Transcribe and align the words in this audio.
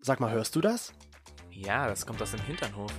Sag 0.00 0.20
mal, 0.20 0.30
hörst 0.30 0.54
du 0.54 0.60
das? 0.60 0.92
Ja, 1.50 1.88
das 1.88 2.06
kommt 2.06 2.22
aus 2.22 2.30
dem 2.30 2.40
Hinternhof. 2.42 2.92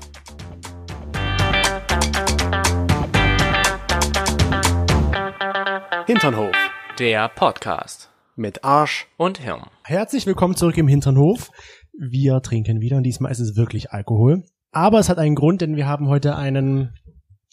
Hinternhof 6.05 6.55
Der 6.97 7.29
Podcast. 7.29 8.09
mit 8.35 8.63
Arsch. 8.63 9.07
Und 9.17 9.39
Hirn. 9.39 9.63
Herzlich 9.83 10.25
willkommen 10.25 10.55
zurück 10.55 10.77
im 10.77 10.87
Hinternhof. 10.87 11.49
Wir 11.97 12.41
trinken 12.41 12.79
wieder 12.81 12.97
und 12.97 13.03
diesmal 13.03 13.31
ist 13.31 13.39
es 13.39 13.55
wirklich 13.55 13.91
Alkohol. 13.91 14.43
Aber 14.71 14.99
es 14.99 15.09
hat 15.09 15.17
einen 15.17 15.35
Grund, 15.35 15.61
denn 15.61 15.75
wir 15.75 15.87
haben 15.87 16.07
heute 16.07 16.35
einen 16.35 16.93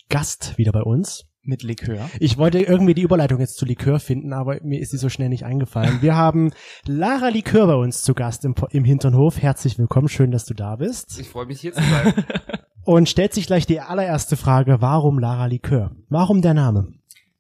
Gast 0.08 0.58
wieder 0.58 0.72
bei 0.72 0.82
uns. 0.82 1.24
Mit 1.46 1.62
Likör. 1.62 2.10
Ich 2.18 2.38
wollte 2.38 2.58
irgendwie 2.58 2.94
die 2.94 3.02
Überleitung 3.02 3.38
jetzt 3.38 3.56
zu 3.56 3.64
Likör 3.64 4.00
finden, 4.00 4.32
aber 4.32 4.58
mir 4.64 4.80
ist 4.80 4.90
sie 4.90 4.96
so 4.96 5.08
schnell 5.08 5.28
nicht 5.28 5.44
eingefallen. 5.44 6.02
Wir 6.02 6.16
haben 6.16 6.50
Lara 6.86 7.28
Likör 7.28 7.68
bei 7.68 7.76
uns 7.76 8.02
zu 8.02 8.14
Gast 8.14 8.44
im, 8.44 8.56
im 8.70 8.84
Hinternhof. 8.84 9.40
Herzlich 9.40 9.78
willkommen, 9.78 10.08
schön, 10.08 10.32
dass 10.32 10.44
du 10.44 10.54
da 10.54 10.74
bist. 10.74 11.20
Ich 11.20 11.28
freue 11.28 11.46
mich 11.46 11.60
hier 11.60 11.72
zu 11.72 11.82
sein. 11.82 12.14
Und 12.84 13.08
stellt 13.08 13.32
sich 13.32 13.46
gleich 13.46 13.64
die 13.66 13.80
allererste 13.80 14.36
Frage, 14.36 14.76
warum 14.80 15.20
Lara 15.20 15.46
Likör? 15.46 15.92
Warum 16.08 16.42
der 16.42 16.54
Name? 16.54 16.88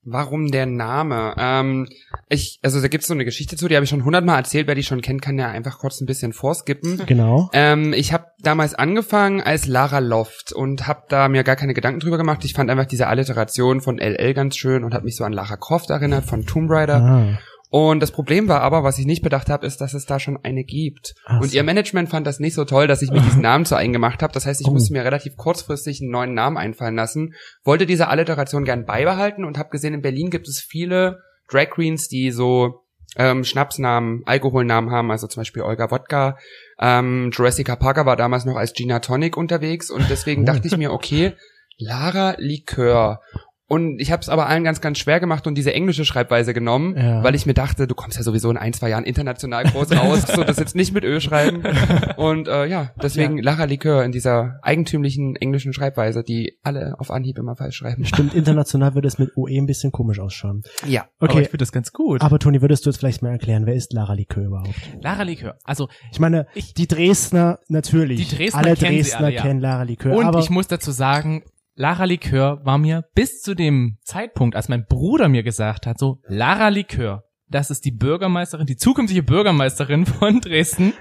Warum 0.08 0.52
der 0.52 0.66
Name? 0.66 1.34
Ähm, 1.36 1.88
ich, 2.28 2.60
also 2.62 2.80
da 2.80 2.86
gibt's 2.86 3.08
so 3.08 3.14
eine 3.14 3.24
Geschichte 3.24 3.56
zu, 3.56 3.66
die 3.66 3.74
habe 3.74 3.82
ich 3.82 3.90
schon 3.90 4.04
hundertmal 4.04 4.38
erzählt. 4.38 4.68
Wer 4.68 4.76
die 4.76 4.84
schon 4.84 5.02
kennt, 5.02 5.20
kann 5.20 5.36
ja 5.36 5.48
einfach 5.48 5.78
kurz 5.78 6.00
ein 6.00 6.06
bisschen 6.06 6.32
vorskippen. 6.32 7.02
Genau. 7.06 7.50
Ähm, 7.52 7.92
ich 7.92 8.12
habe 8.12 8.26
damals 8.40 8.74
angefangen 8.74 9.40
als 9.40 9.66
Lara 9.66 10.00
Loft 10.00 10.52
und 10.52 10.86
habe 10.86 11.04
da 11.08 11.28
mir 11.28 11.44
gar 11.44 11.56
keine 11.56 11.72
Gedanken 11.72 12.00
drüber 12.00 12.18
gemacht. 12.18 12.44
Ich 12.44 12.52
fand 12.52 12.68
einfach 12.68 12.86
diese 12.86 13.06
Alliteration 13.06 13.80
von 13.80 13.98
LL 13.98 14.34
ganz 14.34 14.56
schön 14.56 14.82
und 14.82 14.92
hat 14.92 15.04
mich 15.04 15.16
so 15.16 15.24
an 15.24 15.32
Lara 15.32 15.56
Croft 15.56 15.90
erinnert 15.90 16.24
von 16.24 16.46
Tomb 16.46 16.70
Raider. 16.70 16.96
Ah. 16.96 17.38
Und 17.68 18.00
das 18.00 18.12
Problem 18.12 18.46
war 18.48 18.60
aber, 18.60 18.84
was 18.84 18.98
ich 18.98 19.06
nicht 19.06 19.22
bedacht 19.22 19.48
habe, 19.50 19.66
ist, 19.66 19.80
dass 19.80 19.92
es 19.92 20.06
da 20.06 20.20
schon 20.20 20.38
eine 20.44 20.62
gibt. 20.64 21.14
Ach 21.24 21.40
und 21.40 21.48
so. 21.50 21.56
ihr 21.56 21.62
Management 21.64 22.08
fand 22.08 22.26
das 22.26 22.38
nicht 22.38 22.54
so 22.54 22.64
toll, 22.64 22.86
dass 22.86 23.02
ich 23.02 23.10
mir 23.10 23.20
diesen 23.20 23.42
Namen 23.42 23.64
zu 23.64 23.74
eigen 23.76 23.92
gemacht 23.92 24.22
habe. 24.22 24.32
Das 24.32 24.46
heißt, 24.46 24.60
ich 24.60 24.68
Oh. 24.68 24.72
musste 24.72 24.92
mir 24.92 25.04
relativ 25.04 25.36
kurzfristig 25.36 26.00
einen 26.00 26.10
neuen 26.10 26.32
Namen 26.34 26.56
einfallen 26.56 26.94
lassen. 26.94 27.34
Wollte 27.64 27.84
diese 27.86 28.08
Alliteration 28.08 28.64
gern 28.64 28.84
beibehalten 28.86 29.44
und 29.44 29.58
habe 29.58 29.70
gesehen, 29.70 29.94
in 29.94 30.02
Berlin 30.02 30.30
gibt 30.30 30.46
es 30.48 30.60
viele 30.60 31.18
Drag 31.50 31.70
Queens, 31.70 32.08
die 32.08 32.30
so 32.30 32.82
ähm, 33.18 33.44
Schnapsnamen, 33.44 34.22
Alkoholnamen 34.26 34.90
haben, 34.90 35.10
also 35.10 35.26
zum 35.26 35.40
Beispiel 35.40 35.62
Olga 35.62 35.90
Wodka. 35.90 36.36
Ähm, 36.78 37.30
Jurassica 37.32 37.74
Parker 37.74 38.04
war 38.06 38.16
damals 38.16 38.44
noch 38.44 38.56
als 38.56 38.74
Gina 38.74 38.98
Tonic 39.00 39.36
unterwegs 39.36 39.90
und 39.90 40.08
deswegen 40.10 40.42
Oh. 40.42 40.44
dachte 40.46 40.68
ich 40.68 40.76
mir, 40.76 40.92
okay, 40.92 41.32
Lara 41.78 42.34
Likör. 42.38 43.20
Und 43.68 43.98
ich 44.00 44.12
habe 44.12 44.20
es 44.22 44.28
aber 44.28 44.46
allen 44.46 44.62
ganz, 44.62 44.80
ganz 44.80 44.98
schwer 44.98 45.18
gemacht 45.18 45.46
und 45.48 45.56
diese 45.56 45.74
englische 45.74 46.04
Schreibweise 46.04 46.54
genommen, 46.54 46.96
Ja. 46.96 47.24
weil 47.24 47.34
ich 47.34 47.46
mir 47.46 47.54
dachte, 47.54 47.88
du 47.88 47.96
kommst 47.96 48.16
ja 48.16 48.22
sowieso 48.22 48.48
in 48.50 48.56
ein, 48.56 48.72
zwei 48.72 48.90
Jahren 48.90 49.02
international 49.04 49.64
groß 49.64 49.90
raus, 49.96 50.22
so 50.34 50.44
das 50.44 50.58
jetzt 50.58 50.76
nicht 50.76 50.94
mit 50.94 51.02
Ö 51.02 51.18
schreiben. 51.20 51.62
Und 52.16 52.46
äh, 52.46 52.66
ja, 52.66 52.92
deswegen 53.02 53.38
Lara 53.38 53.64
Likör 53.64 54.04
in 54.04 54.12
dieser 54.12 54.60
eigentümlichen 54.62 55.34
englischen 55.36 55.72
Schreibweise, 55.72 56.22
die 56.22 56.58
alle 56.62 56.94
auf 56.98 57.10
Anhieb 57.10 57.38
immer 57.38 57.56
falsch 57.56 57.76
schreiben. 57.76 58.04
Stimmt, 58.04 58.34
international 58.34 58.94
würde 58.94 59.08
es 59.08 59.18
mit 59.18 59.36
OE 59.36 59.58
ein 59.58 59.66
bisschen 59.66 59.90
komisch 59.90 60.20
ausschauen. 60.20 60.62
Ja. 60.86 61.06
Aber 61.18 61.30
Okay, 61.32 61.42
ich 61.42 61.48
finde 61.48 61.62
das 61.62 61.72
ganz 61.72 61.92
gut. 61.92 62.22
aber 62.22 62.38
Toni, 62.38 62.62
würdest 62.62 62.86
du 62.86 62.90
jetzt 62.90 62.98
vielleicht 62.98 63.22
mal 63.22 63.30
erklären, 63.32 63.66
wer 63.66 63.74
ist 63.74 63.92
Lara 63.92 64.12
Likör 64.12 64.44
überhaupt? 64.44 64.74
Lara 65.00 65.22
Likör. 65.24 65.56
Also, 65.64 65.88
Ich 66.12 66.20
meine, 66.20 66.46
Ich- 66.54 66.72
die 66.74 66.86
Dresdner 66.86 67.58
natürlich. 67.68 68.28
Die 68.28 68.36
Dresdner 68.36 68.60
alle 68.62 68.76
kennen 68.76 68.92
sie 68.92 69.02
Dresdner 69.02 69.26
alle, 69.26 69.34
ja. 69.34 69.42
kennen 69.42 69.60
Lara 69.60 69.82
Likör. 69.82 70.16
und 70.16 70.24
aber 70.24 70.38
ich 70.38 70.50
muss 70.50 70.68
dazu 70.68 70.92
sagen, 70.92 71.42
Lara 71.76 72.04
Likör 72.04 72.64
war 72.64 72.78
mir 72.78 73.04
bis 73.14 73.42
zu 73.42 73.54
dem 73.54 73.98
Zeitpunkt, 74.02 74.56
als 74.56 74.68
mein 74.68 74.86
Bruder 74.86 75.28
mir 75.28 75.42
gesagt 75.42 75.86
hat, 75.86 75.98
so, 75.98 76.20
Lara 76.26 76.68
Likör, 76.68 77.24
das 77.48 77.70
ist 77.70 77.84
die 77.84 77.92
Bürgermeisterin, 77.92 78.66
die 78.66 78.76
zukünftige 78.76 79.22
Bürgermeisterin 79.22 80.06
von 80.06 80.40
Dresden, 80.40 80.94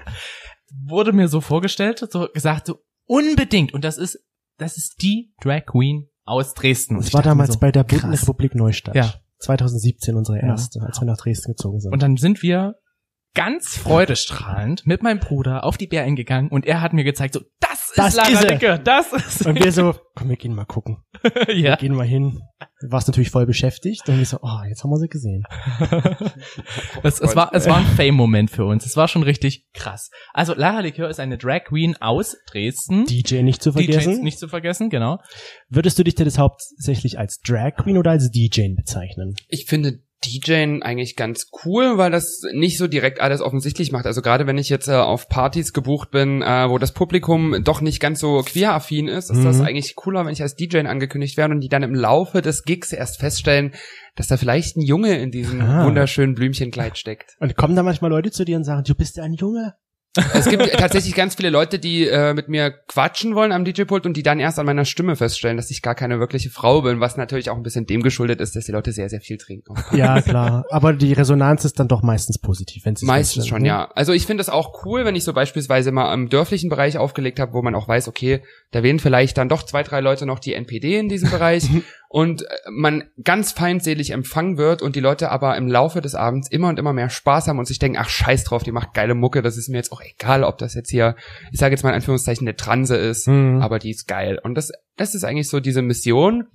wurde 0.84 1.12
mir 1.12 1.28
so 1.28 1.40
vorgestellt, 1.40 2.06
so 2.10 2.28
gesagt, 2.32 2.66
so, 2.66 2.76
unbedingt. 3.06 3.72
Und 3.72 3.84
das 3.84 3.96
ist, 3.96 4.18
das 4.58 4.76
ist 4.76 5.02
die 5.02 5.32
Drag 5.40 5.64
Queen 5.64 6.08
aus 6.24 6.54
Dresden. 6.54 6.96
Das 6.96 7.08
ich 7.08 7.14
war 7.14 7.22
damals 7.22 7.54
so, 7.54 7.58
bei 7.58 7.72
der. 7.72 7.84
Bundesrepublik 7.84 8.54
Neustadt. 8.54 8.94
Ja. 8.94 9.14
2017 9.38 10.14
unsere 10.14 10.38
Ja. 10.38 10.48
erste, 10.48 10.80
als 10.82 11.00
wir 11.00 11.06
nach 11.06 11.16
Dresden 11.18 11.52
gezogen 11.52 11.80
sind. 11.80 11.92
Und 11.92 12.02
dann 12.02 12.16
sind 12.16 12.42
wir 12.42 12.74
ganz 13.34 13.76
freudestrahlend 13.76 14.86
mit 14.86 15.02
meinem 15.02 15.20
Bruder 15.20 15.64
auf 15.64 15.76
die 15.76 15.86
BRN 15.86 16.16
gegangen 16.16 16.48
und 16.48 16.66
er 16.66 16.80
hat 16.80 16.94
mir 16.94 17.04
gezeigt, 17.04 17.34
so, 17.34 17.40
das 17.96 18.08
ist 18.08 18.18
Das 18.18 18.30
Lara 18.30 18.42
ist. 18.42 18.50
Likör, 18.50 18.78
das 18.78 19.12
ist 19.12 19.46
Und 19.46 19.62
wir 19.62 19.72
so, 19.72 19.94
komm, 20.14 20.28
wir 20.28 20.36
gehen 20.36 20.54
mal 20.54 20.64
gucken. 20.64 20.98
Wir 21.46 21.56
ja. 21.56 21.76
gehen 21.76 21.94
mal 21.94 22.06
hin. 22.06 22.40
Du 22.80 22.90
warst 22.90 23.08
natürlich 23.08 23.30
voll 23.30 23.46
beschäftigt. 23.46 24.08
Und 24.08 24.18
wir 24.18 24.26
so, 24.26 24.38
oh, 24.42 24.62
jetzt 24.68 24.84
haben 24.84 24.90
wir 24.90 24.98
sie 24.98 25.08
gesehen. 25.08 25.44
Es, 27.02 27.20
es, 27.20 27.36
war, 27.36 27.54
es 27.54 27.66
war 27.66 27.76
ein 27.76 27.84
Fame-Moment 27.84 28.50
für 28.50 28.64
uns. 28.64 28.84
Es 28.84 28.96
war 28.96 29.08
schon 29.08 29.22
richtig 29.22 29.66
krass. 29.72 30.10
Also 30.32 30.54
Lara 30.54 30.80
Likör 30.80 31.08
ist 31.08 31.20
eine 31.20 31.38
Drag 31.38 31.64
Queen 31.64 31.96
aus 32.00 32.36
Dresden. 32.50 33.04
DJ 33.06 33.42
nicht 33.42 33.62
zu 33.62 33.72
vergessen. 33.72 34.12
DJs 34.12 34.22
nicht 34.22 34.38
zu 34.38 34.48
vergessen, 34.48 34.90
genau. 34.90 35.20
Würdest 35.68 35.98
du 35.98 36.04
dich 36.04 36.14
denn 36.14 36.26
das 36.26 36.38
hauptsächlich 36.38 37.18
als 37.18 37.40
Drag 37.40 37.76
Queen 37.76 37.98
oder 37.98 38.12
als 38.12 38.30
DJ 38.30 38.74
bezeichnen? 38.74 39.34
Ich 39.48 39.66
finde 39.66 40.00
DJing 40.26 40.82
eigentlich 40.82 41.16
ganz 41.16 41.46
cool, 41.64 41.96
weil 41.98 42.10
das 42.10 42.42
nicht 42.52 42.78
so 42.78 42.86
direkt 42.86 43.20
alles 43.20 43.40
offensichtlich 43.40 43.92
macht. 43.92 44.06
Also 44.06 44.22
gerade 44.22 44.46
wenn 44.46 44.58
ich 44.58 44.68
jetzt 44.68 44.88
äh, 44.88 44.92
auf 44.94 45.28
Partys 45.28 45.72
gebucht 45.72 46.10
bin, 46.10 46.42
äh, 46.42 46.68
wo 46.68 46.78
das 46.78 46.92
Publikum 46.92 47.62
doch 47.64 47.80
nicht 47.80 48.00
ganz 48.00 48.20
so 48.20 48.42
queer-affin 48.44 49.08
ist, 49.08 49.30
ist 49.30 49.44
das 49.44 49.58
Mhm. 49.58 49.64
eigentlich 49.64 49.94
cooler, 49.96 50.24
wenn 50.26 50.32
ich 50.32 50.42
als 50.42 50.54
DJ 50.56 50.78
angekündigt 50.86 51.36
werde 51.36 51.54
und 51.54 51.60
die 51.60 51.68
dann 51.68 51.82
im 51.82 51.94
Laufe 51.94 52.42
des 52.42 52.64
Gigs 52.64 52.92
erst 52.92 53.18
feststellen, 53.20 53.72
dass 54.16 54.26
da 54.28 54.36
vielleicht 54.36 54.76
ein 54.76 54.82
Junge 54.82 55.18
in 55.18 55.30
diesem 55.30 55.60
Ah. 55.60 55.84
wunderschönen 55.86 56.34
Blümchenkleid 56.34 56.98
steckt. 56.98 57.36
Und 57.40 57.56
kommen 57.56 57.76
da 57.76 57.82
manchmal 57.82 58.10
Leute 58.10 58.30
zu 58.30 58.44
dir 58.44 58.56
und 58.56 58.64
sagen, 58.64 58.82
du 58.84 58.94
bist 58.94 59.16
ja 59.16 59.24
ein 59.24 59.34
Junge? 59.34 59.74
Es 60.34 60.48
gibt 60.48 60.70
tatsächlich 60.72 61.14
ganz 61.14 61.34
viele 61.34 61.50
Leute, 61.50 61.78
die 61.78 62.06
äh, 62.06 62.34
mit 62.34 62.48
mir 62.48 62.70
quatschen 62.70 63.34
wollen 63.34 63.52
am 63.52 63.64
DJ-Pult 63.64 64.06
und 64.06 64.16
die 64.16 64.22
dann 64.22 64.40
erst 64.40 64.58
an 64.58 64.66
meiner 64.66 64.84
Stimme 64.84 65.16
feststellen, 65.16 65.56
dass 65.56 65.70
ich 65.70 65.82
gar 65.82 65.94
keine 65.94 66.18
wirkliche 66.18 66.50
Frau 66.50 66.82
bin, 66.82 67.00
was 67.00 67.16
natürlich 67.16 67.50
auch 67.50 67.56
ein 67.56 67.62
bisschen 67.62 67.86
dem 67.86 68.02
geschuldet 68.02 68.40
ist, 68.40 68.56
dass 68.56 68.64
die 68.64 68.72
Leute 68.72 68.92
sehr, 68.92 69.08
sehr 69.08 69.20
viel 69.20 69.36
trinken. 69.36 69.74
Ja, 69.92 70.20
klar. 70.20 70.64
Aber 70.70 70.92
die 70.92 71.12
Resonanz 71.12 71.64
ist 71.64 71.78
dann 71.78 71.88
doch 71.88 72.02
meistens 72.02 72.38
positiv, 72.38 72.84
wenn 72.84 72.96
sie 72.96 73.06
Meistens 73.06 73.46
schon, 73.46 73.64
ja. 73.64 73.90
Also 73.94 74.12
ich 74.12 74.26
finde 74.26 74.40
es 74.40 74.48
auch 74.48 74.84
cool, 74.84 75.04
wenn 75.04 75.14
ich 75.14 75.24
so 75.24 75.32
beispielsweise 75.32 75.92
mal 75.92 76.12
im 76.12 76.28
dörflichen 76.28 76.70
Bereich 76.70 76.98
aufgelegt 76.98 77.40
habe, 77.40 77.52
wo 77.52 77.62
man 77.62 77.74
auch 77.74 77.88
weiß, 77.88 78.08
okay, 78.08 78.42
da 78.70 78.82
wählen 78.82 78.98
vielleicht 78.98 79.38
dann 79.38 79.48
doch 79.48 79.62
zwei, 79.62 79.82
drei 79.82 80.00
Leute 80.00 80.26
noch 80.26 80.38
die 80.38 80.54
NPD 80.54 80.98
in 80.98 81.08
diesem 81.08 81.30
Bereich 81.30 81.68
und 82.08 82.42
äh, 82.42 82.46
man 82.70 83.04
ganz 83.22 83.52
feindselig 83.52 84.10
empfangen 84.10 84.58
wird 84.58 84.82
und 84.82 84.96
die 84.96 85.00
Leute 85.00 85.30
aber 85.30 85.56
im 85.56 85.66
Laufe 85.66 86.00
des 86.00 86.14
Abends 86.14 86.48
immer 86.50 86.68
und 86.68 86.78
immer 86.78 86.92
mehr 86.92 87.10
Spaß 87.10 87.48
haben 87.48 87.58
und 87.58 87.66
sich 87.66 87.78
denken, 87.78 87.98
ach 88.00 88.08
scheiß 88.08 88.44
drauf, 88.44 88.62
die 88.62 88.72
macht 88.72 88.94
geile 88.94 89.14
Mucke, 89.14 89.42
das 89.42 89.56
ist 89.56 89.68
mir 89.68 89.76
jetzt 89.76 89.92
auch 89.92 90.02
egal, 90.02 90.44
ob 90.44 90.58
das 90.58 90.74
jetzt 90.74 90.90
hier, 90.90 91.16
ich 91.52 91.58
sage 91.58 91.74
jetzt 91.74 91.82
mal 91.82 91.90
in 91.90 91.96
Anführungszeichen, 91.96 92.46
eine 92.46 92.56
Transe 92.56 92.96
ist, 92.96 93.26
Mhm. 93.28 93.60
aber 93.62 93.78
die 93.78 93.90
ist 93.90 94.06
geil. 94.06 94.38
Und 94.42 94.54
das, 94.54 94.72
das 94.96 95.14
ist 95.14 95.24
eigentlich 95.24 95.48
so 95.48 95.60
diese 95.60 95.82
Mission, 95.82 96.46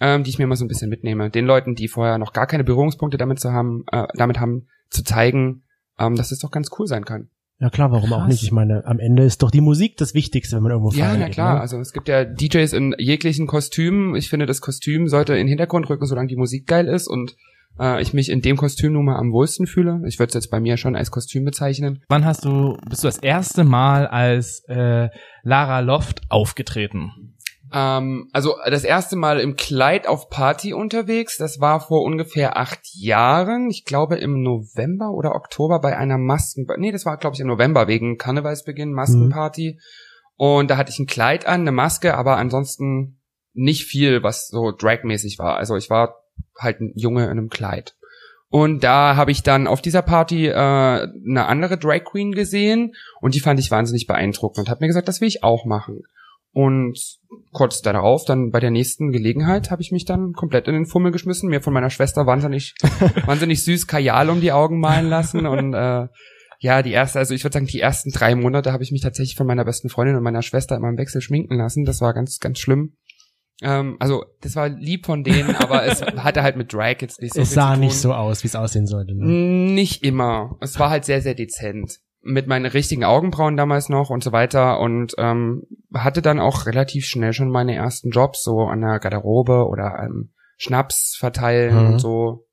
ähm, 0.00 0.24
die 0.24 0.30
ich 0.30 0.38
mir 0.38 0.44
immer 0.44 0.56
so 0.56 0.64
ein 0.64 0.68
bisschen 0.68 0.90
mitnehme. 0.90 1.30
Den 1.30 1.46
Leuten, 1.46 1.74
die 1.74 1.88
vorher 1.88 2.18
noch 2.18 2.32
gar 2.32 2.46
keine 2.46 2.64
Berührungspunkte 2.64 3.18
damit 3.18 3.40
zu 3.40 3.52
haben, 3.52 3.84
äh, 3.90 4.06
damit 4.14 4.38
haben, 4.38 4.68
zu 4.90 5.04
zeigen, 5.04 5.64
ähm, 5.98 6.16
dass 6.16 6.32
es 6.32 6.38
doch 6.40 6.50
ganz 6.50 6.68
cool 6.78 6.86
sein 6.86 7.04
kann. 7.04 7.28
Ja 7.60 7.68
klar, 7.68 7.92
warum 7.92 8.12
auch 8.14 8.20
Krass. 8.20 8.28
nicht? 8.28 8.42
Ich 8.42 8.52
meine, 8.52 8.86
am 8.86 8.98
Ende 8.98 9.22
ist 9.22 9.42
doch 9.42 9.50
die 9.50 9.60
Musik 9.60 9.98
das 9.98 10.14
Wichtigste, 10.14 10.56
wenn 10.56 10.62
man 10.62 10.72
irgendwo 10.72 10.92
Ja, 10.92 11.04
feiern 11.04 11.20
na 11.20 11.26
geht, 11.26 11.34
klar. 11.34 11.54
Ne? 11.54 11.60
Also 11.60 11.78
es 11.78 11.92
gibt 11.92 12.08
ja 12.08 12.24
DJs 12.24 12.72
in 12.72 12.94
jeglichen 12.98 13.46
Kostümen. 13.46 14.16
Ich 14.16 14.30
finde, 14.30 14.46
das 14.46 14.62
Kostüm 14.62 15.08
sollte 15.08 15.34
in 15.34 15.40
den 15.40 15.48
Hintergrund 15.48 15.88
rücken, 15.90 16.06
solange 16.06 16.28
die 16.28 16.36
Musik 16.36 16.66
geil 16.66 16.88
ist 16.88 17.06
und 17.06 17.36
äh, 17.78 18.00
ich 18.00 18.14
mich 18.14 18.30
in 18.30 18.40
dem 18.40 18.56
Kostüm 18.56 18.94
nun 18.94 19.04
mal 19.04 19.16
am 19.16 19.30
wohlsten 19.30 19.66
fühle. 19.66 20.00
Ich 20.06 20.18
würde 20.18 20.28
es 20.28 20.34
jetzt 20.34 20.50
bei 20.50 20.58
mir 20.58 20.78
schon 20.78 20.96
als 20.96 21.10
Kostüm 21.10 21.44
bezeichnen. 21.44 22.02
Wann 22.08 22.24
hast 22.24 22.46
du, 22.46 22.78
bist 22.88 23.04
du 23.04 23.08
das 23.08 23.18
erste 23.18 23.64
Mal 23.64 24.06
als 24.06 24.64
äh, 24.68 25.10
Lara 25.42 25.80
Loft 25.80 26.22
aufgetreten? 26.30 27.34
Ähm, 27.72 28.28
also 28.32 28.56
das 28.66 28.84
erste 28.84 29.16
Mal 29.16 29.40
im 29.40 29.56
Kleid 29.56 30.06
auf 30.06 30.28
Party 30.28 30.72
unterwegs, 30.72 31.36
das 31.36 31.60
war 31.60 31.80
vor 31.80 32.02
ungefähr 32.02 32.56
acht 32.56 32.80
Jahren. 32.94 33.70
Ich 33.70 33.84
glaube 33.84 34.16
im 34.16 34.42
November 34.42 35.10
oder 35.10 35.34
Oktober 35.34 35.80
bei 35.80 35.96
einer 35.96 36.18
Masken... 36.18 36.66
Nee, 36.78 36.92
das 36.92 37.06
war 37.06 37.16
glaube 37.16 37.34
ich 37.34 37.40
im 37.40 37.46
November 37.46 37.88
wegen 37.88 38.18
Karnevalsbeginn, 38.18 38.92
Maskenparty. 38.92 39.78
Und 40.36 40.70
da 40.70 40.76
hatte 40.76 40.90
ich 40.90 40.98
ein 40.98 41.06
Kleid 41.06 41.46
an, 41.46 41.60
eine 41.60 41.72
Maske, 41.72 42.16
aber 42.16 42.36
ansonsten 42.36 43.20
nicht 43.52 43.84
viel, 43.84 44.22
was 44.22 44.48
so 44.48 44.72
dragmäßig 44.72 45.38
war. 45.38 45.56
Also 45.56 45.76
ich 45.76 45.90
war 45.90 46.16
halt 46.58 46.80
ein 46.80 46.92
Junge 46.96 47.24
in 47.24 47.30
einem 47.30 47.50
Kleid. 47.50 47.94
Und 48.48 48.82
da 48.82 49.14
habe 49.14 49.30
ich 49.30 49.44
dann 49.44 49.68
auf 49.68 49.80
dieser 49.80 50.02
Party 50.02 50.48
äh, 50.48 50.52
eine 50.54 51.46
andere 51.46 51.78
Drag 51.78 52.02
Queen 52.04 52.32
gesehen 52.32 52.94
und 53.20 53.34
die 53.34 53.40
fand 53.40 53.60
ich 53.60 53.70
wahnsinnig 53.70 54.08
beeindruckend 54.08 54.66
und 54.66 54.70
habe 54.70 54.80
mir 54.80 54.88
gesagt, 54.88 55.06
das 55.06 55.20
will 55.20 55.28
ich 55.28 55.44
auch 55.44 55.64
machen. 55.66 56.02
Und 56.52 56.98
kurz 57.52 57.80
darauf, 57.80 58.24
dann 58.24 58.50
bei 58.50 58.58
der 58.58 58.70
nächsten 58.70 59.12
Gelegenheit, 59.12 59.70
habe 59.70 59.82
ich 59.82 59.92
mich 59.92 60.04
dann 60.04 60.32
komplett 60.32 60.66
in 60.66 60.74
den 60.74 60.86
Fummel 60.86 61.12
geschmissen, 61.12 61.48
mir 61.48 61.62
von 61.62 61.72
meiner 61.72 61.90
Schwester 61.90 62.26
wahnsinnig, 62.26 62.74
wahnsinnig 63.26 63.62
süß 63.62 63.86
Kajal 63.86 64.30
um 64.30 64.40
die 64.40 64.52
Augen 64.52 64.80
malen 64.80 65.08
lassen 65.08 65.46
und 65.46 65.74
äh, 65.74 66.08
ja, 66.62 66.82
die 66.82 66.92
erste, 66.92 67.18
also 67.18 67.32
ich 67.32 67.42
würde 67.42 67.54
sagen, 67.54 67.66
die 67.66 67.80
ersten 67.80 68.10
drei 68.10 68.34
Monate 68.34 68.72
habe 68.72 68.82
ich 68.82 68.92
mich 68.92 69.00
tatsächlich 69.00 69.34
von 69.34 69.46
meiner 69.46 69.64
besten 69.64 69.88
Freundin 69.88 70.16
und 70.16 70.22
meiner 70.22 70.42
Schwester 70.42 70.76
immer 70.76 70.90
im 70.90 70.98
Wechsel 70.98 71.22
schminken 71.22 71.56
lassen. 71.56 71.86
Das 71.86 72.02
war 72.02 72.12
ganz, 72.12 72.38
ganz 72.38 72.58
schlimm. 72.58 72.96
Ähm, 73.62 73.96
also, 73.98 74.24
das 74.42 74.56
war 74.56 74.68
lieb 74.68 75.06
von 75.06 75.24
denen, 75.24 75.54
aber 75.56 75.86
es 75.86 76.02
hatte 76.16 76.42
halt 76.42 76.56
mit 76.56 76.72
Drag 76.72 76.96
jetzt 77.00 77.22
nicht 77.22 77.32
so 77.32 77.40
es 77.40 77.48
viel 77.48 77.54
sah 77.54 77.74
zu 77.74 77.80
nicht 77.80 77.92
tun. 77.92 78.00
so 78.00 78.12
aus, 78.12 78.42
wie 78.42 78.48
es 78.48 78.56
aussehen 78.56 78.86
sollte. 78.86 79.14
Ne? 79.14 79.24
Nicht 79.72 80.02
immer. 80.02 80.58
Es 80.60 80.78
war 80.78 80.90
halt 80.90 81.06
sehr, 81.06 81.22
sehr 81.22 81.34
dezent. 81.34 82.00
Mit 82.22 82.46
meinen 82.46 82.66
richtigen 82.66 83.04
Augenbrauen 83.04 83.56
damals 83.56 83.88
noch 83.88 84.10
und 84.10 84.22
so 84.22 84.32
weiter 84.32 84.78
und 84.80 85.14
ähm, 85.18 85.62
hatte 85.94 86.20
dann 86.22 86.38
auch 86.38 86.66
relativ 86.66 87.06
schnell 87.06 87.32
schon 87.32 87.50
meine 87.50 87.74
ersten 87.74 88.10
Jobs 88.10 88.42
so 88.42 88.60
an 88.64 88.80
der 88.82 88.98
Garderobe 88.98 89.66
oder 89.66 89.98
ähm, 90.04 90.30
Schnaps 90.58 91.16
verteilen 91.18 91.74
Mhm. 91.86 91.92
und 91.92 91.98
so. 91.98 92.46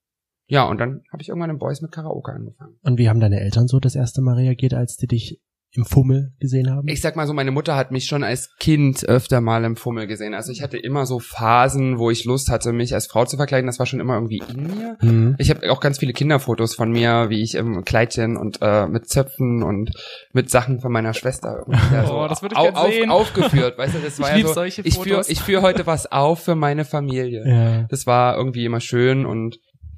Ja, 0.50 0.64
und 0.64 0.80
dann 0.80 1.02
habe 1.12 1.22
ich 1.22 1.28
irgendwann 1.28 1.50
im 1.50 1.58
Boys 1.58 1.82
mit 1.82 1.92
Karaoke 1.92 2.32
angefangen. 2.32 2.78
Und 2.82 2.98
wie 2.98 3.10
haben 3.10 3.20
deine 3.20 3.42
Eltern 3.42 3.68
so 3.68 3.80
das 3.82 3.96
erste 3.96 4.22
Mal 4.22 4.36
reagiert, 4.36 4.74
als 4.74 4.96
die 4.96 5.08
dich 5.08 5.42
im 5.74 5.86
Fummel 5.86 6.32
gesehen 6.40 6.70
haben? 6.72 6.88
Ich 6.88 7.02
sag 7.02 7.16
mal 7.16 7.28
so, 7.28 7.34
meine 7.34 7.52
Mutter 7.52 7.76
hat 7.76 7.92
mich 7.92 8.06
schon 8.06 8.24
als 8.24 8.50
Kind 8.60 9.06
öfter 9.08 9.42
mal 9.42 9.64
im 9.64 9.76
Fummel 9.76 10.08
gesehen. 10.08 10.34
Also 10.34 10.52
ich 10.52 10.62
hatte 10.64 10.78
immer 10.78 11.06
so 11.06 11.20
Phasen, 11.20 12.00
wo 12.00 12.10
ich 12.10 12.26
Lust 12.26 12.50
hatte, 12.50 12.72
mich 12.74 12.94
als 12.94 13.08
Frau 13.08 13.26
zu 13.26 13.38
verkleiden. 13.38 13.68
Das 13.68 13.78
war 13.78 13.86
schon 13.86 14.00
immer 14.00 14.16
irgendwie 14.16 14.42
in 14.50 14.64
mir. 14.68 14.98
Mhm. 15.02 15.36
Ich 15.38 15.50
habe 15.50 15.70
auch 15.72 15.80
ganz 15.80 16.00
viele 16.00 16.14
Kinderfotos 16.14 16.74
von 16.76 16.92
mir, 16.92 17.30
wie 17.30 17.44
ich 17.44 17.56
im 17.56 17.84
Kleidchen 17.86 18.38
und 18.38 18.60
äh, 18.62 18.88
mit 18.88 19.08
Zöpfen 19.10 19.62
und 19.62 19.92
mit 20.34 20.50
Sachen 20.50 20.80
von 20.80 20.92
meiner 20.92 21.14
Schwester 21.14 21.58
irgendwie 21.68 21.82
da 21.92 22.10
Oh, 22.12 22.28
das 22.28 22.42
würde 22.42 22.56
ich 22.56 22.60
au- 22.60 22.70
auf, 22.70 22.92
sehen. 22.92 23.10
aufgeführt. 23.12 23.78
Weißt 23.78 23.96
du, 23.96 24.00
das 24.04 24.20
war 24.20 24.36
Ich 24.36 24.42
ja 24.42 24.48
so, 24.48 24.54
solche 24.54 24.82
ich 24.82 24.96
führe 24.96 25.10
Fotos. 25.18 25.30
ich 25.30 25.42
führ 25.42 25.62
heute 25.62 25.86
was 25.86 26.12
auf 26.12 26.40
für 26.44 26.56
meine 26.56 26.86
Familie. 26.86 27.44
Ja. 27.46 27.84
Das 27.90 28.08
war 28.08 28.38
irgendwie 28.38 28.66
immer 28.66 28.80
schön 28.80 29.26
und 29.26 29.58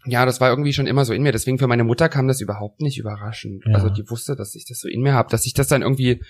ja, 0.10 0.26
das 0.26 0.42
war 0.42 0.50
irgendwie 0.50 0.74
schon 0.74 0.88
immer 0.88 1.06
so 1.06 1.14
in 1.14 1.24
mir. 1.24 1.32
Deswegen 1.32 1.58
für 1.58 1.68
meine 1.68 1.84
Mutter 1.84 2.10
kam 2.10 2.28
das 2.28 2.42
überhaupt 2.42 2.82
nicht 2.82 2.98
überraschend. 2.98 3.64
Ja. 3.66 3.76
Also 3.76 3.90
die 3.90 4.10
wusste, 4.10 4.36
dass 4.36 4.56
ich 4.56 4.66
das 4.68 4.80
so 4.80 4.88
in 4.88 5.02
mir 5.02 5.14
habe, 5.14 5.30
dass 5.30 5.46
ich 5.46 5.54
das 5.54 5.68
dann 5.68 5.82
irgendwie 5.82 6.22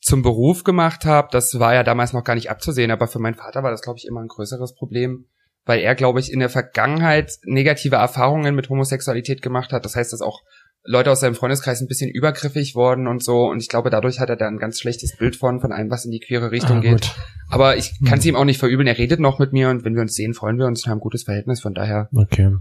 zum 0.00 0.22
Beruf 0.22 0.62
gemacht 0.64 1.04
habe. 1.04 1.28
Das 1.32 1.58
war 1.58 1.74
ja 1.74 1.82
damals 1.82 2.12
noch 2.12 2.24
gar 2.24 2.34
nicht 2.34 2.50
abzusehen, 2.50 2.90
aber 2.90 3.08
für 3.08 3.18
meinen 3.18 3.34
Vater 3.34 3.62
war 3.62 3.70
das, 3.70 3.82
glaube 3.82 3.98
ich, 3.98 4.06
immer 4.06 4.20
ein 4.20 4.28
größeres 4.28 4.74
Problem, 4.74 5.26
weil 5.64 5.80
er, 5.80 5.94
glaube 5.94 6.20
ich, 6.20 6.32
in 6.32 6.38
der 6.40 6.50
Vergangenheit 6.50 7.32
negative 7.44 7.96
Erfahrungen 7.96 8.54
mit 8.54 8.68
Homosexualität 8.68 9.42
gemacht 9.42 9.72
hat. 9.72 9.84
Das 9.84 9.96
heißt, 9.96 10.12
dass 10.12 10.20
auch 10.20 10.42
Leute 10.88 11.10
aus 11.10 11.18
seinem 11.18 11.34
Freundeskreis 11.34 11.80
ein 11.80 11.88
bisschen 11.88 12.08
übergriffig 12.10 12.76
wurden 12.76 13.08
und 13.08 13.20
so. 13.24 13.46
Und 13.48 13.60
ich 13.60 13.68
glaube, 13.68 13.90
dadurch 13.90 14.20
hat 14.20 14.28
er 14.28 14.36
da 14.36 14.46
ein 14.46 14.58
ganz 14.58 14.78
schlechtes 14.78 15.16
Bild 15.16 15.34
von, 15.34 15.60
von 15.60 15.72
allem, 15.72 15.90
was 15.90 16.04
in 16.04 16.12
die 16.12 16.20
queere 16.20 16.52
Richtung 16.52 16.76
Ah, 16.76 16.80
geht. 16.80 16.92
gut. 16.92 17.14
Aber 17.50 17.76
ich 17.76 17.92
kann 18.06 18.18
es 18.20 18.24
Hm. 18.24 18.28
ihm 18.30 18.36
auch 18.36 18.44
nicht 18.44 18.60
verübeln. 18.60 18.86
Er 18.86 18.96
redet 18.96 19.18
noch 19.18 19.40
mit 19.40 19.52
mir 19.52 19.68
und 19.70 19.84
wenn 19.84 19.94
wir 19.96 20.02
uns 20.02 20.14
sehen, 20.14 20.34
freuen 20.34 20.58
wir 20.58 20.66
uns 20.66 20.84
und 20.84 20.90
haben 20.90 20.98
ein 20.98 21.00
gutes 21.00 21.24
Verhältnis. 21.24 21.60
Von 21.60 21.74
daher, 21.74 22.08
Okay. 22.14 22.54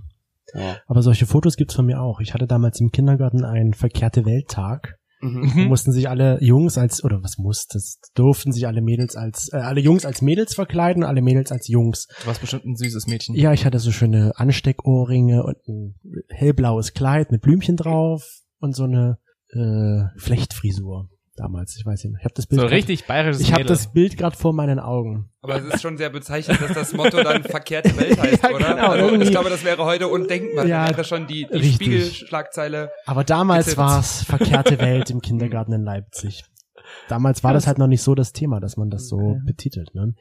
Ja. 0.53 0.77
Aber 0.87 1.01
solche 1.01 1.25
Fotos 1.25 1.57
gibt's 1.57 1.75
von 1.75 1.85
mir 1.85 2.01
auch. 2.01 2.19
Ich 2.19 2.33
hatte 2.33 2.47
damals 2.47 2.79
im 2.79 2.91
Kindergarten 2.91 3.43
einen 3.43 3.73
verkehrte 3.73 4.25
Welttag. 4.25 4.97
Mhm. 5.21 5.51
Da 5.55 5.63
mussten 5.65 5.91
sich 5.91 6.09
alle 6.09 6.37
Jungs 6.41 6.77
als, 6.77 7.03
oder 7.03 7.23
was 7.23 7.37
musstest, 7.37 8.11
durften 8.15 8.51
sich 8.51 8.67
alle 8.67 8.81
Mädels 8.81 9.15
als, 9.15 9.49
äh, 9.51 9.57
alle 9.57 9.81
Jungs 9.81 10.05
als 10.05 10.21
Mädels 10.21 10.53
verkleiden, 10.53 11.03
alle 11.03 11.21
Mädels 11.21 11.51
als 11.51 11.67
Jungs. 11.67 12.07
Du 12.21 12.27
warst 12.27 12.41
bestimmt 12.41 12.65
ein 12.65 12.75
süßes 12.75 13.07
Mädchen. 13.07 13.35
Ja, 13.35 13.53
ich 13.53 13.65
hatte 13.65 13.79
so 13.79 13.91
schöne 13.91 14.33
Ansteckohrringe 14.35 15.43
und 15.43 15.57
ein 15.67 15.95
hellblaues 16.29 16.93
Kleid 16.93 17.31
mit 17.31 17.41
Blümchen 17.41 17.77
drauf 17.77 18.41
und 18.59 18.75
so 18.75 18.83
eine 18.83 19.17
äh, 19.53 20.19
Flechtfrisur 20.19 21.09
damals. 21.35 21.75
Ich 21.77 21.85
weiß 21.85 22.03
nicht. 22.05 22.15
Ich 22.19 22.23
habe 22.25 22.33
das 22.33 22.47
Bild. 22.47 22.61
So 22.61 22.67
grad- 22.67 22.73
richtig 22.75 23.05
bayerisches 23.05 23.41
Ich 23.41 23.53
habe 23.53 23.63
das 23.65 23.91
Bild 23.91 24.17
gerade 24.17 24.35
vor 24.35 24.53
meinen 24.53 24.79
Augen. 24.79 25.29
Aber 25.41 25.57
es 25.57 25.65
ist 25.75 25.81
schon 25.81 25.97
sehr 25.97 26.09
bezeichnend, 26.09 26.61
dass 26.61 26.73
das 26.73 26.93
Motto 26.93 27.21
dann 27.23 27.43
verkehrte 27.43 27.95
Welt 27.97 28.19
heißt, 28.19 28.43
Ja, 28.43 28.49
oder? 28.51 28.73
genau, 28.75 28.87
also, 28.87 29.15
ich 29.21 29.31
glaube, 29.31 29.49
das 29.49 29.63
wäre 29.63 29.83
heute 29.85 30.07
undenkbar. 30.07 30.65
Ja, 30.65 30.85
Ja, 30.85 30.91
wäre 30.91 31.03
schon 31.03 31.27
die, 31.27 31.47
die. 31.53 31.71
Spiegelschlagzeile. 31.73 32.91
Aber 33.05 33.23
damals 33.23 33.65
Bitte. 33.67 33.77
war's 33.77 34.23
verkehrte 34.23 34.79
Welt 34.79 35.09
im 35.09 35.21
Kindergarten 35.21 35.73
in 35.73 35.83
Leipzig. 35.83 36.43
Damals 37.09 37.43
war 37.43 37.53
das 37.53 37.67
halt 37.67 37.77
noch 37.77 37.87
nicht 37.87 38.01
so 38.03 38.15
das 38.15 38.31
Thema, 38.31 38.59
dass 38.59 38.77
man 38.77 38.89
das 38.89 39.07
so 39.07 39.17
Okay. 39.17 39.39
betitelt. 39.45 39.93
Ne? 39.95 40.13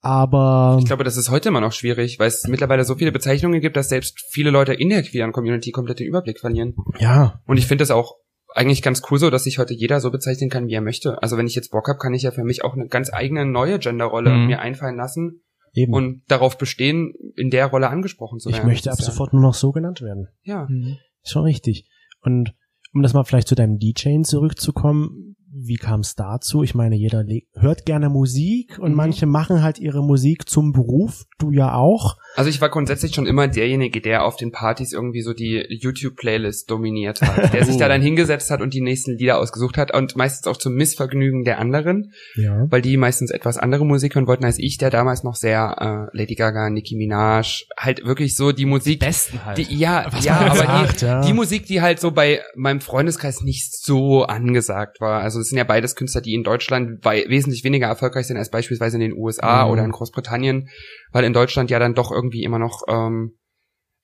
Aber 0.00 0.76
Ich 0.78 0.86
glaube, 0.86 1.04
das 1.04 1.16
ist 1.16 1.30
heute 1.30 1.48
immer 1.48 1.60
noch 1.60 1.72
schwierig, 1.72 2.18
weil 2.18 2.28
es 2.28 2.46
mittlerweile 2.46 2.84
so 2.84 2.94
viele 2.94 3.12
Bezeichnungen 3.12 3.60
gibt, 3.60 3.76
dass 3.76 3.88
selbst 3.88 4.20
viele 4.30 4.50
Leute 4.50 4.72
in 4.74 4.88
der 4.90 5.02
queeren 5.02 5.32
Community 5.32 5.70
komplett 5.72 5.98
den 6.00 6.06
Überblick 6.06 6.38
verlieren. 6.38 6.74
ja, 6.98 7.40
Und 7.46 7.56
ich 7.56 7.66
finde 7.66 7.82
das 7.82 7.90
auch 7.90 8.14
eigentlich 8.56 8.82
ganz 8.82 9.02
cool 9.10 9.18
so, 9.18 9.30
dass 9.30 9.44
sich 9.44 9.58
heute 9.58 9.74
jeder 9.74 10.00
so 10.00 10.10
bezeichnen 10.10 10.48
kann, 10.50 10.66
wie 10.66 10.72
er 10.74 10.80
möchte. 10.80 11.22
Also 11.22 11.36
wenn 11.36 11.46
ich 11.46 11.54
jetzt 11.54 11.70
Bock 11.70 11.88
habe, 11.88 11.98
kann 11.98 12.14
ich 12.14 12.22
ja 12.22 12.30
für 12.30 12.44
mich 12.44 12.64
auch 12.64 12.74
eine 12.74 12.88
ganz 12.88 13.12
eigene 13.12 13.44
neue 13.44 13.78
Genderrolle 13.78 14.30
Mhm. 14.30 14.46
mir 14.46 14.60
einfallen 14.60 14.96
lassen 14.96 15.42
eben. 15.74 15.92
und 15.92 16.22
darauf 16.28 16.56
bestehen, 16.56 17.12
in 17.36 17.50
der 17.50 17.66
Rolle 17.66 17.88
angesprochen 17.88 18.38
zu 18.38 18.48
ich 18.48 18.56
werden. 18.56 18.68
möchte 18.68 18.88
Das 18.88 18.98
ab 18.98 19.04
sofort 19.04 19.32
nur 19.32 19.42
noch 19.42 19.54
so 19.54 19.72
genannt 19.72 20.00
werden. 20.00 20.28
Ja. 20.42 20.66
Mhm. 20.68 20.96
Ist 21.22 21.32
schon 21.32 21.42
richtig. 21.42 21.88
Und 22.22 22.54
um 22.94 23.02
das 23.02 23.12
mal 23.12 23.24
vielleicht 23.24 23.48
zu 23.48 23.54
deinem 23.54 23.78
DJing 23.78 24.24
zurückzukommen, 24.24 25.36
wie 25.58 25.76
kam 25.76 26.00
es 26.00 26.14
dazu? 26.14 26.62
Ich 26.62 26.74
meine, 26.74 26.96
jeder 26.96 27.24
hört 27.54 27.86
gerne 27.86 28.08
Musik 28.10 28.78
und 28.78 28.90
Mhm. 28.90 28.96
manche 28.96 29.26
machen 29.26 29.62
halt 29.62 29.78
ihre 29.78 30.02
Musik 30.04 30.48
zum 30.48 30.72
Beruf. 30.72 31.24
Du 31.38 31.50
ja 31.50 31.74
auch. 31.74 32.16
Also 32.34 32.50
ich 32.50 32.60
war 32.60 32.68
grundsätzlich 32.68 33.14
schon 33.14 33.26
immer 33.26 33.48
derjenige, 33.48 34.00
der 34.02 34.24
auf 34.24 34.36
den 34.36 34.52
Partys 34.52 34.92
irgendwie 34.92 35.22
so 35.22 35.32
die 35.32 35.64
YouTube-Playlist 35.68 36.70
dominiert 36.70 37.22
hat, 37.22 37.52
der 37.54 37.64
sich 37.64 37.76
da 37.78 37.88
dann 37.88 38.02
hingesetzt 38.02 38.50
hat 38.50 38.60
und 38.60 38.74
die 38.74 38.80
nächsten 38.82 39.16
Lieder 39.16 39.38
ausgesucht 39.38 39.78
hat 39.78 39.94
und 39.94 40.16
meistens 40.16 40.46
auch 40.46 40.56
zum 40.58 40.74
Missvergnügen 40.74 41.44
der 41.44 41.58
anderen, 41.58 42.12
Ja. 42.34 42.66
weil 42.70 42.82
die 42.82 42.96
meistens 42.96 43.30
etwas 43.30 43.56
andere 43.58 43.86
Musik 43.86 44.14
hören 44.14 44.26
wollten 44.26 44.44
als 44.44 44.58
ich, 44.58 44.76
der 44.78 44.90
damals 44.90 45.24
noch 45.24 45.34
sehr 45.34 46.08
äh, 46.12 46.16
Lady 46.16 46.34
Gaga, 46.34 46.68
Nicki 46.70 46.96
Minaj, 46.96 47.64
halt 47.78 48.04
wirklich 48.04 48.36
so 48.36 48.52
die 48.52 48.66
Musik, 48.66 49.00
Besten 49.00 49.44
halt. 49.44 49.58
die, 49.58 49.74
ja, 49.74 50.06
Was 50.10 50.24
ja, 50.24 50.38
aber 50.40 50.56
sagt, 50.56 51.00
die, 51.00 51.04
ja. 51.06 51.20
die 51.22 51.32
Musik, 51.32 51.66
die 51.66 51.80
halt 51.80 52.00
so 52.00 52.10
bei 52.10 52.42
meinem 52.54 52.80
Freundeskreis 52.80 53.40
nicht 53.42 53.74
so 53.74 54.24
angesagt 54.24 55.00
war. 55.00 55.22
Also 55.22 55.40
es 55.46 55.50
sind 55.50 55.58
ja 55.58 55.64
beides 55.64 55.94
Künstler, 55.96 56.20
die 56.20 56.34
in 56.34 56.42
Deutschland 56.44 57.04
wei- 57.04 57.24
wesentlich 57.28 57.64
weniger 57.64 57.86
erfolgreich 57.86 58.26
sind 58.26 58.36
als 58.36 58.50
beispielsweise 58.50 58.96
in 58.96 59.00
den 59.00 59.12
USA 59.16 59.64
Mhm. 59.64 59.70
oder 59.72 59.84
in 59.84 59.90
Großbritannien, 59.92 60.68
weil 61.12 61.24
in 61.24 61.32
Deutschland 61.32 61.70
ja 61.70 61.78
dann 61.78 61.94
doch 61.94 62.10
irgendwie 62.12 62.42
immer 62.42 62.58
noch, 62.58 62.82
ähm, 62.88 63.36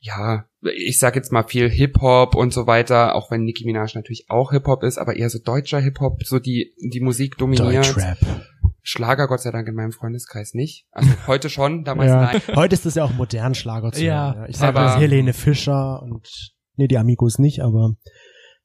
ja, 0.01 0.47
ich 0.77 0.99
sag 0.99 1.15
jetzt 1.15 1.31
mal 1.33 1.45
viel 1.45 1.69
Hip-Hop 1.71 2.35
und 2.35 2.53
so 2.53 2.67
weiter, 2.67 3.15
auch 3.15 3.31
wenn 3.31 3.43
Nicki 3.43 3.65
Minaj 3.65 3.93
natürlich 3.95 4.27
auch 4.29 4.51
Hip-Hop 4.51 4.83
ist, 4.83 4.99
aber 4.99 5.15
eher 5.17 5.31
so 5.31 5.39
deutscher 5.45 5.79
Hip-Hop, 5.81 6.25
so 6.25 6.39
die, 6.41 6.75
die 6.93 7.01
Musik 7.01 7.37
dominiert. 7.39 7.87
Deutschrap. 7.87 8.19
Schlager 8.85 9.29
Gott 9.29 9.41
sei 9.41 9.53
Dank 9.53 9.69
in 9.69 9.75
meinem 9.77 9.93
Freundeskreis 9.93 10.55
nicht. 10.55 10.87
Also 10.91 11.09
heute 11.29 11.49
schon, 11.51 11.85
damals 11.85 12.09
Ja. 12.11 12.33
nein. 12.33 12.43
Heute 12.57 12.75
ist 12.75 12.85
das 12.85 12.97
ja 12.97 13.05
auch 13.05 13.13
modern 13.15 13.55
Schlager 13.55 13.93
zu 13.93 14.03
Ja, 14.05 14.35
hören. 14.35 14.47
Ich 14.51 14.57
sage 14.57 14.75
das 14.75 14.97
Helene 14.99 15.33
Fischer 15.35 16.03
und 16.03 16.27
nee, 16.75 16.89
die 16.89 16.99
Amigos 16.99 17.39
nicht, 17.39 17.61
aber 17.61 17.95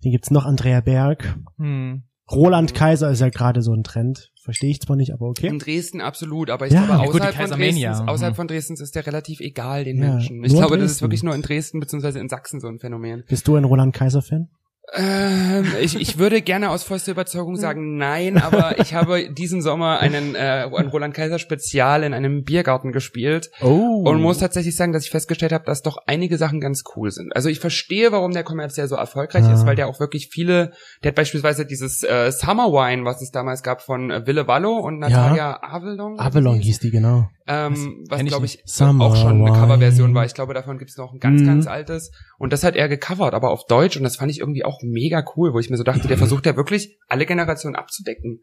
den 0.03 0.11
gibt's 0.11 0.31
noch 0.31 0.45
Andrea 0.45 0.81
Berg. 0.81 1.37
Hm. 1.57 2.03
Roland 2.31 2.73
Kaiser 2.75 3.09
ist 3.11 3.21
ja 3.21 3.29
gerade 3.29 3.61
so 3.61 3.73
ein 3.73 3.83
Trend. 3.83 4.31
Verstehe 4.41 4.69
ich 4.69 4.79
zwar 4.79 4.95
nicht, 4.95 5.13
aber 5.13 5.27
okay. 5.27 5.47
In 5.47 5.59
Dresden 5.59 5.99
absolut, 6.01 6.49
aber 6.49 6.67
ich 6.67 6.73
Ja. 6.73 6.85
glaube, 6.85 7.03
Ja, 7.03 7.11
gut, 7.11 7.21
außerhalb, 7.21 7.35
von. 7.49 7.59
Dresdens, 7.59 7.99
außerhalb 8.07 8.35
von 8.35 8.47
Dresdens 8.47 8.81
ist 8.81 8.95
der 8.95 9.05
relativ 9.05 9.39
egal 9.41 9.83
den 9.83 9.97
Ja, 10.01 10.11
Menschen. 10.13 10.43
Ich 10.43 10.53
glaube, 10.53 10.77
das 10.77 10.85
ist 10.85 10.91
Dresden. 10.93 11.01
wirklich 11.01 11.23
nur 11.23 11.35
in 11.35 11.41
Dresden 11.41 11.79
beziehungsweise 11.79 12.19
in 12.19 12.29
Sachsen 12.29 12.59
so 12.59 12.67
ein 12.67 12.79
Phänomen. 12.79 13.23
Bist 13.27 13.47
du 13.47 13.55
ein 13.55 13.63
Roland 13.65 13.93
Kaiser 13.93 14.21
Fan? 14.21 14.49
Ähm, 14.93 15.65
ich, 15.81 15.99
ich 15.99 16.17
würde 16.17 16.41
gerne 16.41 16.69
aus 16.69 16.83
vollster 16.83 17.11
Überzeugung 17.11 17.57
sagen 17.57 17.97
nein, 17.97 18.37
aber 18.37 18.79
ich 18.79 18.93
habe 18.93 19.29
diesen 19.33 19.61
Sommer 19.61 19.99
einen 19.99 20.33
äh, 20.33 20.65
ein 20.73 20.87
Roland 20.87 21.13
Kaiser 21.13 21.39
Spezial 21.39 22.03
in 22.03 22.13
einem 22.13 22.43
Biergarten 22.43 22.93
gespielt 22.93 23.51
Oh. 23.61 24.03
und 24.05 24.21
muss 24.21 24.37
tatsächlich 24.37 24.77
sagen, 24.77 24.93
dass 24.93 25.03
ich 25.03 25.09
festgestellt 25.11 25.51
habe, 25.51 25.65
dass 25.65 25.81
doch 25.81 25.97
einige 26.07 26.37
Sachen 26.37 26.61
ganz 26.61 26.83
cool 26.95 27.11
sind. 27.11 27.35
Also 27.35 27.49
ich 27.49 27.59
verstehe, 27.59 28.13
warum 28.13 28.31
der 28.31 28.43
kommerziell 28.45 28.87
so 28.87 28.95
erfolgreich 28.95 29.43
Ja. 29.43 29.53
ist, 29.53 29.65
weil 29.65 29.75
der 29.75 29.87
auch 29.89 29.99
wirklich 29.99 30.29
viele, 30.31 30.71
der 31.03 31.09
hat 31.09 31.15
beispielsweise 31.15 31.65
dieses 31.65 32.03
äh, 32.03 32.31
Summer 32.31 32.71
Wine, 32.71 33.03
was 33.03 33.21
es 33.21 33.31
damals 33.31 33.63
gab 33.63 33.81
von 33.81 34.09
äh, 34.09 34.25
Ville 34.25 34.47
Vallo 34.47 34.77
und 34.77 34.99
Natalia 34.99 35.59
Avalon. 35.63 36.17
Avalon 36.17 36.59
hieß 36.59 36.79
die, 36.79 36.91
genau. 36.91 37.29
ähm, 37.45 38.05
was 38.09 38.23
glaube 38.23 38.45
ich. 38.45 38.61
Summer 38.65 39.05
auch 39.05 39.15
schon 39.17 39.45
eine. 39.45 39.51
Coverversion 39.51 40.15
war. 40.15 40.23
Ich 40.25 40.33
glaube, 40.33 40.53
davon 40.53 40.77
gibt 40.77 40.91
es 40.91 40.97
noch 40.97 41.11
ein 41.13 41.19
ganz, 41.19 41.41
Mhm. 41.41 41.45
ganz 41.45 41.67
altes. 41.67 42.11
Und 42.37 42.53
das 42.53 42.63
hat 42.63 42.75
er 42.77 42.87
gecovert, 42.87 43.33
aber 43.33 43.51
auf 43.51 43.65
Deutsch. 43.65 43.97
Und 43.97 44.03
das 44.03 44.15
fand 44.15 44.31
ich 44.31 44.39
irgendwie 44.39 44.63
auch 44.63 44.76
mega 44.83 45.23
cool, 45.35 45.53
wo 45.53 45.59
ich 45.59 45.69
mir 45.69 45.77
so 45.77 45.83
dachte, 45.83 46.07
der 46.07 46.17
versucht 46.17 46.45
ja 46.45 46.55
wirklich 46.55 46.97
alle 47.07 47.25
Generationen 47.25 47.75
abzudecken. 47.75 48.41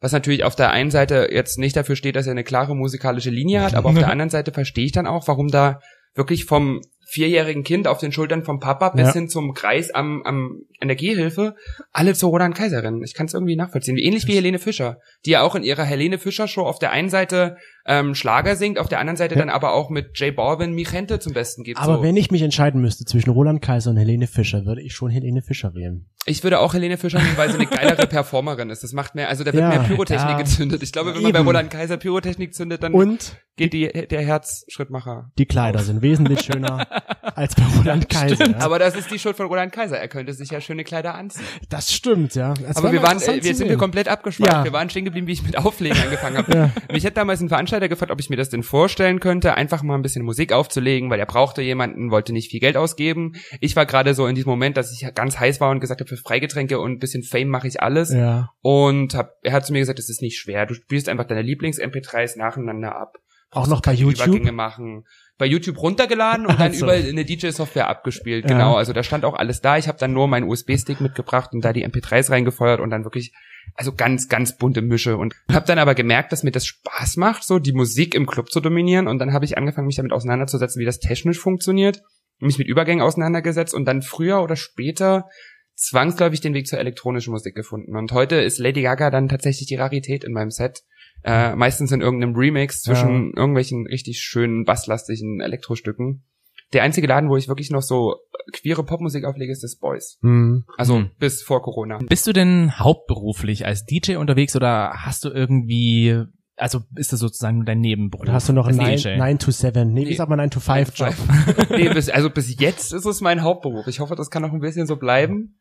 Was 0.00 0.12
natürlich 0.12 0.44
auf 0.44 0.54
der 0.54 0.70
einen 0.70 0.90
Seite 0.90 1.28
jetzt 1.30 1.58
nicht 1.58 1.76
dafür 1.76 1.96
steht, 1.96 2.16
dass 2.16 2.26
er 2.26 2.32
eine 2.32 2.44
klare 2.44 2.76
musikalische 2.76 3.30
Linie 3.30 3.62
hat, 3.62 3.74
aber 3.74 3.88
auf 3.88 3.98
der 3.98 4.10
anderen 4.10 4.30
Seite 4.30 4.52
verstehe 4.52 4.84
ich 4.84 4.92
dann 4.92 5.06
auch, 5.06 5.26
warum 5.26 5.48
da 5.48 5.80
wirklich 6.14 6.44
vom 6.44 6.82
vierjährigen 7.08 7.62
Kind 7.62 7.86
auf 7.86 7.98
den 7.98 8.10
Schultern 8.10 8.42
vom 8.44 8.58
Papa 8.58 8.88
bis 8.90 9.06
Ja. 9.06 9.12
hin 9.12 9.28
zum 9.28 9.54
Kreis 9.54 9.90
am, 9.92 10.22
am 10.24 10.62
an 10.80 10.88
der 10.88 10.96
Gehhilfe 10.96 11.54
alle 11.92 12.14
zu 12.14 12.26
Roland 12.26 12.54
Kaiser 12.56 12.82
rennen. 12.82 13.02
Ich 13.04 13.14
kann 13.14 13.26
es 13.26 13.34
irgendwie 13.34 13.54
nachvollziehen. 13.54 13.96
Ähnlich 13.96 14.26
wie 14.26 14.34
Helene 14.34 14.58
Fischer, 14.58 14.98
die 15.24 15.30
ja 15.30 15.42
auch 15.42 15.54
in 15.54 15.62
ihrer 15.62 15.84
Helene 15.84 16.18
Fischer 16.18 16.48
Show 16.48 16.62
auf 16.62 16.80
der 16.80 16.90
einen 16.90 17.08
Seite 17.08 17.56
ähm, 17.86 18.16
Schlager 18.16 18.56
singt, 18.56 18.78
auf 18.80 18.88
der 18.88 18.98
anderen 18.98 19.16
Seite 19.16 19.36
Ja. 19.36 19.38
dann 19.40 19.50
aber 19.50 19.72
auch 19.72 19.88
mit 19.88 20.18
Jay 20.18 20.32
Balvin 20.32 20.72
Michente 20.74 21.20
zum 21.20 21.32
Besten 21.32 21.62
gibt. 21.62 21.78
Aber 21.80 21.98
so. 21.98 22.02
wenn 22.02 22.16
ich 22.16 22.32
mich 22.32 22.42
entscheiden 22.42 22.80
müsste 22.80 23.04
zwischen 23.04 23.30
Roland 23.30 23.62
Kaiser 23.62 23.90
und 23.90 23.96
Helene 23.98 24.26
Fischer, 24.26 24.66
würde 24.66 24.82
ich 24.82 24.92
schon 24.94 25.10
Helene 25.10 25.42
Fischer 25.42 25.74
wählen. 25.74 26.06
Ich 26.26 26.42
würde 26.42 26.58
auch 26.60 26.74
Helene 26.74 26.98
Fischer 26.98 27.18
nehmen, 27.18 27.36
weil 27.36 27.48
sie 27.50 27.56
eine 27.56 27.66
geilere 27.66 28.06
Performerin 28.08 28.70
ist. 28.70 28.82
Das 28.82 28.92
macht 28.92 29.14
mehr, 29.14 29.28
also 29.28 29.44
da 29.44 29.52
wird 29.52 29.62
Ja, 29.62 29.68
mehr 29.68 29.78
Pyrotechnik 29.80 30.30
ja. 30.30 30.36
gezündet. 30.38 30.82
Ich 30.82 30.92
glaube, 30.92 31.14
wenn 31.14 31.22
man 31.22 31.32
bei. 31.32 31.40
Roland 31.40 31.70
Kaiser 31.70 31.96
Pyrotechnik 31.96 32.52
zündet, 32.54 32.82
dann 32.82 32.92
Und 32.92 33.36
geht 33.56 33.72
die, 33.72 33.88
der 33.88 34.20
Herzschrittmacher. 34.22 35.30
die 35.38 35.46
Kleider 35.46 35.78
sind 35.78 36.02
wesentlich 36.02 36.40
schöner 36.42 36.86
als 37.36 37.54
bei 37.54 37.62
Roland 37.78 38.08
Kaiser. 38.08 38.50
Ja. 38.50 38.58
Aber 38.58 38.78
das 38.78 38.96
ist 38.96 39.10
die 39.10 39.18
Schuld 39.18 39.36
von 39.36 39.46
Roland 39.46 39.72
Kaiser. 39.72 39.98
Er 39.98 40.08
könnte 40.08 40.32
sich 40.32 40.50
ja 40.50 40.60
schöne 40.60 40.84
Kleider 40.84 41.14
anziehen. 41.14 41.44
Das 41.68 41.92
stimmt, 41.92 42.34
ja. 42.34 42.54
Das 42.54 42.76
Aber 42.76 42.86
war 42.86 42.92
wir 42.92 43.02
waren, 43.02 43.20
äh, 43.20 43.36
jetzt 43.36 43.58
sind 43.58 43.68
wir 43.68 43.76
komplett 43.76 44.08
abgeschweift. 44.08 44.64
Wir 44.64 44.72
waren 44.72 44.90
stehen 44.90 45.04
geblieben, 45.04 45.26
wie 45.26 45.32
ich 45.32 45.42
mit 45.42 45.56
Auflegen 45.56 45.98
angefangen 46.02 46.36
habe. 46.38 46.70
Mich 46.92 47.06
hat 47.06 47.16
damals 47.16 47.40
ein 47.40 47.48
Veranstalter 47.48 47.88
gefragt, 47.88 48.10
ob 48.10 48.20
ich 48.20 48.30
mir 48.30 48.36
das 48.36 48.50
denn 48.50 48.62
vorstellen 48.62 49.20
könnte, 49.20 49.54
einfach 49.54 49.82
mal 49.82 49.94
ein 49.94 50.02
bisschen 50.02 50.24
Musik 50.24 50.52
aufzulegen, 50.52 51.08
weil 51.10 51.20
er 51.20 51.26
brauchte 51.26 51.62
jemanden, 51.62 52.10
wollte 52.10 52.32
nicht 52.32 52.50
viel 52.50 52.60
Geld 52.60 52.76
ausgeben. 52.76 53.34
Ich 53.60 53.76
war 53.76 53.86
gerade 53.86 54.14
so 54.14 54.26
in 54.26 54.34
diesem 54.34 54.50
Moment, 54.50 54.76
dass 54.76 54.92
ich 54.92 55.06
ganz 55.14 55.38
heiß 55.38 55.60
war 55.60 55.70
und 55.70 55.80
gesagt 55.80 56.00
habe, 56.00 56.15
für 56.16 56.22
Freigetränke 56.22 56.78
und 56.80 56.92
ein 56.92 56.98
bisschen 56.98 57.22
Fame 57.22 57.48
mache 57.48 57.68
ich 57.68 57.82
alles. 57.82 58.12
Ja. 58.12 58.50
Und 58.62 59.14
hab, 59.14 59.34
er 59.42 59.52
hat 59.52 59.66
zu 59.66 59.72
mir 59.72 59.80
gesagt, 59.80 59.98
es 59.98 60.08
ist 60.08 60.22
nicht 60.22 60.38
schwer. 60.38 60.66
Du 60.66 60.74
spielst 60.74 61.08
einfach 61.08 61.26
deine 61.26 61.42
Lieblings-MP3s 61.42 62.38
nacheinander 62.38 62.96
ab. 62.96 63.18
Auch 63.50 63.68
noch 63.68 63.80
bei 63.80 63.92
YouTube. 63.92 64.26
Übergänge 64.26 64.52
machen. 64.52 65.06
Bei 65.38 65.46
YouTube 65.46 65.80
runtergeladen 65.80 66.46
und 66.46 66.58
dann 66.58 66.72
Ach 66.72 66.74
so. 66.74 66.86
über 66.86 66.94
eine 66.94 67.24
DJ-Software 67.24 67.88
abgespielt. 67.88 68.44
Ja. 68.44 68.56
Genau, 68.56 68.74
also 68.74 68.92
da 68.92 69.02
stand 69.02 69.24
auch 69.24 69.34
alles 69.34 69.60
da. 69.60 69.78
Ich 69.78 69.86
habe 69.88 69.98
dann 69.98 70.12
nur 70.12 70.28
meinen 70.28 70.48
USB-Stick 70.48 71.00
mitgebracht 71.00 71.52
und 71.52 71.64
da 71.64 71.72
die 71.72 71.86
MP3s 71.86 72.30
reingefeuert 72.30 72.80
und 72.80 72.90
dann 72.90 73.04
wirklich, 73.04 73.32
also 73.74 73.92
ganz, 73.92 74.28
ganz 74.28 74.56
bunte 74.56 74.82
Mische. 74.82 75.16
Und 75.16 75.34
habe 75.52 75.66
dann 75.66 75.78
aber 75.78 75.94
gemerkt, 75.94 76.32
dass 76.32 76.42
mir 76.42 76.50
das 76.50 76.66
Spaß 76.66 77.16
macht, 77.18 77.44
so 77.44 77.58
die 77.58 77.72
Musik 77.72 78.14
im 78.14 78.26
Club 78.26 78.50
zu 78.50 78.60
dominieren. 78.60 79.08
Und 79.08 79.18
dann 79.20 79.32
habe 79.32 79.44
ich 79.44 79.56
angefangen, 79.56 79.86
mich 79.86 79.96
damit 79.96 80.12
auseinanderzusetzen, 80.12 80.80
wie 80.80 80.86
das 80.86 80.98
technisch 80.98 81.38
funktioniert. 81.38 82.02
Mich 82.38 82.58
mit 82.58 82.68
Übergängen 82.68 83.02
auseinandergesetzt 83.02 83.74
und 83.74 83.86
dann 83.86 84.02
früher 84.02 84.42
oder 84.42 84.56
später 84.56 85.28
zwangsläufig 85.76 86.40
den 86.40 86.54
Weg 86.54 86.66
zur 86.66 86.78
elektronischen 86.78 87.32
Musik 87.32 87.54
gefunden. 87.54 87.96
Und 87.96 88.12
heute 88.12 88.36
ist 88.36 88.58
Lady 88.58 88.82
Gaga 88.82 89.10
dann 89.10 89.28
tatsächlich 89.28 89.68
die 89.68 89.76
Rarität 89.76 90.24
in 90.24 90.32
meinem 90.32 90.50
Set. 90.50 90.82
Äh, 91.22 91.54
meistens 91.56 91.92
in 91.92 92.00
irgendeinem 92.00 92.34
Remix 92.36 92.82
zwischen 92.82 93.32
irgendwelchen 93.34 93.86
richtig 93.86 94.20
schönen, 94.20 94.64
basslastigen 94.64 95.40
Elektrostücken. 95.40 96.24
Der 96.72 96.82
einzige 96.82 97.06
Laden, 97.06 97.28
wo 97.30 97.36
ich 97.36 97.48
wirklich 97.48 97.70
noch 97.70 97.82
so 97.82 98.16
queere 98.52 98.84
Popmusik 98.84 99.24
auflege, 99.24 99.52
ist 99.52 99.62
das 99.62 99.76
Boys. 99.76 100.18
Hm. 100.22 100.64
Also 100.76 100.96
Hm. 100.96 101.10
bis 101.18 101.42
vor 101.42 101.62
Corona. 101.62 101.98
Bist 102.08 102.26
du 102.26 102.32
denn 102.32 102.78
hauptberuflich 102.78 103.66
als 103.66 103.84
DJ 103.84 104.16
unterwegs 104.16 104.56
oder 104.56 104.92
hast 105.04 105.24
du 105.24 105.30
irgendwie, 105.30 106.22
also 106.56 106.80
ist 106.96 107.12
das 107.12 107.20
sozusagen 107.20 107.56
nur 107.58 107.64
dein 107.66 107.80
Nebenberuf? 107.80 108.22
Oder 108.22 108.32
hast 108.32 108.48
du 108.48 108.52
noch 108.52 108.66
einen 108.66 108.78
als 108.80 109.04
9, 109.04 109.14
DJ? 109.14 109.18
9 109.18 109.38
to 109.38 109.50
7? 109.50 109.92
Nee, 109.92 110.04
Nee. 110.04 110.14
sagt 110.14 110.28
man 110.30 110.38
9 110.38 110.50
to 110.50 110.60
5 110.60 110.92
Job? 110.96 111.14
nee, 111.70 111.88
bis, 111.88 112.08
also 112.08 112.30
bis 112.30 112.58
jetzt 112.60 112.92
ist 112.92 113.04
es 113.06 113.20
mein 113.20 113.42
Hauptberuf. 113.42 113.86
Ich 113.88 114.00
hoffe, 114.00 114.14
das 114.16 114.30
kann 114.30 114.42
noch 114.42 114.52
ein 114.52 114.60
bisschen 114.60 114.86
so 114.86 114.96
bleiben. 114.96 115.58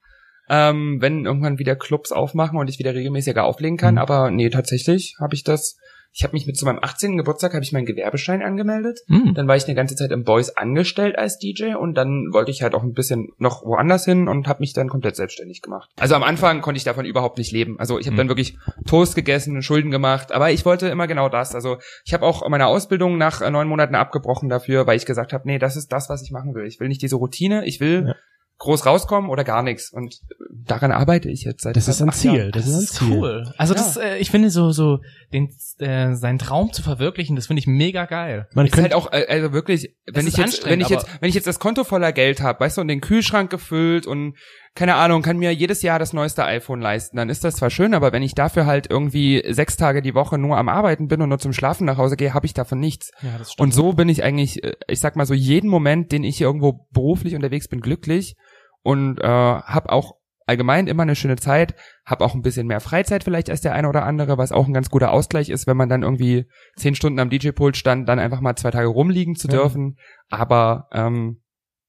Ähm, 0.49 0.97
wenn 1.01 1.25
irgendwann 1.25 1.57
wieder 1.59 1.75
Clubs 1.75 2.11
aufmachen 2.11 2.57
und 2.59 2.69
ich 2.69 2.79
wieder 2.79 2.93
regelmäßiger 2.93 3.43
auflegen 3.43 3.77
kann. 3.77 3.95
Mhm. 3.95 3.99
Aber 3.99 4.31
nee, 4.31 4.49
tatsächlich 4.49 5.15
habe 5.19 5.33
ich 5.35 5.43
das. 5.43 5.77
Ich 6.17 6.23
habe 6.23 6.31
mich 6.31 6.47
mit 6.47 6.55
zu 6.55 6.63
meinem 6.63 6.79
18. 6.81 7.17
Geburtstag 7.17 7.53
habe 7.53 7.63
ich 7.65 7.73
meinen 7.73 7.85
Gewerbeschein 7.85 8.41
angemeldet. 8.41 9.01
Hm. 9.07 9.33
Dann 9.33 9.49
war 9.49 9.57
ich 9.57 9.65
eine 9.65 9.75
ganze 9.75 9.97
Zeit 9.97 10.11
im 10.11 10.23
Boys 10.23 10.49
angestellt 10.49 11.17
als 11.17 11.39
DJ 11.39 11.73
und 11.75 11.93
dann 11.95 12.29
wollte 12.31 12.51
ich 12.51 12.61
halt 12.61 12.73
auch 12.73 12.83
ein 12.83 12.93
bisschen 12.93 13.33
noch 13.37 13.65
woanders 13.65 14.05
hin 14.05 14.29
und 14.29 14.47
habe 14.47 14.61
mich 14.61 14.71
dann 14.71 14.87
komplett 14.87 15.17
selbstständig 15.17 15.61
gemacht. 15.61 15.89
Also 15.99 16.15
am 16.15 16.23
Anfang 16.23 16.61
konnte 16.61 16.77
ich 16.77 16.85
davon 16.85 17.03
überhaupt 17.03 17.37
nicht 17.37 17.51
leben. 17.51 17.77
Also 17.81 17.99
ich 17.99 18.05
habe 18.05 18.13
Mhm. 18.13 18.17
dann 18.19 18.27
wirklich 18.29 18.57
Toast 18.87 19.15
gegessen, 19.15 19.61
Schulden 19.61 19.91
gemacht, 19.91 20.31
aber 20.31 20.51
ich 20.51 20.63
wollte 20.63 20.87
immer 20.87 21.07
genau 21.07 21.27
das. 21.27 21.53
Also 21.53 21.79
ich 22.05 22.13
habe 22.13 22.25
auch 22.25 22.47
meine 22.47 22.67
Ausbildung 22.67 23.17
nach 23.17 23.41
äh, 23.41 23.51
neun 23.51 23.67
Monaten 23.67 23.95
abgebrochen 23.95 24.47
dafür, 24.47 24.87
weil 24.87 24.95
ich 24.95 25.05
gesagt 25.05 25.33
habe, 25.33 25.45
nee, 25.45 25.59
das 25.59 25.75
ist 25.75 25.91
das, 25.91 26.07
was 26.07 26.21
ich 26.23 26.31
machen 26.31 26.55
will. 26.55 26.65
Ich 26.65 26.79
will 26.79 26.87
nicht 26.87 27.01
diese 27.01 27.17
Routine, 27.17 27.65
ich 27.65 27.81
will 27.81 28.05
Ja. 28.07 28.15
Groß 28.57 28.85
rauskommen 28.85 29.29
oder 29.29 29.43
gar 29.43 29.63
nichts. 29.63 29.91
Und 29.91 30.15
daran 30.49 30.91
arbeite 30.91 31.29
ich 31.29 31.43
jetzt 31.43 31.63
seit 31.63 31.75
Das 31.75 31.87
ist 31.87 32.01
ein. 32.01 32.11
Ziel. 32.11 32.51
Das, 32.51 32.65
Das 32.65 32.73
ist 32.73 32.83
ist 32.91 33.01
ein 33.01 33.07
Ziel. 33.09 33.17
cool. 33.17 33.53
Also 33.57 33.73
Ja. 33.73 33.79
das, 33.81 33.97
äh, 33.97 34.17
ich 34.17 34.31
finde 34.31 34.49
so 34.49 34.71
so 34.71 34.99
den 35.33 35.49
äh, 35.79 36.13
seinen 36.15 36.39
Traum 36.39 36.71
zu 36.71 36.81
verwirklichen, 36.81 37.35
das 37.35 37.47
finde 37.47 37.59
ich 37.59 37.67
mega 37.67 38.05
geil. 38.05 38.47
Man 38.53 38.65
ist 38.65 38.77
halt 38.77 38.93
auch, 38.93 39.11
äh, 39.11 39.25
also 39.27 39.51
wirklich, 39.51 39.95
wenn 40.11 40.25
ich 40.27 40.37
jetzt, 40.37 40.65
wenn 40.65 40.79
ich 40.79 40.89
jetzt, 40.89 41.05
wenn 41.19 41.27
ich 41.29 41.35
jetzt 41.35 41.47
das 41.47 41.59
Konto 41.59 41.83
voller 41.83 42.13
Geld 42.13 42.41
habe, 42.41 42.59
weißt 42.61 42.77
du, 42.77 42.81
und 42.81 42.87
den 42.87 43.01
Kühlschrank 43.01 43.49
gefüllt 43.49 44.07
und 44.07 44.35
keine 44.75 44.95
Ahnung, 44.95 45.21
kann 45.21 45.37
mir 45.37 45.53
jedes 45.53 45.81
Jahr 45.81 45.99
das 45.99 46.11
neueste 46.11 46.43
iPhone 46.43 46.81
leisten, 46.81 47.15
dann 47.17 47.29
ist 47.29 47.43
das 47.45 47.55
zwar 47.55 47.69
schön, 47.69 47.93
aber 47.93 48.11
wenn 48.11 48.21
ich 48.23 48.35
dafür 48.35 48.65
halt 48.65 48.89
irgendwie 48.89 49.41
sechs 49.49 49.77
Tage 49.77 50.01
die 50.01 50.13
Woche 50.13 50.37
nur 50.37 50.57
am 50.57 50.67
Arbeiten 50.69 51.07
bin 51.07 51.21
und 51.21 51.29
nur 51.29 51.39
zum 51.39 51.53
Schlafen 51.53 51.85
nach 51.85 51.97
Hause 51.97 52.17
gehe, 52.17 52.33
habe 52.33 52.45
ich 52.45 52.53
davon 52.53 52.79
nichts. 52.79 53.11
Ja, 53.21 53.37
das 53.37 53.55
Und 53.57 53.73
so 53.73 53.93
bin 53.93 54.09
ich 54.09 54.23
eigentlich, 54.23 54.63
äh, 54.63 54.73
ich 54.87 54.99
sag 54.99 55.15
mal 55.15 55.25
so, 55.25 55.33
jeden 55.33 55.69
Moment, 55.69 56.11
den 56.11 56.23
ich 56.25 56.37
hier 56.37 56.47
irgendwo 56.47 56.85
beruflich 56.91 57.35
unterwegs 57.35 57.67
bin, 57.69 57.79
glücklich 57.79 58.35
und 58.83 59.19
äh, 59.21 59.25
habe 59.25 59.91
auch 59.91 60.15
allgemein 60.47 60.87
immer 60.87 61.03
eine 61.03 61.15
schöne 61.15 61.37
Zeit, 61.37 61.73
habe 62.05 62.23
auch 62.23 62.35
ein 62.35 62.41
bisschen 62.43 62.67
mehr 62.67 62.79
Freizeit 62.81 63.23
vielleicht 63.23 63.49
als 63.49 63.61
der 63.61 63.73
eine 63.73 63.89
oder 63.89 64.03
andere, 64.03 64.37
was 64.37 64.51
auch 64.51 64.67
ein 64.67 64.73
ganz 64.73 64.89
guter 64.91 65.11
Ausgleich 65.11 65.49
ist, 65.49 65.65
wenn 65.67 65.77
man 65.77 65.89
dann 65.89 66.03
irgendwie 66.03 66.45
zehn 66.75 66.93
Stunden 66.95 67.19
am 67.19 67.29
DJ-Pult 67.31 67.77
stand, 67.77 68.07
dann 68.09 68.19
einfach 68.19 68.41
mal 68.41 68.55
zwei 68.55 68.71
Tage 68.71 68.87
rumliegen 68.89 69.35
zu 69.35 69.47
Ja. 69.47 69.53
dürfen. 69.53 69.97
Aber 70.29 70.87
ähm, 70.91 71.41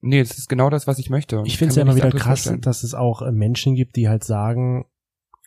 nee, 0.07 0.21
es 0.21 0.39
ist 0.39 0.49
genau 0.49 0.71
das, 0.71 0.87
was 0.87 0.99
ich 0.99 1.11
möchte. 1.11 1.43
Ich 1.45 1.59
finde 1.59 1.71
es 1.71 1.77
ja 1.77 1.83
immer 1.83 1.97
wieder 1.97 2.07
nichts 2.07 2.23
krass, 2.23 2.41
vorstellen. 2.45 2.61
dass 2.63 2.83
es 2.83 2.95
auch 2.95 3.23
äh, 3.23 3.33
Menschen 3.33 3.75
gibt, 3.75 3.97
die 3.97 4.09
halt 4.09 4.25
sagen, 4.25 4.87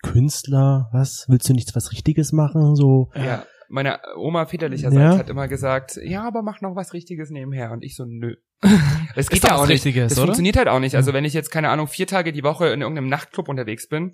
Künstler, 0.02 0.90
was, 0.94 1.26
willst 1.28 1.50
du 1.50 1.54
nicht 1.54 1.76
was 1.76 1.92
Richtiges 1.92 2.32
machen? 2.32 2.76
So, 2.76 3.10
Ja, 3.16 3.44
meine 3.70 4.00
Oma 4.18 4.46
väterlicherseits 4.46 5.14
Ja. 5.14 5.18
hat 5.18 5.30
immer 5.30 5.48
gesagt, 5.48 6.00
ja, 6.04 6.26
aber 6.26 6.42
mach 6.42 6.62
noch 6.62 6.76
was 6.76 6.94
Richtiges 6.94 7.30
nebenher. 7.30 7.72
Und 7.72 7.84
ich 7.84 7.96
so, 7.96 8.06
nö. 8.06 8.36
Es 9.16 9.28
Ist 9.30 9.44
doch 9.44 9.62
was 9.62 9.70
Richtiges, 9.70 10.10
Das 10.10 10.18
oder? 10.20 10.28
funktioniert 10.28 10.56
halt 10.58 10.68
auch 10.68 10.80
nicht. 10.80 10.96
Also 10.96 11.14
wenn 11.14 11.26
ich 11.26 11.34
jetzt, 11.34 11.50
keine 11.52 11.70
Ahnung, 11.70 11.88
vier 11.88 12.08
Tage 12.08 12.32
die 12.32 12.44
Woche 12.44 12.68
in 12.68 12.82
irgendeinem 12.82 13.10
Nachtclub 13.10 13.50
unterwegs 13.50 13.88
bin, 13.90 14.12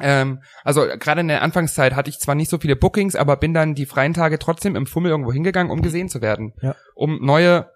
ähm, 0.00 0.40
also 0.64 0.82
gerade 0.98 1.20
in 1.22 1.28
der 1.28 1.42
Anfangszeit 1.42 1.94
hatte 1.94 2.10
ich 2.10 2.18
zwar 2.18 2.34
nicht 2.34 2.50
so 2.50 2.58
viele 2.58 2.76
Bookings, 2.76 3.14
aber 3.16 3.36
bin 3.36 3.54
dann 3.54 3.74
die 3.74 3.86
freien 3.86 4.12
Tage 4.14 4.38
trotzdem 4.38 4.76
im 4.76 4.86
Fummel 4.86 5.10
irgendwo 5.10 5.32
hingegangen, 5.32 5.70
um 5.72 5.80
gesehen 5.82 6.08
zu 6.08 6.20
werden. 6.20 6.52
Ja. 6.60 6.74
Um 6.94 7.18
neue 7.24 7.70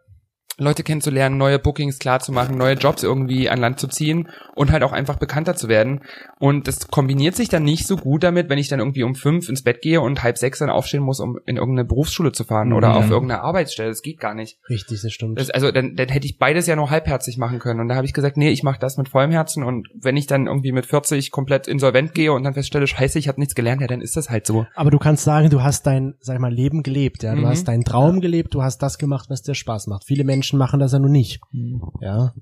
Leute 0.61 0.83
kennenzulernen, 0.83 1.37
neue 1.39 1.59
Bookings 1.59 1.99
klar 1.99 2.21
zu 2.21 2.33
machen, 2.33 2.57
neue 2.59 2.75
Jobs 2.75 3.03
irgendwie 3.03 3.49
an 3.49 3.59
Land 3.61 3.81
zu 3.81 3.89
ziehen 3.89 4.29
und 4.55 4.71
halt 4.73 4.83
auch 4.83 4.93
einfach 4.93 5.17
bekannter 5.19 5.57
zu 5.57 5.69
werden. 5.69 6.01
Und 6.39 6.69
das 6.69 6.89
kombiniert 6.89 7.35
sich 7.37 7.49
dann 7.49 7.63
nicht 7.65 7.87
so 7.87 7.97
gut 7.97 8.23
damit, 8.23 8.49
wenn 8.49 8.59
ich 8.59 8.69
dann 8.69 8.79
irgendwie 8.81 9.03
um 9.03 9.15
fünf 9.15 9.49
ins 9.49 9.63
Bett 9.63 9.83
gehe 9.83 10.01
und 10.01 10.23
halb 10.23 10.39
sechs 10.39 10.59
dann 10.59 10.71
aufstehen 10.71 11.03
muss, 11.03 11.21
um 11.21 11.39
in 11.47 11.57
irgendeine 11.57 11.87
Berufsschule 11.87 12.33
zu 12.33 12.45
fahren 12.45 12.73
oder 12.73 12.91
Mhm. 12.91 12.97
auf 12.97 13.11
irgendeine 13.11 13.43
Arbeitsstelle. 13.43 13.89
Das 13.89 14.03
geht 14.03 14.21
gar 14.21 14.35
nicht. 14.35 14.59
richtig, 14.69 15.01
das 15.03 15.13
stimmt. 15.13 15.39
Das, 15.41 15.51
also 15.51 15.71
dann, 15.71 15.97
dann 15.97 16.09
hätte 16.09 16.27
ich 16.27 16.39
beides 16.39 16.67
ja 16.67 16.77
nur 16.77 16.91
halbherzig 16.91 17.39
machen 17.39 17.59
können. 17.59 17.81
Und 17.81 17.89
da 17.89 17.95
habe 17.97 18.07
ich 18.07 18.13
gesagt, 18.13 18.37
nee, 18.37 18.51
ich 18.51 18.63
mache 18.63 18.79
das 18.79 18.97
mit 18.97 19.09
vollem 19.09 19.31
Herzen. 19.31 19.63
Und 19.65 19.89
wenn 19.95 20.17
ich 20.17 20.27
dann 20.27 20.47
irgendwie 20.47 20.73
mit 20.73 20.87
40 20.87 21.31
komplett 21.31 21.69
insolvent 21.69 22.15
gehe 22.15 22.33
und 22.33 22.45
dann 22.45 22.55
feststelle, 22.55 22.87
scheiße, 22.87 23.19
ich 23.19 23.29
habe 23.29 23.41
nichts 23.41 23.55
gelernt, 23.55 23.81
ja, 23.81 23.87
dann 23.87 24.01
ist 24.01 24.17
das 24.17 24.31
halt 24.31 24.47
so. 24.47 24.67
Aber 24.75 24.91
du 24.91 24.99
kannst 24.99 25.25
sagen, 25.25 25.51
du 25.51 25.63
hast 25.63 25.87
dein, 25.87 26.15
sag 26.21 26.35
ich 26.35 26.41
mal, 26.41 26.53
Leben 26.53 26.83
gelebt, 26.83 27.23
ja. 27.23 27.35
Du 27.35 27.43
Mhm. 27.43 27.47
hast 27.47 27.65
deinen 27.69 27.85
Traum 27.85 28.21
gelebt, 28.21 28.55
du 28.55 28.63
hast 28.63 28.79
das 28.83 28.99
gemacht, 28.99 29.31
was 29.31 29.43
dir 29.43 29.55
Spaß 29.55 29.87
macht. 29.87 30.05
Viele 30.05 30.25
Menschen 30.25 30.50
machen 30.53 30.81
das 30.81 30.93
ja 30.93 30.99
nun 30.99 31.13
nicht. 31.13 31.41
Ja. 32.01 32.35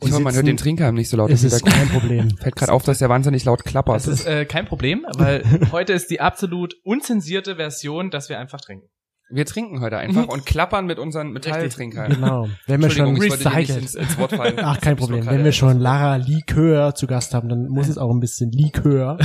Ich 0.00 0.12
hoffe, 0.12 0.22
man 0.22 0.34
hört 0.34 0.46
den 0.46 0.56
Trinker 0.56 0.92
nicht 0.92 1.08
so 1.08 1.16
laut 1.16 1.30
Es 1.30 1.44
ist 1.44 1.64
kein 1.64 1.88
Problem. 1.88 2.30
Fällt 2.40 2.56
gerade 2.56 2.72
auf, 2.72 2.82
dass 2.82 2.98
der 2.98 3.08
wahnsinnig 3.08 3.44
laut 3.44 3.64
klappert. 3.64 3.96
Das 3.96 4.06
ist 4.06 4.26
äh, 4.26 4.44
kein 4.44 4.66
Problem, 4.66 5.06
weil 5.16 5.44
heute 5.72 5.92
ist 5.92 6.10
die 6.10 6.20
absolut 6.20 6.74
unzensierte 6.84 7.56
Version, 7.56 8.10
dass 8.10 8.28
wir 8.28 8.38
einfach 8.38 8.60
trinken. 8.60 8.88
wir 9.30 9.46
trinken 9.46 9.80
heute 9.80 9.96
einfach 9.98 10.28
und 10.28 10.44
klappern 10.46 10.86
mit 10.86 10.98
unseren 10.98 11.30
Metalltrinkern. 11.30 12.14
Genau. 12.14 12.48
Wenn 12.66 12.82
wir 12.82 12.90
schon, 12.90 13.16
recycelt. 13.16 13.70
ins, 13.70 13.94
ins 13.94 14.18
Wort 14.18 14.32
fallen. 14.32 14.58
ach, 14.62 14.80
kein 14.80 14.96
Problem. 14.96 15.26
Wenn 15.26 15.44
wir 15.44 15.52
schon 15.52 15.78
Lara 15.80 16.16
Likör 16.16 16.94
zu 16.94 17.06
Gast 17.06 17.34
haben, 17.34 17.48
dann 17.48 17.68
muss 17.68 17.88
es 17.88 17.98
auch 17.98 18.10
ein 18.10 18.20
bisschen 18.20 18.52
Likör. 18.52 19.18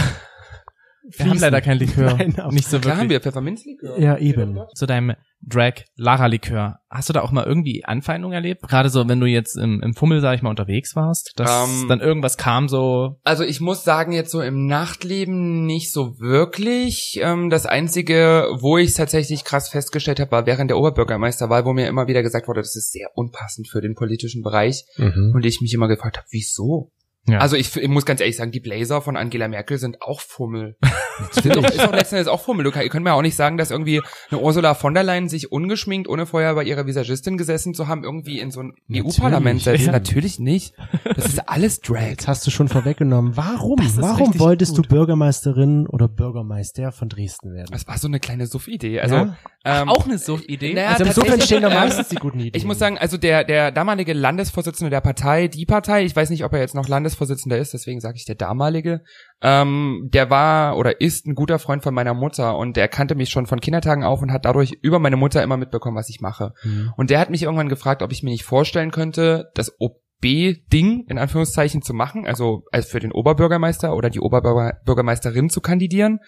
Wir 1.03 1.29
haben 1.29 1.39
leider 1.39 1.61
kein 1.61 1.77
Likör. 1.77 2.13
Nein, 2.17 2.35
nicht 2.51 2.67
so 2.67 2.79
Klar 2.79 2.97
haben 2.97 3.03
wirklich. 3.03 3.09
wir 3.11 3.21
Pfefferminzlikör. 3.21 3.99
Ja, 3.99 4.17
eben. 4.17 4.59
Zu 4.75 4.85
deinem 4.85 5.15
Drag 5.41 5.85
Lara 5.95 6.25
Likör. 6.25 6.79
Hast 6.89 7.07
du 7.07 7.13
da 7.13 7.21
auch 7.21 7.31
mal 7.31 7.45
irgendwie 7.45 7.85
Anfeindungen 7.85 8.35
erlebt? 8.35 8.67
Gerade 8.67 8.89
so, 8.89 9.07
wenn 9.07 9.19
du 9.19 9.25
jetzt 9.25 9.55
im, 9.55 9.81
im 9.81 9.93
Fummel, 9.93 10.19
sag 10.19 10.35
ich 10.35 10.41
mal, 10.41 10.49
unterwegs 10.49 10.95
warst, 10.95 11.33
dass 11.37 11.49
Ähm, 11.49 11.87
dann 11.87 12.01
irgendwas 12.01 12.37
kam 12.37 12.67
so, 12.67 13.19
Also 13.23 13.43
ich 13.45 13.61
muss 13.61 13.83
sagen, 13.85 14.11
jetzt 14.11 14.31
so 14.31 14.41
im 14.41 14.65
Nachtleben 14.65 15.65
nicht 15.65 15.93
so 15.93 16.19
wirklich. 16.19 17.19
Ähm, 17.21 17.49
das 17.49 17.65
Einzige, 17.65 18.47
wo 18.59 18.77
ich 18.77 18.89
es 18.89 18.95
tatsächlich 18.95 19.45
krass 19.45 19.69
festgestellt 19.69 20.19
habe, 20.19 20.31
war 20.31 20.45
während 20.45 20.69
der 20.69 20.77
Oberbürgermeisterwahl, 20.77 21.63
wo 21.63 21.73
mir 21.73 21.87
immer 21.87 22.07
wieder 22.07 22.21
gesagt 22.21 22.47
wurde, 22.47 22.59
das 22.59 22.75
ist 22.75 22.91
sehr 22.91 23.09
unpassend 23.15 23.69
für 23.69 23.81
den 23.81 23.95
politischen 23.95 24.41
Bereich. 24.41 24.83
Mhm. 24.97 25.31
Und 25.33 25.45
ich 25.45 25.61
mich 25.61 25.73
immer 25.73 25.87
gefragt 25.87 26.17
habe, 26.17 26.27
wieso? 26.31 26.91
Ja. 27.27 27.39
Also 27.39 27.55
ich, 27.57 27.75
ich 27.75 27.87
muss 27.89 28.05
ganz 28.05 28.21
ehrlich 28.21 28.37
sagen, 28.37 28.51
die 28.51 28.59
Blazer 28.59 29.01
von 29.01 29.15
Angela 29.15 29.47
Merkel 29.47 29.77
sind 29.77 30.01
auch 30.01 30.19
Fummel. 30.21 30.77
sind 31.31 31.55
doch, 31.55 31.63
ist 31.63 31.79
doch 31.79 31.91
letzten 31.91 32.15
Endes 32.15 32.27
auch 32.27 32.41
Fummel. 32.41 32.63
Du 32.63 32.71
kann- 32.71 32.83
ihr 32.83 32.89
könnt 32.89 33.03
mir 33.03 33.13
auch 33.13 33.21
nicht 33.21 33.35
sagen, 33.35 33.57
dass 33.57 33.69
irgendwie 33.71 34.01
eine 34.31 34.39
Ursula 34.41 34.73
von 34.73 34.93
der 34.93 35.03
Leyen 35.03 35.29
sich 35.29 35.51
ungeschminkt, 35.51 36.07
ohne 36.09 36.25
vorher 36.25 36.55
bei 36.55 36.63
ihrer 36.63 36.87
Visagistin 36.87 37.37
gesessen 37.37 37.73
zu 37.73 37.87
haben, 37.87 38.03
irgendwie 38.03 38.39
in 38.39 38.49
so 38.51 38.61
ein 38.61 38.73
EU-Parlament 38.91 39.61
setzt. 39.61 39.85
ja. 39.85 39.91
Natürlich 39.91 40.39
nicht. 40.39 40.73
Das 41.03 41.25
ist 41.25 41.47
alles 41.49 41.81
Drag. 41.81 42.09
Jetzt 42.09 42.27
hast 42.27 42.47
du 42.47 42.51
schon 42.51 42.67
vorweggenommen. 42.67 43.35
Warum? 43.37 43.75
Das 43.77 44.01
Warum 44.01 44.39
wolltest 44.39 44.75
gut. 44.77 44.85
du 44.85 44.89
Bürgermeisterin 44.89 45.87
oder 45.87 46.07
Bürgermeister 46.07 46.91
von 46.91 47.09
Dresden 47.09 47.53
werden? 47.53 47.67
Das 47.71 47.87
war 47.87 47.97
so 47.97 48.07
eine 48.07 48.19
kleine 48.19 48.47
Suff-Idee. 48.47 49.01
Also, 49.01 49.15
Ja? 49.15 49.35
ähm, 49.65 49.89
auch 49.89 50.05
eine 50.05 50.17
Sucht-Idee. 50.17 50.73
naja, 50.73 50.89
Also 50.91 51.03
insofern 51.03 51.41
stehen 51.41 51.61
da 51.61 51.69
meistens 51.69 52.07
die 52.09 52.15
guten 52.15 52.39
Ideen. 52.39 52.53
Ich 52.55 52.65
muss 52.65 52.79
sagen, 52.79 52.97
also 52.97 53.17
der, 53.17 53.43
der 53.43 53.71
damalige 53.71 54.13
Landesvorsitzende 54.13 54.89
der 54.89 55.01
Partei, 55.01 55.47
die 55.49 55.65
Partei, 55.65 56.05
ich 56.05 56.15
weiß 56.15 56.29
nicht, 56.29 56.43
ob 56.45 56.53
er 56.53 56.59
jetzt 56.59 56.75
noch 56.75 56.87
Landesvorsitzender 57.09 57.57
ist, 57.57 57.73
deswegen 57.73 57.99
sage 57.99 58.17
ich 58.17 58.25
der 58.25 58.35
damalige, 58.35 59.01
ähm, 59.41 60.09
der 60.13 60.29
war 60.29 60.77
oder 60.77 61.01
ist 61.01 61.25
ein 61.25 61.35
guter 61.35 61.59
Freund 61.59 61.83
von 61.83 61.93
meiner 61.93 62.13
Mutter 62.13 62.57
und 62.57 62.77
der 62.77 62.87
kannte 62.87 63.15
mich 63.15 63.29
schon 63.29 63.45
von 63.45 63.59
Kindertagen 63.59 64.03
auf 64.03 64.21
und 64.21 64.31
hat 64.31 64.45
dadurch 64.45 64.77
über 64.81 64.99
meine 64.99 65.17
Mutter 65.17 65.43
immer 65.43 65.57
mitbekommen, 65.57 65.97
was 65.97 66.09
ich 66.09 66.21
mache. 66.21 66.53
Mhm. 66.63 66.93
Und 66.95 67.09
der 67.09 67.19
hat 67.19 67.29
mich 67.29 67.43
irgendwann 67.43 67.69
gefragt, 67.69 68.01
ob 68.01 68.11
ich 68.11 68.23
mir 68.23 68.31
nicht 68.31 68.43
vorstellen 68.43 68.91
könnte, 68.91 69.49
das 69.55 69.73
OB-Ding 69.79 71.05
in 71.07 71.17
Anführungszeichen 71.17 71.81
zu 71.81 71.93
machen, 71.93 72.27
also 72.27 72.63
als 72.71 72.87
für 72.87 72.99
den 72.99 73.11
Oberbürgermeister 73.11 73.95
oder 73.95 74.09
die 74.09 74.19
Oberbürgermeisterin 74.19 75.49
zu 75.49 75.61
kandidieren. 75.61 76.19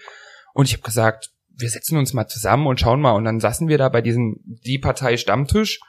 Und 0.54 0.68
ich 0.68 0.74
habe 0.74 0.84
gesagt, 0.84 1.30
wir 1.56 1.70
setzen 1.70 1.98
uns 1.98 2.14
mal 2.14 2.28
zusammen 2.28 2.68
und 2.68 2.80
schauen 2.80 3.02
mal. 3.02 3.12
Und 3.12 3.26
dann 3.26 3.40
saßen 3.40 3.68
wir 3.68 3.78
da 3.78 3.90
bei 3.90 4.02
diesem 4.02 4.38
die 4.66 4.80
Partei 4.80 5.18
Stammtisch 5.18 5.80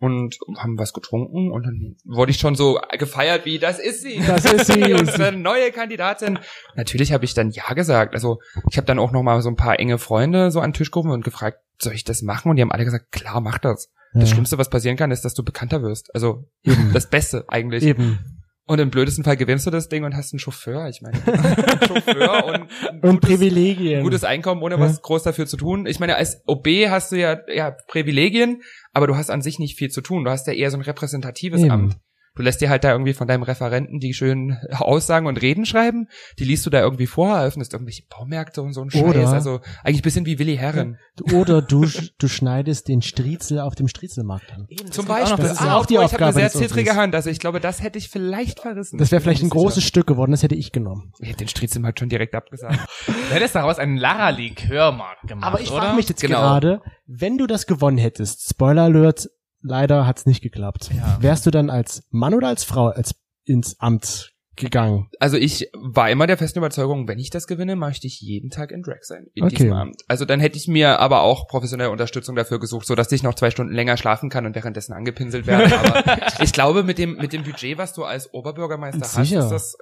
und 0.00 0.36
haben 0.58 0.78
was 0.78 0.92
getrunken 0.92 1.50
und 1.50 1.62
dann 1.64 1.96
wurde 2.04 2.30
ich 2.30 2.38
schon 2.38 2.54
so 2.56 2.80
gefeiert 2.98 3.44
wie 3.44 3.58
das 3.58 3.78
ist 3.78 4.02
sie. 4.02 4.20
Das 4.26 4.44
ist 4.44 4.66
sie. 4.72 4.92
unsere 4.92 5.32
neue 5.32 5.70
Kandidatin. 5.72 6.38
Natürlich 6.74 7.12
habe 7.12 7.24
ich 7.24 7.34
dann 7.34 7.50
ja 7.50 7.72
gesagt. 7.74 8.14
Also 8.14 8.38
ich 8.70 8.76
habe 8.76 8.86
dann 8.86 8.98
auch 8.98 9.12
noch 9.12 9.22
mal 9.22 9.40
so 9.40 9.48
ein 9.48 9.56
paar 9.56 9.78
enge 9.78 9.98
Freunde 9.98 10.50
so 10.50 10.60
an 10.60 10.70
den 10.70 10.74
Tisch 10.74 10.90
gerufen 10.90 11.10
und 11.10 11.24
gefragt 11.24 11.58
soll 11.78 11.92
ich 11.94 12.04
das 12.04 12.22
machen? 12.22 12.50
Und 12.50 12.56
die 12.56 12.62
haben 12.62 12.72
alle 12.72 12.84
gesagt 12.84 13.12
klar 13.12 13.40
mach 13.40 13.58
das. 13.58 13.90
Das 14.12 14.28
Ja. 14.28 14.34
Schlimmste 14.34 14.58
was 14.58 14.70
passieren 14.70 14.96
kann 14.96 15.10
ist 15.10 15.24
dass 15.24 15.34
du 15.34 15.42
bekannter 15.42 15.82
wirst. 15.82 16.14
Also 16.14 16.44
das 16.92 17.08
Beste 17.08 17.44
eigentlich. 17.48 17.82
Eben. 17.84 18.33
Und 18.66 18.78
im 18.78 18.90
blödesten 18.90 19.24
Fall 19.24 19.36
gewinnst 19.36 19.66
du 19.66 19.70
das 19.70 19.88
Ding 19.88 20.04
und 20.04 20.16
hast 20.16 20.32
einen 20.32 20.40
Chauffeur 20.40 20.88
ich 20.88 21.02
meine 21.02 21.18
Chauffeur 21.86 22.44
und 22.46 22.54
ein 22.54 23.00
Und 23.02 23.20
gutes- 23.20 23.28
Privilegien. 23.30 24.02
gutes 24.02 24.24
Einkommen, 24.24 24.62
ohne 24.62 24.76
Ja. 24.76 24.80
was 24.80 25.02
groß 25.02 25.22
dafür 25.22 25.46
zu 25.46 25.56
tun. 25.56 25.86
Ich 25.86 26.00
meine, 26.00 26.16
als 26.16 26.40
OB 26.46 26.66
hast 26.88 27.12
du 27.12 27.16
ja, 27.16 27.38
ja 27.52 27.72
Privilegien, 27.88 28.62
aber 28.92 29.06
du 29.06 29.16
hast 29.16 29.30
an 29.30 29.42
sich 29.42 29.58
nicht 29.58 29.76
viel 29.78 29.90
zu 29.90 30.00
tun. 30.00 30.24
Du 30.24 30.30
hast 30.30 30.46
ja 30.46 30.52
eher 30.52 30.70
so 30.70 30.78
ein 30.78 30.82
repräsentatives 30.82 31.60
Eben. 31.60 31.70
Amt. 31.70 31.96
Du 32.36 32.42
lässt 32.42 32.60
dir 32.60 32.68
halt 32.68 32.82
da 32.82 32.90
irgendwie 32.90 33.12
von 33.12 33.28
deinem 33.28 33.44
Referenten 33.44 34.00
die 34.00 34.12
schönen 34.12 34.58
Aussagen 34.72 35.26
und 35.26 35.40
Reden 35.40 35.66
schreiben, 35.66 36.08
die 36.38 36.44
liest 36.44 36.66
du 36.66 36.70
da 36.70 36.80
irgendwie 36.80 37.06
vor, 37.06 37.36
eröffnest 37.36 37.72
irgendwelche 37.72 38.02
Baumärkte 38.08 38.60
und 38.62 38.72
so 38.72 38.82
ein 38.82 38.90
Scheiß. 38.90 39.02
Oder- 39.02 39.28
Also 39.28 39.60
eigentlich 39.84 40.00
ein 40.00 40.02
bisschen 40.02 40.26
wie 40.26 40.38
Willi 40.38 40.56
Herren. 40.56 40.98
Oder 41.32 41.62
du, 41.62 41.86
du 42.18 42.28
schneidest 42.28 42.88
den 42.88 43.02
Striezel 43.02 43.60
auf 43.60 43.74
dem 43.76 43.86
Striezelmarkt 43.88 44.52
an. 44.52 44.66
Zum 44.90 45.04
auch 45.04 45.08
noch 45.08 45.16
Beispiel. 45.20 45.44
Das 45.44 45.52
ist 45.52 45.62
Ah, 45.62 45.76
auch 45.76 45.86
die 45.86 45.94
obwohl, 45.96 46.06
ich 46.06 46.12
habe 46.14 46.24
Aufgabe 46.26 46.40
eine 46.40 46.50
sehr 46.50 46.60
zittrige 46.60 46.96
Hand, 46.96 47.14
also 47.14 47.30
ich 47.30 47.38
glaube, 47.38 47.60
das 47.60 47.82
hätte 47.82 47.98
ich 47.98 48.08
vielleicht 48.08 48.60
verrissen. 48.60 48.98
Das 48.98 49.12
wäre 49.12 49.20
vielleicht 49.20 49.42
ein 49.42 49.50
großes 49.50 49.76
nicht 49.76 49.86
Stück 49.88 50.06
geworden, 50.06 50.32
das 50.32 50.42
hätte 50.42 50.54
ich 50.56 50.72
genommen. 50.72 51.12
sicher. 51.14 51.22
Ich 51.22 51.28
hätte 51.28 51.44
den 51.44 51.48
Striezelmarkt 51.48 52.00
schon 52.00 52.08
direkt 52.08 52.34
abgesagt. 52.34 52.78
Du 53.06 53.12
hättest 53.34 53.54
daraus 53.54 53.78
einen 53.78 53.96
Lara-Likörmarkt 53.96 55.28
gemacht, 55.28 55.46
Aber 55.46 55.60
ich 55.60 55.68
frage 55.68 55.94
mich 55.96 56.08
jetzt 56.08 56.20
Genau. 56.20 56.38
gerade, 56.40 56.80
wenn 57.06 57.38
du 57.38 57.46
das 57.46 57.66
gewonnen 57.66 57.98
hättest, 57.98 58.48
Spoiler 58.48 58.82
Alert, 58.82 59.28
leider 59.64 60.06
hat's 60.06 60.26
nicht 60.26 60.42
geklappt. 60.42 60.90
Ja. 60.94 61.16
Wärst 61.20 61.46
du 61.46 61.50
dann 61.50 61.70
als 61.70 62.04
Mann 62.10 62.34
oder 62.34 62.48
als 62.48 62.62
Frau 62.64 62.88
als 62.88 63.14
ins 63.44 63.80
Amt 63.80 64.30
gegangen? 64.56 65.08
Also 65.18 65.36
ich 65.36 65.68
war 65.74 66.10
immer 66.10 66.26
der 66.28 66.36
festen 66.36 66.58
Überzeugung, 66.60 67.08
wenn 67.08 67.18
ich 67.18 67.30
das 67.30 67.46
gewinne, 67.48 67.74
möchte 67.74 68.06
ich 68.06 68.20
jeden 68.20 68.50
Tag 68.50 68.70
in 68.70 68.82
Drag 68.82 69.02
sein, 69.02 69.26
in 69.34 69.44
Okay. 69.44 69.56
diesem 69.56 69.72
Amt. 69.72 70.02
Also 70.06 70.24
dann 70.24 70.38
hätte 70.38 70.56
ich 70.56 70.68
mir 70.68 71.00
aber 71.00 71.22
auch 71.22 71.48
professionelle 71.48 71.90
Unterstützung 71.90 72.36
dafür 72.36 72.60
gesucht, 72.60 72.86
so 72.86 72.94
dass 72.94 73.10
ich 73.10 73.22
noch 73.24 73.34
zwei 73.34 73.50
Stunden 73.50 73.74
länger 73.74 73.96
schlafen 73.96 74.30
kann 74.30 74.46
und 74.46 74.54
währenddessen 74.54 74.92
angepinselt 74.92 75.46
werde. 75.46 75.76
Aber 75.76 76.04
ich 76.44 76.52
glaube, 76.52 76.84
mit 76.84 76.98
dem, 76.98 77.16
mit 77.16 77.32
dem 77.32 77.42
Budget, 77.42 77.78
was 77.78 77.94
du 77.94 78.04
als 78.04 78.32
Oberbürgermeister 78.32 79.04
Sicher. 79.04 79.38
hast, 79.38 79.44
ist 79.46 79.50
das 79.50 79.76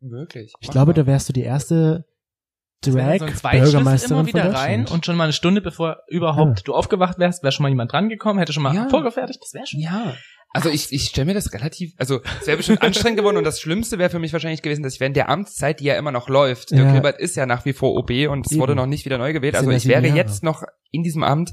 möglich. 0.00 0.52
Ich 0.60 0.70
glaube, 0.70 0.92
da 0.94 1.06
wärst 1.06 1.28
du 1.28 1.32
die 1.32 1.42
erste 1.42 2.04
Drag 2.84 3.18
so 3.18 3.24
ein 3.24 3.34
Zweitschiff 3.36 3.62
Bürgermeisterin 3.64 4.16
immer 4.18 4.26
wieder 4.26 4.42
von 4.44 4.54
rein 4.54 4.86
und 4.86 5.04
schon 5.06 5.16
mal 5.16 5.24
eine 5.24 5.32
Stunde 5.32 5.60
bevor 5.60 5.98
überhaupt 6.08 6.66
du 6.68 6.74
aufgewacht 6.74 7.18
wärst, 7.18 7.42
wäre 7.42 7.52
schon 7.52 7.62
mal 7.64 7.68
jemand 7.70 7.92
dran 7.92 8.08
gekommen, 8.08 8.38
hätte 8.38 8.52
schon 8.52 8.62
mal 8.62 8.74
Ja. 8.74 8.88
vorgefertigt, 8.88 9.40
das 9.42 9.52
wäre 9.54 9.66
schon. 9.66 9.80
Ja. 9.80 10.14
Also 10.52 10.70
ich, 10.70 10.90
ich 10.90 11.08
stelle 11.08 11.26
mir 11.26 11.34
das 11.34 11.52
relativ, 11.52 11.92
also 11.98 12.20
es 12.40 12.46
wäre 12.46 12.56
bestimmt 12.56 12.80
anstrengend 12.82 13.18
geworden 13.18 13.36
und 13.36 13.44
das 13.44 13.60
Schlimmste 13.60 13.98
wäre 13.98 14.08
für 14.08 14.18
mich 14.18 14.32
wahrscheinlich 14.32 14.62
gewesen, 14.62 14.82
dass 14.82 14.94
ich 14.94 15.00
während 15.00 15.14
der 15.16 15.28
Amtszeit, 15.28 15.80
die 15.80 15.84
ja 15.84 15.96
immer 15.98 16.12
noch 16.12 16.28
läuft, 16.30 16.70
Ja. 16.70 16.78
Dirk 16.78 16.92
Hilbert 16.92 17.18
ist 17.20 17.36
ja 17.36 17.44
nach 17.44 17.64
wie 17.66 17.74
vor 17.74 17.94
OB 17.94 18.28
und 18.30 18.46
es 18.46 18.52
Eben. 18.52 18.60
wurde 18.60 18.74
noch 18.74 18.86
nicht 18.86 19.04
wieder 19.04 19.18
neu 19.18 19.32
gewählt, 19.34 19.54
also 19.54 19.70
ja 19.70 19.76
ich 19.76 19.86
wäre 19.86 20.06
jetzt 20.06 20.42
noch 20.44 20.62
in 20.92 21.02
diesem 21.02 21.24
Amt, 21.24 21.52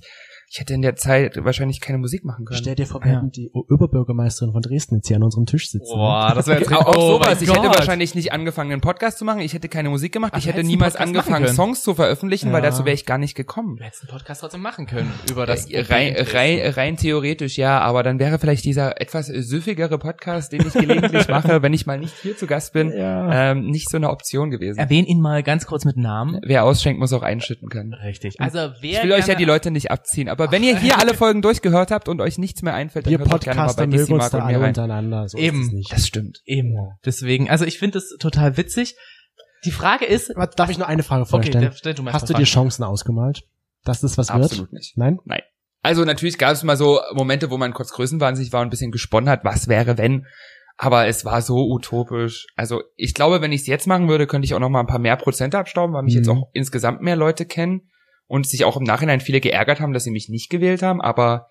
ich 0.50 0.60
hätte 0.60 0.74
in 0.74 0.82
der 0.82 0.96
Zeit 0.96 1.38
wahrscheinlich 1.44 1.82
keine 1.82 1.98
Musik 1.98 2.24
machen 2.26 2.46
können. 2.46 2.58
Stell 2.60 2.76
dir 2.76 2.86
vor, 2.86 3.04
wir 3.04 3.12
hätten 3.12 3.32
die 3.32 3.50
Oberbürgermeisterin 3.54 4.54
von 4.54 4.62
Dresden 4.62 4.96
jetzt 4.96 5.08
hier 5.08 5.18
an 5.18 5.24
unserem 5.24 5.46
Tisch 5.46 5.70
sitzen. 5.70 5.94
Boah, 5.96 6.34
das 6.36 6.48
wäre 6.48 6.60
jetzt 6.62 6.72
Auch, 6.72 6.86
auch 6.86 6.96
oh 6.98 7.12
sowas. 7.14 7.42
Ich 7.42 7.50
hätte 7.50 7.68
wahrscheinlich 7.68 8.16
nicht 8.16 8.32
angefangen, 8.32 8.72
einen 8.72 8.82
Podcast 8.82 9.18
zu 9.18 9.26
machen. 9.26 9.42
Ich 9.42 9.54
hätte 9.54 9.70
keine 9.70 9.90
Musik 9.90 10.12
gemacht. 10.14 10.32
Ach, 10.34 10.38
ich 10.40 10.46
du 10.46 10.52
hätte 10.52 10.64
niemals 10.66 10.96
angefangen. 10.96 11.48
Songs 11.48 11.84
zu 11.84 11.96
veröffentlichen, 11.96 12.52
weil 12.52 12.64
Ja. 12.64 12.70
dazu 12.70 12.86
wäre 12.86 12.94
ich 12.94 13.06
gar 13.06 13.18
nicht 13.18 13.36
gekommen. 13.36 13.78
Du 13.78 13.84
hättest 13.84 14.04
einen 14.04 14.12
Podcast 14.18 14.42
trotzdem 14.42 14.62
machen 14.62 14.86
können 14.86 15.12
über 15.30 15.46
das 15.46 15.70
Äh, 15.70 15.82
rein, 15.82 16.16
rein, 16.18 16.60
rein 16.74 16.98
theoretisch 16.98 17.58
ja, 17.58 17.80
aber 17.80 18.04
dann 18.04 18.20
wäre 18.20 18.40
vielleicht 18.40 18.66
dieser 18.66 19.02
etwas 19.02 19.28
süffigere 19.28 19.98
Podcast, 19.98 20.52
den 20.54 20.66
ich 20.68 20.74
gelegentlich 20.74 21.28
mache, 21.30 21.62
wenn 21.62 21.74
ich 21.74 21.86
mal 21.86 21.98
nicht 21.98 22.14
hier 22.22 22.38
zu 22.38 22.48
Gast 22.48 22.74
bin, 22.74 22.92
Ja. 22.92 23.52
ähm, 23.52 23.66
nicht 23.68 23.90
so 23.90 23.98
eine 23.98 24.10
Option 24.10 24.50
gewesen. 24.52 24.78
Erwähn 24.80 25.06
ihn 25.06 25.20
mal 25.22 25.44
ganz 25.44 25.66
kurz 25.66 25.86
mit 25.86 25.98
Namen. 25.98 26.40
Wer 26.44 26.64
ausschenkt, 26.64 27.00
muss 27.00 27.14
auch 27.14 27.24
einschütten 27.24 27.70
können. 27.70 27.94
Richtig. 27.94 28.40
Also 28.40 28.60
wer 28.82 29.00
Ich 29.00 29.04
will 29.04 29.14
euch 29.14 29.28
ja 29.28 29.36
die 29.36 29.46
Leute 29.46 29.72
nicht 29.72 29.92
abziehen, 29.92 30.30
aber 30.34 30.52
wenn 30.52 30.64
ihr 30.64 30.78
hier 30.78 31.00
alle 31.00 31.14
Folgen 31.14 31.42
durchgehört 31.42 31.90
habt 31.92 32.10
und 32.10 32.20
euch 32.22 32.38
nichts 32.38 32.62
mehr 32.62 32.74
einfällt, 32.74 33.06
dann 33.06 33.12
Wir 33.12 33.20
hört 33.20 33.44
gerne 33.44 33.62
mal 33.62 33.74
bei 33.74 33.86
DC 33.86 34.00
uns 34.02 34.10
Mark 34.10 34.32
da 34.32 34.38
und 34.40 34.44
mir 34.44 34.48
alle 34.56 34.60
rein. 34.62 34.68
untereinander. 34.70 35.28
So 35.30 35.38
Eben. 35.38 35.62
Ist 35.62 35.68
es 35.68 35.74
nicht. 35.74 35.92
Das 35.94 36.08
stimmt. 36.08 36.42
Eben. 36.46 36.76
Deswegen, 37.06 37.50
also 37.50 37.66
ich 37.66 37.80
finde 37.80 38.00
es 38.00 38.16
total 38.20 38.58
witzig. 38.58 38.96
Die 39.66 39.72
Frage 39.72 40.06
ist, 40.06 40.34
Darf 40.58 40.70
ich 40.70 40.78
noch 40.78 40.88
eine 40.90 41.04
Frage 41.04 41.22
okay, 41.22 41.30
vorstellen? 41.32 41.62
der, 41.62 41.72
stell 41.72 41.94
du 41.94 42.06
Hast 42.12 42.30
du 42.30 42.34
dir 42.34 42.44
Chancen 42.44 42.84
ausgemalt, 42.84 43.44
dass 43.86 44.02
das 44.02 44.18
was 44.18 44.34
wird? 44.34 44.44
Absolut 44.44 44.74
nicht. 44.74 44.98
Nein? 44.98 45.20
Nein. 45.26 45.42
Also 45.82 46.04
natürlich 46.06 46.38
gab 46.38 46.52
es 46.52 46.64
mal 46.64 46.78
so 46.78 47.00
Momente, 47.14 47.50
wo 47.50 47.58
man 47.58 47.74
kurz 47.74 47.92
größenwahnsinnig 47.94 48.52
war 48.54 48.62
und 48.62 48.68
ein 48.68 48.70
bisschen 48.70 48.92
gesponnen 48.92 49.30
hat, 49.30 49.44
was 49.46 49.68
wäre, 49.68 49.98
wenn. 49.98 50.26
Aber 50.78 51.08
es 51.08 51.24
war 51.24 51.42
so 51.42 51.70
utopisch. 51.70 52.48
Also 52.56 52.82
ich 52.96 53.14
glaube, 53.14 53.42
wenn 53.42 53.52
ich 53.52 53.62
es 53.62 53.68
jetzt 53.68 53.86
machen 53.88 54.10
würde, 54.10 54.26
könnte 54.28 54.46
ich 54.46 54.54
auch 54.54 54.60
noch 54.60 54.70
mal 54.70 54.80
ein 54.80 54.88
paar 54.88 55.00
mehr 55.00 55.16
Prozente 55.18 55.58
abstauben, 55.60 55.94
weil 55.94 56.04
mich 56.04 56.16
Mhm. 56.16 56.20
jetzt 56.20 56.30
auch 56.30 56.50
insgesamt 56.54 57.02
mehr 57.02 57.16
Leute 57.16 57.46
kennen 57.46 57.90
und 58.28 58.48
sich 58.48 58.66
auch 58.66 58.78
im 58.78 58.84
Nachhinein 58.84 59.20
viele 59.20 59.42
geärgert 59.42 59.80
haben, 59.80 59.94
dass 59.94 60.04
sie 60.04 60.12
mich 60.12 60.30
nicht 60.30 60.50
gewählt 60.50 60.82
haben. 60.82 61.02
Aber 61.02 61.48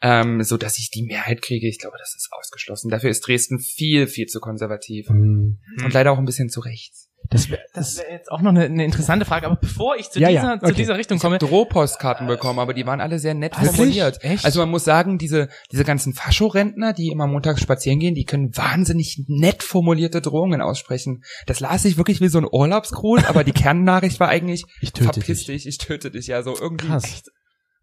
ähm, 0.00 0.42
so, 0.42 0.56
dass 0.56 0.78
ich 0.78 0.90
die 0.90 1.04
Mehrheit 1.04 1.42
kriege, 1.42 1.68
ich 1.68 1.78
glaube, 1.78 1.96
das 1.98 2.14
ist 2.16 2.28
ausgeschlossen. 2.32 2.90
Dafür 2.90 3.10
ist 3.10 3.26
Dresden 3.26 3.60
viel, 3.60 4.06
viel 4.06 4.26
zu 4.26 4.40
konservativ 4.40 5.08
Hm. 5.08 5.58
und 5.84 5.92
leider 5.92 6.12
auch 6.12 6.18
ein 6.18 6.24
bisschen 6.24 6.48
zu 6.48 6.60
rechts. 6.60 7.11
Das, 7.30 7.50
wär, 7.50 7.58
Das 7.72 7.96
wäre 7.96 8.10
jetzt 8.10 8.30
auch 8.30 8.40
noch 8.42 8.50
eine, 8.50 8.64
eine 8.64 8.84
interessante 8.84 9.24
Frage, 9.24 9.46
aber 9.46 9.56
bevor 9.56 9.96
ich 9.96 10.10
zu 10.10 10.20
Ja, 10.20 10.28
ja, 10.28 10.40
dieser, 10.40 10.60
zu 10.60 10.66
okay. 10.66 10.74
dieser 10.74 10.98
Richtung 10.98 11.16
Ich 11.16 11.24
habe 11.24 11.38
komme, 11.38 11.50
Drohpostkarten 11.50 12.26
bekommen, 12.26 12.58
aber 12.58 12.74
die 12.74 12.86
waren 12.86 13.00
alle 13.00 13.18
sehr 13.18 13.34
nett 13.34 13.54
formuliert. 13.54 14.22
Echt? 14.22 14.44
Also 14.44 14.60
man 14.60 14.70
muss 14.70 14.84
sagen, 14.84 15.18
diese, 15.18 15.48
diese 15.70 15.84
ganzen 15.84 16.12
Faschorentner, 16.12 16.92
die 16.92 17.08
immer 17.08 17.26
montags 17.26 17.60
spazieren 17.62 17.98
gehen, 18.00 18.14
die 18.14 18.24
können 18.24 18.56
wahnsinnig 18.56 19.24
nett 19.28 19.62
formulierte 19.62 20.20
Drohungen 20.20 20.60
aussprechen. 20.60 21.22
Das 21.46 21.60
las 21.60 21.84
ich 21.84 21.96
wirklich 21.96 22.20
wie 22.20 22.28
so 22.28 22.38
ein 22.38 22.46
Urlaubsgruß, 22.50 23.24
aber 23.24 23.44
die 23.44 23.52
Kernnachricht 23.52 24.20
war 24.20 24.28
eigentlich, 24.28 24.64
Ich 24.80 24.92
töte 24.92 25.12
verpiss 25.14 25.38
dich. 25.38 25.46
dich, 25.46 25.66
ich 25.66 25.78
töte 25.78 26.10
dich. 26.10 26.26
Ja, 26.26 26.42
so 26.42 26.54
irgendwie. 26.58 26.86
krass. 26.86 27.22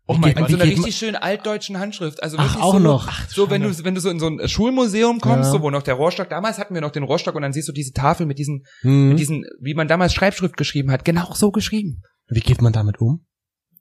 Oh 0.09 0.15
Wie 0.15 0.19
mein 0.19 0.31
In 0.31 0.37
Gott, 0.37 0.49
so 0.49 0.55
einer 0.55 0.65
Wie 0.65 0.69
richtig 0.73 0.95
schön 0.97 1.15
altdeutschen 1.15 1.77
Handschrift. 1.79 2.21
Also 2.23 2.37
Ach, 2.37 2.43
wirklich 2.45 2.63
auch 2.63 2.73
so, 2.73 2.79
noch. 2.79 3.11
so 3.29 3.49
wenn 3.49 3.61
du, 3.61 3.83
wenn 3.85 3.95
du 3.95 4.01
so 4.01 4.09
in 4.09 4.19
so 4.19 4.27
ein 4.27 4.47
Schulmuseum 4.47 5.21
kommst, 5.21 5.45
Ja. 5.47 5.51
so 5.51 5.61
wo 5.61 5.69
noch 5.69 5.83
der 5.83 5.93
Rohrstock, 5.93 6.29
damals 6.29 6.57
hatten 6.57 6.73
wir 6.73 6.81
noch 6.81 6.91
den 6.91 7.03
Rohrstock 7.03 7.35
und 7.35 7.41
dann 7.43 7.53
siehst 7.53 7.67
du 7.67 7.71
diese 7.71 7.93
Tafel 7.93 8.25
mit 8.25 8.39
diesen, 8.39 8.63
Hm. 8.81 9.09
mit 9.09 9.19
diesen, 9.19 9.45
wie 9.61 9.73
man 9.75 9.87
damals 9.87 10.13
Schreibschrift 10.13 10.57
geschrieben 10.57 10.91
hat, 10.91 11.05
genau 11.05 11.31
so 11.33 11.51
geschrieben. 11.51 12.01
Wie 12.27 12.39
geht 12.41 12.61
man 12.61 12.73
damit 12.73 12.99
um? 12.99 13.25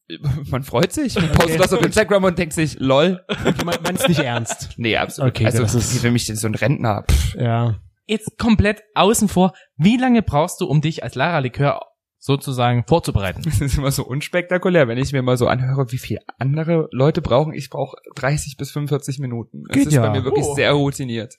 Man 0.51 0.63
freut 0.63 0.91
sich, 0.93 1.15
man 1.17 1.31
postet 1.33 1.61
das 1.61 1.71
auf 1.75 1.83
Instagram 1.85 2.25
und 2.25 2.39
denkt 2.39 2.55
sich, 2.55 2.79
lol. 2.79 3.21
Du 3.59 3.65
mein- 3.67 3.77
meinst 3.83 4.09
nicht 4.09 4.21
ernst. 4.21 4.71
Nee, 4.79 4.97
absolut. 4.97 5.33
Okay, 5.33 5.45
also 5.45 5.59
das 5.63 5.75
ist- 5.75 5.99
für 6.01 6.11
mich 6.11 6.27
so 6.27 6.47
ein 6.47 6.55
Rentner. 6.55 7.05
Pff. 7.11 7.35
Ja. 7.35 7.77
jetzt 8.07 8.39
komplett 8.39 8.83
außen 8.95 9.29
vor, 9.29 9.53
wie 9.77 9.99
lange 9.99 10.23
brauchst 10.23 10.63
du, 10.63 10.65
um 10.67 10.81
dich 10.81 11.03
als 11.05 11.15
Lara 11.15 11.41
Likör 11.41 11.81
sozusagen 12.29 12.85
vorzubereiten? 12.87 13.43
Das 13.43 13.61
ist 13.61 13.79
immer 13.79 13.91
so 13.91 14.05
unspektakulär, 14.05 14.87
wenn 14.87 14.99
ich 14.99 15.13
mir 15.13 15.23
mal 15.23 15.37
so 15.39 15.47
anhöre, 15.49 15.91
wie 15.91 15.99
viel 15.99 16.19
andere 16.39 16.89
Leute 16.93 17.23
brauchen. 17.23 17.53
Ich 17.55 17.71
brauche 17.71 17.97
30 18.17 18.57
bis 18.59 18.71
45 18.71 19.19
Minuten. 19.19 19.65
Das 19.69 19.77
Geht 19.79 19.87
ist 19.89 19.95
ja. 19.95 20.03
bei 20.03 20.11
mir 20.11 20.25
wirklich 20.25 20.45
Oh. 20.45 20.55
sehr 20.55 20.73
routiniert. 20.73 21.35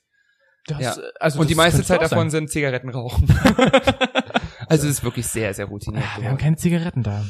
Das, 0.66 0.80
Ja. 0.82 0.96
also 1.20 1.40
Und 1.40 1.50
die 1.50 1.56
meiste 1.56 1.84
Zeit 1.84 2.00
auch 2.00 2.02
sein. 2.08 2.10
davon 2.10 2.30
sind 2.32 2.50
Zigaretten 2.50 2.90
rauchen. 2.90 3.28
also 4.68 4.86
es 4.88 4.94
ist 4.98 5.04
wirklich 5.04 5.28
sehr, 5.28 5.54
sehr 5.54 5.66
routiniert. 5.66 6.04
Wir 6.20 6.30
haben 6.30 6.38
keine 6.38 6.58
Zigaretten 6.58 7.04
da. 7.04 7.24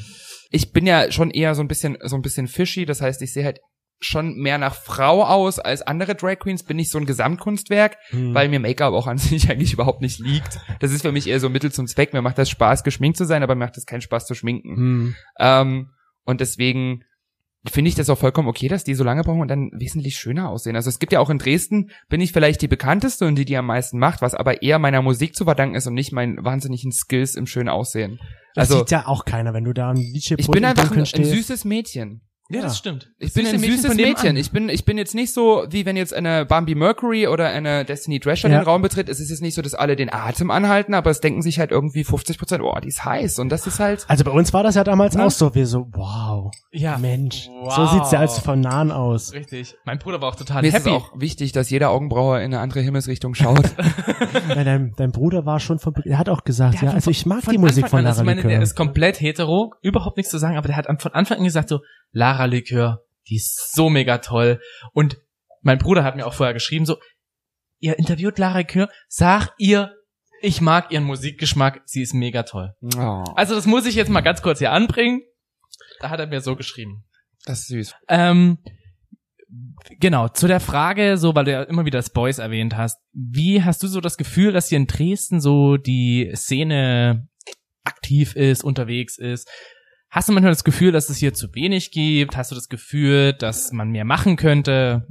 Ich 0.52 0.72
bin 0.72 0.88
ja 0.88 1.12
schon 1.12 1.30
eher 1.30 1.54
so 1.54 1.62
ein 1.62 1.68
bisschen, 1.68 1.98
so 2.04 2.16
ein 2.16 2.22
bisschen 2.22 2.48
fishy. 2.48 2.86
Das 2.86 3.02
heißt, 3.02 3.22
ich 3.22 3.34
sehe 3.34 3.44
halt 3.46 3.60
schon 4.00 4.36
mehr 4.36 4.58
nach 4.58 4.76
Frau 4.76 5.26
aus 5.26 5.60
als 5.60 5.82
andere 5.82 6.16
Drag 6.16 6.40
Queens. 6.40 6.64
Bin 6.64 6.80
ich 6.80 6.90
so 6.90 6.98
ein 6.98 7.06
Gesamtkunstwerk. 7.06 7.98
Hm. 8.10 8.34
weil 8.34 8.50
mir 8.50 8.60
Make-up 8.60 8.94
auch 8.94 9.08
an 9.08 9.18
sich 9.20 9.50
eigentlich 9.50 9.74
überhaupt 9.74 10.02
nicht 10.02 10.20
liegt. 10.20 10.60
Das 10.80 10.92
ist 10.92 11.02
für 11.02 11.12
mich 11.12 11.28
eher 11.28 11.40
so 11.40 11.50
Mittel 11.50 11.72
zum 11.72 11.88
Zweck. 11.88 12.14
Mir 12.14 12.22
macht 12.22 12.38
das 12.38 12.50
Spaß, 12.50 12.84
geschminkt 12.84 13.18
zu 13.18 13.26
sein, 13.26 13.44
aber 13.44 13.56
mir 13.56 13.66
macht 13.66 13.78
es 13.78 13.86
keinen 13.86 14.02
Spaß 14.02 14.26
zu 14.26 14.36
schminken. 14.36 14.76
Hm. 14.76 15.16
Ähm, 15.40 15.90
und 16.26 16.42
deswegen 16.42 17.04
finde 17.68 17.90
ich 17.90 17.96
das 17.96 18.10
auch 18.10 18.18
vollkommen 18.18 18.48
okay, 18.48 18.68
dass 18.70 18.84
die 18.84 18.96
so 18.96 19.04
lange 19.04 19.24
brauchen 19.24 19.42
und 19.42 19.50
dann 19.50 19.72
wesentlich 19.74 20.16
schöner 20.16 20.50
aussehen. 20.50 20.76
Also 20.76 20.90
es 20.90 21.00
gibt 21.00 21.12
ja 21.12 21.20
auch 21.20 21.30
in 21.30 21.40
Dresden, 21.40 21.92
bin 22.08 22.22
ich 22.22 22.32
vielleicht 22.32 22.62
die 22.62 22.68
bekannteste 22.68 23.26
und 23.26 23.36
die, 23.36 23.46
die 23.46 23.58
am 23.58 23.66
meisten 23.66 24.00
macht, 24.00 24.22
was 24.22 24.34
aber 24.34 24.62
eher 24.62 24.80
meiner 24.80 25.02
Musik 25.02 25.36
zu 25.36 25.44
verdanken 25.44 25.76
ist 25.76 25.86
und 25.88 25.94
nicht 25.94 26.14
meinen 26.14 26.44
wahnsinnigen 26.44 26.92
Skills 26.92 27.36
im 27.36 27.48
schönen 27.48 27.70
Aussehen. 27.70 28.20
Das 28.56 28.70
Also 28.70 28.80
sieht 28.80 28.92
ja 28.92 29.08
auch 29.08 29.26
keiner, 29.26 29.54
wenn 29.54 29.66
du 29.66 29.74
da 29.74 29.92
ein 29.92 29.98
DJ 29.98 30.36
ich 30.38 30.48
bin 30.48 30.64
einfach 30.64 30.92
ein, 30.92 31.00
ein 31.00 31.06
süßes 31.06 31.66
Mädchen. 31.66 32.22
Ja, 32.52 32.64
das 32.64 32.80
stimmt. 32.80 33.12
Ich 33.20 33.32
bin 33.34 33.46
Süße 33.46 33.56
ein 33.58 33.62
süßes 33.62 33.96
Mädchen. 33.96 34.06
nebenan. 34.16 34.36
Ich 34.38 34.52
bin, 34.52 34.70
ich 34.70 34.84
bin 34.84 34.98
jetzt 34.98 35.14
nicht 35.14 35.34
so, 35.36 35.66
wie 35.70 35.86
wenn 35.86 35.96
jetzt 35.96 36.16
eine 36.16 36.46
Bambi 36.46 36.74
Mercury 36.74 37.28
oder 37.28 37.48
eine 37.50 37.86
Destiny 37.86 38.20
Drescher 38.20 38.50
Ja. 38.50 38.58
den 38.60 38.64
Raum 38.66 38.82
betritt. 38.82 39.08
Es 39.08 39.20
ist 39.20 39.30
jetzt 39.30 39.42
nicht 39.44 39.54
so, 39.54 39.62
dass 39.62 39.76
alle 39.76 39.96
den 39.96 40.12
Atem 40.12 40.50
anhalten, 40.50 40.96
aber 40.96 41.12
es 41.12 41.20
denken 41.22 41.44
sich 41.44 41.60
halt 41.60 41.70
irgendwie 41.70 42.04
50 42.04 42.40
Prozent, 42.40 42.64
oh, 42.64 42.76
die 42.84 42.88
ist 42.88 43.06
heiß. 43.06 43.38
Und 43.38 43.50
das 43.50 43.68
ist 43.68 43.80
halt, 43.80 44.04
Also 44.08 44.24
bei 44.24 44.32
uns 44.32 44.52
war 44.52 44.64
das 44.64 44.74
ja 44.74 44.84
damals 44.84 45.14
Ja. 45.14 45.26
auch 45.28 45.32
so, 45.32 45.54
wir 45.54 45.68
so, 45.68 45.88
wow. 45.92 46.52
Ja. 46.72 46.98
Mensch. 46.98 47.50
Wow. 47.62 47.74
So 47.76 47.86
sieht's 47.86 48.12
ja 48.12 48.20
als 48.20 48.40
von 48.40 48.60
nahen 48.62 48.92
aus. 48.92 49.32
Richtig. 49.34 49.76
Mein 49.86 50.00
Bruder 50.00 50.20
war 50.22 50.30
auch 50.30 50.36
total 50.36 50.64
Mir 50.64 50.70
ist 50.70 50.74
es 50.78 50.86
happy. 50.86 50.96
auch 50.96 51.12
wichtig, 51.20 51.52
dass 51.52 51.70
jeder 51.70 51.92
Augenbraue 51.92 52.40
in 52.40 52.46
eine 52.46 52.60
andere 52.62 52.82
Himmelsrichtung 52.82 53.36
schaut. 53.36 53.70
Nein, 54.48 54.66
dein, 54.66 54.94
dein 54.98 55.12
Bruder 55.12 55.46
war 55.46 55.60
schon 55.60 55.78
von, 55.78 55.94
er 56.04 56.18
hat 56.18 56.30
auch 56.30 56.44
gesagt, 56.44 56.82
ja, 56.82 56.92
also 56.92 57.12
ich 57.12 57.26
mag 57.28 57.42
die 57.50 57.60
Musik 57.60 57.84
Anfang 57.86 57.90
von 57.90 58.00
an, 58.00 58.06
also 58.08 58.24
Lara 58.24 58.38
ich 58.38 58.44
meine, 58.44 58.50
Der 58.56 58.62
ist 58.64 58.76
komplett 58.76 59.22
hetero, 59.22 59.74
überhaupt 59.84 60.18
nichts 60.18 60.32
zu 60.32 60.40
sagen, 60.40 60.58
aber 60.58 60.68
der 60.68 60.78
hat 60.78 60.88
von 61.02 61.14
Anfang 61.14 61.38
an 61.38 61.44
gesagt 61.44 61.70
so, 61.70 61.82
Lara 62.12 62.39
Likör, 62.46 63.04
die 63.28 63.36
ist 63.36 63.74
so 63.74 63.90
mega 63.90 64.20
toll. 64.20 64.62
Und 64.94 65.18
mein 65.62 65.78
Bruder 65.78 66.04
hat 66.04 66.16
mir 66.16 66.26
auch 66.26 66.34
vorher 66.34 66.54
geschrieben 66.54 66.86
so, 66.86 66.98
ihr 67.80 67.98
interviewt 68.00 68.38
Lara 68.40 68.60
Likör, 68.60 68.90
sag 69.08 69.54
ihr, 69.58 69.94
ich 70.42 70.62
mag 70.62 70.92
ihren 70.92 71.04
Musikgeschmack, 71.04 71.82
sie 71.86 72.02
ist 72.02 72.14
mega 72.14 72.44
toll. 72.44 72.74
oh, 72.98 73.24
Also 73.36 73.56
das 73.56 73.66
muss 73.66 73.86
ich 73.86 73.96
jetzt 73.96 74.10
mal 74.10 74.22
ganz 74.22 74.42
kurz 74.42 74.60
hier 74.60 74.72
anbringen. 74.72 75.22
Da 76.00 76.10
hat 76.10 76.20
er 76.20 76.28
mir 76.28 76.42
so 76.42 76.56
geschrieben. 76.56 77.04
das 77.46 77.60
ist 77.62 77.68
süß. 77.68 77.96
Ähm, 78.08 78.58
genau, 80.00 80.30
zu 80.30 80.48
der 80.48 80.60
Frage, 80.62 81.18
so, 81.18 81.36
weil 81.36 81.46
du 81.46 81.52
ja 81.52 81.64
immer 81.64 81.86
wieder 81.86 82.00
das 82.00 82.12
Boys 82.12 82.38
erwähnt 82.38 82.78
hast, 82.78 83.00
wie 83.12 83.64
hast 83.64 83.84
du 83.84 83.88
so 83.88 84.00
das 84.02 84.18
Gefühl, 84.18 84.54
dass 84.54 84.70
hier 84.70 84.78
in 84.78 84.88
Dresden 84.88 85.42
so 85.42 85.78
die 85.78 86.32
Szene 86.36 87.28
aktiv 87.84 88.36
ist, 88.36 88.64
unterwegs 88.64 89.18
ist? 89.18 89.50
Hast 90.10 90.28
du 90.28 90.34
manchmal 90.34 90.52
das 90.52 90.64
Gefühl, 90.64 90.92
dass 90.92 91.10
es 91.10 91.18
hier 91.18 91.34
zu 91.34 91.54
wenig 91.54 91.92
gibt? 91.92 92.36
Hast 92.36 92.52
du 92.52 92.56
das 92.56 92.70
Gefühl, 92.70 93.34
dass 93.34 93.72
man 93.72 93.90
mehr 93.90 94.06
machen 94.06 94.38
könnte? 94.38 95.08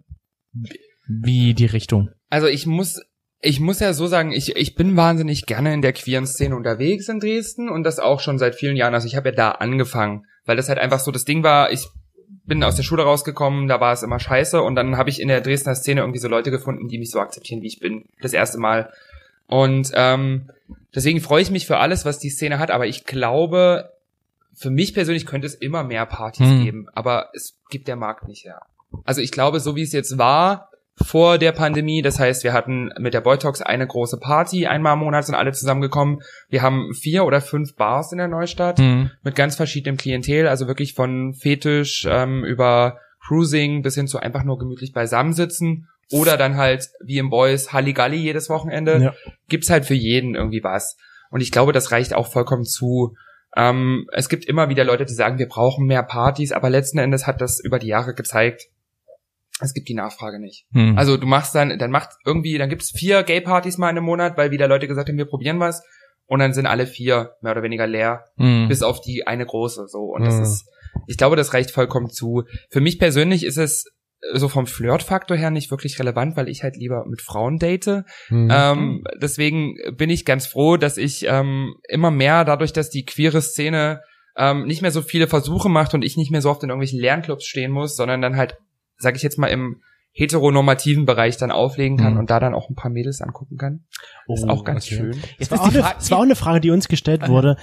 Wie 1.06 1.54
die 1.54 1.66
Richtung? 1.66 2.10
Also 2.30 2.48
ich 2.48 2.66
muss, 2.66 3.00
ich 3.40 3.60
muss 3.60 3.78
ja 3.78 3.92
so 3.92 4.08
sagen, 4.08 4.32
ich, 4.32 4.56
ich 4.56 4.74
bin 4.74 4.96
wahnsinnig 4.96 5.46
gerne 5.46 5.72
in 5.72 5.82
der 5.82 5.92
queeren 5.92 6.26
Szene 6.26 6.56
unterwegs 6.56 7.08
in 7.08 7.20
Dresden 7.20 7.68
und 7.68 7.84
das 7.84 8.00
auch 8.00 8.18
schon 8.20 8.38
seit 8.38 8.56
vielen 8.56 8.76
Jahren. 8.76 8.94
Also 8.94 9.06
ich 9.06 9.14
habe 9.14 9.28
ja 9.28 9.34
da 9.34 9.50
angefangen, 9.52 10.26
weil 10.44 10.56
das 10.56 10.68
halt 10.68 10.80
einfach 10.80 10.98
so 10.98 11.12
das 11.12 11.24
Ding 11.24 11.44
war, 11.44 11.70
ich 11.70 11.86
bin 12.44 12.64
aus 12.64 12.76
der 12.76 12.82
Schule 12.82 13.04
rausgekommen, 13.04 13.68
da 13.68 13.80
war 13.80 13.92
es 13.92 14.02
immer 14.02 14.18
scheiße 14.18 14.60
und 14.60 14.74
dann 14.74 14.96
habe 14.96 15.10
ich 15.10 15.20
in 15.20 15.28
der 15.28 15.42
Dresdner 15.42 15.74
Szene 15.74 16.00
irgendwie 16.00 16.18
so 16.18 16.28
Leute 16.28 16.50
gefunden, 16.50 16.88
die 16.88 16.98
mich 16.98 17.10
so 17.10 17.20
akzeptieren, 17.20 17.62
wie 17.62 17.68
ich 17.68 17.78
bin, 17.78 18.06
das 18.20 18.32
erste 18.32 18.58
Mal. 18.58 18.90
Und 19.46 19.92
ähm, 19.94 20.50
deswegen 20.94 21.20
freue 21.20 21.42
ich 21.42 21.50
mich 21.50 21.66
für 21.66 21.78
alles, 21.78 22.04
was 22.04 22.18
die 22.18 22.30
Szene 22.30 22.58
hat, 22.58 22.70
aber 22.70 22.86
ich 22.86 23.04
glaube, 23.04 23.90
für 24.58 24.70
mich 24.70 24.94
persönlich 24.94 25.26
könnte 25.26 25.46
es 25.46 25.54
immer 25.54 25.84
mehr 25.84 26.06
Partys 26.06 26.48
Hm. 26.48 26.64
geben, 26.64 26.86
aber 26.92 27.30
es 27.34 27.56
gibt 27.70 27.88
der 27.88 27.96
Markt 27.96 28.26
nicht 28.28 28.44
her. 28.44 28.62
Also 29.04 29.20
ich 29.20 29.30
glaube, 29.32 29.60
so 29.60 29.76
wie 29.76 29.82
es 29.82 29.92
jetzt 29.92 30.18
war 30.18 30.70
vor 31.00 31.38
der 31.38 31.52
Pandemie, 31.52 32.02
das 32.02 32.18
heißt, 32.18 32.42
wir 32.42 32.52
hatten 32.52 32.90
mit 32.98 33.14
der 33.14 33.20
Boytox 33.20 33.62
eine 33.62 33.86
große 33.86 34.18
Party, 34.18 34.66
einmal 34.66 34.94
im 34.94 35.00
Monat 35.00 35.26
sind 35.26 35.36
alle 35.36 35.52
zusammengekommen. 35.52 36.22
Wir 36.48 36.62
haben 36.62 36.92
vier 36.92 37.24
oder 37.24 37.40
fünf 37.40 37.76
Bars 37.76 38.10
in 38.10 38.18
der 38.18 38.26
Neustadt 38.28 38.78
Hm. 38.80 39.10
mit 39.22 39.36
ganz 39.36 39.54
verschiedenem 39.54 39.96
Klientel, 39.96 40.48
also 40.48 40.66
wirklich 40.66 40.94
von 40.94 41.34
Fetisch 41.34 42.06
ähm, 42.10 42.44
über 42.44 42.98
Cruising 43.26 43.82
bis 43.82 43.94
hin 43.94 44.08
zu 44.08 44.18
einfach 44.18 44.42
nur 44.42 44.58
gemütlich 44.58 44.92
beisammensitzen 44.92 45.88
oder 46.10 46.36
dann 46.36 46.56
halt 46.56 46.88
wie 47.04 47.18
im 47.18 47.30
Boys 47.30 47.72
Halligalli 47.72 48.16
jedes 48.16 48.48
Wochenende. 48.48 48.98
Ja. 48.98 49.14
Gibt's 49.48 49.70
halt 49.70 49.84
für 49.84 49.94
jeden 49.94 50.34
irgendwie 50.34 50.64
was. 50.64 50.96
Und 51.30 51.42
ich 51.42 51.52
glaube, 51.52 51.72
das 51.72 51.92
reicht 51.92 52.14
auch 52.14 52.26
vollkommen 52.26 52.64
zu. 52.64 53.14
Ähm, 53.56 54.06
es 54.12 54.28
gibt 54.28 54.44
immer 54.44 54.68
wieder 54.68 54.84
Leute, 54.84 55.04
die 55.04 55.14
sagen, 55.14 55.38
wir 55.38 55.48
brauchen 55.48 55.86
mehr 55.86 56.02
Partys, 56.02 56.52
aber 56.52 56.70
letzten 56.70 56.98
Endes 56.98 57.26
hat 57.26 57.40
das 57.40 57.60
über 57.60 57.78
die 57.78 57.88
Jahre 57.88 58.14
gezeigt, 58.14 58.66
es 59.60 59.74
gibt 59.74 59.88
die 59.88 59.94
Nachfrage 59.94 60.38
nicht. 60.38 60.66
Hm. 60.72 60.96
Also 60.96 61.16
du 61.16 61.26
machst 61.26 61.54
dann, 61.54 61.76
dann 61.78 61.90
macht 61.90 62.10
irgendwie, 62.24 62.58
dann 62.58 62.68
gibt's 62.68 62.92
vier 62.92 63.22
Gay-Partys 63.24 63.76
mal 63.78 63.90
in 63.90 63.96
einem 63.96 64.04
Monat, 64.06 64.36
weil 64.36 64.50
wieder 64.52 64.68
Leute 64.68 64.86
gesagt 64.86 65.08
haben, 65.08 65.16
wir 65.18 65.24
probieren 65.24 65.58
was. 65.58 65.82
Und 66.26 66.40
dann 66.40 66.52
sind 66.52 66.66
alle 66.66 66.86
vier 66.86 67.32
mehr 67.40 67.52
oder 67.52 67.62
weniger 67.62 67.86
leer 67.86 68.24
Hm. 68.36 68.68
bis 68.68 68.82
auf 68.82 69.00
die 69.00 69.26
eine 69.26 69.46
große 69.46 69.88
so 69.88 70.12
und 70.12 70.24
das 70.24 70.36
Mhm. 70.36 70.42
ist 70.42 70.68
ich 71.06 71.16
glaube 71.16 71.36
das 71.36 71.54
reicht 71.54 71.70
vollkommen 71.70 72.10
zu 72.10 72.44
für 72.70 72.80
mich 72.80 72.98
persönlich 72.98 73.44
ist 73.44 73.56
es 73.56 73.86
so 74.34 74.48
vom 74.48 74.66
Flirtfaktor 74.66 75.36
her 75.36 75.50
nicht 75.50 75.70
wirklich 75.70 75.98
relevant 75.98 76.36
weil 76.36 76.48
ich 76.48 76.62
halt 76.64 76.76
lieber 76.76 77.04
mit 77.06 77.22
Frauen 77.22 77.58
date 77.58 78.04
Hm. 78.28 78.48
ähm, 78.52 79.04
deswegen 79.20 79.76
bin 79.96 80.10
ich 80.10 80.24
ganz 80.24 80.46
froh 80.46 80.76
dass 80.76 80.96
ich 80.96 81.24
ähm, 81.28 81.74
immer 81.88 82.10
mehr 82.10 82.44
dadurch 82.44 82.72
dass 82.72 82.90
die 82.90 83.04
queere 83.04 83.40
Szene 83.42 84.00
ähm, 84.36 84.66
nicht 84.66 84.82
mehr 84.82 84.90
so 84.90 85.02
viele 85.02 85.28
Versuche 85.28 85.68
macht 85.68 85.94
und 85.94 86.02
ich 86.02 86.16
nicht 86.16 86.30
mehr 86.32 86.42
so 86.42 86.50
oft 86.50 86.62
in 86.64 86.68
irgendwelchen 86.70 87.00
Lernclubs 87.00 87.44
stehen 87.44 87.70
muss 87.70 87.94
sondern 87.96 88.20
dann 88.20 88.36
halt 88.36 88.56
sag 88.96 89.14
ich 89.16 89.22
jetzt 89.22 89.38
mal 89.38 89.48
im 89.48 89.82
heteronormativen 90.10 91.06
Bereich 91.06 91.36
dann 91.36 91.50
auflegen 91.52 91.96
kann 91.96 92.14
Mhm. 92.14 92.18
und 92.20 92.30
da 92.30 92.40
dann 92.40 92.54
auch 92.54 92.68
ein 92.68 92.74
paar 92.74 92.90
Mädels 92.90 93.20
angucken 93.20 93.56
kann 93.56 93.84
ist 94.28 94.44
Oh, 94.44 94.48
auch 94.48 94.64
ganz 94.64 94.84
okay. 94.86 94.96
schön 94.96 95.10
Das 95.12 95.20
Jetzt 95.38 95.50
war, 95.52 95.58
ist 95.58 95.64
auch 95.64 95.68
die 95.68 95.74
eine, 95.76 95.82
Frage- 95.84 95.96
das 95.98 96.10
war 96.10 96.18
auch 96.18 96.22
eine 96.22 96.36
Frage, 96.36 96.60
die 96.60 96.70
uns 96.70 96.88
gestellt 96.88 97.28
wurde. 97.28 97.56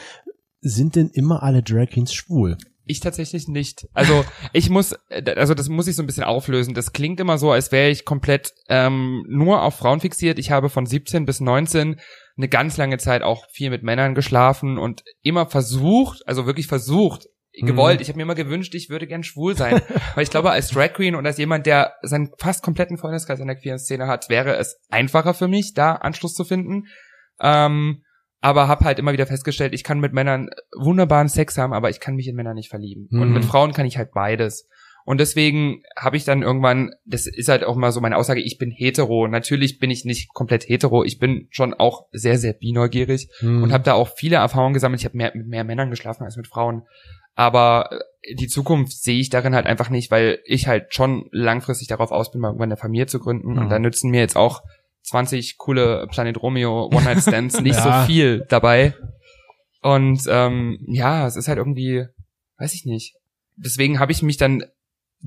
Sind 0.61 0.95
denn 0.95 1.09
immer 1.13 1.43
alle 1.43 1.61
Drag 1.61 1.89
Queens 1.89 2.13
schwul? 2.13 2.57
Ich 2.85 2.99
tatsächlich 2.99 3.47
nicht. 3.47 3.87
Also 3.93 4.23
ich 4.53 4.69
muss, 4.69 4.95
also 5.09 5.53
das 5.53 5.69
muss 5.69 5.87
ich 5.87 5.95
so 5.95 6.03
ein 6.03 6.07
bisschen 6.07 6.23
auflösen. 6.23 6.73
Das 6.73 6.93
klingt 6.93 7.19
immer 7.19 7.37
so, 7.37 7.51
als 7.51 7.71
wäre 7.71 7.89
ich 7.89 8.05
komplett 8.05 8.53
ähm, 8.69 9.25
nur 9.27 9.61
auf 9.61 9.75
Frauen 9.75 9.99
fixiert. 9.99 10.39
Ich 10.39 10.51
habe 10.51 10.69
von 10.69 10.85
17 10.85 11.25
bis 11.25 11.39
19 11.39 11.99
eine 12.37 12.49
ganz 12.49 12.77
lange 12.77 12.97
Zeit 12.97 13.21
auch 13.21 13.45
viel 13.49 13.69
mit 13.69 13.83
Männern 13.83 14.13
geschlafen 14.13 14.77
und 14.77 15.03
immer 15.21 15.45
versucht, 15.47 16.27
also 16.27 16.45
wirklich 16.45 16.67
versucht, 16.67 17.27
Mhm. 17.61 17.67
gewollt. 17.67 18.01
Ich 18.01 18.09
habe 18.09 18.17
mir 18.17 18.23
immer 18.23 18.35
gewünscht, 18.35 18.75
ich 18.75 18.89
würde 18.89 19.07
gern 19.07 19.23
schwul 19.23 19.55
sein, 19.55 19.81
weil 20.15 20.23
ich 20.23 20.29
glaube, 20.29 20.51
als 20.51 20.69
Drag 20.69 20.93
Queen 20.93 21.15
und 21.15 21.25
als 21.25 21.37
jemand, 21.37 21.65
der 21.65 21.93
seinen 22.01 22.31
fast 22.37 22.63
kompletten 22.63 22.97
Freundeskreis 22.97 23.39
in 23.39 23.47
der 23.47 23.55
queeren 23.55 23.79
Szene 23.79 24.07
hat, 24.07 24.29
wäre 24.29 24.57
es 24.57 24.77
einfacher 24.89 25.33
für 25.33 25.47
mich, 25.47 25.73
da 25.73 25.93
Anschluss 25.93 26.33
zu 26.33 26.43
finden. 26.43 26.87
Ähm, 27.39 28.03
aber 28.45 28.67
habe 28.67 28.85
halt 28.85 28.99
immer 28.99 29.11
wieder 29.11 29.25
festgestellt, 29.25 29.73
ich 29.73 29.83
kann 29.83 29.99
mit 29.99 30.13
Männern 30.13 30.49
wunderbaren 30.77 31.27
Sex 31.29 31.57
haben, 31.57 31.73
aber 31.73 31.89
ich 31.89 31.99
kann 31.99 32.13
mich 32.15 32.27
in 32.27 32.35
Männer 32.35 32.53
nicht 32.53 32.69
verlieben. 32.69 33.07
Und 33.11 33.29
Mhm. 33.29 33.33
mit 33.33 33.45
Frauen 33.45 33.73
kann 33.73 33.87
ich 33.87 33.97
halt 33.97 34.11
beides. 34.13 34.67
Und 35.03 35.19
deswegen 35.19 35.81
habe 35.97 36.17
ich 36.17 36.25
dann 36.25 36.41
irgendwann, 36.43 36.91
das 37.05 37.25
ist 37.27 37.47
halt 37.49 37.63
auch 37.63 37.75
mal 37.75 37.91
so 37.91 38.01
meine 38.01 38.17
Aussage, 38.17 38.41
ich 38.41 38.57
bin 38.59 38.69
hetero. 38.71 39.27
Natürlich 39.27 39.79
bin 39.79 39.89
ich 39.89 40.05
nicht 40.05 40.29
komplett 40.33 40.67
hetero, 40.69 41.03
ich 41.03 41.17
bin 41.19 41.47
schon 41.49 41.73
auch 41.73 42.05
sehr, 42.11 42.37
sehr 42.37 42.53
bineugierig 42.53 43.29
Hm. 43.39 43.63
und 43.63 43.73
habe 43.73 43.83
da 43.83 43.93
auch 43.93 44.09
viele 44.15 44.35
Erfahrungen 44.37 44.73
gesammelt. 44.75 45.01
Ich 45.01 45.05
habe 45.05 45.17
mehr, 45.17 45.31
mit 45.35 45.47
mehr 45.47 45.63
Männern 45.63 45.89
geschlafen 45.89 46.23
als 46.23 46.37
mit 46.37 46.47
Frauen. 46.47 46.83
Aber 47.35 47.89
äh, 48.23 48.35
die 48.35 48.47
Zukunft 48.47 48.93
sehe 48.93 49.19
ich 49.19 49.29
darin 49.29 49.53
halt 49.55 49.65
einfach 49.65 49.89
nicht, 49.89 50.09
weil 50.11 50.39
ich 50.45 50.67
halt 50.67 50.93
schon 50.93 51.27
langfristig 51.31 51.87
darauf 51.87 52.11
aus 52.11 52.31
bin, 52.31 52.41
mal 52.41 52.49
irgendwann 52.49 52.69
eine 52.69 52.77
Familie 52.77 53.07
zu 53.07 53.19
gründen. 53.19 53.53
Mhm. 53.53 53.57
Und 53.57 53.69
da 53.69 53.79
nützen 53.79 54.09
mir 54.11 54.21
jetzt 54.21 54.37
auch 54.37 54.61
20 55.05 55.57
coole 55.57 56.07
Planet 56.07 56.41
Romeo 56.41 56.87
One-Night-Stands 56.93 57.61
nicht 57.61 57.75
Ja. 57.83 58.01
so 58.01 58.07
viel 58.07 58.45
dabei. 58.49 58.93
Und 59.81 60.21
ähm, 60.27 60.79
ja, 60.87 61.27
es 61.27 61.35
ist 61.35 61.47
halt 61.47 61.57
irgendwie, 61.59 62.05
weiß 62.57 62.73
ich 62.73 62.85
nicht. 62.85 63.15
Deswegen 63.55 63.99
habe 63.99 64.11
ich 64.11 64.21
mich 64.23 64.37
dann 64.37 64.63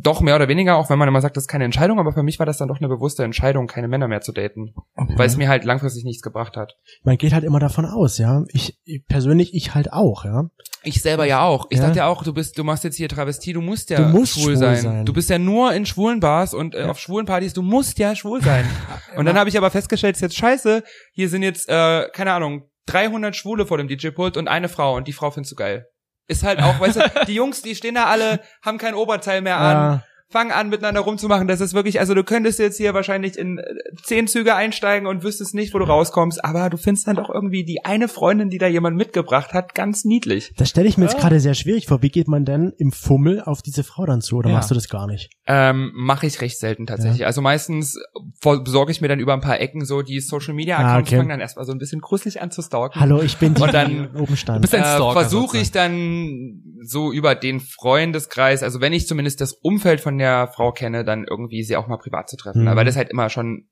doch 0.01 0.21
mehr 0.21 0.37
oder 0.37 0.49
weniger, 0.49 0.77
auch 0.77 0.91
wenn 0.91 0.99
man 0.99 1.09
immer 1.09 1.21
sagt, 1.21 1.37
das 1.37 1.45
ist 1.45 1.49
keine 1.49 1.65
Entscheidung, 1.65 1.99
aber 1.99 2.13
für 2.13 2.23
mich 2.23 2.39
war 2.39 2.47
das 2.47 2.59
dann 2.59 2.69
doch 2.69 2.79
eine 2.79 2.89
bewusste 2.89 3.25
Entscheidung, 3.25 3.67
keine 3.67 3.89
Männer 3.89 4.07
mehr 4.09 4.21
zu 4.21 4.33
daten, 4.33 4.75
weil 4.95 5.27
es 5.27 5.37
mir 5.37 5.49
halt 5.49 5.65
langfristig 5.65 6.05
nichts 6.05 6.23
gebracht 6.23 6.57
hat. 6.57 6.77
Man 7.03 7.17
geht 7.19 7.33
halt 7.33 7.45
immer 7.45 7.59
davon 7.59 7.85
aus, 7.85 8.19
ja. 8.19 8.45
Ich, 8.53 8.79
ich 8.85 9.05
persönlich, 9.07 9.55
ich 9.55 9.75
halt 9.75 9.93
auch, 9.93 10.25
ja. 10.25 10.51
Ich 10.85 11.03
selber 11.03 11.25
ja 11.25 11.43
auch. 11.43 11.67
Ich 11.71 11.79
Ja. 11.79 11.87
dachte 11.87 11.99
ja 11.99 12.07
auch, 12.07 12.23
du 12.23 12.33
bist, 12.33 12.57
du 12.59 12.65
machst 12.65 12.85
jetzt 12.85 12.97
hier 12.97 13.09
Travestie, 13.09 13.53
du 13.53 13.61
musst 13.61 13.91
ja 13.91 13.99
Du 13.99 14.17
musst 14.17 14.35
schwul, 14.35 14.43
schwul 14.45 14.57
sein. 14.57 14.77
sein. 14.77 15.07
Du 15.07 15.13
bist 15.13 15.29
ja 15.31 15.39
nur 15.39 15.73
in 15.75 15.85
schwulen 15.87 16.21
Bars 16.21 16.55
und 16.55 16.75
äh, 16.75 16.83
auf 16.85 16.99
schwulen 17.01 17.27
Partys, 17.27 17.53
du 17.53 17.63
musst 17.63 17.99
ja 17.99 18.15
schwul 18.15 18.41
sein. 18.43 18.65
und 19.17 19.25
dann 19.27 19.37
habe 19.37 19.49
ich 19.51 19.59
aber 19.59 19.71
festgestellt, 19.71 20.15
ist 20.17 20.23
jetzt 20.23 20.37
scheiße, 20.37 20.85
hier 21.13 21.29
sind 21.29 21.43
jetzt, 21.43 21.69
äh, 21.69 22.09
keine 22.13 22.33
Ahnung, 22.33 22.71
300 22.87 23.35
Schwule 23.37 23.67
vor 23.67 23.77
dem 23.79 23.89
DJ-Pult 23.89 24.37
und 24.37 24.49
eine 24.49 24.69
Frau 24.69 24.97
und 24.97 25.09
die 25.09 25.13
Frau 25.13 25.31
findest 25.31 25.53
du 25.53 25.57
geil. 25.57 25.87
Ist 26.29 26.45
halt 26.45 26.62
auch, 26.62 26.79
weißt 26.79 26.97
du, 26.97 27.11
die 27.27 27.35
Jungs, 27.35 27.62
die 27.62 27.75
stehen 27.75 27.95
da 27.97 28.05
alle, 28.05 28.41
haben 28.62 28.79
kein 28.79 28.95
Oberteil 28.95 29.41
mehr 29.41 29.57
an, 29.59 29.77
Ja. 29.77 30.03
Fangen 30.31 30.51
an 30.53 30.69
miteinander 30.69 31.01
rumzumachen. 31.01 31.49
Das 31.49 31.61
ist 31.62 31.73
wirklich, 31.73 32.01
also 32.01 32.14
du 32.14 32.23
könntest 32.23 32.59
jetzt 32.59 32.77
hier 32.77 32.93
wahrscheinlich 32.93 33.38
in 33.38 33.59
äh, 33.59 33.62
zehn 34.03 34.27
Züge 34.27 34.55
einsteigen 34.55 35.07
und 35.09 35.23
wüsstest 35.23 35.55
nicht, 35.55 35.73
wo 35.73 35.79
du 35.79 35.87
rauskommst, 35.87 36.45
aber 36.45 36.69
du 36.69 36.77
findest 36.77 37.07
dann 37.07 37.17
doch 37.17 37.31
irgendwie 37.31 37.64
die 37.64 37.85
eine 37.85 38.09
Freundin, 38.09 38.51
die 38.51 38.59
da 38.59 38.67
jemand 38.67 38.97
mitgebracht 38.97 39.55
hat, 39.55 39.75
ganz 39.75 40.05
niedlich. 40.05 40.53
Das 40.59 40.69
stelle 40.69 40.87
ich 40.88 40.99
mir 40.99 41.05
jetzt 41.05 41.14
Ja. 41.14 41.21
gerade 41.21 41.41
sehr 41.41 41.55
schwierig 41.55 41.87
vor. 41.87 42.03
Wie 42.03 42.11
geht 42.11 42.29
man 42.29 42.45
denn 42.45 42.75
im 42.77 42.93
Fummel 42.93 43.41
auf 43.41 43.62
diese 43.62 43.85
Frau 43.85 44.05
dann 44.05 44.21
zu? 44.21 44.37
Oder 44.37 44.51
Ja. 44.51 44.57
machst 44.57 44.71
du 44.71 44.75
das 44.75 44.88
gar 44.91 45.07
nicht? 45.07 45.31
Ähm, 45.47 45.93
mache 45.95 46.27
ich 46.27 46.41
recht 46.43 46.59
selten 46.59 46.87
tatsächlich. 46.87 47.25
Also 47.25 47.41
meistens 47.41 47.99
besorge 48.43 48.93
ich 48.93 49.01
mir 49.01 49.09
dann 49.09 49.21
über 49.21 49.33
ein 49.33 49.41
paar 49.41 49.59
Ecken 49.61 49.87
so 49.87 50.03
die 50.03 50.21
Social 50.21 50.53
Media 50.53 50.77
Accounts, 50.77 50.93
Ah, 50.95 50.99
okay. 51.01 51.17
fangen 51.17 51.31
dann 51.31 51.41
erstmal 51.41 51.64
so 51.64 51.73
ein 51.73 51.79
bisschen 51.79 52.03
gruselig 52.03 52.43
an 52.43 52.51
zu 52.51 52.61
stalken. 52.61 53.01
Hallo, 53.01 53.23
ich 53.23 53.38
bin 53.38 53.55
die, 53.55 53.62
Und 53.62 53.73
dann- 53.73 54.11
die 54.14 54.21
oben 54.21 54.37
stand. 54.37 54.61
bist 54.61 54.75
ein 54.75 54.83
Äh, 54.83 54.97
Stalker 54.97 55.21
Versuche 55.21 55.57
ich 55.59 55.73
dann 55.73 56.62
so 56.83 57.12
über 57.12 57.35
den 57.35 57.61
Freundeskreis, 57.61 58.62
also 58.62 58.81
wenn 58.83 58.93
ich 58.93 59.07
zumindest 59.07 59.41
das 59.41 59.53
Umfeld 59.55 60.01
von 60.01 60.17
der 60.18 60.48
Frau 60.48 60.72
kenne, 60.72 61.04
dann 61.04 61.24
irgendwie 61.24 61.62
sie 61.62 61.76
auch 61.76 61.87
mal 61.87 61.98
privat 61.98 62.28
zu 62.28 62.37
treffen. 62.37 62.64
Mhm. 62.64 62.76
Weil 62.76 62.85
das 62.85 62.96
halt 62.96 63.11
immer 63.11 63.28
schon 63.28 63.68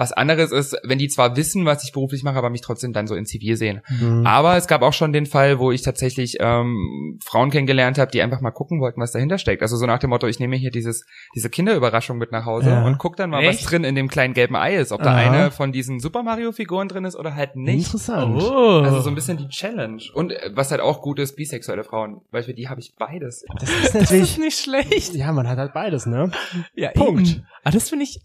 Was 0.00 0.12
anderes 0.12 0.50
ist, 0.50 0.74
wenn 0.82 0.96
die 0.98 1.08
zwar 1.08 1.36
wissen, 1.36 1.66
was 1.66 1.84
ich 1.84 1.92
beruflich 1.92 2.22
mache, 2.22 2.36
aber 2.38 2.48
mich 2.48 2.62
trotzdem 2.62 2.94
dann 2.94 3.06
so 3.06 3.14
in 3.14 3.26
Zivil 3.26 3.56
sehen. 3.58 3.82
Mhm. 4.00 4.26
Aber 4.26 4.56
es 4.56 4.66
gab 4.66 4.80
auch 4.80 4.94
schon 4.94 5.12
den 5.12 5.26
Fall, 5.26 5.58
wo 5.58 5.72
ich 5.72 5.82
tatsächlich 5.82 6.38
ähm, 6.40 7.18
Frauen 7.22 7.50
kennengelernt 7.50 7.98
habe, 7.98 8.10
die 8.10 8.22
einfach 8.22 8.40
mal 8.40 8.50
gucken 8.50 8.80
wollten, 8.80 8.98
was 9.00 9.12
dahinter 9.12 9.36
steckt. 9.36 9.60
Also 9.60 9.76
so 9.76 9.84
nach 9.84 9.98
dem 9.98 10.08
Motto, 10.08 10.26
ich 10.26 10.38
nehme 10.40 10.52
mir 10.52 10.56
hier 10.56 10.70
dieses 10.70 11.04
diese 11.34 11.50
Kinderüberraschung 11.50 12.16
mit 12.16 12.32
nach 12.32 12.46
Hause 12.46 12.70
Ja. 12.70 12.84
und 12.86 12.96
guck 12.96 13.16
dann 13.16 13.28
mal, 13.28 13.44
was 13.46 13.56
Echt? 13.56 13.70
drin 13.70 13.84
in 13.84 13.94
dem 13.94 14.08
kleinen 14.08 14.32
gelben 14.32 14.56
Ei 14.56 14.76
ist. 14.76 14.90
Ob 14.90 15.02
da 15.02 15.10
Aha. 15.10 15.30
eine 15.30 15.50
von 15.50 15.70
diesen 15.70 16.00
Super 16.00 16.22
Mario 16.22 16.52
Figuren 16.52 16.88
drin 16.88 17.04
ist 17.04 17.14
oder 17.16 17.34
halt 17.34 17.56
nicht. 17.56 17.84
Interessant. 17.86 18.42
Oh. 18.42 18.80
Also 18.82 19.02
so 19.02 19.10
ein 19.10 19.14
bisschen 19.14 19.36
die 19.36 19.48
Challenge. 19.48 20.02
Und 20.14 20.32
äh, 20.32 20.50
was 20.54 20.70
halt 20.70 20.80
auch 20.80 21.02
gut 21.02 21.18
ist, 21.18 21.36
bisexuelle 21.36 21.84
Frauen. 21.84 22.22
Weil 22.30 22.42
für 22.44 22.54
die 22.54 22.70
habe 22.70 22.80
ich 22.80 22.94
beides. 22.98 23.44
Das 23.60 23.68
ist 23.68 23.84
das 23.84 23.94
natürlich, 23.94 24.22
ist 24.22 24.38
nicht 24.38 24.58
schlecht. 24.58 25.14
ja, 25.14 25.30
man 25.32 25.46
hat 25.46 25.58
halt 25.58 25.74
beides, 25.74 26.06
ne? 26.06 26.30
Ja, 26.74 26.90
Punkt. 26.92 27.28
eben. 27.28 27.46
Aber 27.64 27.74
das 27.74 27.90
finde 27.90 28.04
ich, 28.04 28.20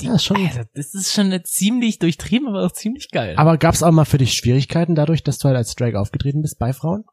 Ja, 0.00 0.14
ist 0.14 0.24
schon. 0.24 0.36
Alter, 0.36 0.66
das 0.74 0.94
ist 0.94 1.12
schon 1.12 1.26
eine 1.26 1.42
ziemlich 1.42 1.98
durchtrieben, 1.98 2.48
aber 2.48 2.64
auch 2.66 2.72
ziemlich 2.72 3.08
geil. 3.10 3.34
Aber 3.36 3.56
gab's 3.56 3.82
auch 3.82 3.92
mal 3.92 4.04
für 4.04 4.18
dich 4.18 4.34
Schwierigkeiten 4.34 4.94
dadurch, 4.94 5.22
dass 5.22 5.38
du 5.38 5.48
halt 5.48 5.56
als 5.56 5.74
Drag 5.74 5.94
aufgetreten 5.94 6.42
bist 6.42 6.58
bei 6.58 6.72
Frauen? 6.72 7.04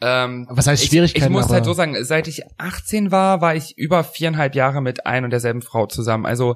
Ähm, 0.00 0.46
Was 0.50 0.68
heißt 0.68 0.82
ich, 0.84 0.90
Schwierigkeiten? 0.90 1.26
Ich 1.26 1.30
muss 1.32 1.46
aber- 1.46 1.54
halt 1.54 1.64
so 1.64 1.72
sagen, 1.72 1.96
seit 2.04 2.28
ich 2.28 2.42
18 2.58 3.10
war, 3.10 3.40
war 3.40 3.56
ich 3.56 3.76
über 3.76 4.04
viereinhalb 4.04 4.54
Jahre 4.54 4.80
mit 4.80 5.06
ein 5.06 5.24
und 5.24 5.30
derselben 5.30 5.62
Frau 5.62 5.86
zusammen. 5.86 6.24
Also 6.26 6.54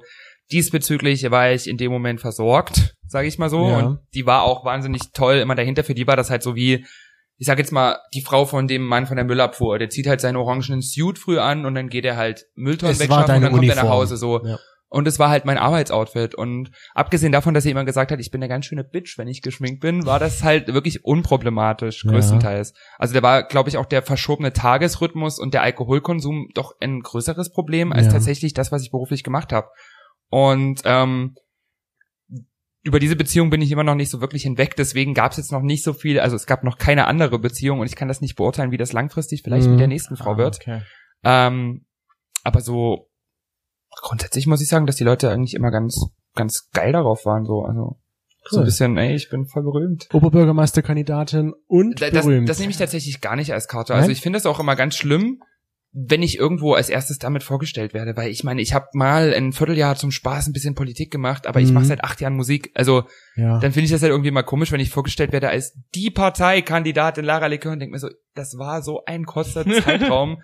diesbezüglich 0.53 1.29
war 1.31 1.51
ich 1.51 1.67
in 1.69 1.77
dem 1.77 1.91
Moment 1.91 2.21
versorgt, 2.21 2.95
sage 3.07 3.27
ich 3.27 3.39
mal 3.39 3.51
so. 3.51 3.69
Ja. 3.69 3.79
Und 3.79 3.99
die 4.15 4.27
war 4.27 4.43
auch 4.43 4.65
wahnsinnig 4.65 5.11
toll 5.13 5.37
immer 5.37 5.55
dahinter. 5.55 5.83
Für 5.85 5.95
die 5.95 6.07
war 6.07 6.17
das 6.17 6.31
halt 6.31 6.43
so 6.43 6.55
wie, 6.55 6.85
ich 7.39 7.47
sag 7.47 7.59
jetzt 7.59 7.73
mal, 7.73 7.99
die 8.15 8.21
Frau 8.23 8.45
von 8.45 8.69
dem 8.69 8.85
Mann 8.85 9.07
von 9.07 9.17
der 9.17 9.25
Müllabfuhr. 9.25 9.79
Der 9.79 9.89
zieht 9.91 10.07
halt 10.07 10.21
seinen 10.21 10.37
orangenen 10.37 10.83
Suit 10.83 11.19
früh 11.19 11.39
an 11.39 11.67
und 11.67 11.75
dann 11.75 11.89
geht 11.89 12.05
er 12.05 12.17
halt 12.17 12.45
Mülltonnen 12.55 12.95
war 12.97 13.01
wegschaffen 13.01 13.35
und 13.35 13.43
dann 13.43 13.53
kommt 13.53 13.65
er 13.65 13.75
nach 13.75 13.83
Uniform. 13.83 13.99
Hause 13.99 14.17
so. 14.17 14.45
Ja. 14.47 14.59
Und 14.93 15.09
es 15.09 15.19
war 15.19 15.31
halt 15.31 15.47
mein 15.47 15.57
Arbeitsoutfit. 15.57 16.35
Und 16.35 16.71
abgesehen 16.95 17.33
davon, 17.33 17.55
dass 17.55 17.65
sie 17.65 17.71
immer 17.71 17.85
gesagt 17.87 18.13
hat, 18.13 18.21
ich 18.21 18.31
bin 18.31 18.43
eine 18.43 18.49
ganz 18.51 18.67
schöne 18.67 18.85
Bitch, 18.85 19.17
wenn 19.17 19.27
ich 19.27 19.41
geschminkt 19.41 19.81
bin, 19.81 20.05
war 20.05 20.19
das 20.19 20.43
halt 20.43 20.69
wirklich 20.75 21.05
unproblematisch, 21.05 22.05
Ja. 22.05 22.11
größtenteils. 22.11 22.75
Also 22.99 23.15
da 23.15 23.23
war, 23.23 23.43
glaube 23.45 23.71
ich, 23.71 23.79
auch 23.79 23.87
der 23.87 24.03
verschobene 24.03 24.53
Tagesrhythmus 24.53 25.39
und 25.39 25.55
der 25.55 25.63
Alkoholkonsum 25.63 26.49
doch 26.55 26.75
ein 26.81 27.01
größeres 27.01 27.53
Problem 27.53 27.91
als 27.93 28.07
Ja. 28.07 28.13
tatsächlich 28.13 28.53
das, 28.53 28.71
was 28.71 28.83
ich 28.83 28.91
beruflich 28.91 29.25
gemacht 29.25 29.53
habe. 29.53 29.69
Und 30.29 30.83
ähm, 30.85 31.37
über 32.83 32.99
diese 32.99 33.17
Beziehung 33.17 33.49
bin 33.49 33.63
ich 33.63 33.71
immer 33.71 33.85
noch 33.85 33.95
nicht 33.95 34.11
so 34.11 34.21
wirklich 34.21 34.43
hinweg, 34.43 34.75
deswegen 34.77 35.15
gab 35.15 35.31
es 35.33 35.39
jetzt 35.39 35.53
noch 35.53 35.63
nicht 35.63 35.85
so 35.85 35.93
viel, 35.93 36.19
also 36.21 36.35
es 36.37 36.47
gab 36.47 36.65
noch 36.65 36.79
keine 36.79 37.07
andere 37.07 37.39
Beziehung 37.39 37.79
und 37.81 37.87
ich 37.87 37.95
kann 37.97 38.09
das 38.09 38.21
nicht 38.21 38.35
beurteilen, 38.37 38.73
wie 38.73 38.77
das 38.77 38.93
langfristig 38.93 39.43
vielleicht 39.43 39.67
Mhm. 39.67 39.73
mit 39.73 39.81
der 39.81 39.89
nächsten 39.89 40.17
Frau 40.17 40.37
wird. 40.37 40.57
Ah, 40.57 40.61
Okay. 40.75 40.83
Ähm, 41.25 41.87
aber 42.45 42.61
so 42.61 43.09
grundsätzlich 44.01 44.47
muss 44.47 44.61
ich 44.63 44.69
sagen, 44.69 44.87
dass 44.87 44.97
die 44.97 45.05
Leute 45.05 45.31
eigentlich 45.31 45.55
immer 45.55 45.71
ganz, 45.71 46.07
ganz 46.35 46.69
geil 46.73 46.93
darauf 46.93 47.27
waren. 47.27 47.45
So, 47.45 47.63
also 47.65 47.97
so 48.51 48.57
Cool. 48.57 48.63
ein 48.63 48.65
bisschen, 48.67 48.97
ey, 48.99 49.15
ich 49.15 49.29
bin 49.31 49.47
voll 49.47 49.63
berühmt. 49.63 50.09
Oberbürgermeisterkandidatin 50.13 51.53
und 51.67 52.01
Da- 52.01 52.11
Das, 52.11 52.25
berühmt. 52.27 52.49
das 52.49 52.59
nehme 52.59 52.71
ich 52.71 52.77
tatsächlich 52.79 53.21
gar 53.21 53.37
nicht 53.37 53.53
als 53.53 53.69
Karte. 53.69 53.93
Nein? 53.93 54.01
Also 54.03 54.13
ich 54.13 54.21
finde 54.21 54.39
es 54.39 54.47
auch 54.47 54.59
immer 54.61 54.77
ganz 54.77 54.97
schlimm, 54.97 55.41
wenn 55.95 56.23
ich 56.23 56.39
irgendwo 56.39 56.73
als 56.73 56.89
erstes 56.89 57.19
damit 57.19 57.43
vorgestellt 57.43 57.93
werde, 57.93 58.17
weil 58.17 58.31
ich 58.31 58.45
meine, 58.45 58.63
ich 58.63 58.73
habe 58.73 58.87
mal 58.95 59.35
ein 59.35 59.53
Vierteljahr 59.53 59.95
zum 59.95 60.11
Spaß 60.11 60.47
ein 60.49 60.53
bisschen 60.55 60.75
Politik 60.75 61.11
gemacht, 61.13 61.47
aber 61.47 61.61
ich 61.61 61.69
Mhm. 61.69 61.75
mache 61.75 61.85
seit 61.85 62.03
acht 62.03 62.21
Jahren 62.23 62.35
Musik. 62.35 62.71
Also 62.75 63.05
ja. 63.37 63.59
dann 63.59 63.73
finde 63.73 63.85
ich 63.85 63.91
das 63.91 64.01
halt 64.03 64.11
irgendwie 64.11 64.31
mal 64.31 64.43
komisch, 64.43 64.73
wenn 64.73 64.81
ich 64.81 64.89
vorgestellt 64.91 65.33
werde 65.33 65.51
als 65.51 65.77
die 65.95 66.11
Parteikandidatin 66.11 67.25
Lara 67.25 67.47
Likör 67.47 67.73
und 67.73 67.81
denke 67.81 67.93
mir 67.93 67.99
so, 67.99 68.09
das 68.35 68.55
war 68.59 68.83
so 68.83 69.05
ein 69.05 69.25
kurzer 69.27 69.65
Zeitraum. 70.11 70.41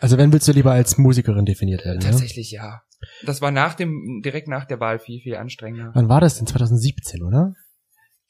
Also 0.00 0.18
wenn 0.18 0.32
willst 0.32 0.48
du 0.48 0.52
lieber 0.52 0.72
als 0.72 0.98
Musikerin 0.98 1.44
definiert 1.44 1.84
werden? 1.84 1.98
Ne? 1.98 2.04
Tatsächlich 2.04 2.50
ja. 2.50 2.82
Das 3.24 3.40
war 3.40 3.50
nach 3.50 3.74
dem, 3.74 4.20
direkt 4.24 4.48
nach 4.48 4.64
der 4.66 4.80
Wahl 4.80 4.98
viel, 4.98 5.20
viel 5.20 5.36
anstrengender. 5.36 5.90
Wann 5.94 6.08
war 6.08 6.20
das 6.20 6.38
denn? 6.38 6.46
2017, 6.46 7.22
oder? 7.22 7.52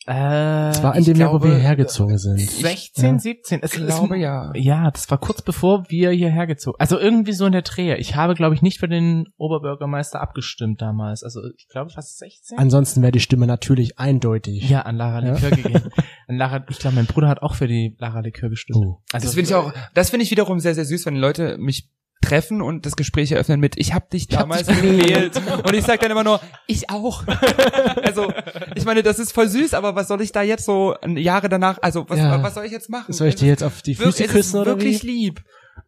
Äh, 0.06 0.12
Das 0.14 0.82
war 0.82 0.96
in 0.96 1.04
dem 1.04 1.16
Jahr, 1.18 1.32
wo 1.34 1.42
wir 1.44 1.54
hergezogen 1.56 2.16
sind. 2.16 2.38
16, 2.40 3.04
Ja. 3.14 3.18
17. 3.18 3.60
Es 3.62 3.74
Ich 3.74 3.80
ist- 3.80 3.86
glaube, 3.88 4.16
ja. 4.16 4.50
Ja, 4.54 4.90
das 4.90 5.10
war 5.10 5.18
kurz 5.18 5.42
bevor 5.42 5.84
wir 5.90 6.10
hierher 6.12 6.46
gezogen. 6.46 6.76
Also 6.78 6.98
irgendwie 6.98 7.32
so 7.32 7.44
in 7.44 7.52
der 7.52 7.60
Drehe. 7.62 7.96
Ich 7.98 8.14
habe, 8.16 8.34
glaube 8.34 8.54
ich, 8.54 8.62
nicht 8.62 8.78
für 8.78 8.88
den 8.88 9.26
Oberbürgermeister 9.36 10.20
abgestimmt 10.22 10.80
damals. 10.80 11.22
Also 11.24 11.40
ich 11.58 11.68
glaube 11.68 11.90
fast 11.90 12.16
16. 12.18 12.56
Ansonsten 12.58 13.02
wäre 13.02 13.12
die 13.12 13.20
Stimme 13.20 13.46
natürlich 13.46 13.98
eindeutig. 13.98 14.68
ja, 14.70 14.82
an 14.82 14.96
Lara 14.96 15.22
Ja. 15.22 15.34
Likör 15.34 15.50
gegeben. 15.50 15.90
An 16.28 16.36
Lara, 16.36 16.64
ich 16.70 16.78
glaube, 16.78 16.96
mein 16.96 17.06
Bruder 17.06 17.28
hat 17.28 17.42
auch 17.42 17.54
für 17.54 17.66
die 17.66 17.94
Lara 17.98 18.20
Likör 18.20 18.48
gestimmt. 18.50 18.78
Oh. 18.78 19.02
Also 19.12 19.26
das 19.26 19.34
finde 19.34 19.48
ich 19.50 19.54
auch, 19.54 19.72
das 19.94 20.10
finde 20.10 20.24
ich 20.24 20.30
wiederum 20.30 20.58
sehr, 20.60 20.74
sehr 20.74 20.84
süß, 20.86 21.04
wenn 21.06 21.16
Leute 21.16 21.58
mich 21.58 21.90
treffen 22.20 22.62
und 22.62 22.84
das 22.84 22.96
Gespräch 22.96 23.32
eröffnen 23.32 23.60
mit, 23.60 23.76
ich 23.76 23.94
hab 23.94 24.10
dich 24.10 24.28
damals 24.28 24.66
gewählt. 24.66 25.40
und 25.64 25.74
ich 25.74 25.84
sag 25.84 26.00
dann 26.00 26.10
immer 26.10 26.24
nur, 26.24 26.40
ich 26.66 26.90
auch. 26.90 27.24
also, 28.02 28.32
ich 28.74 28.84
meine, 28.84 29.02
das 29.02 29.18
ist 29.18 29.32
voll 29.32 29.48
süß, 29.48 29.74
aber 29.74 29.94
was 29.94 30.08
soll 30.08 30.20
ich 30.20 30.32
da 30.32 30.42
jetzt 30.42 30.64
so 30.64 30.96
Jahre 31.06 31.48
danach, 31.48 31.78
also 31.82 32.08
was, 32.08 32.18
Ja. 32.18 32.42
was 32.42 32.54
soll 32.54 32.64
ich 32.64 32.72
jetzt 32.72 32.90
machen? 32.90 33.12
Soll 33.12 33.28
ich 33.28 33.36
dir 33.36 33.48
jetzt 33.48 33.62
auf 33.62 33.82
die 33.82 33.94
Füße 33.94 34.24
es 34.24 34.30
küssen 34.30 34.38
ist 34.38 34.54
oder 34.54 34.72
wirklich 34.72 35.02
wie? 35.02 35.06
lieb. 35.06 35.44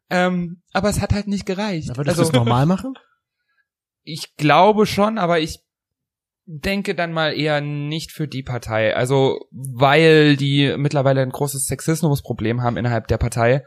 Ähm, 0.08 0.62
aber 0.72 0.88
es 0.88 1.00
hat 1.00 1.12
halt 1.12 1.26
nicht 1.26 1.46
gereicht. 1.46 1.88
Würdest 1.96 2.18
also, 2.18 2.22
du 2.22 2.28
es 2.28 2.32
normal 2.32 2.66
machen? 2.66 2.94
ich 4.02 4.36
glaube 4.36 4.86
schon, 4.86 5.18
aber 5.18 5.40
ich 5.40 5.60
denke 6.46 6.94
dann 6.94 7.12
mal 7.12 7.32
eher 7.32 7.60
nicht 7.60 8.10
für 8.12 8.26
die 8.26 8.42
Partei. 8.42 8.96
Also, 8.96 9.38
weil 9.52 10.36
die 10.36 10.74
mittlerweile 10.76 11.22
ein 11.22 11.30
großes 11.30 11.66
Sexismusproblem 11.66 12.62
haben 12.62 12.76
innerhalb 12.76 13.06
der 13.06 13.18
Partei. 13.18 13.64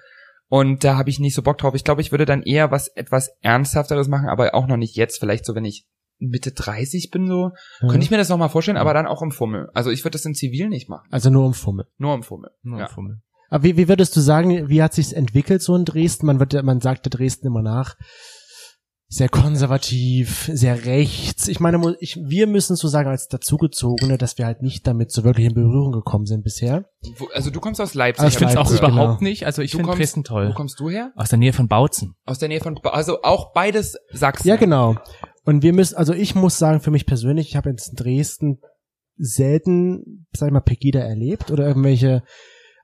Und 0.53 0.83
da 0.83 0.97
habe 0.97 1.09
ich 1.09 1.19
nicht 1.19 1.33
so 1.33 1.41
Bock 1.41 1.57
drauf. 1.57 1.73
Ich 1.73 1.83
glaube, 1.83 2.01
ich 2.01 2.11
würde 2.11 2.25
dann 2.25 2.43
eher 2.43 2.69
was 2.69 2.87
etwas 2.87 3.31
Ernsthafteres 3.41 4.07
machen, 4.07 4.29
aber 4.29 4.53
auch 4.53 4.67
noch 4.67 4.77
nicht 4.77 4.95
jetzt. 4.95 5.19
Vielleicht 5.19 5.47
so, 5.47 5.55
wenn 5.55 5.65
ich 5.65 5.87
Mitte 6.19 6.51
30 6.51 7.09
bin, 7.09 7.25
so, 7.25 7.53
könnte 7.79 8.03
ich 8.03 8.11
mir 8.11 8.17
das 8.17 8.29
noch 8.29 8.37
mal 8.37 8.49
vorstellen, 8.49 8.77
aber 8.77 8.93
dann 8.93 9.07
auch 9.07 9.23
im 9.23 9.31
Fummel. 9.31 9.71
Also 9.73 9.89
ich 9.89 10.03
würde 10.05 10.11
das 10.11 10.25
in 10.25 10.35
Zivil 10.35 10.69
nicht 10.69 10.89
machen. 10.89 11.07
Also 11.09 11.31
nur 11.31 11.47
um 11.47 11.55
Fummel. 11.55 11.87
Nur 11.97 12.13
im 12.13 12.21
Fummel. 12.21 12.51
Nur 12.61 12.77
ja. 12.77 12.85
ein 12.85 12.91
Fummel. 12.91 13.23
Aber 13.49 13.63
wie, 13.63 13.77
wie 13.77 13.87
würdest 13.87 14.15
du 14.15 14.19
sagen, 14.19 14.69
wie 14.69 14.83
hat 14.83 14.93
sich's 14.93 15.11
entwickelt 15.11 15.63
so 15.63 15.75
in 15.75 15.85
Dresden? 15.85 16.27
Man 16.27 16.39
wird, 16.39 16.53
man 16.61 16.81
sagte 16.81 17.09
Dresden 17.09 17.47
immer 17.47 17.63
nach. 17.63 17.95
Sehr 19.15 19.30
konservativ, 19.30 20.49
sehr 20.52 20.86
rechts. 20.86 21.47
Ich 21.47 21.60
meine, 21.60 21.95
ich, 21.99 22.17
wir 22.26 22.47
müssen 22.47 22.76
so 22.76 22.88
sagen 22.88 23.10
als 23.10 23.28
Dazugezogene, 23.28 24.17
dass 24.17 24.39
wir 24.39 24.47
halt 24.47 24.63
nicht 24.63 24.88
damit 24.88 25.12
so 25.12 25.23
wirklich 25.23 25.45
in 25.45 25.54
Berührung 25.54 25.91
gekommen 25.91 26.26
sind 26.26 26.43
bisher. 26.43 26.86
Wo, 27.17 27.28
also 27.32 27.52
du 27.52 27.60
kommst 27.60 27.80
aus 27.80 27.93
Leipzig. 27.93 28.26
Aus 28.26 28.32
Ich 28.34 28.39
finde 28.39 28.54
es 28.54 28.58
auch 28.58 28.63
Leipzig, 28.71 28.80
überhaupt 28.80 29.19
genau. 29.19 29.30
nicht. 29.30 29.45
Also 29.45 29.62
ich 29.62 29.73
finde 29.73 29.91
Dresden 29.91 30.21
Wo 30.21 30.23
toll. 30.23 30.54
kommst 30.56 30.80
du 30.80 30.89
her? 30.89 31.12
Aus 31.15 31.30
der 31.30 31.38
Nähe 31.38 31.54
von 31.54 31.67
Bautzen. 31.67 32.15
Aus 32.26 32.39
der 32.39 32.49
Nähe 32.49 32.60
von, 32.60 32.73
Ba- 32.82 32.89
also 32.89 33.21
auch 33.21 33.54
beides 33.54 33.97
Sachsen. 34.12 34.47
Ja, 34.47 34.56
genau. 34.56 34.95
Und 35.45 35.62
wir 35.62 35.73
müssen, 35.73 35.95
also 35.95 36.13
ich 36.13 36.34
muss 36.34 36.58
sagen, 36.58 36.80
für 36.80 36.89
mich 36.89 37.06
persönlich, 37.06 37.49
ich 37.49 37.56
habe 37.56 37.69
jetzt 37.69 37.89
in 37.89 37.95
Dresden 37.95 38.62
selten, 39.17 40.26
sag 40.36 40.47
ich 40.47 40.54
mal, 40.54 40.62
Pegida 40.62 40.99
erlebt 41.02 41.52
oder 41.52 41.67
irgendwelche 41.67 42.23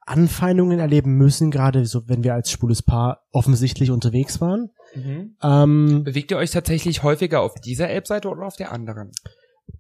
Anfeindungen 0.05 0.79
erleben 0.79 1.13
müssen, 1.15 1.49
gerade 1.51 1.85
so, 1.85 2.07
wenn 2.07 2.23
wir 2.23 2.33
als 2.35 2.51
schwules 2.51 2.83
Paar 2.83 3.21
offensichtlich 3.31 3.89
unterwegs 3.91 4.39
waren. 4.41 4.69
Mhm. 4.95 5.35
Ähm, 5.41 6.03
Bewegt 6.03 6.31
ihr 6.31 6.37
euch 6.37 6.51
tatsächlich 6.51 7.03
häufiger 7.03 7.41
auf 7.41 7.55
dieser 7.55 7.89
Elbseite 7.89 8.29
oder 8.29 8.45
auf 8.45 8.55
der 8.55 8.71
anderen? 8.71 9.11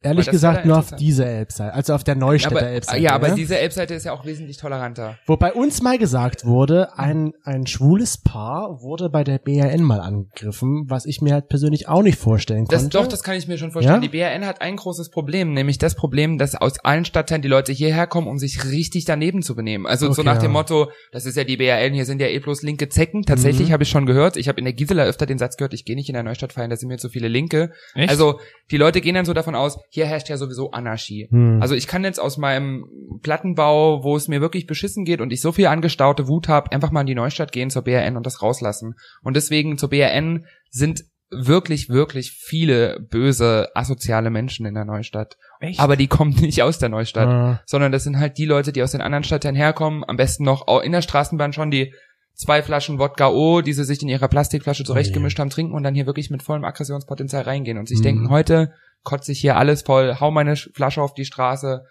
Ehrlich 0.01 0.25
das 0.25 0.31
gesagt 0.33 0.65
nur 0.65 0.77
auf 0.77 0.91
dieser 0.95 1.25
Elbseite, 1.27 1.73
also 1.73 1.93
auf 1.93 2.03
der 2.03 2.15
Neustädter 2.15 2.57
aber, 2.57 2.67
Elbseite. 2.69 2.99
ja, 3.01 3.11
aber 3.13 3.29
ja? 3.29 3.35
diese 3.35 3.57
Elbseite 3.57 3.93
ist 3.93 4.05
ja 4.05 4.13
auch 4.13 4.25
wesentlich 4.25 4.57
toleranter. 4.57 5.17
Wobei 5.25 5.53
uns 5.53 5.81
mal 5.81 5.97
gesagt 5.97 6.45
wurde, 6.45 6.97
ein, 6.97 7.33
ein 7.43 7.67
schwules 7.67 8.17
Paar 8.21 8.81
wurde 8.81 9.09
bei 9.09 9.23
der 9.23 9.37
BRN 9.39 9.81
mal 9.83 9.99
angegriffen, 9.99 10.85
was 10.87 11.05
ich 11.05 11.21
mir 11.21 11.33
halt 11.33 11.47
persönlich 11.49 11.87
auch 11.87 12.01
nicht 12.03 12.17
vorstellen 12.19 12.65
Das, 12.69 12.81
konnte. 12.83 12.97
doch, 12.97 13.07
das 13.07 13.23
kann 13.23 13.35
ich 13.35 13.47
mir 13.47 13.57
schon 13.57 13.71
vorstellen. 13.71 14.01
Ja? 14.01 14.07
Die 14.09 14.17
BRN 14.17 14.45
hat 14.45 14.61
ein 14.61 14.75
großes 14.75 15.09
Problem, 15.09 15.53
nämlich 15.53 15.77
das 15.77 15.95
Problem, 15.95 16.37
dass 16.37 16.55
aus 16.55 16.79
allen 16.83 17.05
Stadtteilen 17.05 17.41
die 17.41 17.47
Leute 17.47 17.71
hierher 17.71 18.07
kommen, 18.07 18.27
um 18.27 18.37
sich 18.37 18.63
richtig 18.65 19.05
daneben 19.05 19.41
zu 19.41 19.55
benehmen. 19.55 19.85
Also 19.85 20.07
so 20.11 20.21
Okay, 20.21 20.23
nach 20.29 20.37
dem. 20.39 20.51
Motto, 20.51 20.89
das 21.11 21.25
ist 21.25 21.35
ja 21.37 21.43
die 21.43 21.57
BRN, 21.57 21.93
hier 21.93 22.05
sind 22.05 22.19
ja 22.21 22.27
eh 22.27 22.39
bloß 22.39 22.61
linke 22.63 22.89
Zecken. 22.89 23.23
Tatsächlich 23.23 23.69
Mhm. 23.69 23.73
habe 23.73 23.83
ich 23.83 23.89
schon 23.89 24.05
gehört, 24.05 24.37
ich 24.37 24.47
habe 24.47 24.59
in 24.59 24.65
der 24.65 24.73
Gisela 24.73 25.03
öfter 25.03 25.25
den 25.25 25.37
Satz 25.37 25.57
gehört, 25.57 25.73
ich 25.73 25.85
gehe 25.85 25.95
nicht 25.95 26.09
in 26.09 26.13
der 26.13 26.23
Neustadt 26.23 26.53
feiern, 26.53 26.69
da 26.69 26.75
sind 26.75 26.89
mir 26.89 26.97
zu 26.97 27.09
viele 27.09 27.27
Linke. 27.27 27.71
Echt? 27.95 28.09
Also 28.09 28.39
die 28.71 28.77
Leute 28.77 29.01
gehen 29.01 29.15
dann 29.15 29.25
so 29.25 29.33
davon 29.33 29.55
aus, 29.55 29.78
hier 29.89 30.05
herrscht 30.05 30.29
ja 30.29 30.37
sowieso 30.37 30.71
Anarchie. 30.71 31.27
Hm. 31.31 31.61
Also 31.61 31.75
ich 31.75 31.87
kann 31.87 32.03
jetzt 32.03 32.19
aus 32.19 32.37
meinem 32.37 32.85
Plattenbau, 33.23 34.03
wo 34.03 34.15
es 34.15 34.27
mir 34.27 34.41
wirklich 34.41 34.65
beschissen 34.67 35.05
geht 35.05 35.21
und 35.21 35.31
ich 35.31 35.41
so 35.41 35.51
viel 35.51 35.67
angestaute 35.67 36.27
Wut 36.27 36.47
habe, 36.47 36.71
einfach 36.71 36.91
mal 36.91 37.01
in 37.01 37.07
die 37.07 37.15
Neustadt 37.15 37.51
gehen 37.51 37.69
zur 37.69 37.83
BRN 37.83 38.17
und 38.17 38.25
das 38.25 38.41
rauslassen. 38.41 38.95
Und 39.23 39.35
deswegen 39.35 39.77
zur 39.77 39.89
BRN 39.89 40.45
sind 40.69 41.03
wirklich, 41.31 41.89
wirklich 41.89 42.31
viele 42.31 42.99
böse, 43.11 43.69
asoziale 43.75 44.31
Menschen 44.31 44.65
in 44.65 44.73
der 44.73 44.85
Neustadt. 44.85 45.37
Echt? 45.59 45.79
Aber 45.79 45.95
die 45.95 46.07
kommen 46.07 46.31
nicht 46.41 46.63
aus 46.63 46.79
der 46.79 46.89
Neustadt, 46.89 47.27
Ah, 47.27 47.61
sondern 47.65 47.91
das 47.91 48.03
sind 48.03 48.17
halt 48.19 48.37
die 48.39 48.45
Leute, 48.45 48.71
die 48.71 48.81
aus 48.81 48.91
den 48.93 49.01
anderen 49.01 49.23
Stadtteilen 49.23 49.55
herkommen, 49.55 50.03
am 50.07 50.17
besten 50.17 50.43
noch 50.43 50.65
in 50.81 50.91
der 50.91 51.03
Straßenbahn 51.03 51.53
schon 51.53 51.69
die 51.69 51.93
zwei 52.33 52.63
Flaschen 52.63 52.97
Wodka 52.99 53.29
O, 53.29 53.61
die 53.61 53.73
sie 53.73 53.83
sich 53.83 54.01
in 54.01 54.07
ihrer 54.07 54.27
Plastikflasche 54.29 54.85
zurechtgemischt 54.85 55.37
haben, 55.39 55.49
trinken 55.49 55.73
und 55.73 55.83
dann 55.83 55.93
hier 55.93 56.05
wirklich 56.05 56.29
mit 56.31 56.41
vollem 56.41 56.63
Aggressionspotenzial 56.63 57.43
reingehen 57.43 57.77
und 57.77 57.87
sich 57.89 57.99
Mhm. 57.99 58.03
denken, 58.03 58.29
heute 58.29 58.71
kotze 59.03 59.31
ich 59.31 59.39
hier 59.39 59.57
alles 59.57 59.81
voll, 59.83 60.15
hau 60.19 60.31
meine 60.31 60.53
Sch- 60.55 60.73
Flasche 60.75 61.01
auf 61.01 61.13
die 61.13 61.25
Straße. 61.25 61.83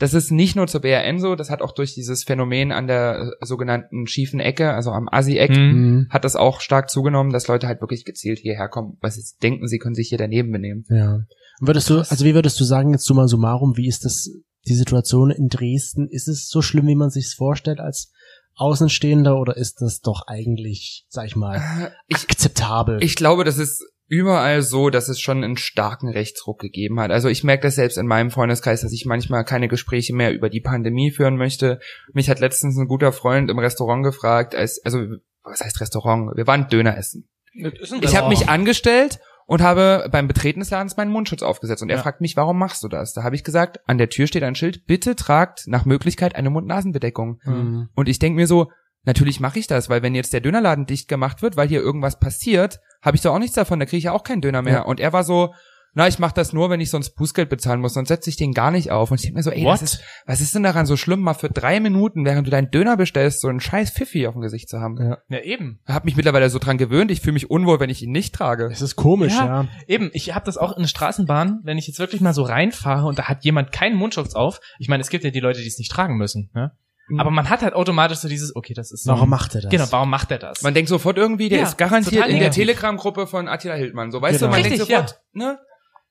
Das 0.00 0.14
ist 0.14 0.30
nicht 0.30 0.54
nur 0.54 0.68
zur 0.68 0.80
BRN 0.80 1.18
so, 1.18 1.34
das 1.34 1.50
hat 1.50 1.60
auch 1.60 1.72
durch 1.72 1.92
dieses 1.94 2.22
Phänomen 2.22 2.70
an 2.70 2.86
der 2.86 3.32
äh, 3.40 3.44
sogenannten 3.46 4.06
schiefen 4.06 4.38
Ecke, 4.38 4.72
also 4.72 4.92
am 4.92 5.08
Assi-Eck, 5.10 5.50
Hm. 5.50 5.56
hm, 5.72 6.06
hat 6.10 6.24
das 6.24 6.36
auch 6.36 6.60
stark 6.60 6.88
zugenommen, 6.88 7.32
dass 7.32 7.48
Leute 7.48 7.66
halt 7.66 7.80
wirklich 7.80 8.04
gezielt 8.04 8.38
hierher 8.38 8.68
kommen, 8.68 8.96
weil 9.00 9.10
sie 9.10 9.22
denken, 9.42 9.66
sie 9.66 9.78
können 9.78 9.96
sich 9.96 10.08
hier 10.08 10.18
daneben 10.18 10.52
benehmen. 10.52 10.84
ja. 10.88 11.18
Würdest 11.60 11.90
du, 11.90 11.98
also 11.98 12.24
wie 12.24 12.34
würdest 12.36 12.60
du 12.60 12.64
sagen, 12.64 12.92
jetzt 12.92 13.04
summa 13.04 13.26
summarum, 13.26 13.76
wie 13.76 13.88
ist 13.88 14.04
das, 14.04 14.30
die 14.68 14.76
Situation 14.76 15.32
in 15.32 15.48
Dresden? 15.48 16.06
Ist 16.08 16.28
es 16.28 16.48
so 16.48 16.62
schlimm, 16.62 16.86
wie 16.86 16.94
man 16.94 17.10
sich's 17.10 17.34
vorstellt 17.34 17.80
als 17.80 18.12
Außenstehender 18.54 19.36
oder 19.36 19.56
ist 19.56 19.80
das 19.80 20.00
doch 20.00 20.22
eigentlich, 20.28 21.04
sag 21.08 21.26
ich 21.26 21.34
mal, 21.36 21.56
Äh, 21.56 21.90
Ich, 22.06 22.22
akzeptabel? 22.30 23.02
ich 23.02 23.16
glaube, 23.16 23.42
das 23.42 23.58
ist 23.58 23.84
überall 24.08 24.62
so, 24.62 24.90
dass 24.90 25.08
es 25.08 25.20
schon 25.20 25.44
einen 25.44 25.56
starken 25.56 26.08
Rechtsruck 26.08 26.58
gegeben 26.58 26.98
hat. 26.98 27.10
Also 27.10 27.28
ich 27.28 27.44
merke 27.44 27.64
das 27.64 27.74
selbst 27.74 27.98
in 27.98 28.06
meinem 28.06 28.30
Freundeskreis, 28.30 28.80
dass 28.80 28.92
ich 28.92 29.04
manchmal 29.06 29.44
keine 29.44 29.68
Gespräche 29.68 30.14
mehr 30.14 30.32
über 30.32 30.48
die 30.48 30.60
Pandemie 30.60 31.10
führen 31.10 31.36
möchte. 31.36 31.78
Mich 32.12 32.30
hat 32.30 32.40
letztens 32.40 32.76
ein 32.78 32.88
guter 32.88 33.12
Freund 33.12 33.50
im 33.50 33.58
Restaurant 33.58 34.02
gefragt, 34.02 34.54
als, 34.54 34.80
also 34.84 34.98
was 35.42 35.60
heißt 35.60 35.80
Restaurant? 35.80 36.36
Wir 36.36 36.46
waren 36.46 36.68
Döner 36.68 36.96
essen. 36.96 37.28
Ich 37.52 38.16
habe 38.16 38.28
mich 38.28 38.48
angestellt 38.48 39.18
und 39.46 39.62
habe 39.62 40.08
beim 40.10 40.28
Betreten 40.28 40.60
des 40.60 40.70
Ladens 40.70 40.96
meinen 40.96 41.10
Mundschutz 41.10 41.42
aufgesetzt. 41.42 41.82
Und 41.82 41.88
er 41.88 41.96
Ja. 41.96 42.02
fragt 42.02 42.20
mich, 42.20 42.36
warum 42.36 42.58
machst 42.58 42.82
du 42.84 42.88
das? 42.88 43.14
Da 43.14 43.22
habe 43.22 43.34
ich 43.34 43.44
gesagt, 43.44 43.80
an 43.86 43.96
der 43.98 44.10
Tür 44.10 44.26
steht 44.26 44.42
ein 44.42 44.54
Schild, 44.54 44.86
bitte 44.86 45.16
tragt 45.16 45.66
nach 45.66 45.86
Möglichkeit 45.86 46.34
eine 46.36 46.50
Mund-Nasen-Bedeckung. 46.50 47.40
Mhm. 47.44 47.88
Und 47.94 48.08
ich 48.08 48.18
denke 48.18 48.36
mir 48.36 48.46
so, 48.46 48.70
natürlich 49.04 49.40
mache 49.40 49.58
ich 49.58 49.66
das, 49.66 49.88
weil 49.88 50.02
wenn 50.02 50.14
jetzt 50.14 50.32
der 50.32 50.40
Dönerladen 50.40 50.86
dicht 50.86 51.08
gemacht 51.08 51.42
wird, 51.42 51.56
weil 51.56 51.68
hier 51.68 51.80
irgendwas 51.80 52.18
passiert, 52.18 52.80
habe 53.02 53.16
ich 53.16 53.22
doch 53.22 53.34
auch 53.34 53.38
nichts 53.38 53.54
davon, 53.54 53.78
da 53.80 53.86
kriege 53.86 53.98
ich 53.98 54.04
ja 54.04 54.12
auch 54.12 54.24
keinen 54.24 54.40
Döner 54.42 54.62
mehr. 54.62 54.72
Ja. 54.74 54.82
Und 54.82 55.00
er 55.00 55.12
war 55.12 55.24
so, 55.24 55.54
na, 55.94 56.06
ich 56.06 56.18
mache 56.18 56.34
das 56.34 56.52
nur, 56.52 56.70
wenn 56.70 56.80
ich 56.80 56.90
sonst 56.90 57.16
Bußgeld 57.16 57.48
bezahlen 57.48 57.80
muss, 57.80 57.94
sonst 57.94 58.08
setze 58.08 58.30
ich 58.30 58.36
den 58.36 58.52
gar 58.52 58.70
nicht 58.70 58.90
auf. 58.92 59.10
Und 59.10 59.16
ich 59.16 59.22
denke 59.22 59.38
mir 59.38 59.42
so, 59.42 59.50
ey, 59.50 59.64
What? 59.64 59.80
das 59.80 59.94
ist, 59.94 60.04
was 60.26 60.40
ist 60.40 60.54
denn 60.54 60.62
daran 60.62 60.86
so 60.86 60.96
schlimm, 60.96 61.20
mal 61.20 61.34
für 61.34 61.48
drei 61.48 61.80
Minuten, 61.80 62.24
während 62.24 62.46
du 62.46 62.50
deinen 62.50 62.70
Döner 62.70 62.96
bestellst, 62.96 63.40
so 63.40 63.48
einen 63.48 63.58
scheiß 63.58 63.90
Pfiffi 63.90 64.26
auf 64.26 64.34
dem 64.34 64.42
Gesicht 64.42 64.68
zu 64.68 64.80
haben? 64.80 64.96
Ja. 65.00 65.18
Ja, 65.28 65.40
eben. 65.40 65.80
Hab 65.86 66.04
mich 66.04 66.14
mittlerweile 66.14 66.50
so 66.50 66.58
dran 66.58 66.78
gewöhnt, 66.78 67.10
ich 67.10 67.20
fühle 67.20 67.32
mich 67.32 67.50
unwohl, 67.50 67.80
wenn 67.80 67.90
ich 67.90 68.02
ihn 68.02 68.12
nicht 68.12 68.34
trage. 68.34 68.68
Es 68.70 68.82
ist 68.82 68.96
komisch, 68.96 69.34
Ja. 69.34 69.62
ja. 69.62 69.68
Eben, 69.86 70.10
ich 70.12 70.34
habe 70.34 70.44
das 70.44 70.56
auch 70.58 70.76
in 70.76 70.82
der 70.82 70.88
Straßenbahn, 70.88 71.60
wenn 71.64 71.78
ich 71.78 71.86
jetzt 71.86 71.98
wirklich 71.98 72.20
mal 72.20 72.34
so 72.34 72.42
reinfahre 72.42 73.06
und 73.06 73.18
da 73.18 73.24
hat 73.24 73.44
jemand 73.44 73.72
keinen 73.72 73.96
Mundschutz 73.96 74.34
auf. 74.34 74.60
Ich 74.78 74.88
meine, 74.88 75.00
es 75.00 75.08
gibt 75.08 75.24
ja 75.24 75.30
die 75.30 75.40
Leute, 75.40 75.62
die 75.62 75.68
es 75.68 75.78
nicht 75.78 75.90
tragen 75.90 76.16
müssen. 76.16 76.50
Ne? 76.54 76.72
Mhm. 77.08 77.20
Aber 77.20 77.30
man 77.30 77.48
hat 77.48 77.62
halt 77.62 77.74
automatisch 77.74 78.18
so 78.18 78.28
dieses, 78.28 78.54
okay, 78.54 78.74
das 78.74 78.90
ist 78.92 79.04
so. 79.04 79.12
Warum 79.12 79.30
macht 79.30 79.54
er 79.54 79.62
das? 79.62 79.70
Genau, 79.70 79.86
warum 79.90 80.10
macht 80.10 80.30
er 80.30 80.38
das? 80.38 80.62
Man 80.62 80.74
denkt 80.74 80.88
sofort 80.88 81.16
irgendwie, 81.16 81.48
der 81.48 81.58
Ja, 81.60 81.64
ist 81.64 81.78
garantiert 81.78 82.26
in 82.28 82.38
der. 82.38 82.50
Telegram-Gruppe 82.50 83.26
von 83.26 83.48
Attila 83.48 83.74
Hildmann. 83.74 84.10
So, 84.10 84.20
weißt 84.20 84.38
Genau. 84.40 84.50
du, 84.52 84.56
man 84.56 84.62
Richtig, 84.62 84.86
denkt 84.88 85.08
sofort, 85.08 85.20
ne? 85.32 85.58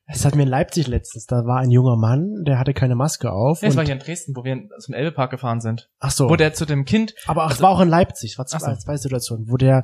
Das 0.10 0.24
hat 0.24 0.36
mir 0.36 0.44
in 0.44 0.48
Leipzig 0.50 0.88
letztens, 0.88 1.26
da 1.26 1.36
war 1.46 1.60
ein 1.60 1.70
junger 1.70 1.98
Mann, 1.98 2.44
der 2.46 2.58
hatte 2.60 2.74
keine 2.74 2.96
Maske 2.96 3.30
auf. 3.30 3.62
Nee, 3.62 3.68
das 3.68 3.76
war 3.76 3.84
hier 3.84 3.94
in 3.94 4.00
Dresden, 4.00 4.38
wo 4.38 4.44
wir 4.46 4.58
zum 4.80 4.94
Elbepark 4.96 5.32
gefahren 5.32 5.60
sind. 5.60 5.90
ach 6.00 6.12
so. 6.12 6.30
Wo 6.30 6.38
der 6.38 6.54
zu 6.54 6.66
dem 6.66 6.86
Kind, 6.86 7.14
aber 7.26 7.42
ach, 7.44 7.48
es 7.48 7.52
also- 7.56 7.64
war 7.64 7.72
auch 7.72 7.82
in 7.82 7.90
Leipzig, 7.90 8.32
es 8.32 8.38
war 8.38 8.46
zwei, 8.46 8.74
so. 8.76 8.80
zwei 8.80 8.96
Situationen, 8.96 9.48
wo 9.50 9.58
der 9.58 9.84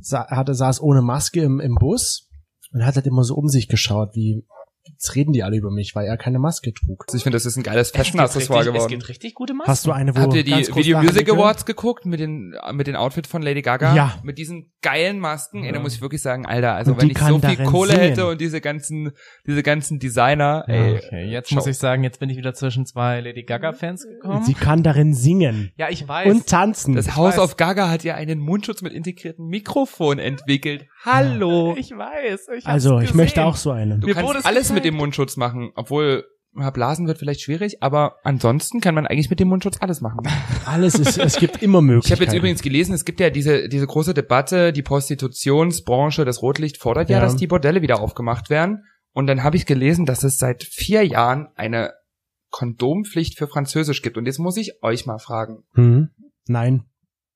sa 0.00 0.28
hatte, 0.30 0.54
saß 0.54 0.80
ohne 0.80 1.02
Maske 1.02 1.42
im, 1.42 1.58
im 1.58 1.74
Bus 1.74 2.28
und 2.72 2.86
hat 2.86 2.94
halt 2.94 3.06
immer 3.08 3.24
so 3.24 3.34
um 3.34 3.48
sich 3.48 3.66
geschaut, 3.66 4.10
wie, 4.14 4.46
jetzt 4.90 5.14
reden 5.14 5.32
die 5.32 5.42
alle 5.42 5.56
über 5.56 5.70
mich, 5.70 5.94
weil 5.94 6.06
er 6.06 6.16
keine 6.16 6.38
Maske 6.38 6.72
trug. 6.72 7.04
Ich 7.14 7.22
finde, 7.22 7.36
das 7.36 7.46
ist 7.46 7.56
ein 7.56 7.62
geiles 7.62 7.90
Fashion-Accessoire 7.90 8.60
richtig, 8.60 8.74
es 8.74 8.78
geworden. 8.84 8.90
gibt 8.98 9.08
richtig 9.08 9.34
gute 9.34 9.54
Masken. 9.54 9.70
Hast 9.70 9.86
du 9.86 9.92
eine, 9.92 10.14
wo 10.16 10.20
Habt 10.20 10.34
ihr 10.34 10.44
die 10.44 10.52
Video 10.52 11.00
Music? 11.02 11.30
Awards 11.30 11.64
geguckt 11.66 12.06
mit 12.06 12.20
den 12.20 12.54
mit 12.72 12.86
den 12.86 12.96
Outfits 12.96 13.28
von 13.28 13.42
Lady 13.42 13.62
Gaga? 13.62 13.94
Ja. 13.94 14.18
Mit 14.22 14.38
diesen 14.38 14.72
geilen 14.82 15.18
Masken. 15.20 15.64
Ey, 15.64 15.70
da 15.72 15.76
Ja. 15.78 15.82
muss 15.82 15.94
ich 15.94 16.00
wirklich 16.00 16.22
sagen, 16.22 16.46
Alter, 16.46 16.74
also 16.74 16.92
Und 16.92 17.02
wenn 17.02 17.10
ich 17.10 17.18
so 17.18 17.38
viel 17.38 17.56
Kohle 17.64 17.90
singen. 17.92 18.02
hätte 18.02 18.26
und 18.28 18.40
diese 18.40 18.60
ganzen 18.60 19.12
diese 19.46 19.62
ganzen 19.62 19.98
Designer, 19.98 20.64
Ja. 20.68 20.74
ey. 20.74 20.96
Okay, 20.96 21.24
jetzt 21.30 21.48
Schau. 21.50 21.56
muss 21.56 21.66
ich 21.66 21.78
sagen, 21.78 22.04
jetzt 22.04 22.20
bin 22.20 22.30
ich 22.30 22.36
wieder 22.36 22.54
zwischen 22.54 22.86
zwei 22.86 23.20
Lady 23.20 23.42
Gaga 23.44 23.72
Fans 23.72 24.04
gekommen. 24.06 24.44
Sie 24.44 24.54
kann 24.54 24.82
darin 24.82 25.14
singen 25.14 25.70
ja, 25.76 25.88
ich 25.90 26.06
weiß. 26.06 26.30
und 26.30 26.46
tanzen. 26.46 26.94
Das 26.94 27.16
House 27.16 27.38
of 27.38 27.56
Gaga 27.56 27.88
hat 27.90 28.04
ja 28.04 28.14
einen 28.14 28.38
Mundschutz 28.38 28.82
mit 28.82 28.92
integriertem 28.92 29.46
Mikrofon 29.46 30.18
entwickelt. 30.18 30.86
Hallo. 31.04 31.74
ich 31.78 31.90
weiß. 31.90 32.48
Ich 32.58 32.66
also, 32.66 32.96
ich 32.98 33.02
gesehen. 33.06 33.16
möchte 33.16 33.44
auch 33.44 33.56
so 33.56 33.70
einen. 33.70 34.00
Du 34.00 34.06
Mir 34.08 34.14
kannst 34.14 34.34
es 34.36 34.44
alles 34.44 34.68
mit 34.70 34.82
gezeigt. 34.82 34.84
dem 34.86 34.94
Mundschutz 34.96 35.36
machen, 35.36 35.70
obwohl 35.74 36.24
Blasen 36.72 37.06
wird 37.06 37.18
vielleicht 37.18 37.40
schwierig, 37.42 37.82
aber 37.82 38.16
ansonsten 38.24 38.80
kann 38.80 38.94
man 38.94 39.06
eigentlich 39.06 39.30
mit 39.30 39.38
dem 39.38 39.48
Mundschutz 39.48 39.76
alles 39.80 40.00
machen. 40.00 40.20
Alles 40.66 40.94
ist, 40.98 41.16
es 41.18 41.36
gibt 41.36 41.62
immer 41.62 41.78
Ich 41.78 41.84
Möglichkeiten. 41.84 42.16
habe 42.20 42.24
jetzt 42.24 42.34
übrigens 42.36 42.62
gelesen, 42.62 42.94
es 42.94 43.04
gibt 43.04 43.20
ja 43.20 43.30
diese, 43.30 43.68
diese 43.68 43.86
große 43.86 44.12
Debatte, 44.12 44.72
die 44.72 44.82
Prostitutionsbranche, 44.82 46.24
das 46.24 46.42
Rotlicht 46.42 46.78
fordert 46.78 47.10
ja, 47.10 47.18
Ja. 47.18 47.22
dass 47.22 47.36
die 47.36 47.46
Bordelle 47.46 47.80
wieder 47.80 48.00
aufgemacht 48.00 48.50
werden. 48.50 48.82
Und 49.12 49.26
dann 49.28 49.44
habe 49.44 49.56
ich 49.56 49.66
gelesen, 49.66 50.04
dass 50.04 50.24
es 50.24 50.36
seit 50.38 50.64
vier 50.64 51.06
Jahren 51.06 51.48
eine 51.54 51.92
Kondompflicht 52.50 53.38
für 53.38 53.46
Französisch 53.46 54.02
gibt. 54.02 54.16
Und 54.16 54.26
jetzt 54.26 54.38
muss 54.38 54.56
ich 54.56 54.82
euch 54.82 55.06
mal 55.06 55.18
fragen. 55.18 55.64
Hm? 55.74 56.08
Nein. 56.46 56.84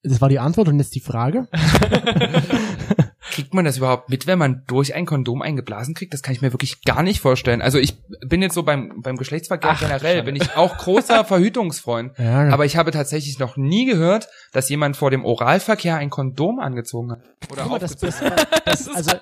Das 0.02 0.20
war 0.20 0.28
die 0.28 0.40
Antwort 0.40 0.68
und 0.68 0.78
jetzt 0.78 0.94
die 0.96 1.00
Frage. 1.00 1.48
Kriegt 3.32 3.54
man 3.54 3.64
das 3.64 3.78
überhaupt 3.78 4.10
mit, 4.10 4.26
wenn 4.26 4.38
man 4.38 4.62
durch 4.66 4.94
ein 4.94 5.06
Kondom 5.06 5.40
eingeblasen 5.40 5.94
kriegt? 5.94 6.12
Das 6.12 6.22
kann 6.22 6.34
ich 6.34 6.42
mir 6.42 6.52
wirklich 6.52 6.82
gar 6.84 7.02
nicht 7.02 7.20
vorstellen. 7.20 7.62
Also 7.62 7.78
ich 7.78 7.96
bin 8.26 8.42
jetzt 8.42 8.54
so 8.54 8.62
beim, 8.62 9.00
beim 9.02 9.16
Geschlechtsverkehr 9.16 9.70
Ach, 9.72 9.80
generell, 9.80 10.16
schade. 10.18 10.24
bin 10.24 10.36
ich 10.36 10.54
auch 10.54 10.76
großer 10.76 11.24
Verhütungsfreund. 11.56 12.12
Ja, 12.18 12.50
Aber 12.50 12.66
ich 12.66 12.76
habe 12.76 12.90
tatsächlich 12.90 13.38
noch 13.38 13.56
nie 13.56 13.86
gehört, 13.86 14.28
dass 14.52 14.68
jemand 14.68 14.98
vor 14.98 15.10
dem 15.10 15.24
Oralverkehr 15.24 15.96
ein 15.96 16.10
Kondom 16.10 16.58
angezogen 16.58 17.12
hat. 17.12 17.20
Oder 17.50 17.62
guck 17.62 17.72
mal, 17.72 17.78
das, 17.78 17.94
aufgezogen 17.94 18.36
das, 18.36 18.64
das, 18.64 18.84
Das 18.84 18.96
also, 18.96 19.12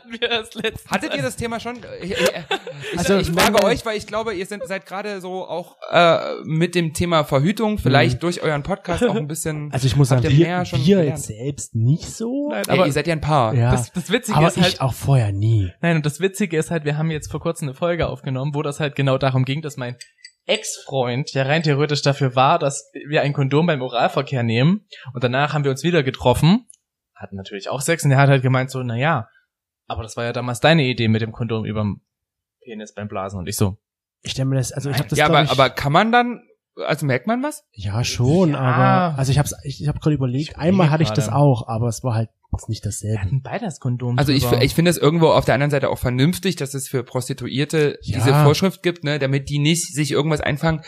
letztens. 0.55 0.90
Hattet 0.90 1.14
ihr 1.14 1.23
das 1.23 1.37
Thema 1.37 1.61
schon? 1.61 1.79
Ich, 2.03 2.12
ich, 2.12 2.18
ich, 2.20 2.99
Also, 2.99 3.18
ich 3.18 3.29
wenn 3.29 3.35
frage 3.35 3.62
euch, 3.64 3.85
weil 3.87 3.96
ich 3.96 4.07
glaube, 4.07 4.35
ihr 4.35 4.46
seid, 4.46 4.66
seid 4.66 4.87
gerade 4.87 5.20
so 5.20 5.46
auch 5.46 5.77
äh, 5.90 6.18
mit 6.44 6.75
dem 6.75 6.94
Thema 6.94 7.25
Verhütung, 7.25 7.79
vielleicht 7.79 8.23
durch 8.23 8.42
euren 8.42 8.62
Podcast 8.62 9.05
auch 9.05 9.14
ein 9.14 9.27
bisschen. 9.29 9.66
Mhm. 9.66 9.73
also 9.73 9.87
ich 9.87 9.96
muss 9.96 10.09
sagen, 10.09 10.23
ihr 10.25 10.31
wir, 10.31 10.46
mehr 10.46 10.64
schon 10.64 10.85
wir 10.85 11.05
jetzt 11.05 11.27
selbst 11.27 11.75
nicht 11.75 12.11
so. 12.11 12.51
Nein, 12.51 12.64
Ey, 12.66 12.73
aber 12.75 12.87
ihr 12.87 12.92
seid 12.92 13.07
ja 13.07 13.12
ein 13.12 13.20
Paar. 13.20 13.55
ja. 13.55 13.70
das, 13.70 13.92
das 14.01 14.11
Witzige 14.11 14.39
aber 14.39 14.49
ist 14.49 14.57
ich 14.57 14.63
halt, 14.63 14.81
auch 14.81 14.95
vorher 14.95 15.33
nie. 15.33 15.73
nein, 15.81 15.97
und 15.97 16.07
das 16.07 16.21
Witzige 16.21 16.57
ist 16.57 16.71
halt, 16.71 16.85
wir 16.85 16.97
haben 16.99 17.11
jetzt 17.11 17.31
vor 17.31 17.41
kurzem 17.41 17.69
eine 17.69 17.75
Folge 17.75 18.09
aufgenommen, 18.09 18.55
wo 18.55 18.63
das 18.63 18.81
halt 18.81 18.95
genau 18.97 19.19
darum 19.19 19.45
ging, 19.45 19.63
dass 19.63 19.77
mein 19.77 19.97
Ex-Freund 20.47 21.33
ja 21.33 21.45
rein 21.45 21.63
theoretisch 21.63 22.03
dafür 22.03 22.35
war, 22.35 22.59
dass 22.59 22.91
wir 23.07 23.23
ein 23.23 23.33
Kondom 23.33 23.67
beim 23.67 23.83
Oralverkehr 23.83 24.43
nehmen. 24.43 24.87
Und 25.13 25.23
danach 25.23 25.53
haben 25.53 25.65
wir 25.65 25.71
uns 25.71 25.83
wieder 25.85 26.03
getroffen, 26.03 26.67
hatten 27.15 27.37
natürlich 27.37 27.69
auch 27.69 27.81
Sex 27.81 28.05
und 28.05 28.11
er 28.11 28.19
hat 28.19 28.29
halt 28.29 28.43
gemeint 28.43 28.71
so, 28.71 28.83
na 28.83 28.97
ja, 28.97 29.29
aber 29.87 30.03
das 30.03 30.17
war 30.17 30.25
ja 30.25 30.33
damals 30.33 30.61
deine 30.61 30.83
Idee 30.85 31.09
mit 31.09 31.21
dem 31.23 31.33
Kondom 31.33 31.65
überm 31.65 32.01
Penis 32.63 32.95
beim 32.95 33.09
Blasen 33.09 33.39
und 33.39 33.49
ich 33.49 33.57
so. 33.57 33.77
Ich 34.23 34.33
stelle 34.33 34.47
mir 34.47 34.57
das, 34.57 34.73
also 34.73 34.91
ich 34.91 34.99
habe 34.99 35.09
das 35.09 35.19
ja, 35.19 35.27
aber, 35.27 35.43
ich, 35.43 35.51
aber 35.51 35.71
kann 35.71 35.93
man 35.93 36.13
dann, 36.13 36.43
also 36.87 37.07
merkt 37.07 37.27
man 37.27 37.43
was? 37.43 37.65
ja 37.73 38.03
schon, 38.05 38.51
Ja. 38.53 38.59
aber 38.59 39.19
also 39.19 39.33
ich 39.33 39.39
habe 39.39 39.49
ich, 39.65 39.81
ich 39.83 39.89
habe 39.89 39.99
gerade 39.99 40.15
überlegt, 40.15 40.51
Ich 40.51 40.59
einmal 40.59 40.91
hatte 40.91 41.03
ich 41.03 41.11
das 41.11 41.29
auch, 41.29 41.69
aber 41.69 41.89
es 41.89 42.03
war 42.03 42.15
halt 42.15 42.31
nicht 42.69 42.85
Wir 42.85 42.89
dasselbe. 42.91 43.21
hatten 43.23 43.43
beide 43.43 43.65
das 43.65 43.81
Kondom 43.81 44.19
Also 44.19 44.33
ich, 44.33 44.45
ich 44.61 44.75
finde 44.75 44.91
es 44.91 44.99
irgendwo 44.99 45.29
auf 45.29 45.45
der 45.45 45.55
anderen 45.55 45.71
Seite 45.71 45.89
auch 45.89 45.99
vernünftig, 45.99 46.57
dass 46.57 46.75
es 46.75 46.89
für 46.89 47.03
Prostituierte 47.05 47.99
Ja. 48.03 48.19
diese 48.19 48.33
Vorschrift 48.43 48.83
gibt, 48.83 49.05
ne, 49.05 49.19
damit 49.19 49.49
die 49.49 49.59
nicht 49.59 49.95
sich 49.95 50.11
irgendwas 50.13 50.41
einfangen. 50.41 50.83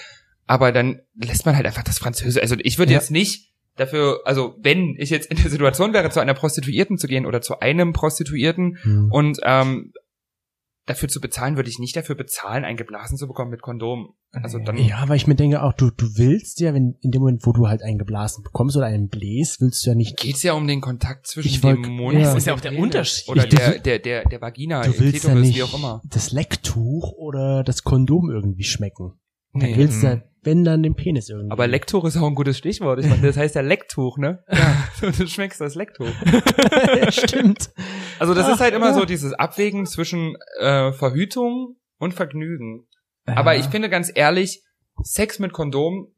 Aber 0.47 0.73
dann 0.73 1.01
lässt 1.15 1.47
man 1.47 1.55
halt 1.57 1.67
einfach 1.67 1.85
das 1.85 1.99
Französische. 1.99 2.43
Also 2.43 2.57
ich 2.59 2.79
würde 2.79 2.93
Ja. 2.93 2.99
jetzt 2.99 3.11
nicht 3.11 3.51
dafür, 3.77 4.21
also 4.25 4.55
wenn 4.61 4.97
ich 4.99 5.11
jetzt 5.11 5.31
in 5.31 5.37
der 5.39 5.49
Situation 5.51 5.93
wäre, 5.95 6.11
zu 6.11 6.21
einer 6.21 6.35
Prostituierten 6.35 6.99
zu 6.99 7.07
gehen 7.07 7.25
oder 7.27 7.41
zu 7.41 7.61
einem 7.61 7.93
Prostituierten 7.93 8.77
Hm. 8.83 9.11
und 9.13 9.39
ähm, 9.45 9.93
dafür 10.87 11.09
zu 11.09 11.21
bezahlen, 11.21 11.57
würde 11.57 11.69
ich 11.71 11.79
nicht 11.79 11.95
dafür 11.97 12.15
bezahlen, 12.17 12.65
ein 12.65 12.77
geblasen 12.77 13.17
zu 13.17 13.27
bekommen 13.29 13.51
mit 13.51 13.63
Kondom. 13.63 14.15
Also 14.33 14.59
dann 14.59 14.79
Ja, 14.79 15.05
weil 15.09 15.17
ich 15.17 15.27
mir 15.27 15.35
denke 15.35 15.63
auch, 15.63 15.75
du, 15.75 15.91
du 15.91 16.07
willst 16.17 16.59
ja, 16.61 16.73
wenn 16.75 16.97
in 17.03 17.11
dem 17.11 17.21
Moment, 17.21 17.47
wo 17.47 17.53
du 17.53 17.69
halt 17.69 17.83
einen 17.83 17.99
geblasen 17.99 18.43
bekommst 18.43 18.77
oder 18.77 18.87
einen 18.87 19.09
bläst, 19.09 19.61
willst 19.61 19.85
du 19.85 19.91
ja 19.91 19.95
nicht, 19.95 20.17
geht's 20.17 20.43
ja 20.43 20.55
um 20.55 20.67
den 20.67 20.81
Kontakt 20.81 21.27
zwischen 21.27 21.49
Ich 21.49 21.61
dem 21.61 21.63
wollt- 21.79 21.87
Mund 21.89 22.15
ja. 22.15 22.21
und 22.21 22.25
Das 22.25 22.37
ist 22.37 22.47
ja 22.47 22.55
auch 22.55 22.61
der. 22.61 22.77
Unterschied. 22.79 23.29
Oder 23.29 23.45
Ich- 23.45 23.51
du 23.51 23.57
der, 23.57 23.79
der, 23.79 23.99
der, 23.99 24.25
der 24.25 24.41
Vagina, 24.41 24.83
du 24.83 24.89
willst 24.99 25.25
ja 25.25 25.31
Klitoris, 25.31 25.47
nicht 25.49 25.57
wie 25.59 25.63
auch 25.63 25.75
immer. 25.75 26.01
das 26.09 26.33
Lecktuch 26.33 27.13
oder 27.13 27.63
das 27.63 27.85
Kondom 27.85 28.31
irgendwie 28.31 28.65
schmecken. 28.65 29.13
Nee. 29.53 29.73
Du 29.75 29.79
willst 29.79 30.03
ja, 30.03 30.17
Mhm. 30.17 30.23
Wenn 30.43 30.65
dann 30.65 30.83
den 30.83 30.95
Penis 30.95 31.29
irgendwie. 31.29 31.53
Aber 31.53 31.67
Lecktuch 31.67 32.05
ist 32.05 32.17
auch 32.17 32.27
ein 32.27 32.35
gutes 32.35 32.59
Stichwort. 32.59 32.99
Ich 32.99 33.07
meine, 33.07 33.23
das 33.23 33.37
heißt 33.37 33.55
ja 33.55 33.61
Lecktuch, 33.63 34.19
ne? 34.19 34.43
Ja. 34.53 34.77
Du 35.19 35.27
schmeckst 35.27 35.61
das 35.61 35.75
Lecktuch. 35.75 36.07
Stimmt. 37.09 37.71
Also 38.19 38.35
das 38.35 38.47
Ach, 38.47 38.55
ist 38.55 38.61
halt 38.61 38.75
immer 38.75 38.89
ja. 38.89 38.95
so 38.95 39.05
dieses 39.05 39.33
Abwägen 39.33 39.87
zwischen 39.87 40.37
äh, 40.61 40.93
Verhütung 40.93 41.77
und 41.99 42.15
Vergnügen. 42.15 42.87
Aber 43.27 43.57
ich 43.57 43.67
finde 43.67 43.89
ganz 43.89 44.11
ehrlich, 44.15 44.63
Sex 45.03 45.39
mit 45.39 45.53
Kondom 45.53 46.09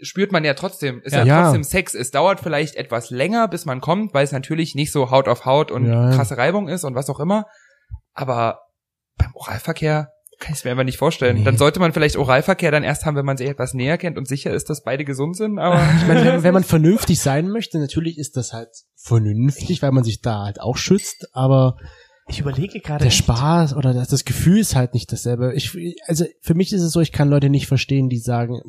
spürt 0.00 0.30
man 0.32 0.44
ja 0.44 0.54
trotzdem. 0.54 1.00
Ist 1.02 1.14
ja, 1.14 1.24
Ja. 1.24 1.42
trotzdem 1.42 1.64
Sex. 1.64 1.94
Es 1.94 2.10
dauert 2.10 2.40
vielleicht 2.40 2.76
etwas 2.76 3.10
länger, 3.10 3.48
bis 3.48 3.64
man 3.64 3.80
kommt, 3.80 4.14
weil 4.14 4.24
es 4.24 4.32
natürlich 4.32 4.74
nicht 4.74 4.92
so 4.92 5.10
Haut 5.10 5.26
auf 5.28 5.44
Haut 5.44 5.70
und 5.72 5.86
Ja. 5.86 6.10
krasse 6.10 6.36
Reibung 6.36 6.68
ist 6.68 6.84
und 6.84 6.94
was 6.94 7.10
auch 7.10 7.18
immer. 7.20 7.46
Aber 8.12 8.60
beim 9.16 9.30
Oralverkehr 9.34 10.10
kann 10.38 10.52
ich 10.52 10.58
es 10.58 10.64
mir 10.64 10.70
einfach 10.70 10.84
nicht 10.84 10.98
vorstellen. 10.98 11.38
Nee. 11.38 11.44
Dann 11.44 11.56
sollte 11.56 11.80
man 11.80 11.92
vielleicht 11.92 12.16
Oralverkehr 12.16 12.70
dann 12.70 12.84
erst 12.84 13.04
haben, 13.06 13.16
wenn 13.16 13.24
man 13.24 13.36
sich 13.36 13.48
etwas 13.48 13.74
näher 13.74 13.98
kennt 13.98 14.16
und 14.18 14.28
sicher 14.28 14.52
ist, 14.52 14.70
dass 14.70 14.82
beide 14.82 15.04
gesund 15.04 15.36
sind. 15.36 15.58
Aber 15.58 15.82
Ich 16.00 16.06
meine, 16.06 16.24
wenn, 16.24 16.42
wenn 16.42 16.54
man 16.54 16.64
vernünftig 16.64 17.20
sein 17.20 17.48
möchte, 17.48 17.78
natürlich 17.78 18.18
ist 18.18 18.36
das 18.36 18.52
halt 18.52 18.68
vernünftig, 18.96 19.82
weil 19.82 19.92
man 19.92 20.04
sich 20.04 20.20
da 20.20 20.44
halt 20.44 20.60
auch 20.60 20.76
schützt, 20.76 21.28
aber 21.32 21.76
ich 22.28 22.40
überlege 22.40 22.80
gerade. 22.80 22.98
der 22.98 23.08
echt. 23.08 23.16
Spaß 23.18 23.74
oder 23.74 23.94
das, 23.94 24.08
das 24.08 24.24
Gefühl 24.24 24.58
ist 24.58 24.76
halt 24.76 24.92
nicht 24.94 25.10
dasselbe. 25.10 25.54
Ich, 25.54 25.74
also 26.06 26.26
für 26.42 26.54
mich 26.54 26.72
ist 26.72 26.82
es 26.82 26.92
so, 26.92 27.00
ich 27.00 27.12
kann 27.12 27.30
Leute 27.30 27.48
nicht 27.48 27.66
verstehen, 27.66 28.08
die 28.10 28.18
sagen, 28.18 28.60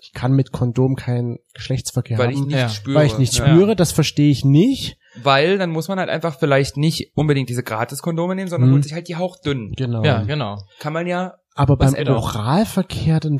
ich 0.00 0.12
kann 0.12 0.32
mit 0.32 0.52
Kondom 0.52 0.94
keinen 0.94 1.38
Geschlechtsverkehr 1.54 2.18
weil 2.18 2.30
ich 2.30 2.36
haben, 2.36 2.46
nicht 2.46 2.56
Ja. 2.56 2.68
spüre. 2.68 2.94
weil 2.96 3.06
ich 3.06 3.18
nicht 3.18 3.34
Ja. 3.36 3.46
spüre, 3.48 3.74
das 3.74 3.90
verstehe 3.90 4.30
ich 4.30 4.44
nicht. 4.44 4.97
Weil 5.22 5.58
dann 5.58 5.70
muss 5.70 5.88
man 5.88 5.98
halt 5.98 6.08
einfach 6.10 6.38
vielleicht 6.38 6.76
nicht 6.76 7.12
unbedingt 7.14 7.48
diese 7.48 7.62
Gratis-Kondome 7.62 8.34
nehmen, 8.34 8.48
sondern 8.48 8.70
Mhm. 8.70 8.74
holt 8.74 8.84
sich 8.84 8.92
halt 8.92 9.08
die 9.08 9.16
hauchdünnen. 9.16 9.72
Genau. 9.76 10.02
Ja, 10.04 10.22
genau. 10.22 10.58
Kann 10.80 10.92
man 10.92 11.06
ja, 11.06 11.34
Aber 11.54 11.78
Was 11.80 11.94
beim? 11.94 12.08
Oralverkehr 12.08 13.18
dann, 13.20 13.38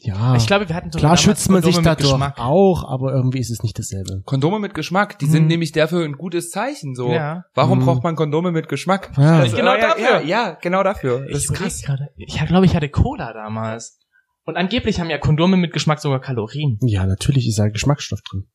ja. 0.00 0.36
Ich 0.36 0.46
glaube, 0.46 0.68
wir 0.68 0.76
hatten 0.76 0.90
Klar 0.90 1.02
damals 1.02 1.22
schützt 1.22 1.50
man 1.50 1.60
sich 1.62 1.74
Kondome 1.74 1.90
mit 1.90 1.98
dadurch 2.00 2.12
Geschmack. 2.12 2.38
auch, 2.38 2.84
aber 2.88 3.12
irgendwie 3.12 3.40
ist 3.40 3.50
es 3.50 3.64
nicht 3.64 3.76
dasselbe. 3.78 4.22
Kondome 4.26 4.60
mit 4.60 4.74
Geschmack, 4.74 5.18
die 5.18 5.26
sind 5.26 5.42
Mhm. 5.42 5.48
nämlich 5.48 5.72
dafür 5.72 6.04
ein 6.04 6.12
gutes 6.12 6.50
Zeichen, 6.50 6.94
so. 6.94 7.10
Ja. 7.10 7.42
Warum 7.54 7.80
Mhm. 7.80 7.84
braucht 7.84 8.04
man 8.04 8.14
Kondome 8.14 8.52
mit 8.52 8.68
Geschmack? 8.68 9.10
Ja. 9.16 9.42
Das- 9.42 9.54
Genau 9.56 9.74
ja, 9.74 9.80
dafür. 9.80 10.20
Ja, 10.20 10.20
ja, 10.20 10.58
genau 10.62 10.84
dafür. 10.84 11.20
Das 11.26 11.30
Ich 11.44 11.50
ist 11.50 11.52
krass. 11.54 11.82
gerade. 11.82 12.08
Ich 12.16 12.38
glaube, 12.46 12.64
ich 12.66 12.76
hatte 12.76 12.88
Cola 12.88 13.32
damals. 13.32 13.98
Und 14.44 14.56
angeblich 14.56 15.00
haben 15.00 15.10
ja 15.10 15.18
Kondome 15.18 15.56
mit 15.56 15.72
Geschmack 15.72 15.98
sogar 16.00 16.20
Kalorien. 16.20 16.78
Ja, 16.82 17.04
natürlich 17.04 17.48
ist 17.48 17.58
da 17.58 17.68
Geschmacksstoff 17.68 18.20
drin. 18.30 18.46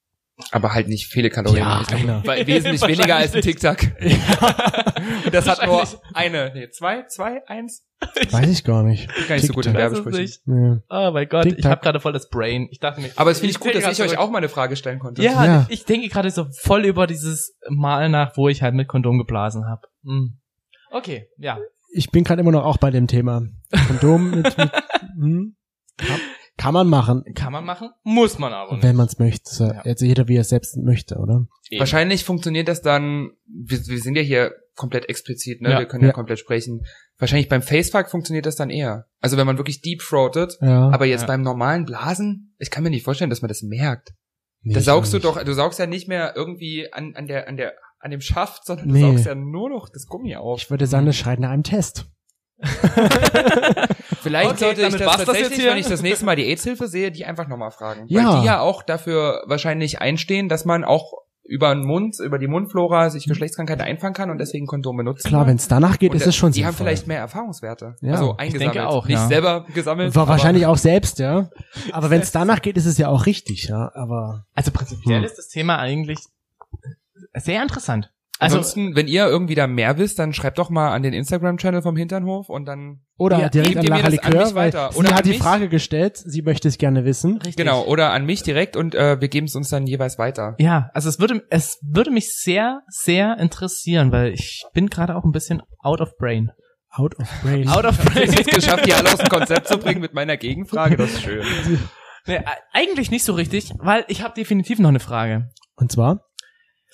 Aber 0.51 0.73
halt 0.73 0.87
nicht 0.87 1.07
viele 1.07 1.29
Kalorien. 1.29 1.63
Ja, 1.63 2.21
weil 2.25 2.47
wesentlich 2.47 2.81
weniger 2.87 3.17
als 3.17 3.35
ein 3.35 3.41
Tic-Tac. 3.41 3.95
Und 5.25 5.33
das 5.33 5.47
hat 5.47 5.65
nur 5.65 5.85
eine, 6.13 6.51
nee, 6.53 6.69
zwei, 6.71 7.03
zwei, 7.07 7.45
eins. 7.47 7.85
Weiß 8.31 8.49
ich 8.49 8.63
gar 8.63 8.83
nicht. 8.83 9.09
Ich 9.09 9.15
bin 9.15 9.27
gar 9.27 9.35
nicht 9.35 9.47
so 9.47 9.53
gut 9.53 9.65
in 9.65 9.73
Werbesprüchen. 9.75 10.29
Nee. 10.45 10.79
Oh 10.89 11.11
mein 11.13 11.29
Gott, 11.29 11.45
ich 11.45 11.65
habe 11.65 11.81
gerade 11.81 11.99
voll 11.99 12.13
das 12.13 12.29
Brain. 12.29 12.67
Ich 12.71 12.79
dachte 12.79 12.99
mir. 12.99 13.11
Aber 13.15 13.31
es 13.31 13.39
finde 13.39 13.51
ich 13.51 13.59
gut, 13.59 13.75
dass 13.75 13.87
ich 13.99 14.03
euch 14.03 14.17
auch 14.17 14.29
mal 14.29 14.39
eine 14.39 14.49
Frage 14.49 14.75
stellen 14.75 14.99
konnte. 14.99 15.21
Ja, 15.21 15.45
Ja. 15.45 15.65
ich 15.69 15.85
denke 15.85 16.09
gerade 16.09 16.31
so 16.31 16.47
voll 16.61 16.85
über 16.85 17.07
dieses 17.07 17.55
Mal 17.69 18.09
nach, 18.09 18.35
wo 18.35 18.49
ich 18.49 18.61
halt 18.61 18.73
mit 18.73 18.87
Kondom 18.87 19.19
geblasen 19.19 19.65
habe. 19.67 19.87
Okay, 20.91 21.27
ja. 21.37 21.59
Ich 21.95 22.09
bin 22.09 22.23
gerade 22.23 22.41
immer 22.41 22.51
noch 22.51 22.65
auch 22.65 22.77
bei 22.77 22.89
dem 22.89 23.07
Thema. 23.07 23.43
Kondom 23.87 24.31
mit, 24.31 24.57
mit 24.57 24.71
hm, 25.15 25.55
kann 26.57 26.73
man 26.73 26.87
machen, 26.87 27.23
Kann 27.35 27.51
man 27.51 27.65
machen, 27.65 27.89
muss 28.03 28.37
man 28.37 28.53
aber 28.53 28.73
nicht. 28.75 28.83
wenn 28.83 28.95
man 28.95 29.07
es 29.07 29.17
möchte. 29.19 29.49
So, 29.53 29.65
Ja. 29.65 29.81
Jetzt 29.85 30.01
jeder, 30.01 30.27
wie 30.27 30.35
er 30.37 30.41
es 30.41 30.49
selbst 30.49 30.77
möchte, 30.77 31.15
oder? 31.17 31.47
Wahrscheinlich 31.77 32.23
funktioniert 32.23 32.67
das 32.67 32.81
dann, 32.81 33.31
wir, 33.47 33.79
wir 33.87 33.99
sind 33.99 34.15
ja 34.15 34.21
hier 34.21 34.53
komplett 34.75 35.09
explizit, 35.09 35.61
ne? 35.61 35.71
Ja. 35.71 35.79
wir 35.79 35.85
können 35.87 36.03
ja, 36.03 36.09
Ja. 36.09 36.13
komplett 36.13 36.39
sprechen. 36.39 36.81
Wahrscheinlich 37.17 37.49
beim 37.49 37.61
Facefuck 37.61 38.09
funktioniert 38.09 38.45
das 38.45 38.55
dann 38.55 38.69
eher. 38.69 39.05
Also 39.21 39.37
wenn 39.37 39.45
man 39.47 39.57
wirklich 39.57 39.81
deep 39.81 39.99
throatet, 40.01 40.57
Ja. 40.61 40.89
aber 40.89 41.05
jetzt 41.05 41.21
Ja. 41.21 41.27
beim 41.27 41.41
normalen 41.41 41.85
Blasen, 41.85 42.55
ich 42.59 42.69
kann 42.71 42.83
mir 42.83 42.89
nicht 42.91 43.03
vorstellen, 43.03 43.29
dass 43.29 43.41
man 43.41 43.49
das 43.49 43.61
merkt. 43.63 44.13
Nee, 44.61 44.73
da 44.75 44.81
saugst 44.81 45.11
du 45.13 45.17
nicht. 45.17 45.25
doch, 45.25 45.43
du 45.43 45.53
saugst 45.53 45.79
ja 45.79 45.87
nicht 45.87 46.07
mehr 46.07 46.33
irgendwie 46.35 46.87
an, 46.93 47.13
an 47.15 47.27
der, 47.27 47.47
an 47.47 47.57
der, 47.57 47.73
an 47.99 48.11
dem 48.11 48.21
Schaft, 48.21 48.65
sondern 48.65 48.87
du 48.89 48.93
Nee. 48.93 49.01
saugst 49.01 49.25
ja 49.25 49.35
nur 49.35 49.69
noch 49.69 49.89
das 49.89 50.05
Gummi 50.07 50.35
auf. 50.35 50.61
Ich 50.61 50.69
würde 50.69 50.87
sagen, 50.87 51.05
das 51.05 51.15
schreit 51.17 51.39
nach 51.39 51.49
einem 51.51 51.63
Test. 51.63 52.05
Vielleicht 54.21 54.51
Okay, 54.51 54.59
sollte 54.59 54.81
ich 54.83 54.87
das 54.95 54.97
das 55.01 55.17
tatsächlich, 55.17 55.49
jetzt 55.49 55.59
hier? 55.61 55.71
wenn 55.71 55.77
ich 55.77 55.87
das 55.87 56.01
nächste 56.01 56.25
Mal 56.25 56.35
die 56.35 56.45
AIDS-Hilfe 56.45 56.87
sehe, 56.87 57.11
die 57.11 57.25
einfach 57.25 57.47
nochmal 57.47 57.71
fragen. 57.71 58.05
Ja. 58.07 58.33
Weil 58.33 58.39
die 58.41 58.45
ja 58.47 58.59
auch 58.61 58.83
dafür 58.83 59.43
wahrscheinlich 59.47 59.99
einstehen, 60.01 60.49
dass 60.49 60.65
man 60.65 60.83
auch 60.83 61.13
über 61.45 61.75
den 61.75 61.83
Mund, 61.85 62.15
über 62.23 62.39
die 62.39 62.47
Mundflora 62.47 63.09
sich 63.09 63.25
Geschlechtskrankheiten 63.27 63.83
einfangen 63.83 64.13
kann 64.13 64.29
und 64.29 64.37
deswegen 64.37 64.65
Kondom 64.65 64.95
benutzen 64.95 65.27
Klar, 65.27 65.45
wenn 65.45 65.57
es 65.57 65.67
danach 65.67 65.99
geht, 65.99 66.11
Und 66.11 66.17
ist 66.17 66.25
es 66.27 66.37
schon 66.37 66.51
Die 66.53 66.59
sinnvoll. 66.61 66.67
haben 66.71 66.77
vielleicht 66.77 67.05
mehr 67.07 67.19
Erfahrungswerte. 67.19 67.95
Ja. 67.99 68.13
also 68.13 68.31
Ich 68.35 68.39
eingesammelt. 68.39 68.75
denke 68.75 68.87
auch, 68.87 69.05
Nicht 69.07 69.17
ja. 69.17 69.27
selber 69.27 69.65
gesammelt. 69.73 70.15
War 70.15 70.27
wahrscheinlich 70.29 70.65
auch 70.67 70.77
selbst, 70.77 71.19
ja. 71.19 71.49
Aber 71.91 72.09
wenn 72.09 72.21
es 72.21 72.31
danach 72.31 72.61
geht, 72.61 72.77
ist 72.77 72.85
es 72.85 72.97
ja 72.97 73.09
auch 73.09 73.25
richtig, 73.25 73.65
ja. 73.67 73.91
Aber 73.93 74.45
Also 74.55 74.71
prinzipiell 74.71 75.17
Hm. 75.17 75.25
ist 75.25 75.37
das 75.37 75.49
Thema 75.49 75.79
eigentlich 75.79 76.19
sehr 77.35 77.61
interessant. 77.61 78.09
Also 78.39 78.57
Ansonsten, 78.57 78.95
wenn 78.95 79.07
ihr 79.07 79.27
irgendwie 79.27 79.55
da 79.55 79.67
mehr 79.67 79.97
wisst, 79.99 80.17
dann 80.19 80.33
schreibt 80.33 80.57
doch 80.57 80.69
mal 80.69 80.91
an 80.91 81.03
den 81.03 81.13
Instagram-Channel 81.13 81.81
vom 81.83 81.95
Hinternhof 81.95 82.49
und 82.49 82.65
dann 82.65 83.01
oder 83.17 83.39
Ja, 83.39 83.49
direkt 83.49 83.79
gebt 83.79 83.91
an 83.91 84.01
an 84.05 84.11
Likör, 84.11 84.45
mich 84.45 84.55
weil 84.55 84.73
weiter. 84.73 84.89
sie 84.91 84.97
Oder 84.99 85.09
hat 85.11 85.17
an 85.19 85.23
die 85.23 85.29
mich. 85.29 85.39
Frage 85.39 85.69
gestellt, 85.69 86.17
sie 86.17 86.41
möchte 86.41 86.67
es 86.67 86.77
gerne 86.79 87.05
wissen. 87.05 87.33
richtig. 87.37 87.55
genau 87.55 87.83
oder 87.85 88.11
an 88.11 88.25
mich 88.25 88.41
direkt 88.43 88.75
und 88.75 88.95
äh, 88.95 89.21
wir 89.21 89.27
geben 89.29 89.45
es 89.45 89.55
uns 89.55 89.69
dann 89.69 89.85
jeweils 89.87 90.17
weiter. 90.17 90.55
Ja, 90.57 90.89
also 90.93 91.09
es 91.09 91.19
würde 91.19 91.43
es 91.51 91.79
würde 91.83 92.09
mich 92.11 92.35
sehr 92.35 92.81
sehr 92.87 93.37
interessieren, 93.37 94.11
weil 94.11 94.33
ich 94.33 94.65
bin 94.73 94.87
gerade 94.89 95.15
auch 95.15 95.23
ein 95.23 95.31
bisschen 95.31 95.61
out 95.79 96.01
of 96.01 96.17
brain. 96.17 96.51
Out 96.89 97.15
of 97.19 97.27
brain. 97.43 97.69
Out 97.69 97.85
of 97.85 97.97
Ich 97.99 98.05
habe 98.05 98.11
brain. 98.25 98.29
es 98.39 98.45
geschafft, 98.47 98.85
die 98.87 98.93
alle 98.93 99.13
aus 99.13 99.19
dem 99.19 99.29
Konzept 99.29 99.67
zu 99.67 99.77
bringen 99.77 100.01
mit 100.01 100.13
meiner 100.13 100.37
Gegenfrage. 100.37 100.97
Das 100.97 101.11
ist 101.13 101.21
schön. 101.21 101.43
nee, 102.27 102.39
eigentlich 102.71 103.09
nicht 103.09 103.23
so 103.23 103.33
richtig, 103.33 103.71
weil 103.77 104.03
ich 104.09 104.21
habe 104.23 104.33
definitiv 104.35 104.79
noch 104.79 104.89
eine 104.89 104.99
Frage. 104.99 105.49
Und 105.75 105.91
zwar? 105.91 106.25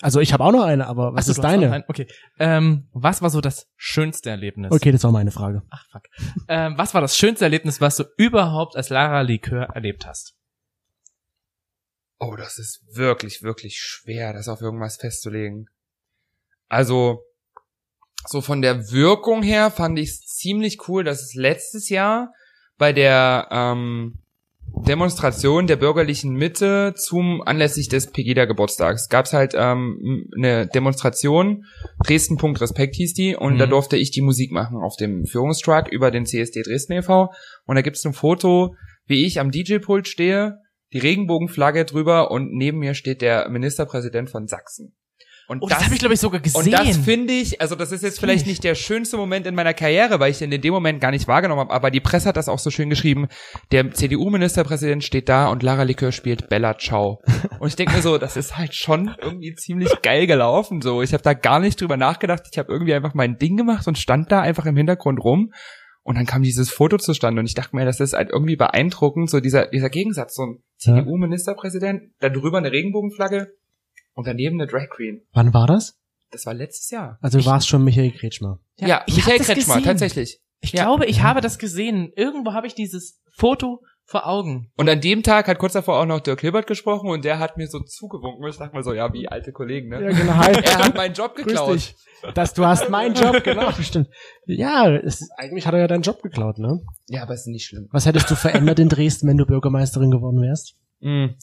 Also 0.02 0.20
ich 0.20 0.32
habe 0.32 0.44
auch 0.44 0.52
noch 0.52 0.64
eine, 0.64 0.86
aber 0.86 1.14
was 1.14 1.26
Ach 1.26 1.32
ist 1.32 1.44
deine? 1.44 1.84
Okay. 1.88 2.06
Ähm, 2.38 2.88
was 2.92 3.20
war 3.20 3.28
so 3.28 3.40
das 3.40 3.68
schönste 3.76 4.30
Erlebnis? 4.30 4.72
Okay, 4.72 4.92
das 4.92 5.04
war 5.04 5.12
meine 5.12 5.30
Frage. 5.30 5.62
Ach 5.70 5.84
fuck. 5.90 6.04
Ähm, 6.48 6.74
was 6.78 6.94
war 6.94 7.02
das 7.02 7.16
schönste 7.16 7.44
Erlebnis, 7.44 7.80
was 7.80 7.96
du 7.96 8.04
überhaupt 8.16 8.76
als 8.76 8.88
Lara 8.88 9.20
Likör 9.20 9.64
erlebt 9.74 10.06
hast? 10.06 10.34
Oh, 12.18 12.34
das 12.36 12.58
ist 12.58 12.82
wirklich, 12.94 13.42
wirklich 13.42 13.78
schwer, 13.78 14.32
das 14.32 14.48
auf 14.48 14.60
irgendwas 14.60 14.96
festzulegen. 14.96 15.68
Also, 16.68 17.22
so 18.26 18.40
von 18.40 18.62
der 18.62 18.90
Wirkung 18.90 19.42
her 19.42 19.70
fand 19.70 19.98
ich 19.98 20.10
es 20.10 20.26
ziemlich 20.26 20.88
cool, 20.88 21.04
dass 21.04 21.22
es 21.22 21.34
letztes 21.34 21.88
Jahr 21.88 22.32
bei 22.78 22.92
der 22.92 23.48
ähm, 23.50 24.19
Demonstration 24.86 25.66
der 25.66 25.76
bürgerlichen 25.76 26.32
Mitte 26.32 26.94
zum 26.96 27.42
anlässlich 27.42 27.88
des 27.88 28.10
Pegida-Geburtstags 28.10 29.08
gab 29.08 29.26
es 29.26 29.32
halt 29.32 29.54
ähm, 29.54 30.28
eine 30.36 30.66
Demonstration, 30.66 31.64
Dresden. 32.04 32.38
Respekt 32.40 32.96
hieß 32.96 33.14
die, 33.14 33.36
und 33.36 33.54
Mhm. 33.54 33.58
da 33.58 33.66
durfte 33.66 33.96
ich 33.96 34.10
die 34.10 34.22
Musik 34.22 34.52
machen 34.52 34.78
auf 34.78 34.96
dem 34.96 35.26
Führungstruck 35.26 35.88
über 35.88 36.10
den 36.10 36.26
CSD 36.26 36.62
Dresden 36.62 36.94
e.V. 36.94 37.30
Und 37.66 37.76
da 37.76 37.82
gibt's 37.82 38.04
ein 38.04 38.12
Foto, 38.12 38.74
wie 39.06 39.26
ich 39.26 39.40
am 39.40 39.50
DJ-Pult 39.50 40.08
stehe, 40.08 40.58
die 40.92 40.98
Regenbogenflagge 40.98 41.84
drüber 41.84 42.30
und 42.30 42.52
neben 42.52 42.78
mir 42.78 42.94
steht 42.94 43.22
der 43.22 43.48
Ministerpräsident 43.48 44.30
von 44.30 44.46
Sachsen. 44.46 44.94
Und 45.50 45.64
Oh, 45.64 45.66
das, 45.66 45.84
habe 45.84 45.94
ich 45.94 45.98
glaube 45.98 46.14
ich 46.14 46.20
sogar 46.20 46.38
gesehen. 46.40 46.62
und 46.62 46.72
das 46.72 46.96
finde 46.96 47.32
ich, 47.32 47.60
also 47.60 47.74
das 47.74 47.90
ist 47.90 48.04
jetzt 48.04 48.20
vielleicht 48.20 48.46
nicht 48.46 48.62
der 48.62 48.76
schönste 48.76 49.16
Moment 49.16 49.48
in 49.48 49.56
meiner 49.56 49.74
Karriere, 49.74 50.20
weil 50.20 50.30
ich 50.30 50.38
den 50.38 50.52
in 50.52 50.60
dem 50.60 50.72
Moment 50.72 51.00
gar 51.00 51.10
nicht 51.10 51.26
wahrgenommen 51.26 51.62
habe, 51.62 51.72
aber 51.72 51.90
die 51.90 51.98
Presse 51.98 52.28
hat 52.28 52.36
das 52.36 52.48
auch 52.48 52.60
so 52.60 52.70
schön 52.70 52.88
geschrieben. 52.88 53.26
Der 53.72 53.90
CDU-Ministerpräsident 53.90 55.02
steht 55.02 55.28
da 55.28 55.48
und 55.48 55.64
Lara 55.64 55.82
Likör 55.82 56.12
spielt 56.12 56.48
Bella 56.48 56.78
Ciao. 56.78 57.20
Und 57.58 57.66
ich 57.66 57.74
denke 57.74 57.96
mir 57.96 58.00
so, 58.02 58.16
das 58.16 58.36
ist 58.36 58.58
halt 58.58 58.76
schon 58.76 59.12
irgendwie 59.20 59.52
ziemlich 59.56 59.90
geil 60.02 60.28
gelaufen. 60.28 60.82
So, 60.82 61.02
ich 61.02 61.12
habe 61.12 61.24
da 61.24 61.34
gar 61.34 61.58
nicht 61.58 61.80
drüber 61.80 61.96
nachgedacht. 61.96 62.44
Ich 62.52 62.56
habe 62.56 62.70
irgendwie 62.72 62.94
einfach 62.94 63.14
mein 63.14 63.36
Ding 63.36 63.56
gemacht 63.56 63.88
und 63.88 63.98
stand 63.98 64.30
da 64.30 64.40
einfach 64.42 64.66
im 64.66 64.76
Hintergrund 64.76 65.18
rum. 65.18 65.52
Und 66.02 66.14
dann 66.16 66.26
kam 66.26 66.42
dieses 66.42 66.70
Foto 66.70 66.96
zustande 66.96 67.40
und 67.40 67.46
ich 67.46 67.54
dachte 67.54 67.74
mir, 67.74 67.84
das 67.84 67.98
ist 67.98 68.12
halt 68.14 68.30
irgendwie 68.30 68.56
beeindruckend, 68.56 69.28
so 69.28 69.40
dieser, 69.40 69.66
dieser 69.66 69.90
Gegensatz, 69.90 70.36
so 70.36 70.44
ein. 70.44 70.62
CDU-Ministerpräsident, 70.78 72.12
da 72.20 72.28
drüber 72.28 72.58
eine 72.58 72.72
Regenbogenflagge 72.72 73.48
und 74.20 74.26
daneben 74.26 74.60
eine 74.60 74.70
Drag 74.70 74.88
Queen. 74.90 75.22
Wann 75.32 75.52
war 75.54 75.66
das? 75.66 75.98
Das 76.30 76.46
war 76.46 76.54
letztes 76.54 76.90
Jahr. 76.90 77.18
Also 77.20 77.38
du 77.38 77.46
warst 77.46 77.66
schon 77.68 77.82
Michael 77.82 78.12
Kretschmer. 78.12 78.60
Ja, 78.76 79.02
ich 79.06 79.16
Michael 79.16 79.38
Kretschmer, 79.38 79.74
gesehen. 79.76 79.84
tatsächlich. 79.84 80.40
Ich 80.60 80.72
Ja. 80.72 80.84
glaube, 80.84 81.06
ich 81.06 81.22
habe 81.22 81.40
das 81.40 81.58
gesehen. 81.58 82.12
Irgendwo 82.14 82.52
habe 82.52 82.66
ich 82.66 82.74
dieses 82.74 83.20
Foto 83.34 83.82
vor 84.04 84.26
Augen. 84.26 84.70
Und 84.76 84.88
an 84.88 85.00
dem 85.00 85.22
Tag 85.22 85.48
hat 85.48 85.58
kurz 85.58 85.72
davor 85.72 85.98
auch 86.00 86.04
noch 86.06 86.20
Dirk 86.20 86.40
Hilbert 86.40 86.66
gesprochen 86.66 87.08
und 87.10 87.24
der 87.24 87.38
hat 87.38 87.56
mir 87.56 87.66
so 87.68 87.80
zugewunken. 87.80 88.46
Ich 88.48 88.56
dachte 88.58 88.74
mal 88.74 88.82
so, 88.82 88.92
ja, 88.92 89.12
wie 89.12 89.28
alte 89.28 89.52
Kollegen, 89.52 89.88
ne? 89.88 89.98
genau. 90.12 90.34
Hi. 90.34 90.52
Er 90.64 90.78
hat 90.78 90.96
meinen 90.96 91.14
Job 91.14 91.34
Grüß 91.36 91.46
geklaut. 91.46 91.74
dich. 91.76 91.94
Dass 92.34 92.52
du 92.52 92.66
hast 92.66 92.90
meinen 92.90 93.14
Job, 93.14 93.42
genau, 93.44 93.70
stimmt. 93.72 94.08
Ja, 94.46 94.90
es, 94.94 95.28
eigentlich 95.38 95.66
hat 95.66 95.74
er 95.74 95.80
ja 95.80 95.86
deinen 95.88 96.02
Job 96.02 96.22
geklaut, 96.22 96.58
ne? 96.58 96.80
Ja, 97.08 97.22
aber 97.22 97.34
ist 97.34 97.46
nicht 97.46 97.64
schlimm. 97.66 97.88
Was 97.92 98.04
hättest 98.04 98.30
du 98.30 98.34
verändert 98.34 98.78
in 98.78 98.88
Dresden, 98.88 99.28
wenn 99.28 99.36
du 99.38 99.46
Bürgermeisterin 99.46 100.10
geworden 100.10 100.42
wärst? 100.42 100.74
Mm. 101.00 101.36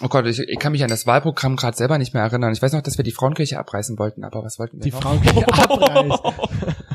Oh 0.00 0.08
Gott, 0.08 0.26
ich, 0.26 0.38
ich 0.40 0.58
kann 0.58 0.72
mich 0.72 0.82
an 0.82 0.88
das 0.88 1.06
Wahlprogramm 1.06 1.54
gerade 1.56 1.76
selber 1.76 1.98
nicht 1.98 2.14
mehr 2.14 2.22
erinnern. 2.22 2.52
Ich 2.52 2.62
weiß 2.62 2.72
noch, 2.72 2.82
dass 2.82 2.96
wir 2.96 3.04
die 3.04 3.12
Frauenkirche 3.12 3.58
abreißen 3.58 3.98
wollten, 3.98 4.24
aber 4.24 4.42
was 4.42 4.58
wollten 4.58 4.78
wir 4.78 4.82
Die 4.84 4.90
noch? 4.90 5.02
Frauenkirche 5.02 5.46
abreißt. 5.52 6.22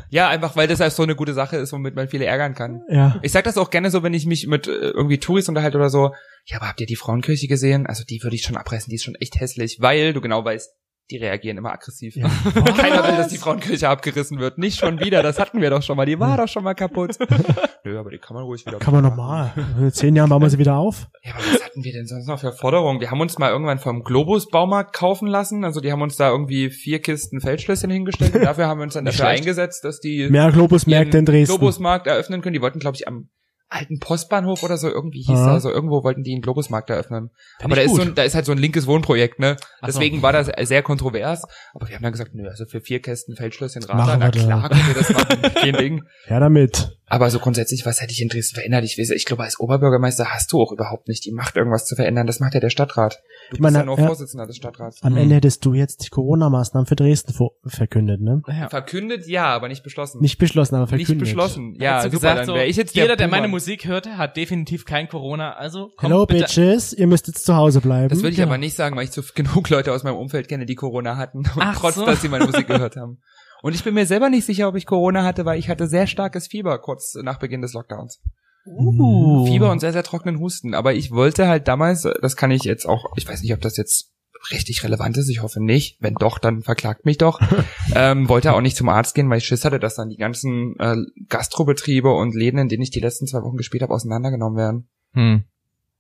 Ja, 0.10 0.30
einfach 0.30 0.56
weil 0.56 0.68
das 0.68 0.80
halt 0.80 0.93
so 0.93 1.04
eine 1.04 1.16
gute 1.16 1.34
Sache 1.34 1.58
ist, 1.58 1.72
womit 1.74 1.95
man 1.95 2.08
viele 2.08 2.26
ärgern 2.26 2.56
kann. 2.56 2.82
Ja. 2.89 3.20
Ich 3.22 3.32
sag 3.32 3.43
das 3.43 3.58
auch 3.58 3.70
gerne 3.70 3.91
so, 3.91 4.04
wenn 4.04 4.14
ich 4.14 4.26
mich 4.26 4.48
mit 4.48 4.68
äh, 4.68 4.72
irgendwie 4.72 5.20
Touris 5.20 5.48
unterhalte 5.48 5.78
oder 5.78 5.89
so. 5.89 6.12
Ja, 6.45 6.58
aber 6.58 6.70
habt 6.70 6.82
ihr 6.82 6.88
die 6.88 6.95
Frauenkirche 6.95 7.48
gesehen? 7.48 7.86
Also 7.86 8.04
die 8.04 8.24
würde 8.24 8.36
ich 8.36 8.41
schon 8.43 8.58
abreißen, 8.58 8.89
die 8.89 8.95
ist 8.95 9.04
schon 9.04 9.16
echt 9.16 9.39
hässlich, 9.39 9.78
weil 9.80 10.14
du 10.14 10.22
genau 10.22 10.43
weißt, 10.43 10.72
die 11.10 11.18
reagieren 11.18 11.58
immer 11.58 11.72
aggressiv. 11.72 12.16
ja. 12.16 12.28
Keiner 12.78 13.08
will, 13.08 13.16
dass 13.16 13.30
die 13.30 13.38
Frauenkirche 13.38 13.88
abgerissen 13.88 14.39
wird. 14.39 14.58
Nicht 14.58 14.80
schon 14.80 14.99
wieder, 14.99 15.24
das 15.24 15.39
hatten 15.39 15.62
wir 15.62 15.70
doch 15.70 15.82
schon 15.82 15.95
mal. 15.95 16.05
Die 16.05 16.20
war 16.20 16.38
doch 16.38 16.47
schon 16.47 16.64
mal 16.64 16.74
kaputt. 16.74 17.18
Nö, 17.84 17.97
aber 17.97 18.10
die 18.10 18.18
kann 18.18 18.36
man 18.36 18.43
ruhig 18.43 18.66
wieder 18.66 18.80
Kann 18.80 18.93
man 18.93 19.03
normal. 19.03 19.53
In 19.80 19.91
zehn 19.91 20.16
Jahren 20.16 20.30
bauen 20.30 20.41
wir 20.41 20.49
sie 20.49 20.58
wieder 20.58 20.76
auf. 20.76 21.08
Ja, 21.24 21.34
aber 21.34 21.43
was 21.53 21.64
hatten 21.64 21.84
wir 21.84 21.93
denn 21.93 22.08
sonst 22.08 22.28
noch 22.28 22.39
für 22.39 22.51
Forderungen? 22.51 22.99
Wir 22.99 23.10
haben 23.10 23.22
uns 23.22 23.38
mal 23.38 23.51
irgendwann 23.51 23.80
vom 23.80 24.03
Globus 24.03 24.49
Baumarkt 24.49 24.93
kaufen 24.93 25.28
lassen. 25.28 25.64
Also 25.64 25.80
die 25.80 25.91
haben 25.91 26.01
uns 26.01 26.18
da 26.18 26.30
irgendwie 26.30 26.70
vier 26.70 26.99
Kisten 27.01 27.39
Feldschlösschen 27.39 27.89
hingestellt. 27.89 28.36
Und 28.36 28.41
dafür 28.43 28.68
haben 28.68 28.80
wir 28.80 28.84
uns 28.84 28.95
dann 28.95 29.05
dafür 29.05 29.28
eingesetzt, 29.28 29.86
dass 29.86 29.99
die 29.99 30.30
Mehr 30.30 30.51
Globusmärkte 30.51 31.18
in 31.18 31.26
Dresden. 31.26 31.58
Globusmarkt 31.58 32.08
eröffnen 32.08 32.41
können. 32.41 32.53
Die 32.53 32.62
wollten, 32.62 32.80
glaube 32.80 32.97
ich, 32.97 33.08
am 33.08 33.30
alten 33.70 33.99
Postbahnhof 33.99 34.63
oder 34.63 34.78
so 34.78 34.89
irgendwie 34.89 35.22
hieß 35.22 35.38
Aha. 35.38 35.53
da 35.53 35.59
so 35.59 35.70
irgendwo 35.70 36.03
wollten 36.03 36.24
die 36.24 36.34
einen 36.34 36.41
Globusmarkt 36.41 36.89
eröffnen. 36.89 37.32
Find 37.59 37.65
aber 37.65 37.76
da 37.76 37.82
ist, 37.82 37.95
so 37.95 38.01
ein, 38.01 38.15
da 38.15 38.24
ist 38.24 38.34
halt 38.34 38.45
so 38.45 38.53
ein 38.53 38.57
linkes 38.57 38.88
Wohnprojekt, 38.88 39.39
ne? 39.39 39.57
Ach 39.82 39.88
so. 39.89 39.99
Deswegen 39.99 40.22
war 40.22 40.32
das 40.32 40.49
sehr 40.68 40.84
kontrovers. 40.84 41.43
Aber 41.74 41.88
wir 41.88 41.95
haben 41.95 42.03
dann 42.03 42.13
gesagt, 42.13 42.34
nö, 42.34 42.47
also 42.47 42.65
für 42.65 42.80
vier 42.80 43.01
Kästen 43.01 43.36
Feldschlösschen 43.36 43.84
Radler, 43.84 44.18
na 44.18 44.30
klar, 44.30 44.70
können 44.70 44.88
wir 44.88 44.93
das 44.93 45.09
machen. 45.09 45.41
Kein 45.53 45.74
Ding. 45.74 46.03
Ja, 46.30 46.39
damit. 46.39 46.97
Aber 47.10 47.30
so 47.30 47.39
grundsätzlich, 47.39 47.86
was 47.86 48.01
hätte 48.01 48.12
ich 48.12 48.22
in 48.22 48.28
Dresden 48.28 48.55
verändert? 48.55 48.84
Ich 48.84 48.97
weiß, 48.97 49.12
ich 49.12 49.24
glaube, 49.24 49.43
als 49.43 49.60
Oberbürgermeister 49.62 50.26
hast 50.34 50.51
du 50.51 50.62
auch 50.62 50.74
überhaupt 50.74 51.08
nicht 51.08 51.24
die 51.24 51.32
Macht, 51.32 51.55
irgendwas 51.55 51.86
zu 51.86 51.95
verändern. 51.95 52.28
Das 52.28 52.41
macht 52.41 52.53
ja 52.53 52.60
der 52.60 52.70
Stadtrat. 52.70 53.22
Du 53.49 53.55
Ich 53.55 53.60
meine, 53.62 53.78
bist 53.78 53.82
ja 53.82 53.86
nur 53.86 53.97
ja. 53.99 54.05
Vorsitzender 54.08 54.45
des 54.45 54.58
Stadtrats. 54.58 55.01
Am 55.03 55.14
Hm. 55.14 55.22
Ende 55.22 55.36
hättest 55.36 55.64
du 55.66 55.74
jetzt 55.74 56.03
die 56.05 56.10
Corona-Maßnahmen 56.10 56.86
für 56.86 56.97
Dresden 56.97 57.32
vor 57.34 57.51
verkündet, 57.66 58.20
ne? 58.20 58.41
Ja. 58.47 58.68
Verkündet 58.68 59.26
ja, 59.26 59.45
aber 59.45 59.70
nicht 59.70 59.84
beschlossen. 59.84 60.20
Nicht 60.22 60.38
beschlossen, 60.38 60.76
aber 60.76 60.84
Nicht 60.97 61.05
verkündet. 61.08 61.20
beschlossen. 61.28 61.76
Ja, 61.80 61.99
super, 62.01 62.10
gesagt, 62.12 62.39
dann 62.39 62.45
so, 62.45 62.55
ich 62.58 62.76
jetzt 62.76 62.93
jeder, 62.95 63.08
der 63.08 63.16
der 63.16 63.28
meine. 63.30 63.47
Musik 63.47 63.86
hörte, 63.86 64.18
hat 64.18 64.36
definitiv 64.36 64.84
kein 64.84 65.08
Corona, 65.08 65.53
also 65.53 65.91
komm 65.95 66.10
Hello, 66.12 66.26
bitte. 66.26 66.43
Bitches, 66.43 66.91
ihr 66.91 67.08
müsst 67.08 67.28
jetzt 67.28 67.45
zu 67.45 67.55
Hause 67.55 67.80
bleiben. 67.80 68.10
Das 68.10 68.20
würde 68.20 68.32
ich 68.32 68.36
Genau. 68.36 68.49
aber 68.49 68.58
nicht 68.58 68.76
sagen, 68.76 68.97
weil 68.97 69.05
ich 69.05 69.12
zu 69.12 69.22
genug 69.34 69.70
Leute 69.70 69.93
aus 69.93 70.03
meinem 70.03 70.18
Umfeld 70.18 70.49
kenne, 70.49 70.66
die 70.66 70.76
Corona 70.76 71.16
hatten, 71.16 71.38
und 71.38 71.51
Ach 71.58 71.80
trotz, 71.80 71.95
so. 71.95 72.05
dass 72.05 72.22
sie 72.22 72.28
meine 72.28 72.45
Musik 72.45 72.68
gehört 72.68 72.97
haben. 72.97 73.22
Und 73.68 73.74
ich 73.74 73.84
bin 73.84 73.95
mir 73.95 74.05
selber 74.05 74.30
nicht 74.30 74.45
sicher, 74.45 74.70
ob 74.70 74.78
ich 74.78 74.86
Corona 74.86 75.26
hatte, 75.26 75.43
weil 75.43 75.59
ich 75.59 75.68
hatte 75.68 75.88
sehr 75.88 76.07
starkes 76.07 76.47
Fieber 76.47 76.80
kurz 76.80 77.15
nach 77.15 77.38
Beginn 77.38 77.61
des 77.61 77.74
Lockdowns. 77.74 78.22
Uh. 78.65 79.45
Fieber 79.45 79.72
und 79.72 79.82
sehr, 79.82 79.91
sehr 79.91 80.03
trockenen 80.03 80.39
Husten. 80.39 80.74
Aber 80.74 80.93
ich 80.93 81.11
wollte 81.11 81.49
halt 81.49 81.68
damals, 81.68 82.07
das 82.22 82.38
kann 82.38 82.49
ich 82.49 82.63
jetzt 82.63 82.86
auch, 82.86 83.11
ich 83.18 83.28
weiß 83.28 83.41
nicht, 83.41 83.51
ob 83.51 83.59
das 83.59 83.76
jetzt 83.76 84.13
richtig 84.51 84.86
relevant 84.86 85.18
ist, 85.18 85.28
ich 85.28 85.41
hoffe 85.41 85.61
nicht. 85.61 85.97
Wenn 85.99 86.13
doch, 86.13 86.39
dann 86.39 86.61
verklagt 86.61 87.03
mich 87.03 87.18
doch. 87.18 87.41
ähm, 87.93 88.30
wollte 88.30 88.53
auch 88.53 88.61
nicht 88.61 88.78
zum 88.78 88.88
Arzt 88.88 89.15
gehen, 89.15 89.30
weil 89.30 89.39
ich 89.39 89.45
Schiss 89.45 89.65
hatte, 89.65 89.80
dass 89.80 89.95
dann 89.95 90.07
die 90.07 90.15
ganzen 90.15 90.80
äh, 90.80 90.95
Gastrobetriebe 91.28 92.09
und 92.09 92.36
Läden, 92.36 92.61
in 92.61 92.70
denen 92.70 92.84
ich 92.84 92.91
die 92.91 93.01
letzten 93.01 93.28
zwei 93.28 93.41
Wochen 93.41 93.57
gespielt 93.57 93.84
habe, 93.84 93.93
auseinandergenommen 93.93 94.57
werden. 94.57 94.89
Hm. 95.11 95.43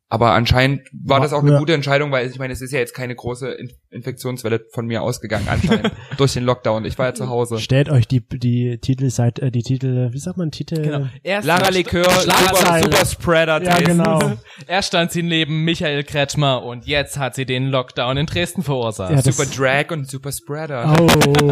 Aber 0.09 0.31
anscheinend 0.31 0.87
war 0.93 1.19
das 1.19 1.33
auch 1.33 1.41
eine 1.41 1.53
ja. 1.53 1.59
gute 1.59 1.73
Entscheidung, 1.73 2.11
weil 2.11 2.29
ich 2.29 2.39
meine, 2.39 2.53
es 2.53 2.61
ist 2.61 2.71
ja 2.71 2.79
jetzt 2.79 2.93
keine 2.93 3.13
große 3.13 3.49
In 3.51 3.73
Infektionswelle 3.89 4.65
von 4.71 4.85
mir 4.85 5.01
ausgegangen 5.01 5.47
anscheinend 5.49 5.91
durch 6.17 6.33
den 6.33 6.45
Lockdown. 6.45 6.85
Ich 6.85 6.97
war 6.97 7.07
ja 7.07 7.13
zu 7.13 7.27
Hause. 7.27 7.59
Stellt 7.59 7.89
euch 7.89 8.07
die, 8.07 8.21
die 8.21 8.77
Titelseite, 8.77 9.41
äh, 9.41 9.51
die 9.51 9.63
Titel, 9.63 10.13
wie 10.13 10.19
sagt 10.19 10.37
man, 10.37 10.51
Titel? 10.51 10.81
Genau. 10.81 11.07
Erst 11.23 11.45
Lara 11.45 11.69
Likör, 11.69 12.05
super, 12.05 12.81
super 12.83 13.05
Spreader. 13.05 13.61
Ja, 13.61 13.75
Dresden. 13.75 13.97
genau. 13.97 14.33
Erst 14.65 14.87
stand 14.89 15.11
sie 15.11 15.23
neben 15.23 15.65
Michael 15.65 16.05
Kretschmer 16.05 16.63
und 16.63 16.87
jetzt 16.87 17.17
hat 17.17 17.35
sie 17.35 17.45
den 17.45 17.67
Lockdown 17.67 18.15
in 18.15 18.25
Dresden 18.27 18.63
verursacht. 18.63 19.11
Ja, 19.11 19.21
Super 19.21 19.45
Drag 19.45 19.91
und 19.91 20.09
super 20.09 20.31
Spreader. 20.31 20.95
Oh, 21.01 21.07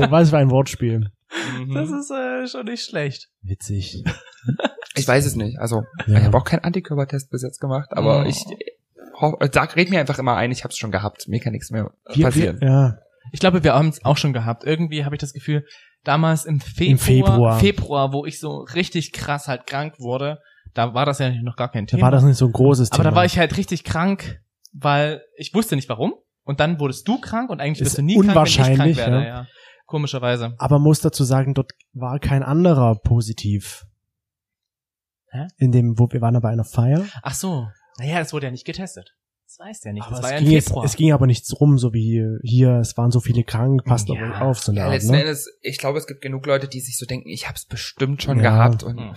was 0.09 0.29
für 0.29 0.37
ein 0.37 0.49
Wortspiel. 0.49 1.09
Mhm. 1.59 1.73
Das 1.73 1.89
ist 1.89 2.09
äh, 2.09 2.47
schon 2.47 2.65
nicht 2.65 2.85
schlecht. 2.85 3.27
Witzig. 3.41 4.01
Ich 4.97 5.07
weiß 5.07 5.25
es 5.25 5.35
nicht. 5.35 5.59
Also, 5.59 5.83
Ja. 6.07 6.19
ich 6.19 6.23
habe 6.25 6.37
auch 6.37 6.43
keinen 6.43 6.63
Antikörpertest 6.63 7.29
bis 7.29 7.43
jetzt 7.43 7.59
gemacht, 7.59 7.89
aber 7.91 8.21
Oh. 8.21 8.23
ich 8.23 8.43
sag, 9.53 9.75
red 9.75 9.89
mir 9.89 9.99
einfach 9.99 10.19
immer 10.19 10.35
ein, 10.35 10.51
ich 10.51 10.63
habe 10.63 10.71
es 10.71 10.77
schon 10.77 10.91
gehabt. 10.91 11.27
Mir 11.27 11.39
kann 11.39 11.53
nichts 11.53 11.71
mehr 11.71 11.91
Wir, 12.13 12.25
passieren. 12.25 12.59
wir, 12.61 12.67
ja, 12.67 12.97
Ich 13.31 13.39
glaube, 13.39 13.63
wir 13.63 13.73
haben 13.73 13.89
es 13.89 14.03
auch 14.05 14.17
schon 14.17 14.33
gehabt. 14.33 14.63
Irgendwie 14.63 15.03
habe 15.05 15.15
ich 15.15 15.19
das 15.19 15.33
Gefühl, 15.33 15.65
damals 16.03 16.45
im 16.45 16.59
Februar, 16.59 16.89
Im 16.91 16.97
Februar. 16.99 17.59
Februar, 17.59 18.13
wo 18.13 18.25
ich 18.25 18.39
so 18.39 18.59
richtig 18.75 19.11
krass 19.13 19.47
halt 19.47 19.65
krank 19.67 19.95
wurde, 19.99 20.39
da 20.73 20.93
war 20.93 21.05
das 21.05 21.19
ja 21.19 21.29
noch 21.41 21.55
gar 21.55 21.71
kein 21.71 21.85
da 21.85 21.91
Thema. 21.91 22.03
war 22.03 22.11
das 22.11 22.23
nicht 22.23 22.37
so 22.37 22.45
ein 22.45 22.51
großes 22.51 22.91
Aber 22.91 23.03
Thema. 23.03 23.09
da 23.11 23.15
war 23.15 23.25
ich 23.25 23.37
halt 23.39 23.57
richtig 23.57 23.83
krank, 23.83 24.41
weil 24.73 25.21
ich 25.37 25.53
wusste 25.53 25.75
nicht 25.75 25.89
warum. 25.89 26.13
Und 26.43 26.59
dann 26.59 26.79
wurdest 26.79 27.07
du 27.07 27.19
krank 27.19 27.49
und 27.49 27.59
eigentlich 27.59 27.81
Ist 27.81 27.87
wirst 27.87 27.97
du 27.97 28.01
nie 28.03 28.13
krank, 28.13 28.23
wenn 28.25 28.29
ich 28.29 28.35
unwahrscheinlich, 28.35 28.97
krank 28.97 29.11
werde. 29.11 29.25
ja. 29.25 29.27
Ja. 29.41 29.47
Komischerweise. 29.87 30.53
Aber 30.57 30.79
muss 30.79 30.99
dazu 31.01 31.23
sagen, 31.23 31.53
dort 31.53 31.71
war 31.93 32.19
kein 32.19 32.43
anderer 32.43 32.95
positiv. 32.95 33.84
Hä? 35.35 35.47
In 35.57 35.71
dem, 35.71 35.99
wo 35.99 36.07
wir 36.11 36.21
waren 36.21 36.39
bei 36.41 36.49
einer 36.49 36.63
Feier. 36.63 37.05
Ach 37.21 37.33
so. 37.35 37.67
Naja, 37.99 38.19
es 38.21 38.31
wurde 38.33 38.45
ja 38.47 38.51
nicht 38.51 38.65
getestet. 38.65 39.15
Das 39.47 39.59
weiß 39.59 39.79
der 39.81 39.93
nicht. 39.93 40.03
Aber 40.05 40.15
das 40.15 40.23
war 40.23 40.29
es, 40.31 40.39
ja 40.39 40.39
ging 40.43 40.51
jetzt, 40.51 40.67
Februar. 40.67 40.85
es 40.85 40.95
ging 40.95 41.11
aber 41.13 41.27
nichts 41.27 41.59
rum, 41.61 41.77
so 41.77 41.93
wie 41.93 42.23
hier, 42.43 42.77
es 42.79 42.97
waren 42.97 43.11
so 43.11 43.19
viele 43.19 43.43
krank, 43.43 43.83
passt 43.85 44.09
Ja. 44.09 44.15
auf 44.15 44.21
euch 44.21 44.41
auf, 44.41 44.59
so 44.59 44.71
eine 44.71 44.79
Ja, 44.79 44.85
Art, 44.85 44.93
letzten 44.95 45.11
ne? 45.11 45.21
Endes, 45.21 45.47
ich 45.61 45.77
glaube, 45.77 45.97
es 45.99 46.07
gibt 46.07 46.21
genug 46.21 46.45
Leute, 46.45 46.67
die 46.67 46.79
sich 46.81 46.97
so 46.97 47.05
denken, 47.05 47.29
ich 47.29 47.47
habe 47.47 47.55
es 47.55 47.65
bestimmt 47.65 48.21
schon 48.23 48.37
Ja. 48.37 48.43
gehabt. 48.43 48.83
Und 48.83 48.97
Hm. 48.99 49.13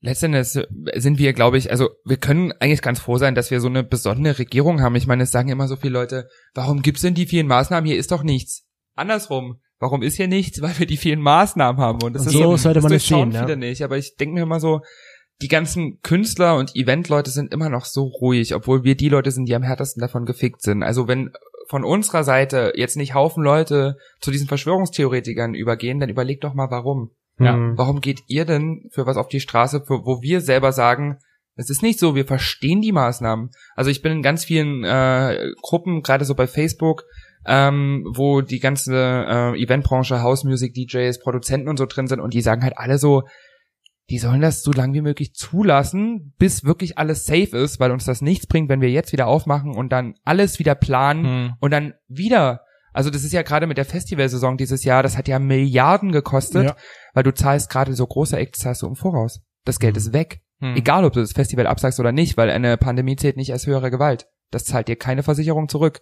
letzten 0.00 0.26
Endes 0.34 0.52
sind 0.96 1.18
wir, 1.18 1.32
glaube 1.32 1.58
ich, 1.58 1.70
also 1.70 1.90
wir 2.04 2.16
können 2.16 2.52
eigentlich 2.58 2.82
ganz 2.82 3.00
froh 3.00 3.18
sein, 3.18 3.34
dass 3.34 3.50
wir 3.50 3.60
so 3.60 3.68
eine 3.68 3.84
besondere 3.84 4.38
Regierung 4.38 4.80
haben. 4.80 4.96
Ich 4.96 5.06
meine, 5.06 5.24
es 5.24 5.30
sagen 5.30 5.48
immer 5.50 5.68
so 5.68 5.76
viele 5.76 5.92
Leute, 5.92 6.28
warum 6.54 6.82
gibt's 6.82 7.02
denn 7.02 7.14
die 7.14 7.26
vielen 7.26 7.46
Maßnahmen? 7.46 7.86
Hier 7.86 7.98
ist 7.98 8.10
doch 8.12 8.22
nichts. 8.22 8.66
Andersrum. 8.94 9.60
Warum 9.82 10.02
ist 10.02 10.14
hier 10.14 10.28
nichts? 10.28 10.62
Weil 10.62 10.78
wir 10.78 10.86
die 10.86 10.96
vielen 10.96 11.20
Maßnahmen 11.20 11.82
haben. 11.82 12.02
Und 12.02 12.14
das 12.14 12.22
Und 12.22 12.28
ist 12.28 12.34
so 12.34 12.42
so, 12.42 12.56
sollte 12.56 12.78
das 12.78 12.84
man 12.84 12.92
es 12.92 13.02
durchschauen 13.02 13.32
sehen, 13.32 13.40
ja. 13.40 13.46
viele 13.46 13.56
nicht. 13.58 13.82
Aber 13.82 13.98
ich 13.98 14.14
denke 14.14 14.34
mir 14.36 14.42
immer 14.42 14.60
so, 14.60 14.80
die 15.42 15.48
ganzen 15.48 16.00
Künstler 16.02 16.56
und 16.56 16.76
Eventleute 16.76 17.30
sind 17.30 17.52
immer 17.52 17.68
noch 17.68 17.84
so 17.84 18.04
ruhig, 18.04 18.54
obwohl 18.54 18.84
wir 18.84 18.96
die 18.96 19.08
Leute 19.08 19.32
sind, 19.32 19.46
die 19.46 19.56
am 19.56 19.64
härtesten 19.64 20.00
davon 20.00 20.24
gefickt 20.24 20.62
sind. 20.62 20.84
Also 20.84 21.08
wenn 21.08 21.32
von 21.66 21.84
unserer 21.84 22.22
Seite 22.22 22.72
jetzt 22.76 22.96
nicht 22.96 23.14
Haufen 23.14 23.42
Leute 23.42 23.96
zu 24.20 24.30
diesen 24.30 24.46
Verschwörungstheoretikern 24.46 25.54
übergehen, 25.54 25.98
dann 25.98 26.10
überlegt 26.10 26.44
doch 26.44 26.54
mal 26.54 26.70
warum. 26.70 27.10
Ja. 27.40 27.54
Hm. 27.54 27.76
Warum 27.76 28.00
geht 28.00 28.20
ihr 28.28 28.44
denn 28.44 28.88
für 28.92 29.06
was 29.06 29.16
auf 29.16 29.26
die 29.26 29.40
Straße, 29.40 29.82
für, 29.84 30.04
wo 30.04 30.22
wir 30.22 30.40
selber 30.40 30.70
sagen, 30.70 31.18
es 31.56 31.70
ist 31.70 31.82
nicht 31.82 31.98
so, 31.98 32.14
wir 32.14 32.24
verstehen 32.24 32.80
die 32.80 32.92
Maßnahmen. 32.92 33.50
Also 33.74 33.90
ich 33.90 34.00
bin 34.00 34.12
in 34.12 34.22
ganz 34.22 34.44
vielen 34.44 34.84
äh, 34.84 35.52
Gruppen, 35.60 36.02
gerade 36.02 36.24
so 36.24 36.34
bei 36.34 36.46
Facebook, 36.46 37.04
ähm, 37.46 38.04
wo 38.14 38.40
die 38.40 38.60
ganze 38.60 38.94
äh, 38.96 39.60
Eventbranche, 39.62 40.22
Hausmusik, 40.22 40.74
DJs, 40.74 41.18
Produzenten 41.20 41.68
und 41.68 41.76
so 41.78 41.86
drin 41.86 42.06
sind 42.06 42.20
und 42.20 42.34
die 42.34 42.40
sagen 42.42 42.62
halt 42.62 42.76
alle 42.78 42.98
so, 42.98 43.22
die 44.10 44.18
sollen 44.18 44.40
das 44.40 44.62
so 44.62 44.72
lang 44.72 44.92
wie 44.94 45.00
möglich 45.00 45.32
zulassen, 45.34 46.34
bis 46.38 46.64
wirklich 46.64 46.98
alles 46.98 47.24
safe 47.24 47.56
ist, 47.56 47.80
weil 47.80 47.92
uns 47.92 48.04
das 48.04 48.20
nichts 48.20 48.46
bringt, 48.46 48.68
wenn 48.68 48.80
wir 48.80 48.90
jetzt 48.90 49.12
wieder 49.12 49.26
aufmachen 49.26 49.74
und 49.74 49.90
dann 49.90 50.14
alles 50.24 50.58
wieder 50.58 50.74
planen 50.74 51.24
Hm. 51.24 51.52
und 51.60 51.70
dann 51.70 51.94
wieder, 52.08 52.60
also 52.92 53.10
das 53.10 53.24
ist 53.24 53.32
ja 53.32 53.42
gerade 53.42 53.66
mit 53.66 53.78
der 53.78 53.84
Festivalsaison 53.84 54.56
dieses 54.56 54.84
Jahr, 54.84 55.02
das 55.02 55.16
hat 55.16 55.28
ja 55.28 55.38
Milliarden 55.38 56.12
gekostet, 56.12 56.64
Ja. 56.64 56.76
weil 57.14 57.22
du 57.22 57.32
zahlst 57.32 57.70
gerade 57.70 57.94
so 57.94 58.06
große 58.06 58.36
Acts 58.36 58.58
zahlst 58.60 58.82
du 58.82 58.86
im 58.88 58.96
Voraus. 58.96 59.40
Das 59.64 59.78
Geld 59.78 59.94
Mhm. 59.94 59.98
ist 59.98 60.12
weg. 60.12 60.40
Hm. 60.60 60.76
Egal, 60.76 61.04
ob 61.04 61.12
du 61.12 61.20
das 61.20 61.32
Festival 61.32 61.66
absagst 61.66 61.98
oder 62.00 62.12
nicht, 62.12 62.36
weil 62.36 62.50
eine 62.50 62.76
Pandemie 62.76 63.16
zählt 63.16 63.36
nicht 63.36 63.52
als 63.52 63.66
höhere 63.66 63.90
Gewalt. 63.90 64.26
Das 64.50 64.64
zahlt 64.64 64.88
dir 64.88 64.96
keine 64.96 65.22
Versicherung 65.22 65.68
zurück. 65.68 66.00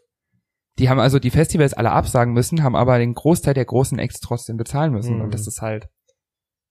Die 0.79 0.89
haben 0.89 1.01
also 1.01 1.19
die 1.19 1.31
Festivals 1.31 1.75
alle 1.75 1.91
absagen 1.91 2.33
müssen, 2.33 2.63
haben 2.63 2.77
aber 2.77 2.99
den 2.99 3.15
Großteil 3.15 3.55
der 3.55 3.65
großen 3.65 3.99
Acts 3.99 4.21
trotzdem 4.21 4.57
bezahlen 4.57 4.93
müssen. 4.93 5.17
Mhm. 5.17 5.23
Und 5.23 5.35
das 5.35 5.47
ist 5.47 5.61
halt, 5.61 5.89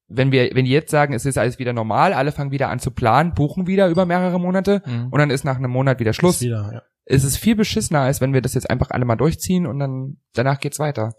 wenn 0.08 0.32
wir, 0.32 0.50
wenn 0.56 0.66
die 0.66 0.72
jetzt 0.72 0.90
sagen, 0.90 1.14
es 1.14 1.26
ist 1.26 1.38
alles 1.38 1.60
wieder 1.60 1.74
normal, 1.74 2.14
alle 2.14 2.32
fangen 2.32 2.52
wieder 2.52 2.70
an 2.70 2.80
zu 2.80 2.92
planen, 2.92 3.34
buchen 3.34 3.68
wieder 3.68 3.88
über 3.90 4.06
mehrere 4.06 4.40
Monate 4.40 4.82
Hm. 4.86 5.10
und 5.12 5.20
dann 5.20 5.30
ist 5.30 5.44
nach 5.46 5.58
einem 5.58 5.70
Monat 5.70 6.00
wieder 6.00 6.14
Schluss 6.14 6.38
Ist 6.38 6.42
wieder, 6.48 6.72
ja. 6.74 6.82
es 7.06 7.24
ist 7.24 7.38
viel 7.38 7.56
beschissener, 7.56 8.00
als 8.02 8.20
wenn 8.20 8.34
wir 8.34 8.42
das 8.42 8.56
jetzt 8.56 8.70
einfach 8.70 8.90
alle 8.90 9.06
mal 9.06 9.18
durchziehen 9.18 9.68
und 9.68 9.78
dann 9.78 10.18
danach 10.34 10.60
geht's 10.60 10.80
weiter. 10.80 11.14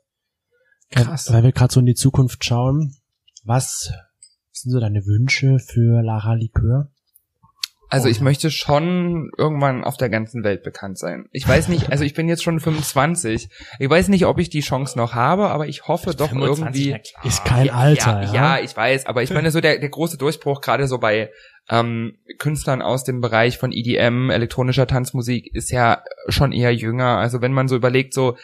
Krass. 0.90 1.32
Weil 1.32 1.44
wir 1.44 1.52
gerade 1.52 1.72
so 1.72 1.78
in 1.78 1.86
die 1.86 1.94
Zukunft 1.94 2.44
schauen. 2.44 2.96
Was 3.44 3.92
sind 4.50 4.72
so 4.72 4.80
deine 4.80 5.06
Wünsche 5.06 5.58
für 5.60 6.02
Lara 6.02 6.34
Likör? 6.34 6.90
Also 7.90 8.06
Oh 8.06 8.10
ich 8.10 8.18
ja. 8.18 8.22
möchte 8.22 8.50
schon 8.50 9.30
irgendwann 9.36 9.82
auf 9.82 9.96
der 9.96 10.08
ganzen 10.08 10.44
Welt 10.44 10.62
bekannt 10.62 10.96
sein. 10.96 11.28
Ich 11.32 11.46
weiß 11.46 11.68
nicht, 11.68 11.90
also 11.90 12.04
ich 12.04 12.14
bin 12.14 12.28
jetzt 12.28 12.44
schon 12.44 12.60
25. 12.60 13.48
Ich 13.78 13.90
weiß 13.90 14.08
nicht, 14.08 14.26
ob 14.26 14.38
ich 14.38 14.48
die 14.48 14.60
Chance 14.60 14.96
noch 14.96 15.14
habe, 15.14 15.50
aber 15.50 15.66
ich 15.66 15.88
hoffe 15.88 16.14
doch 16.14 16.28
25, 16.28 16.86
irgendwie. 16.86 17.28
Ist 17.28 17.44
kein 17.44 17.68
Alter, 17.68 18.22
ja, 18.22 18.32
ja. 18.32 18.34
ja, 18.34 18.64
ich 18.64 18.76
weiß, 18.76 19.06
aber 19.06 19.22
ich 19.24 19.30
meine 19.30 19.50
so 19.50 19.60
der, 19.60 19.78
der 19.78 19.88
große 19.88 20.18
Durchbruch 20.18 20.60
gerade 20.60 20.86
so 20.86 20.98
bei 20.98 21.30
ähm, 21.68 22.16
Künstlern 22.38 22.80
aus 22.80 23.02
dem 23.02 23.20
Bereich 23.20 23.58
von 23.58 23.72
EDM, 23.72 24.30
elektronischer 24.30 24.86
Tanzmusik, 24.86 25.52
ist 25.54 25.70
ja 25.70 26.02
schon 26.28 26.52
eher 26.52 26.74
jünger. 26.74 27.18
Also 27.18 27.42
wenn 27.42 27.52
man 27.52 27.68
so 27.68 27.76
überlegt, 27.76 28.14
so 28.14 28.36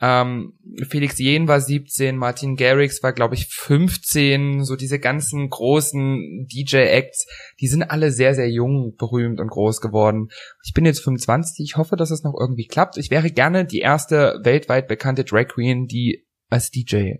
ähm, 0.00 0.58
Felix 0.88 1.18
Jen 1.18 1.46
war 1.48 1.60
17, 1.60 2.16
Martin 2.16 2.56
Garrix 2.56 3.02
war, 3.02 3.12
glaube 3.12 3.34
ich, 3.36 3.46
15, 3.46 4.64
so 4.64 4.76
diese 4.76 4.98
ganzen 4.98 5.48
großen 5.48 6.46
DJ-Acts, 6.52 7.26
die 7.60 7.68
sind 7.68 7.84
alle 7.84 8.10
sehr, 8.10 8.34
sehr 8.34 8.50
jung, 8.50 8.94
berühmt 8.98 9.40
und 9.40 9.48
groß 9.48 9.80
geworden. 9.80 10.28
Ich 10.64 10.72
bin 10.74 10.84
jetzt 10.84 11.00
25, 11.04 11.64
ich 11.64 11.76
hoffe, 11.76 11.96
dass 11.96 12.10
es 12.10 12.22
noch 12.24 12.34
irgendwie 12.38 12.66
klappt. 12.66 12.96
Ich 12.98 13.10
wäre 13.10 13.30
gerne 13.30 13.64
die 13.64 13.78
erste 13.80 14.40
weltweit 14.42 14.88
bekannte 14.88 15.24
Drag 15.24 15.46
Queen, 15.48 15.86
die 15.86 16.26
als 16.50 16.70
DJ 16.70 17.14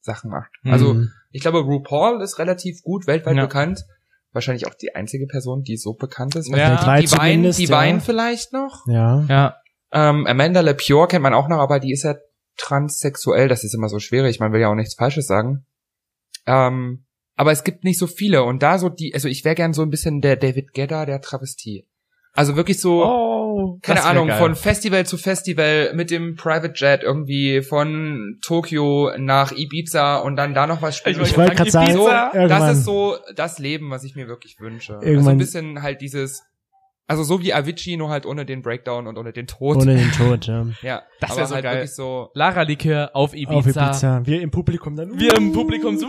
Sachen 0.00 0.30
macht. 0.30 0.50
Also 0.64 0.94
Mhm. 0.94 1.10
ich 1.32 1.40
glaube, 1.42 1.58
RuPaul 1.60 2.22
ist 2.22 2.38
relativ 2.38 2.82
gut 2.82 3.06
weltweit 3.06 3.36
Ja. 3.36 3.42
bekannt. 3.46 3.84
Wahrscheinlich 4.32 4.66
auch 4.66 4.74
die 4.74 4.94
einzige 4.94 5.26
Person, 5.26 5.62
die 5.62 5.76
so 5.78 5.94
bekannt 5.94 6.36
ist. 6.36 6.48
Ja. 6.48 6.76
Die 7.00 7.10
Wein, 7.12 7.42
die 7.50 7.64
ja. 7.64 7.70
Wein 7.70 8.00
vielleicht 8.00 8.52
noch. 8.52 8.84
Ja. 8.86 9.24
Ja. 9.28 9.56
Ähm, 9.92 10.26
Amanda 10.26 10.60
LePure 10.60 11.08
kennt 11.08 11.22
man 11.22 11.34
auch 11.34 11.48
noch, 11.48 11.58
aber 11.58 11.80
die 11.80 11.92
ist 11.92 12.02
ja 12.04 12.14
transsexuell. 12.56 13.48
Das 13.48 13.64
ist 13.64 13.74
immer 13.74 13.88
so 13.88 13.98
schwierig. 13.98 14.40
Man 14.40 14.52
will 14.52 14.60
ja 14.60 14.68
auch 14.70 14.74
nichts 14.74 14.94
Falsches 14.94 15.26
sagen. 15.26 15.64
Ähm, 16.46 17.04
aber 17.36 17.52
es 17.52 17.64
gibt 17.64 17.84
nicht 17.84 17.98
so 17.98 18.06
viele. 18.06 18.42
Und 18.42 18.62
da 18.62 18.78
so 18.78 18.88
die, 18.88 19.14
also 19.14 19.28
ich 19.28 19.44
wäre 19.44 19.54
gern 19.54 19.72
so 19.72 19.82
ein 19.82 19.90
bisschen 19.90 20.20
der 20.20 20.36
David 20.36 20.72
Gedda 20.74 21.06
der 21.06 21.20
Travestie. 21.20 21.86
Also 22.34 22.56
wirklich 22.56 22.80
so, 22.80 23.04
Oh, 23.04 23.78
keine 23.82 24.04
Ahnung, 24.04 24.28
geil. 24.28 24.38
von 24.38 24.54
Festival 24.54 25.04
zu 25.06 25.16
Festival 25.16 25.92
mit 25.94 26.10
dem 26.10 26.36
Private 26.36 26.72
Jet 26.76 27.02
irgendwie 27.02 27.62
von 27.62 28.38
Tokio 28.42 29.10
nach 29.18 29.50
Ibiza 29.52 30.18
und 30.18 30.36
dann 30.36 30.54
da 30.54 30.66
noch 30.66 30.80
was 30.82 30.96
spielen. 30.96 31.20
Ich 31.22 31.36
wollte 31.36 31.56
gerade 31.56 31.70
sagen, 31.70 31.92
So, 31.92 32.08
das 32.08 32.78
ist 32.78 32.84
so 32.84 33.16
das 33.34 33.58
Leben, 33.58 33.90
was 33.90 34.04
ich 34.04 34.14
mir 34.14 34.28
wirklich 34.28 34.60
wünsche. 34.60 34.96
Also 34.96 35.06
Irgendwann- 35.08 35.32
ein 35.36 35.38
bisschen 35.38 35.82
halt 35.82 36.00
dieses, 36.00 36.44
also 37.08 37.24
so 37.24 37.40
wie 37.42 37.52
Avicii, 37.52 37.96
nur 37.96 38.10
halt 38.10 38.24
ohne 38.26 38.44
den 38.46 38.62
Breakdown 38.62 39.06
und 39.08 39.18
ohne 39.18 39.32
den 39.32 39.46
Tod. 39.48 39.78
Ohne 39.78 39.96
den 39.96 40.12
Tod, 40.16 40.46
ja. 40.46 40.66
ja, 40.82 41.02
Das 41.20 41.30
aber 41.30 41.40
wär 41.40 41.46
so 41.48 41.54
halt 41.54 41.64
geil. 41.64 41.74
wirklich 41.76 41.94
so. 41.94 42.30
Lara 42.34 42.62
Likör 42.62 43.10
auf 43.14 43.34
Ibiza. 43.34 43.56
Auf 43.58 43.66
Ibiza. 43.66 44.20
Wir 44.26 44.42
im 44.42 44.50
Publikum 44.50 44.94
dann. 44.94 45.18
Wir 45.18 45.34
im 45.36 45.52
Publikum 45.52 45.98
so, 45.98 46.06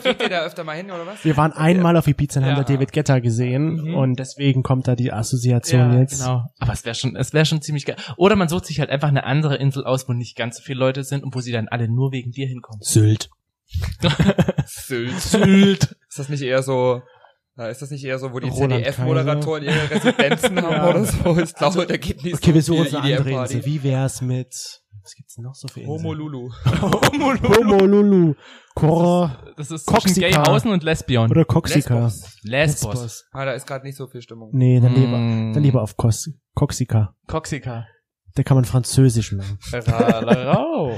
Fliegt 0.00 0.22
ihr 0.22 0.28
da 0.28 0.44
öfter 0.44 0.62
mal 0.62 0.76
hin, 0.76 0.86
oder 0.90 1.06
was? 1.06 1.24
Wir 1.24 1.36
waren 1.36 1.52
einmal 1.52 1.96
auf 1.96 2.06
Ibiza 2.06 2.38
und 2.40 2.46
haben 2.46 2.56
Ja. 2.56 2.62
da 2.62 2.72
David 2.72 2.92
Guetta 2.92 3.18
gesehen 3.18 3.82
Mhm. 3.88 3.94
und 3.94 4.18
deswegen 4.18 4.62
kommt 4.62 4.86
da 4.86 4.94
die 4.94 5.12
Assoziation 5.12 5.92
ja, 5.94 5.98
jetzt. 6.00 6.20
genau. 6.20 6.44
Aber 6.60 6.72
es 6.72 6.84
wäre 6.84 6.94
schon, 6.94 7.16
es 7.16 7.32
wäre 7.32 7.46
schon 7.46 7.60
ziemlich 7.62 7.84
geil. 7.86 7.96
Oder 8.16 8.36
man 8.36 8.48
sucht 8.48 8.66
sich 8.66 8.78
halt 8.80 8.90
einfach 8.90 9.08
eine 9.08 9.24
andere 9.24 9.56
Insel 9.56 9.84
aus, 9.84 10.08
wo 10.08 10.12
nicht 10.12 10.36
ganz 10.36 10.58
so 10.58 10.62
viele 10.62 10.78
Leute 10.78 11.02
sind 11.02 11.24
und 11.24 11.34
wo 11.34 11.40
sie 11.40 11.50
dann 11.52 11.66
alle 11.68 11.88
nur 11.88 12.12
wegen 12.12 12.30
dir 12.30 12.46
hinkommen. 12.46 12.80
Sylt. 12.82 13.30
Sylt. 14.66 15.18
Sylt. 15.20 15.96
Ist 16.08 16.18
das 16.18 16.28
nicht 16.28 16.42
eher 16.42 16.62
so, 16.62 17.02
na, 17.58 17.66
ist 17.68 17.82
das 17.82 17.90
nicht 17.90 18.04
eher 18.04 18.18
so, 18.18 18.32
wo 18.32 18.38
die 18.40 18.50
CDF-Moderatoren 18.50 19.64
ihre 19.64 19.90
Residenzen 19.90 20.56
haben 20.62 20.72
Ja. 20.72 20.88
oder 20.88 21.04
so? 21.04 21.38
Ich 21.38 21.54
glaube, 21.54 21.86
da 21.86 21.96
geht 21.96 22.22
nicht 22.24 22.36
Okay, 22.36 22.54
wir 22.54 22.62
so 22.62 22.72
suchen 22.74 22.86
viel 22.86 22.94
uns 22.96 23.04
eine 23.04 23.16
andere 23.16 23.28
EDM-Party. 23.30 23.54
Insel. 23.56 23.70
Wie 23.70 23.82
wär's 23.82 24.20
mit, 24.22 24.54
was 25.02 25.14
gibt's 25.16 25.34
denn 25.34 25.44
noch 25.44 25.54
so 25.54 25.68
für 25.68 25.80
Inseln? 25.80 25.98
Homolulu. 25.98 26.50
Homolulu. 26.82 28.34
Cora 28.74 29.38
Das 29.56 29.70
ist 29.70 29.86
zwischen 29.86 30.00
Coxika. 30.02 30.28
Gayhausen 30.42 30.70
und 30.70 30.82
Lesbion. 30.84 31.30
oder 31.30 31.44
Coxica. 31.44 32.04
Lesbos. 32.04 32.42
Lesbos. 32.44 33.24
Ah, 33.32 33.44
da 33.44 33.52
ist 33.52 33.66
gerade 33.66 33.84
nicht 33.84 33.96
so 33.96 34.06
viel 34.06 34.22
Stimmung. 34.22 34.50
Nee, 34.52 34.80
dann 34.80 34.94
lieber, 34.94 35.18
Mm. 35.18 35.52
dann 35.52 35.62
lieber 35.62 35.82
auf 35.82 35.96
Kos 35.96 36.30
Coxica. 36.54 37.14
Coxica. 37.26 37.86
Da 38.34 38.42
kann 38.44 38.56
man 38.56 38.64
Französisch 38.64 39.32
lernen. 39.32 39.58
Oh. 40.56 40.96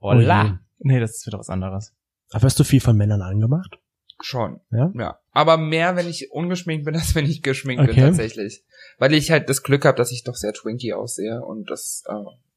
Hola. 0.00 0.58
Nee, 0.80 1.00
das 1.00 1.12
ist 1.12 1.26
wieder 1.26 1.38
was 1.38 1.48
anderes. 1.48 1.94
Aber 2.32 2.42
wirst 2.42 2.60
du 2.60 2.64
viel 2.64 2.80
von 2.80 2.94
Männern 2.96 3.22
angemacht? 3.22 3.78
Schon. 4.24 4.60
Ja? 4.70 4.90
Ja. 4.94 5.18
Aber 5.32 5.56
mehr, 5.56 5.96
wenn 5.96 6.08
ich 6.08 6.30
ungeschminkt 6.32 6.84
bin, 6.84 6.94
als 6.96 7.14
wenn 7.14 7.26
ich 7.26 7.42
geschminkt 7.42 7.82
Okay. 7.84 7.94
bin, 7.94 8.04
tatsächlich. 8.04 8.64
Weil 8.98 9.12
ich 9.14 9.30
halt 9.30 9.48
das 9.48 9.62
Glück 9.62 9.84
habe, 9.84 9.96
dass 9.98 10.12
ich 10.12 10.24
doch 10.24 10.34
sehr 10.36 10.52
twinky 10.52 10.92
aussehe 10.92 11.42
und 11.44 11.68
das 11.70 12.02
äh, 12.08 12.12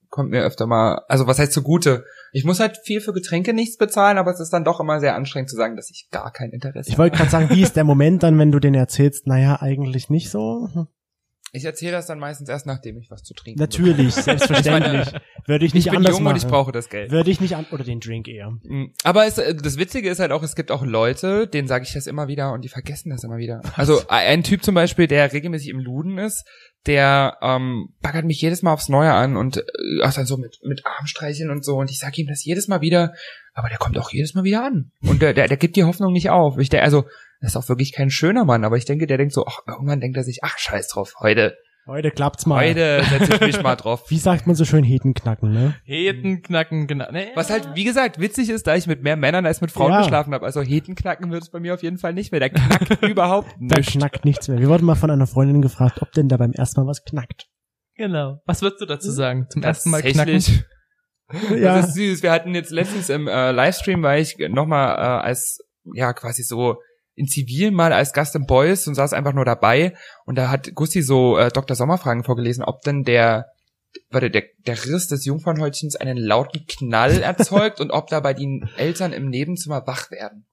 kommt 0.10 0.30
mir 0.32 0.44
öfter 0.44 0.66
mal, 0.68 1.02
also 1.08 1.28
was 1.28 1.40
heißt 1.40 1.52
zugute? 1.52 2.06
Ich 2.32 2.46
muss 2.46 2.60
halt 2.60 2.78
viel 2.84 3.02
für 3.02 3.12
Getränke 3.14 3.54
nichts 3.54 3.78
bezahlen, 3.78 4.18
aber 4.18 4.32
es 4.32 4.40
ist 4.40 4.52
dann 4.54 4.64
doch 4.64 4.80
immer 4.80 5.00
sehr 5.00 5.16
anstrengend 5.16 5.50
zu 5.50 5.56
sagen, 5.56 5.76
dass 5.76 5.90
ich 5.90 6.08
gar 6.12 6.32
kein 6.32 6.52
Interesse 6.52 6.88
Ich 6.90 6.94
habe. 6.96 7.04
wollte 7.04 7.18
gerade 7.18 7.30
sagen, 7.32 7.50
wie 7.50 7.62
ist 7.62 7.76
der 7.76 7.84
Moment 7.86 8.24
dann, 8.24 8.38
wenn 8.40 8.52
du 8.52 8.60
den 8.60 8.74
erzählst? 8.76 9.28
Naja, 9.28 9.62
eigentlich 9.62 10.10
nicht 10.10 10.30
so. 10.30 10.88
Ich 11.58 11.66
erzähle 11.66 11.92
das 11.94 12.06
dann 12.06 12.20
meistens 12.20 12.48
erst, 12.50 12.66
nachdem 12.66 12.98
ich 12.98 13.10
was 13.12 13.24
zu 13.24 13.34
trinken 13.34 13.60
Natürlich, 13.60 14.14
selbstverständlich. 14.14 15.12
Würde 15.46 15.66
ich 15.66 15.70
Ich, 15.70 15.74
nicht 15.74 15.86
ich 15.88 15.92
bin 15.92 15.98
anders 15.98 16.16
jung 16.16 16.24
machen. 16.24 16.34
und 16.36 16.44
ich 16.44 16.48
brauche 16.48 16.72
das 16.72 16.90
Geld. 16.90 17.12
Würde 17.12 17.30
ich 17.32 17.42
nicht 17.42 17.56
an, 17.56 17.66
oder 17.72 17.84
den 17.84 18.00
Drink 18.00 18.28
eher. 18.28 18.52
Mm, 18.64 18.94
Aber 19.04 19.26
es, 19.26 19.38
äh, 19.38 19.56
das 19.56 19.78
Witzige 19.78 20.10
ist 20.10 20.20
halt 20.20 20.32
auch, 20.32 20.44
es 20.44 20.56
gibt 20.56 20.72
auch 20.72 20.86
Leute, 20.86 21.48
denen 21.48 21.68
sage 21.68 21.84
ich 21.86 21.94
das 21.94 22.08
immer 22.08 22.28
wieder 22.28 22.52
und 22.54 22.64
die 22.64 22.70
vergessen 22.70 23.10
das 23.10 23.24
immer 23.24 23.38
wieder. 23.38 23.62
Also 23.76 24.02
ein 24.08 24.44
Typ 24.44 24.64
zum 24.64 24.76
Beispiel, 24.76 25.08
der 25.08 25.34
regelmäßig 25.34 25.70
im 25.70 25.80
Luden 25.80 26.18
ist, 26.18 26.46
der 26.86 27.38
ähm, 27.42 27.90
baggert 28.02 28.26
mich 28.26 28.42
jedes 28.42 28.62
Mal 28.62 28.72
aufs 28.74 28.88
Neue 28.88 29.12
an 29.12 29.36
und 29.36 29.58
äh, 29.58 29.62
ach, 30.04 30.14
dann 30.14 30.26
so 30.26 30.38
mit, 30.38 30.60
mit 30.64 30.86
Armstreicheln 30.86 31.50
und 31.50 31.66
so 31.66 31.78
und 31.78 31.90
ich 31.90 32.00
sage 32.00 32.22
ihm 32.22 32.28
das 32.28 32.46
jedes 32.46 32.68
Mal 32.68 32.82
wieder, 32.82 33.14
aber 33.54 33.68
der 33.70 33.78
kommt 33.78 33.98
auch 33.98 34.12
jedes 34.12 34.36
Mal 34.36 34.44
wieder 34.44 34.64
an. 34.64 34.92
Und 35.02 35.22
der, 35.22 35.34
der, 35.34 35.48
der 35.48 35.58
gibt 35.58 35.76
die 35.76 35.84
Hoffnung 35.84 36.14
nicht 36.14 36.30
auf. 36.30 36.58
Ich 36.60 36.70
der, 36.70 36.84
also, 36.84 37.06
das 37.42 37.52
ist 37.52 37.58
auch 37.58 37.70
wirklich 37.70 37.94
kein 37.94 38.10
schöner 38.10 38.46
Mann, 38.46 38.64
aber 38.66 38.78
ich 38.78 38.86
denke, 38.86 39.08
der 39.08 39.18
denkt 39.18 39.34
so, 39.34 39.46
ach, 39.46 39.60
irgendwann 39.68 40.00
denkt 40.00 40.18
er 40.18 40.24
sich, 40.24 40.40
ach, 40.44 40.58
scheiß 40.58 40.88
drauf, 40.90 41.14
heute, 41.20 41.56
Heute 41.90 42.12
klappt's 42.12 42.46
mal. 42.46 42.66
heute 42.68 43.02
setze 43.06 43.36
ich 43.36 43.40
mich 43.40 43.64
mal 43.64 43.76
drauf. 43.78 44.10
Wie 44.12 44.18
sagt 44.18 44.46
man 44.46 44.58
so 44.58 44.66
schön 44.66 44.84
Heten 44.84 45.14
knacken, 45.14 45.54
ne? 45.54 45.74
Heten 45.86 46.42
knacken, 46.42 46.86
genau. 46.86 47.06
Nee, 47.14 47.28
Was 47.34 47.50
halt, 47.50 47.70
wie 47.76 47.86
gesagt, 47.86 48.20
witzig 48.20 48.50
ist, 48.50 48.68
da 48.68 48.76
ich 48.76 48.88
mit 48.88 49.04
mehr 49.04 49.16
Männern 49.16 49.46
als 49.46 49.62
mit 49.62 49.72
Frauen 49.72 49.94
Ja. 49.94 50.00
geschlafen 50.02 50.34
habe. 50.34 50.46
Also 50.46 50.62
Hetenknacken 50.62 51.32
wird 51.32 51.44
es 51.44 51.50
bei 51.50 51.62
mir 51.62 51.74
auf 51.74 51.84
jeden 51.84 51.98
Fall 51.98 52.12
nicht 52.14 52.34
mehr. 52.34 52.42
Der 52.42 52.50
knackt 52.50 53.02
überhaupt 53.04 53.56
Da 53.62 53.78
nicht. 53.78 53.92
knackt 53.92 54.26
nichts 54.26 54.50
mehr. 54.50 54.60
Wir 54.60 54.68
wurden 54.68 54.84
mal 54.86 54.96
von 54.96 55.10
einer 55.10 55.28
Freundin 55.28 55.62
gefragt, 55.62 56.02
ob 56.02 56.12
denn 56.12 56.28
da 56.28 56.36
beim 56.36 56.52
ersten 56.52 56.82
Mal 56.82 56.88
was 56.88 57.06
knackt. 57.06 57.48
Genau. 57.96 58.42
Was 58.46 58.62
würdest 58.62 58.82
du 58.82 58.86
dazu 58.86 59.10
sagen? 59.10 59.48
Zum 59.50 59.64
ersten 59.64 59.90
Mal 59.90 60.02
knacken? 60.02 60.44
Ja. 61.58 61.76
Das 61.78 61.90
ist 61.90 61.96
süß. 61.96 62.24
Wir 62.24 62.32
hatten 62.32 62.54
jetzt 62.56 62.72
letztens 62.72 63.10
im 63.10 63.28
äh, 63.30 63.52
Livestream, 63.52 64.02
war 64.04 64.18
ich 64.18 64.38
nochmal 64.50 64.96
äh, 64.96 65.26
als, 65.26 65.60
ja, 65.94 66.14
quasi 66.14 66.44
so 66.44 66.78
in 67.18 67.28
Zivil 67.28 67.72
mal 67.72 67.92
als 67.92 68.14
Gast 68.14 68.36
im 68.36 68.46
Boys 68.46 68.88
und 68.88 68.94
saß 68.94 69.14
einfach 69.14 69.34
nur 69.34 69.44
dabei. 69.44 69.96
Und 70.26 70.38
da 70.38 70.50
hat 70.50 70.76
Gussi 70.76 71.02
so 71.02 71.38
äh, 71.38 71.50
Dr. 71.50 71.76
Sommerfragen 71.76 72.24
vorgelesen, 72.24 72.64
ob 72.64 72.82
denn 72.84 73.04
der, 73.04 73.48
warte, 74.12 74.30
der, 74.30 74.44
der 74.68 74.86
Riss 74.86 75.08
des 75.08 75.26
Jungfernhäutchens 75.26 75.96
einen 75.96 76.18
lauten 76.18 76.66
Knall 76.68 77.22
erzeugt 77.24 77.82
und 77.82 77.90
ob 77.90 78.08
da 78.08 78.20
bei 78.20 78.36
den 78.36 78.70
Eltern 78.78 79.14
im 79.14 79.30
Nebenzimmer 79.30 79.88
wach 79.88 80.12
werden. 80.12 80.46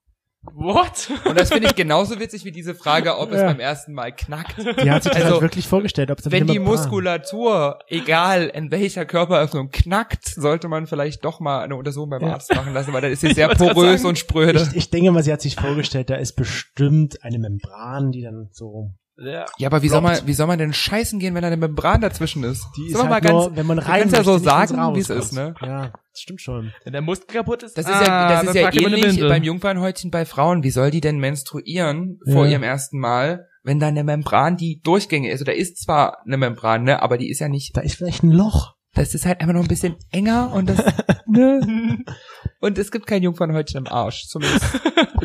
What? 0.53 1.09
Und 1.25 1.39
das 1.39 1.51
finde 1.51 1.67
ich 1.67 1.75
genauso 1.75 2.19
witzig 2.19 2.45
wie 2.45 2.51
diese 2.51 2.75
Frage, 2.75 3.17
ob 3.17 3.31
es 3.31 3.39
Ja. 3.41 3.47
beim 3.47 3.59
ersten 3.59 3.93
Mal 3.93 4.11
knackt. 4.13 4.57
Die 4.81 4.89
hat 4.91 5.03
sich 5.03 5.11
das 5.11 5.21
Also, 5.23 5.33
halt 5.35 5.41
wirklich 5.41 5.67
vorgestellt, 5.67 6.11
ob 6.11 6.19
es 6.19 6.31
Wenn 6.31 6.47
die 6.47 6.59
Muskulatur, 6.59 7.79
egal 7.87 8.47
in 8.47 8.71
welcher 8.71 9.05
Körperöffnung, 9.05 9.69
knackt, 9.71 10.25
sollte 10.27 10.67
man 10.67 10.87
vielleicht 10.87 11.25
doch 11.25 11.39
mal 11.39 11.61
eine 11.63 11.75
Untersuchung 11.75 12.09
beim 12.09 12.21
Ja. 12.21 12.33
Arzt 12.33 12.53
machen 12.55 12.73
lassen, 12.73 12.93
weil 12.93 13.01
dann 13.01 13.11
ist 13.11 13.21
sie 13.21 13.33
sehr 13.33 13.49
porös 13.49 14.05
und 14.05 14.17
spröde. 14.17 14.61
Ich, 14.71 14.75
ich 14.77 14.89
denke 14.89 15.11
mal, 15.11 15.23
sie 15.23 15.33
hat 15.33 15.41
sich 15.41 15.55
vorgestellt, 15.55 16.09
da 16.09 16.15
ist 16.15 16.33
bestimmt 16.33 17.23
eine 17.23 17.39
Membran, 17.39 18.11
die 18.11 18.21
dann 18.21 18.49
so. 18.51 18.91
Ja. 19.17 19.45
ja, 19.57 19.67
aber 19.69 19.81
wie 19.81 19.87
soll 19.87 20.01
man, 20.01 20.19
wie 20.25 20.33
soll 20.33 20.47
man 20.47 20.59
denn 20.59 20.73
scheißen 20.73 21.19
gehen, 21.19 21.35
wenn 21.35 21.41
da 21.41 21.47
eine 21.47 21.57
Membran 21.57 22.01
dazwischen 22.01 22.43
ist? 22.43 22.67
Die 22.75 22.87
ist 22.87 22.97
halt 22.97 23.09
mal 23.09 23.21
ganz, 23.21 23.33
nur, 23.33 23.55
wenn 23.55 23.65
man 23.65 23.77
du 23.77 23.87
rein 23.87 24.01
kannst 24.01 24.15
ja 24.15 24.23
so 24.23 24.37
sagen, 24.37 24.95
wie 24.95 24.99
es 24.99 25.09
ist, 25.09 25.31
ne? 25.31 25.55
Ja, 25.61 25.93
das 26.11 26.21
stimmt 26.21 26.41
schon. 26.41 26.73
Wenn 26.83 26.91
der 26.93 27.01
Muskel 27.01 27.27
kaputt 27.33 27.63
ist, 27.63 27.77
Das 27.77 27.85
ist 27.85 27.93
ah, 27.93 28.03
ja, 28.03 28.29
das 28.43 28.43
ist 28.43 28.55
ja 28.55 28.73
ähnlich 28.73 29.19
beim 29.21 29.43
Jungfernhäutchen 29.43 30.11
bei 30.11 30.25
Frauen. 30.25 30.63
Wie 30.63 30.69
soll 30.71 30.91
die 30.91 31.01
denn 31.01 31.17
menstruieren 31.19 32.19
vor 32.29 32.45
Ja. 32.45 32.51
ihrem 32.53 32.63
ersten 32.63 32.99
Mal, 32.99 33.47
wenn 33.63 33.79
da 33.79 33.87
eine 33.87 34.03
Membran, 34.03 34.57
die 34.57 34.81
durchgängig 34.83 35.31
ist? 35.31 35.41
Oder 35.41 35.55
ist 35.55 35.81
zwar 35.81 36.21
eine 36.25 36.37
Membran, 36.37 36.83
ne, 36.83 37.01
aber 37.01 37.17
die 37.17 37.29
ist 37.29 37.39
ja 37.39 37.47
nicht 37.47 37.75
Da 37.77 37.81
ist 37.81 37.95
vielleicht 37.95 38.23
ein 38.23 38.31
Loch. 38.31 38.74
Das 38.95 39.13
ist 39.13 39.25
halt 39.25 39.39
einfach 39.41 39.53
noch 39.53 39.61
ein 39.61 39.67
bisschen 39.67 39.95
enger 40.11 40.51
und 40.53 40.69
das, 40.69 40.83
ne? 41.27 41.99
Und 42.61 42.77
es 42.79 42.89
gibt 42.91 43.05
kein 43.05 43.21
Jungfernhäutchen 43.21 43.85
im 43.85 43.91
Arsch. 43.91 44.25
Zumindest 44.27 44.65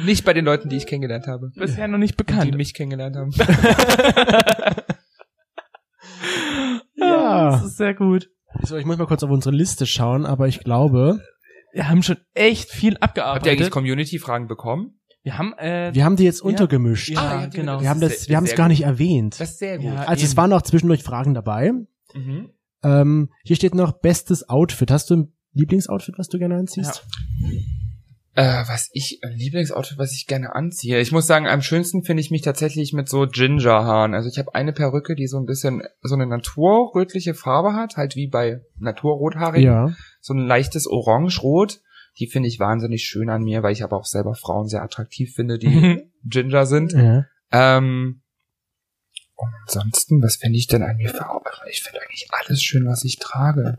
nicht 0.05 0.25
bei 0.27 0.35
den 0.35 0.45
Leuten, 0.45 0.69
die 0.69 0.77
ich 0.77 0.87
kennengelernt 0.87 1.27
habe. 1.27 1.51
Bisher 1.55 1.89
noch 1.89 1.97
nicht 1.97 2.19
Die 2.21 2.25
bekannt. 2.25 2.55
mich 2.55 2.75
kennengelernt 2.75 3.17
haben. 3.17 3.31
Ja. 6.97 7.51
Das 7.53 7.65
ist 7.65 7.77
sehr 7.77 7.95
gut. 7.95 8.29
So, 8.63 8.77
ich 8.77 8.85
muss 8.85 8.99
mal 8.99 9.07
kurz 9.07 9.23
auf 9.23 9.31
unsere 9.31 9.55
Liste 9.55 9.87
schauen, 9.87 10.27
aber 10.27 10.49
ich 10.49 10.61
glaube, 10.61 11.21
Wir 11.73 11.89
haben 11.89 12.03
schon 12.03 12.17
echt 12.35 12.69
viel 12.71 12.95
Habt 12.95 13.17
ihr 13.17 13.25
abgearbeitet. 13.25 13.53
eigentlich 13.53 13.71
Community-Fragen 13.71 14.49
bekommen? 14.49 14.97
wir 15.23 15.37
haben, 15.39 15.53
äh, 15.59 15.91
wir 15.95 16.05
haben 16.05 16.17
die 16.17 16.25
jetzt 16.25 16.41
Ja. 16.41 16.47
untergemischt. 16.47 17.11
Ja, 17.11 17.21
Ah, 17.21 17.47
genau. 17.47 17.81
Wir 17.81 17.89
haben 17.91 18.01
Das 18.01 18.29
wir 18.29 18.37
haben 18.37 18.45
es 18.47 18.55
gar 18.55 18.69
nicht 18.69 18.83
erwähnt. 18.85 19.39
Das 19.39 19.51
ist 19.53 19.59
sehr 19.59 19.77
gut. 19.79 19.87
Ja. 19.87 20.03
Also 20.05 20.25
es 20.25 20.31
eben. 20.33 20.37
waren 20.39 20.53
auch 20.53 20.63
zwischendurch 20.63 21.03
Fragen 21.03 21.35
dabei. 21.35 21.73
Mhm. 22.15 22.51
Ähm, 22.83 23.31
hier 23.45 23.57
steht 23.57 23.75
noch 23.75 23.93
bestes 23.93 24.49
Outfit. 24.49 24.91
Hast 24.91 25.11
du 25.11 25.17
ein 25.17 25.33
Lieblingsoutfit, 25.53 26.19
was 26.19 26.29
du 26.29 26.39
gerne 26.39 26.57
anziehst? 26.57 27.05
Äh, 28.35 28.63
was 28.69 28.89
ich, 28.93 29.21
ein 29.23 29.37
Lieblingsoutfit, 29.37 29.99
was 29.99 30.13
ich 30.13 30.27
gerne 30.27 30.55
anziehe. 30.55 31.01
Ich 31.01 31.13
muss 31.13 31.27
sagen, 31.27 31.49
am 31.49 31.63
schönsten 31.63 32.05
finde 32.05 32.21
ich 32.21 32.31
mich 32.31 32.43
tatsächlich 32.43 32.93
mit 32.93 33.09
so 33.09 33.27
Gingerhaaren. 33.27 34.15
Also 34.15 34.29
ich 34.29 34.39
habe 34.39 34.55
eine 34.55 34.73
Perücke, 34.73 35.17
die 35.17 35.27
so 35.27 35.39
ein 35.39 35.47
bisschen 35.47 35.83
so 36.03 36.15
eine 36.15 36.27
naturrötliche 36.27 37.35
Farbe 37.35 37.75
hat, 37.75 37.97
halt 37.97 38.17
wie 38.17 38.29
bei 38.29 38.61
naturrothaarigen. 38.79 39.67
Ja. 39.67 39.95
So 40.21 40.35
ein 40.35 40.47
leichtes 40.47 40.87
Orange-Rot. 40.87 41.81
Die 42.19 42.27
finde 42.27 42.49
ich 42.49 42.61
wahnsinnig 42.61 43.05
schön 43.05 43.31
an 43.31 43.43
mir, 43.43 43.63
weil 43.63 43.73
ich 43.73 43.85
aber 43.85 43.97
auch 43.97 44.05
selber 44.05 44.35
Frauen 44.35 44.69
sehr 44.69 44.83
attraktiv 44.83 45.35
finde, 45.35 45.59
die. 45.59 46.03
Ginger 46.25 46.67
sind. 46.67 46.93
ja. 46.93 47.25
Ähm, 47.53 48.20
und 49.41 49.53
ansonsten, 49.67 50.23
was 50.23 50.37
finde 50.37 50.59
ich 50.59 50.67
denn 50.67 50.83
an 50.83 50.97
mir 50.97 51.09
für 51.09 51.27
Ich 51.71 51.83
finde 51.83 52.01
eigentlich 52.03 52.29
alles 52.31 52.63
schön, 52.63 52.87
was 52.87 53.05
ich 53.05 53.19
trage. 53.19 53.79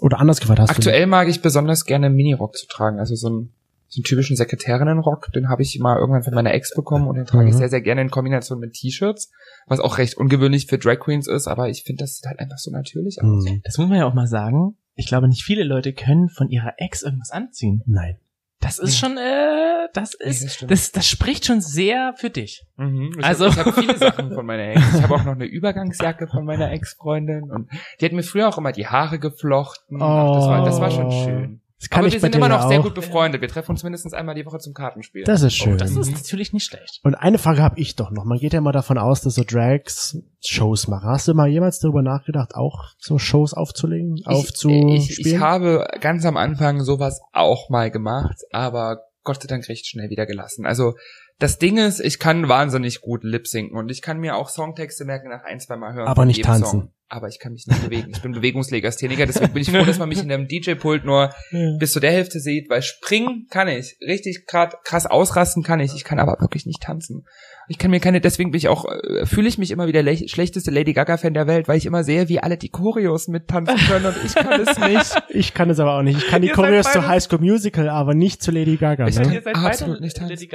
Oder 0.00 0.20
anders 0.20 0.40
gefragt, 0.40 0.60
hast 0.60 0.70
Aktuell 0.70 1.06
mag 1.06 1.28
ich 1.28 1.40
besonders 1.40 1.84
gerne 1.84 2.10
Minirock 2.10 2.56
zu 2.56 2.66
tragen, 2.66 2.98
also 2.98 3.14
so 3.14 3.28
einen, 3.28 3.52
so 3.88 4.00
einen 4.00 4.04
typischen 4.04 4.36
Sekretärinnenrock, 4.36 5.32
den 5.32 5.48
habe 5.48 5.62
ich 5.62 5.78
mal 5.78 5.96
irgendwann 5.98 6.22
von 6.22 6.34
meiner 6.34 6.52
Ex 6.52 6.74
bekommen 6.74 7.08
und 7.08 7.14
den 7.16 7.24
trage 7.24 7.48
ich 7.48 7.54
Mhm. 7.54 7.58
sehr, 7.58 7.68
sehr 7.70 7.80
gerne 7.80 8.02
in 8.02 8.10
Kombination 8.10 8.58
mit 8.58 8.74
T-Shirts, 8.74 9.30
was 9.66 9.80
auch 9.80 9.96
recht 9.96 10.16
ungewöhnlich 10.18 10.66
für 10.66 10.76
Drag 10.78 10.98
Queens 10.98 11.28
ist, 11.28 11.46
aber 11.46 11.70
ich 11.70 11.84
finde, 11.84 12.04
das 12.04 12.16
sieht 12.16 12.26
halt 12.26 12.38
einfach 12.40 12.58
so 12.58 12.70
natürlich 12.70 13.16
du? 13.22 13.26
aus. 13.38 13.48
Hm, 13.48 13.62
das 13.64 13.78
muss 13.78 13.88
man 13.88 13.98
ja 13.98 14.06
auch 14.06 14.14
mal 14.14 14.26
sagen. 14.26 14.76
Ich 14.96 15.06
glaube, 15.06 15.28
nicht 15.28 15.44
viele 15.44 15.64
Leute 15.64 15.92
können 15.94 16.28
von 16.28 16.50
ihrer 16.50 16.74
Ex 16.78 17.02
irgendwas 17.02 17.30
anziehen. 17.30 17.82
nein. 17.86 18.18
Das 18.60 18.78
ist 18.78 18.98
schon, 18.98 19.16
äh, 19.18 19.88
das 19.92 20.14
ist, 20.14 20.44
das 20.44 20.54
stimmt. 20.54 20.70
das, 20.70 20.90
das 20.90 21.06
spricht 21.06 21.44
schon 21.44 21.60
sehr 21.60 22.14
für 22.16 22.30
dich. 22.30 22.64
Mhm. 22.76 23.12
Ich 23.18 23.24
Also- 23.24 23.46
hab, 23.46 23.52
ich 23.52 23.58
habe 23.58 23.72
viele 23.72 23.96
Sachen 23.98 24.32
von 24.32 24.46
meiner 24.46 24.70
Ex. 24.70 24.94
Ich 24.96 25.02
habe 25.02 25.14
auch 25.14 25.24
noch 25.24 25.34
eine 25.34 25.44
Übergangsjacke 25.44 26.26
von 26.26 26.44
meiner 26.44 26.70
Ex-Freundin 26.72 27.50
und 27.50 27.68
die 28.00 28.04
hat 28.06 28.12
mir 28.12 28.22
früher 28.22 28.48
auch 28.48 28.58
immer 28.58 28.72
die 28.72 28.86
Haare 28.86 29.18
geflochten. 29.18 30.00
Ach, 30.02 30.34
das, 30.34 30.46
war, 30.46 30.64
das 30.64 30.80
war 30.80 30.90
schon 30.90 31.06
Oh. 31.06 31.24
schön. 31.24 31.60
Das 31.78 31.90
kann 31.90 31.98
Aber 31.98 32.06
ich 32.08 32.14
wir 32.14 32.20
sind 32.20 32.34
immer 32.34 32.48
noch 32.48 32.68
sehr 32.68 32.80
auch. 32.80 32.84
gut 32.84 32.94
befreundet. 32.94 33.42
Wir 33.42 33.48
treffen 33.48 33.72
uns 33.72 33.82
mindestens 33.82 34.14
einmal 34.14 34.34
die 34.34 34.46
Woche 34.46 34.58
zum 34.58 34.72
Kartenspiel. 34.72 35.24
Das 35.24 35.42
ist 35.42 35.54
schön. 35.54 35.74
Oh, 35.74 35.76
das 35.76 35.90
ist 35.90 36.08
Mhm. 36.08 36.14
natürlich 36.14 36.52
nicht 36.54 36.64
schlecht. 36.64 37.00
Und 37.02 37.14
eine 37.16 37.36
Frage 37.36 37.62
habe 37.62 37.78
ich 37.78 37.96
doch 37.96 38.10
noch. 38.10 38.24
Man 38.24 38.38
geht 38.38 38.54
ja 38.54 38.60
immer 38.60 38.72
davon 38.72 38.96
aus, 38.96 39.20
dass 39.20 39.34
so 39.34 39.44
Drags 39.46 40.16
Shows 40.42 40.88
machen. 40.88 41.08
Hast 41.10 41.28
du 41.28 41.34
mal 41.34 41.48
jemals 41.48 41.78
darüber 41.78 42.00
nachgedacht, 42.02 42.54
auch 42.54 42.84
so 42.98 43.18
Shows 43.18 43.52
aufzulegen, 43.52 44.16
aufzuspielen? 44.24 44.88
Ich, 44.88 45.18
ich, 45.20 45.26
ich 45.26 45.38
habe 45.38 45.86
ganz 46.00 46.24
am 46.24 46.38
Anfang 46.38 46.82
sowas 46.82 47.20
auch 47.32 47.68
mal 47.68 47.90
gemacht, 47.90 48.36
aber 48.52 49.02
Gott 49.22 49.42
sei 49.42 49.48
Dank 49.48 49.68
recht 49.68 49.86
schnell 49.86 50.08
wieder 50.08 50.24
gelassen. 50.24 50.64
Also 50.64 50.94
das 51.38 51.58
Ding 51.58 51.76
ist, 51.78 52.00
ich 52.00 52.18
kann 52.18 52.48
wahnsinnig 52.48 53.00
gut 53.00 53.22
lip-sinken 53.24 53.76
und 53.76 53.90
ich 53.90 54.02
kann 54.02 54.18
mir 54.18 54.36
auch 54.36 54.48
Songtexte 54.48 55.04
merken 55.04 55.28
nach 55.28 55.44
ein, 55.44 55.60
zwei 55.60 55.76
Mal 55.76 55.92
hören. 55.94 56.08
Aber 56.08 56.24
nicht 56.24 56.44
tanzen. 56.44 56.64
Song. 56.80 56.92
aber 57.08 57.28
ich 57.28 57.38
kann 57.38 57.52
mich 57.52 57.66
nicht 57.68 57.84
bewegen. 57.84 58.10
Ich 58.10 58.20
bin 58.22 58.32
Bewegungslegastheniker, 58.32 59.26
deswegen 59.26 59.52
bin 59.52 59.62
ich 59.62 59.70
froh, 59.70 59.84
dass 59.84 59.98
man 59.98 60.08
mich 60.08 60.22
in 60.22 60.32
einem 60.32 60.48
DJ-Pult 60.48 61.04
nur 61.04 61.30
bis 61.78 61.92
zu 61.92 62.00
der 62.00 62.10
Hälfte 62.10 62.40
sieht, 62.40 62.68
weil 62.70 62.82
springen 62.82 63.46
kann 63.50 63.68
ich. 63.68 63.96
Richtig 64.00 64.46
grad 64.46 64.82
krass 64.84 65.06
ausrasten 65.06 65.62
kann 65.62 65.78
ich. 65.80 65.94
Ich 65.94 66.04
kann 66.04 66.18
aber 66.18 66.36
wirklich 66.40 66.66
nicht 66.66 66.82
tanzen. 66.82 67.24
Ich 67.68 67.78
kann 67.78 67.90
mir 67.90 67.98
keine, 68.00 68.20
deswegen 68.20 68.52
bin 68.52 68.58
ich 68.58 68.68
auch, 68.68 68.84
äh, 68.86 69.26
fühle 69.26 69.48
ich 69.48 69.58
mich 69.58 69.72
immer 69.72 69.88
wie 69.88 69.92
der 69.92 70.04
le- 70.04 70.28
schlechteste 70.28 70.70
Lady 70.70 70.92
Gaga-Fan 70.92 71.34
der 71.34 71.48
Welt, 71.48 71.66
weil 71.68 71.76
ich 71.78 71.86
immer 71.86 72.04
sehe, 72.04 72.28
wie 72.28 72.38
alle 72.40 72.56
die 72.56 72.68
Choreos 72.68 73.26
mittanzen 73.26 73.76
können 73.88 74.06
und 74.06 74.14
ich 74.24 74.34
kann 74.36 74.60
es 74.60 74.78
nicht. 74.88 75.22
Ich 75.30 75.52
kann 75.54 75.68
es 75.70 75.80
aber 75.80 75.98
auch 75.98 76.02
nicht. 76.02 76.16
Ich 76.18 76.28
kann 76.28 76.42
die 76.42 76.48
Choreos 76.48 76.90
zu 76.92 77.06
High 77.08 77.22
School 77.22 77.40
Musical, 77.40 77.88
aber 77.88 78.14
nicht 78.14 78.40
zu 78.42 78.52
Lady 78.52 78.76
Gaga. 78.76 79.06
Ich- 79.08 79.16
Ne? 79.18 79.34
Ihr 79.34 79.42
seid 79.42 79.56
Absolut 79.56 79.94
beide 79.96 80.04
nicht 80.04 80.16
tanzen. 80.16 80.34
Lady 80.34 80.46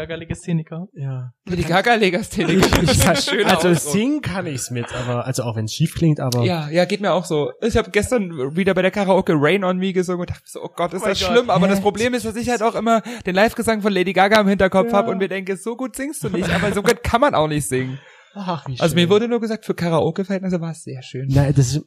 Gaga 0.72 0.88
Legastheniker. 0.88 0.88
Ja. 0.94 1.34
Lady 1.46 1.64
Gaga-Legastheniker. 1.64 2.82
Das 2.82 2.92
ist 2.98 3.08
ein 3.08 3.16
schöner 3.18 3.58
Also 3.64 3.74
singen 3.92 4.22
kann 4.22 4.48
ich's 4.48 4.72
mit, 4.72 4.94
aber 4.94 5.26
also 5.26 5.44
auch 5.44 5.56
wenn 5.56 5.66
es 5.66 5.74
schief 5.74 5.96
klingt, 5.96 6.20
aber 6.20 6.44
Ja, 6.44 6.70
ja, 6.70 6.86
geht 6.86 7.02
mir 7.02 7.12
auch 7.14 7.26
so. 7.26 7.52
Ich 7.62 7.76
habe 7.78 7.92
gestern 7.92 8.56
wieder 8.56 8.74
bei 8.74 8.82
der 8.82 8.92
Karaoke 8.92 9.34
Rain 9.36 9.64
on 9.64 9.78
Me 9.78 9.94
gesungen 9.94 10.22
und 10.22 10.30
dachte 10.30 10.44
so, 10.46 10.62
oh 10.64 10.70
Gott, 10.76 10.94
ist 10.94 11.04
Oh 11.04 11.08
das 11.08 11.20
Gott. 11.20 11.30
schlimm. 11.32 11.50
Aber 11.50 11.66
Hä? 11.68 11.72
das 11.72 11.82
Problem 11.82 12.14
ist, 12.14 12.26
dass 12.26 12.36
ich 12.36 12.50
halt 12.50 12.62
auch 12.64 12.76
immer 12.76 13.02
den 13.26 13.36
Live-Gesang 13.36 13.82
von 13.82 13.92
Lady 13.94 14.14
Gaga 14.14 14.42
im 14.42 14.48
Hinterkopf 14.48 14.88
Ja. 14.92 14.98
hab 15.00 15.08
und 15.08 15.18
mir 15.18 15.28
denke, 15.28 15.58
so 15.58 15.76
gut 15.76 15.96
singst 15.96 16.24
du 16.24 16.30
nicht. 16.30 16.50
Aber 16.50 16.72
so 16.74 16.82
gut 16.82 17.04
kann 17.04 17.22
man 17.22 17.36
auch 17.36 17.48
nicht 17.48 17.68
singen. 17.68 18.00
ach, 18.34 18.66
wie 18.68 18.78
schön. 18.78 18.82
Also 18.82 18.96
mir 18.96 19.10
wurde 19.10 19.28
nur 19.28 19.42
gesagt, 19.42 19.66
für 19.66 19.74
Karaoke-Verhältnisse 19.74 20.62
war 20.62 20.72
es 20.72 20.84
sehr 20.84 21.02
schön. 21.04 21.28
Nein, 21.30 21.54
das 21.56 21.76
ist 21.76 21.86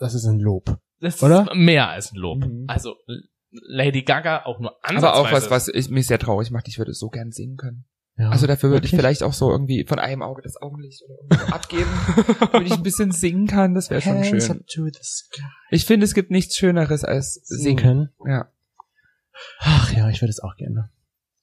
das 0.00 0.14
ist 0.14 0.24
ein 0.26 0.38
Lob. 0.40 0.78
Das 1.00 1.22
Oder? 1.22 1.42
ist 1.50 1.54
mehr 1.56 1.88
als 1.88 2.12
ein 2.12 2.16
Lob. 2.16 2.38
Mhm. 2.44 2.64
Also 2.68 2.94
Lady 3.50 4.02
Gaga 4.02 4.44
auch 4.44 4.58
nur 4.60 4.72
Aber 4.82 5.14
auch 5.16 5.24
was, 5.32 5.44
ansatzweise- 5.44 5.50
was 5.50 5.68
ich, 5.68 5.88
mich 5.90 6.06
sehr 6.06 6.18
traurig 6.18 6.50
macht. 6.50 6.68
Ich 6.68 6.78
würde 6.78 6.92
so 6.92 7.08
gern 7.08 7.30
singen 7.30 7.56
können. 7.56 7.84
Ja. 8.18 8.30
Also 8.30 8.46
dafür 8.46 8.70
würde 8.70 8.86
ich 8.86 8.92
vielleicht 8.92 9.22
auch 9.22 9.34
so 9.34 9.50
irgendwie 9.50 9.84
von 9.86 9.98
einem 9.98 10.22
Auge 10.22 10.40
das 10.42 10.56
Augenlicht 10.60 11.02
oder 11.04 11.14
irgendwie 11.20 11.52
abgeben, 11.52 11.90
wenn 12.52 12.64
ich 12.66 12.72
ein 12.72 12.82
bisschen 12.82 13.12
singen 13.12 13.46
kann. 13.46 13.74
Das 13.74 13.90
wäre 13.90 14.00
schon 14.00 14.24
schön. 14.24 14.40
up 14.50 14.66
to 14.68 14.86
the 14.86 14.98
sky. 15.02 15.42
Ich 15.70 15.84
finde, 15.84 16.04
es 16.04 16.14
gibt 16.14 16.30
nichts 16.30 16.56
Schöneres 16.56 17.04
als 17.04 17.34
Singen 17.44 17.62
singen. 17.62 17.76
können. 17.76 18.08
Ja. 18.26 18.48
Ach 19.60 19.92
ja, 19.92 20.08
ich 20.08 20.22
würde 20.22 20.30
es 20.30 20.40
auch 20.40 20.56
gerne. 20.56 20.90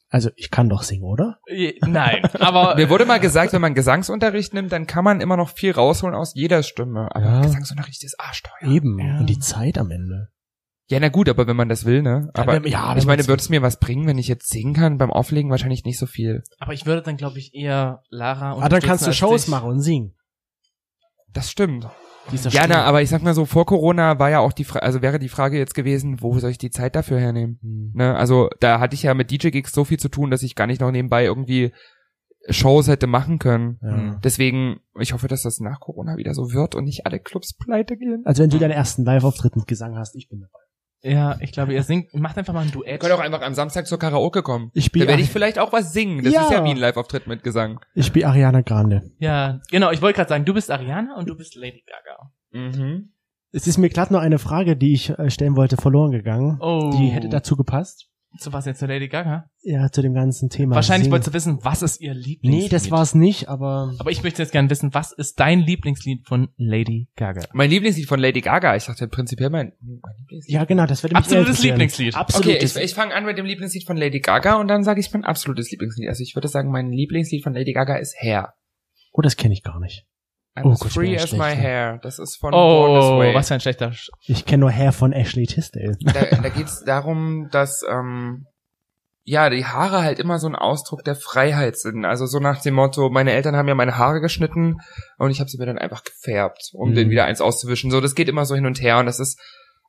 Also 0.09 0.29
ich 0.35 0.51
kann 0.51 0.69
doch 0.69 0.83
singen, 0.83 1.03
oder? 1.05 1.39
Nein, 1.81 2.23
aber 2.39 2.75
Mir 2.77 2.89
wurde 2.89 3.05
mal 3.05 3.19
gesagt, 3.19 3.51
wenn 3.53 3.61
man 3.61 3.73
Gesangsunterricht 3.73 4.53
nimmt, 4.53 4.71
dann 4.71 4.85
kann 4.85 5.03
man 5.03 5.21
immer 5.21 5.37
noch 5.37 5.49
viel 5.49 5.71
rausholen 5.71 6.15
aus 6.15 6.33
jeder 6.35 6.61
Stimme. 6.63 7.07
Aber 7.15 7.25
Ja. 7.25 7.41
Gesangsunterricht 7.41 8.03
ist 8.03 8.19
arschteuer. 8.19 8.69
Eben. 8.71 8.99
Ja. 8.99 9.17
Und 9.19 9.27
die 9.27 9.39
Zeit 9.39 9.77
am 9.79 9.89
Ende. 9.89 10.29
Ja, 10.93 10.99
na 10.99 11.09
gut, 11.09 11.27
aber 11.29 11.45
wenn 11.47 11.55
man 11.55 11.69
das 11.69 11.85
will, 11.85 12.01
ne? 12.01 12.29
Aber 12.33 12.53
wenn- 12.53 12.63
ja, 12.71 12.91
wenn 12.91 12.97
ich 12.97 13.05
meine, 13.05 13.27
würde 13.27 13.41
es 13.41 13.49
mir 13.49 13.61
was 13.61 13.79
bringen, 13.79 14.07
wenn 14.07 14.17
ich 14.17 14.27
jetzt 14.27 14.49
singen 14.49 14.73
kann? 14.73 14.97
Beim 14.97 15.11
Auflegen 15.11 15.49
wahrscheinlich 15.51 15.83
nicht 15.85 15.97
so 15.99 16.05
viel. 16.05 16.43
aber 16.59 16.73
ich 16.73 16.85
würde 16.85 17.01
dann 17.01 17.17
glaube 17.17 17.39
ich 17.39 17.53
eher 17.53 18.01
Lara 18.09 18.53
Ah, 18.61 18.69
dann 18.69 18.81
kannst 18.81 19.05
du 19.07 19.13
Shows 19.13 19.43
dich. 19.45 19.51
machen 19.51 19.69
und 19.69 19.81
singen. 19.81 20.13
Das 21.33 21.49
stimmt. 21.49 21.87
Dieser 22.31 22.51
Ja, 22.51 22.61
Stimme. 22.61 22.75
na, 22.75 22.83
aber 22.85 23.01
ich 23.01 23.09
sag 23.09 23.21
mal 23.21 23.33
so, 23.33 23.43
vor 23.45 23.65
Corona 23.65 24.17
war 24.17 24.29
ja 24.29 24.39
auch 24.39 24.53
die 24.53 24.63
Frage, 24.63 24.83
also 24.85 25.01
wäre 25.01 25.19
die 25.19 25.27
Frage 25.29 25.57
jetzt 25.57 25.73
gewesen, 25.73 26.21
wo 26.21 26.37
soll 26.39 26.51
ich 26.51 26.57
die 26.57 26.69
Zeit 26.69 26.95
dafür 26.95 27.19
hernehmen? 27.19 27.59
Hm. 27.61 27.91
Ne? 27.95 28.15
Also 28.15 28.49
da 28.61 28.79
hatte 28.79 28.93
ich 28.95 29.03
ja 29.03 29.13
mit 29.13 29.29
DJ-Gigs 29.29 29.73
so 29.73 29.83
viel 29.83 29.99
zu 29.99 30.07
tun, 30.07 30.31
dass 30.31 30.41
ich 30.41 30.55
gar 30.55 30.67
nicht 30.67 30.79
noch 30.79 30.91
nebenbei 30.91 31.25
irgendwie 31.25 31.73
Shows 32.49 32.87
hätte 32.87 33.07
machen 33.07 33.39
können. 33.39 33.77
Ja. 33.81 34.19
Deswegen, 34.23 34.79
ich 34.99 35.11
hoffe, 35.13 35.27
dass 35.27 35.43
das 35.43 35.59
nach 35.59 35.79
Corona 35.79 36.15
wieder 36.17 36.33
so 36.33 36.51
wird 36.53 36.75
und 36.75 36.83
nicht 36.85 37.05
alle 37.05 37.19
Clubs 37.19 37.55
pleite 37.57 37.97
gehen. 37.97 38.21
Also 38.25 38.43
wenn 38.43 38.49
du 38.49 38.57
deinen 38.59 38.71
ersten 38.71 39.03
Live-Auftritt 39.03 39.55
mit 39.55 39.67
Gesang 39.67 39.97
hast, 39.97 40.15
ich 40.15 40.29
bin 40.29 40.39
dabei. 40.41 40.62
Ja, 41.03 41.37
ich 41.41 41.51
glaube, 41.51 41.73
ihr 41.73 41.83
singt, 41.83 42.13
macht 42.13 42.37
einfach 42.37 42.53
mal 42.53 42.61
ein 42.61 42.71
Duett. 42.71 43.01
können 43.01 43.11
auch 43.13 43.19
einfach 43.19 43.41
am 43.41 43.53
Samstag 43.53 43.87
zur 43.87 43.99
Karaoke 43.99 44.41
kommen. 44.41 44.71
Ich 44.73 44.85
Da 44.85 44.87
spiele 44.87 45.07
werde 45.07 45.21
ich 45.21 45.29
vielleicht 45.29 45.59
auch 45.59 45.73
was 45.73 45.91
singen. 45.91 46.23
Das 46.23 46.33
Ja. 46.33 46.43
ist 46.43 46.51
ja 46.51 46.63
wie 46.63 46.69
ein 46.71 46.77
Live-Auftritt 46.77 47.27
mit 47.27 47.43
Gesang. 47.43 47.79
ich 47.93 48.05
spiel 48.05 48.23
Ariana 48.23 48.61
Grande. 48.61 49.11
Ja, 49.19 49.59
genau, 49.69 49.91
ich 49.91 50.01
wollte 50.01 50.15
gerade 50.15 50.29
sagen, 50.29 50.45
du 50.45 50.53
bist 50.53 50.71
Ariana 50.71 51.17
und 51.17 51.27
du 51.27 51.35
bist 51.35 51.55
Lady 51.55 51.83
Gaga. 51.85 52.31
Mhm. 52.51 53.09
Es 53.51 53.67
ist 53.67 53.77
mir 53.77 53.89
gerade 53.89 54.13
noch 54.13 54.21
eine 54.21 54.39
Frage, 54.39 54.75
die 54.77 54.93
ich 54.93 55.09
äh, 55.11 55.29
stellen 55.29 55.55
wollte, 55.57 55.75
verloren 55.77 56.11
gegangen. 56.11 56.57
Oh. 56.61 56.91
Die 56.97 57.07
hätte 57.09 57.29
dazu 57.29 57.55
gepasst. 57.55 58.09
Zu 58.39 58.51
was 58.51 58.65
jetzt 58.65 58.79
zu 58.79 58.87
Lady 58.87 59.07
Gaga? 59.09 59.45
Ja, 59.61 59.91
zu 59.91 60.01
dem 60.01 60.13
ganzen 60.13 60.49
Thema. 60.49 60.75
Wahrscheinlich 60.75 61.11
wolltest 61.11 61.29
du 61.29 61.33
wissen, 61.33 61.59
was 61.61 61.83
ist 61.83 62.01
ihr 62.01 62.13
Lieblingslied? 62.13 62.63
Nee, 62.63 62.69
das 62.69 62.89
war's 62.89 63.13
nicht, 63.13 63.47
aber 63.47 63.93
Aber 63.99 64.09
ich 64.09 64.23
möchte 64.23 64.41
jetzt 64.41 64.51
gerne 64.51 64.69
wissen, 64.69 64.93
was 64.93 65.11
ist 65.11 65.39
dein 65.39 65.59
Lieblingslied 65.59 66.27
von 66.27 66.49
Lady 66.57 67.09
Gaga? 67.15 67.43
Mein 67.53 67.69
Lieblingslied 67.69 68.07
von 68.07 68.19
Lady 68.19 68.41
Gaga. 68.41 68.75
Ich 68.75 68.85
dachte 68.85 69.07
prinzipiell 69.07 69.49
mein, 69.51 69.73
mein 69.81 70.15
Lieblingslied. 70.19 70.53
ja 70.53 70.65
genau, 70.65 70.85
das 70.87 71.03
würde 71.03 71.13
mich 71.13 71.23
Absolutes. 71.23 71.63
Lieblingslied. 71.63 72.15
Absolutes. 72.15 72.75
Okay, 72.75 72.83
ich, 72.83 72.89
ich 72.91 72.95
fange 72.95 73.13
an 73.13 73.25
mit 73.25 73.37
dem 73.37 73.45
Lieblingslied 73.45 73.85
von 73.85 73.97
Lady 73.97 74.19
Gaga 74.19 74.55
und 74.55 74.67
dann 74.67 74.83
sage 74.83 74.99
ich 74.99 75.13
mein 75.13 75.23
absolutes 75.23 75.69
Lieblingslied. 75.71 76.09
Also 76.09 76.23
ich 76.23 76.35
würde 76.35 76.47
sagen, 76.47 76.71
mein 76.71 76.91
Lieblingslied 76.91 77.43
von 77.43 77.53
Lady 77.53 77.73
Gaga 77.73 77.97
ist 77.97 78.15
Hair. 78.19 78.53
oh, 79.11 79.21
das 79.21 79.37
kenne 79.37 79.53
ich 79.53 79.61
gar 79.61 79.79
nicht. 79.79 80.07
I'm 80.55 80.65
Oh 80.65 80.71
as 80.71 80.79
Gott, 80.81 80.91
free 80.91 81.15
as 81.15 81.29
schlecht, 81.29 81.37
my 81.43 81.55
hair. 81.55 81.99
Das 82.03 82.19
ist 82.19 82.37
von 82.37 82.51
Born 82.51 82.93
This 82.99 83.05
Oh, 83.09 83.17
Way. 83.19 83.33
was 83.33 83.47
für 83.47 83.55
ein 83.55 83.59
schlechter 83.59 83.91
Sch 83.91 84.09
Ich 84.27 84.45
kenne 84.45 84.61
nur 84.61 84.71
Hair 84.71 84.91
von 84.91 85.11
Ashley 85.11 85.45
Tisdale. 85.47 85.97
Da, 86.01 86.25
da 86.25 86.49
geht's 86.49 86.83
darum, 86.83 87.49
dass 87.51 87.81
ähm, 87.89 88.45
ja 89.23 89.49
die 89.49 89.65
Haare 89.65 90.03
halt 90.03 90.19
immer 90.19 90.37
so 90.37 90.47
ein 90.47 90.55
Ausdruck 90.55 91.03
der 91.03 91.15
Freiheit 91.15 91.77
sind. 91.77 92.05
Also 92.05 92.25
so 92.27 92.39
nach 92.39 92.61
dem 92.61 92.75
Motto, 92.75 93.09
meine 93.09 93.31
Eltern 93.31 93.55
haben 93.55 93.67
ja 93.67 93.73
meine 93.75 93.97
Haare 93.97 94.21
geschnitten 94.21 94.77
und 95.17 95.31
ich 95.31 95.39
habe 95.39 95.49
sie 95.49 95.57
mir 95.57 95.65
dann 95.65 95.77
einfach 95.79 96.03
gefärbt, 96.03 96.69
um 96.73 96.89
Mhm. 96.91 96.95
den 96.95 97.09
wieder 97.09 97.25
eins 97.25 97.41
auszuwischen. 97.41 97.89
So, 97.89 97.99
das 98.01 98.13
geht 98.15 98.29
immer 98.29 98.45
so 98.45 98.53
hin 98.53 98.65
und 98.65 98.79
her 98.81 98.99
und 98.99 99.05
das 99.07 99.19
ist 99.19 99.39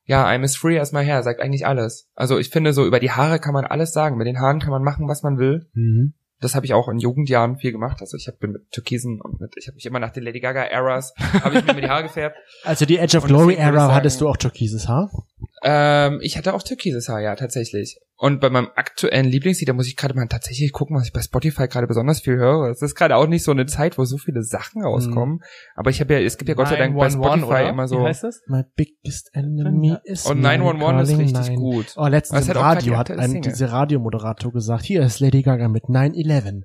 ja, 0.07 0.27
I'm 0.27 0.45
as 0.45 0.55
free 0.57 0.79
as 0.79 0.93
my 0.93 1.05
hair, 1.05 1.23
sagt 1.23 1.41
eigentlich 1.41 1.67
alles. 1.67 2.11
Also 2.15 2.39
ich 2.39 2.51
finde, 2.51 2.73
so 2.75 2.85
über 2.87 3.01
die 3.01 3.11
Haare 3.11 3.39
kann 3.39 3.55
man 3.55 3.65
alles 3.65 3.93
sagen. 3.93 4.17
Mit 4.19 4.27
den 4.27 4.39
Haaren 4.39 4.61
kann 4.61 4.71
man 4.71 4.83
machen, 4.83 5.09
was 5.09 5.23
man 5.23 5.39
will. 5.39 5.67
Mhm. 5.73 6.15
Das 6.41 6.55
habe 6.55 6.67
ich 6.67 6.75
auch 6.75 6.89
in 6.89 6.99
Jugendjahren 6.99 7.57
viel 7.57 7.73
gemacht. 7.73 7.99
Also 8.01 8.17
ich 8.17 8.27
hab, 8.29 8.39
bin 8.39 8.53
mit 8.53 8.71
Türkisen 8.71 9.21
und 9.21 9.41
mit, 9.41 9.55
ich 9.57 9.67
habe 9.69 9.77
mich 9.77 9.87
immer 9.87 9.99
nach 9.99 10.11
den 10.11 10.25
Lady 10.25 10.41
Gaga 10.41 10.65
Eras, 10.65 11.15
habe 11.43 11.59
ich 11.59 11.65
mir 11.67 11.81
die 11.81 11.89
Haare 11.89 12.03
gefärbt. 12.05 12.37
Also 12.65 12.85
die 12.87 12.99
Edge 12.99 13.17
of 13.17 13.25
Und 13.25 13.29
Glory 13.29 13.55
Era 13.55 13.73
sagen- 13.79 13.95
hattest 13.95 14.21
du 14.21 14.29
auch 14.29 14.37
türkises 14.37 14.89
Haar? 14.89 15.11
Ähm, 15.63 16.19
ich 16.23 16.37
hatte 16.37 16.53
auch 16.55 16.63
türkises 16.63 17.09
Haar, 17.09 17.21
ja, 17.21 17.37
tatsächlich. 17.37 17.99
Und 18.17 18.41
bei 18.41 18.49
meinem 18.49 18.69
aktuellen 18.77 19.27
Lieblingslied, 19.27 19.69
da 19.69 19.73
muss 19.73 19.89
ich 19.89 19.97
gerade 19.97 20.15
mal 20.15 20.27
tatsächlich 20.29 20.73
gucken, 20.73 20.97
was 20.97 21.07
ich 21.07 21.13
bei 21.13 21.21
Spotify 21.21 21.67
gerade 21.67 21.89
besonders 21.89 22.21
viel 22.21 22.37
höre. 22.37 22.71
Es 22.71 22.81
ist 22.81 22.95
gerade 22.95 23.17
auch 23.17 23.27
nicht 23.27 23.43
so 23.43 23.51
eine 23.51 23.67
Zeit, 23.67 23.99
wo 23.99 24.05
so 24.05 24.19
viele 24.19 24.43
Sachen 24.43 24.83
rauskommen. 24.85 25.41
Aber 25.75 25.91
ich 25.91 26.01
habe 26.01 26.15
ja, 26.15 26.21
es 26.21 26.39
gibt 26.39 26.49
ja 26.49 26.55
Gott 26.55 26.69
sei 26.69 26.77
Dank 26.77 26.97
bei 26.97 27.09
911, 27.09 27.39
Spotify 27.41 27.63
oder? 27.63 27.69
immer 27.71 27.89
so. 27.89 28.01
Wie 28.01 28.05
heißt 28.05 28.23
das? 28.23 28.41
My 28.47 28.63
biggest 28.77 29.31
enemy 29.35 29.97
is 30.05 30.27
Und 30.27 30.41
my 30.41 30.57
911 30.59 31.11
ist 31.11 31.19
richtig 31.19 31.49
nine. 31.49 31.57
gut. 31.57 31.87
Oh, 31.97 32.07
letztens 32.07 32.47
Das 32.47 32.57
im 32.57 32.63
Radio 32.63 32.97
hat 32.97 33.11
ein, 33.11 33.43
dieser 33.43 33.73
Radiomoderator 33.73 34.53
gesagt, 34.53 34.85
hier 34.85 35.03
ist 35.03 35.19
Lady 35.19 35.43
Gaga 35.43 35.69
mit 35.69 35.85
9-11. 35.85 36.63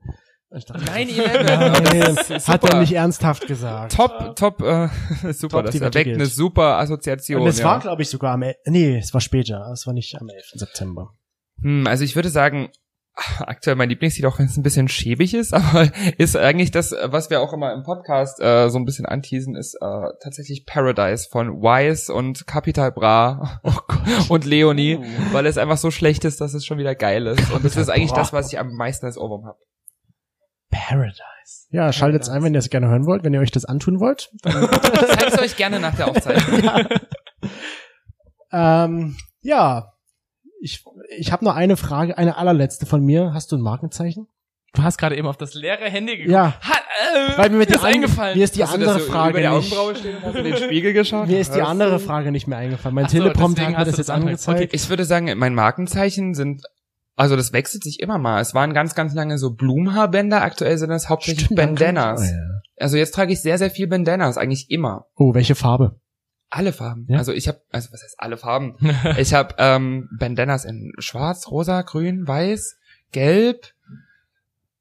Ich 0.55 0.65
dachte, 0.65 0.83
9-11, 0.83 1.43
Nein, 1.43 1.99
das 2.15 2.29
ist 2.29 2.47
hat 2.47 2.63
er 2.63 2.79
nicht 2.79 2.93
ernsthaft 2.93 3.47
gesagt. 3.47 3.95
Top, 3.95 4.35
top, 4.35 4.61
äh, 4.61 4.87
super, 5.33 5.63
Top 5.63 5.65
das 5.65 5.75
erweckt 5.75 6.13
eine 6.13 6.25
super 6.25 6.77
Assoziation. 6.77 7.41
Und 7.41 7.47
es 7.47 7.59
ja. 7.59 7.65
war, 7.65 7.79
glaube 7.79 8.01
ich, 8.01 8.09
sogar 8.09 8.33
am, 8.33 8.43
nee, 8.65 8.97
es 8.97 9.13
war 9.13 9.21
später, 9.21 9.69
es 9.71 9.85
war 9.85 9.93
nicht 9.93 10.15
am 10.19 10.27
11. 10.27 10.51
September. 10.55 11.13
Hm, 11.61 11.87
also 11.87 12.03
ich 12.03 12.15
würde 12.15 12.29
sagen, 12.29 12.69
aktuell 13.39 13.75
mein 13.75 13.89
Lieblingslied, 13.89 14.25
auch 14.25 14.39
wenn 14.39 14.45
es 14.45 14.57
ein 14.57 14.63
bisschen 14.63 14.87
schäbig 14.87 15.33
ist, 15.33 15.53
aber 15.53 15.89
ist 16.17 16.35
eigentlich 16.35 16.71
das, 16.71 16.95
was 17.03 17.29
wir 17.29 17.41
auch 17.41 17.53
immer 17.53 17.73
im 17.73 17.83
Podcast 17.83 18.39
äh, 18.41 18.69
so 18.69 18.77
ein 18.77 18.85
bisschen 18.85 19.05
anteasen, 19.05 19.55
ist 19.55 19.75
äh, 19.75 20.09
tatsächlich 20.21 20.65
Paradise 20.65 21.27
von 21.29 21.61
Wise 21.61 22.13
und 22.13 22.47
Capital 22.47 22.91
Bra 22.91 23.59
Oh 23.63 24.33
und 24.33 24.45
Leonie, 24.45 24.99
weil 25.31 25.45
es 25.45 25.57
einfach 25.57 25.77
so 25.77 25.91
schlecht 25.91 26.25
ist, 26.25 26.41
dass 26.41 26.53
es 26.53 26.65
schon 26.65 26.77
wieder 26.77 26.95
geil 26.95 27.27
ist. 27.27 27.51
Und 27.51 27.63
das 27.63 27.75
ist 27.75 27.89
eigentlich 27.89 28.11
Bra. 28.11 28.19
das, 28.19 28.33
was 28.33 28.51
ich 28.51 28.59
am 28.59 28.73
meisten 28.73 29.05
als 29.05 29.17
Ohrwurm 29.17 29.45
habe. 29.45 29.57
Paradise. 30.69 31.67
Ja, 31.71 31.91
schaltet's 31.91 32.29
ein, 32.29 32.43
wenn 32.43 32.53
ihr 32.53 32.59
es 32.59 32.69
gerne 32.69 32.87
hören 32.87 33.05
wollt, 33.05 33.23
wenn 33.23 33.33
ihr 33.33 33.39
euch 33.39 33.51
das 33.51 33.65
antun 33.65 33.99
wollt. 33.99 34.31
Zeig's 34.43 35.39
euch 35.39 35.57
gerne 35.57 35.79
nach 35.79 35.95
der 35.95 36.09
Aufzeichnung. 36.09 36.87
Ähm, 38.51 39.17
ja, 39.41 39.93
ich, 40.61 40.83
ich 41.17 41.31
habe 41.31 41.45
noch 41.45 41.55
eine 41.55 41.77
Frage, 41.77 42.17
eine 42.17 42.37
allerletzte 42.37 42.85
von 42.85 43.03
mir. 43.03 43.33
Hast 43.33 43.51
du 43.51 43.55
ein 43.57 43.61
Markenzeichen? 43.61 44.27
Du 44.73 44.83
hast 44.83 44.97
gerade 44.97 45.17
eben 45.17 45.27
auf 45.27 45.37
das 45.37 45.55
leere 45.55 45.89
Handy 45.89 46.17
geguckt. 46.17 46.31
Ja. 46.31 46.53
Hat, 46.61 46.83
äh, 47.15 47.37
Weil 47.37 47.49
mir 47.49 47.57
mir 47.57 47.67
ist 47.67 47.83
eingefallen. 47.83 48.37
Mir 48.37 48.43
ist 48.43 48.55
die 48.55 48.63
Hast 48.63 48.75
andere 48.75 48.99
so 48.99 49.05
Frage 49.11 49.31
über 49.31 49.39
der 49.39 49.51
nicht. 49.57 49.73
Augenbraue 49.73 49.95
stehen 49.95 50.17
und 50.17 50.23
hast 50.23 50.35
du 50.35 50.39
in 50.39 50.43
den 50.45 50.57
Spiegel 50.57 50.93
geschaut? 50.93 51.27
Mir 51.27 51.39
ist 51.39 51.55
die 51.55 51.61
andere 51.61 51.99
Frage 51.99 52.31
nicht 52.31 52.47
mehr 52.47 52.59
eingefallen. 52.59 52.93
Mein 52.93 53.05
Ach 53.05 53.09
so, 53.09 53.17
Teleprompter 53.17 53.63
hat 53.63 53.71
mir 53.71 53.77
das 53.77 53.87
jetzt 53.87 53.99
das 53.99 54.09
andere. 54.11 54.31
angezeigt. 54.31 54.73
Ich 54.73 54.89
würde 54.89 55.05
sagen, 55.05 55.31
mein 55.37 55.55
Markenzeichen 55.55 56.35
sind, 56.35 56.61
also 57.15 57.35
das 57.35 57.51
wechselt 57.51 57.83
sich 57.83 57.99
immer 57.99 58.19
mal. 58.19 58.41
Es 58.41 58.53
waren 58.53 58.73
ganz, 58.73 58.93
ganz 58.93 59.15
lange 59.15 59.39
so 59.39 59.55
Blumenhaarbänder. 59.55 60.41
Aktuell 60.43 60.77
sind 60.77 60.89
das 60.89 61.09
hauptsächlich 61.09 61.45
Stimmt, 61.45 61.57
Bandanas. 61.57 62.21
Oh, 62.21 62.25
ja. 62.25 62.61
Also 62.77 62.97
jetzt 62.97 63.15
trage 63.15 63.33
ich 63.33 63.41
sehr, 63.41 63.57
sehr 63.57 63.71
viel 63.71 63.87
Bandanas, 63.87 64.37
eigentlich 64.37 64.69
immer. 64.69 65.05
oh, 65.15 65.33
welche 65.33 65.55
Farbe? 65.55 65.99
Alle 66.49 66.73
Farben. 66.73 67.05
Ja? 67.09 67.17
Also 67.19 67.31
ich 67.31 67.47
habe, 67.47 67.61
also 67.71 67.91
was 67.91 68.01
heißt 68.03 68.15
alle 68.19 68.37
Farben? 68.37 68.75
ich 69.17 69.33
habe 69.33 69.55
ähm, 69.59 70.09
Bandanas 70.17 70.65
in 70.65 70.91
Schwarz, 70.99 71.47
Rosa, 71.51 71.81
Grün, 71.83 72.27
Weiß, 72.27 72.77
Gelb. 73.11 73.67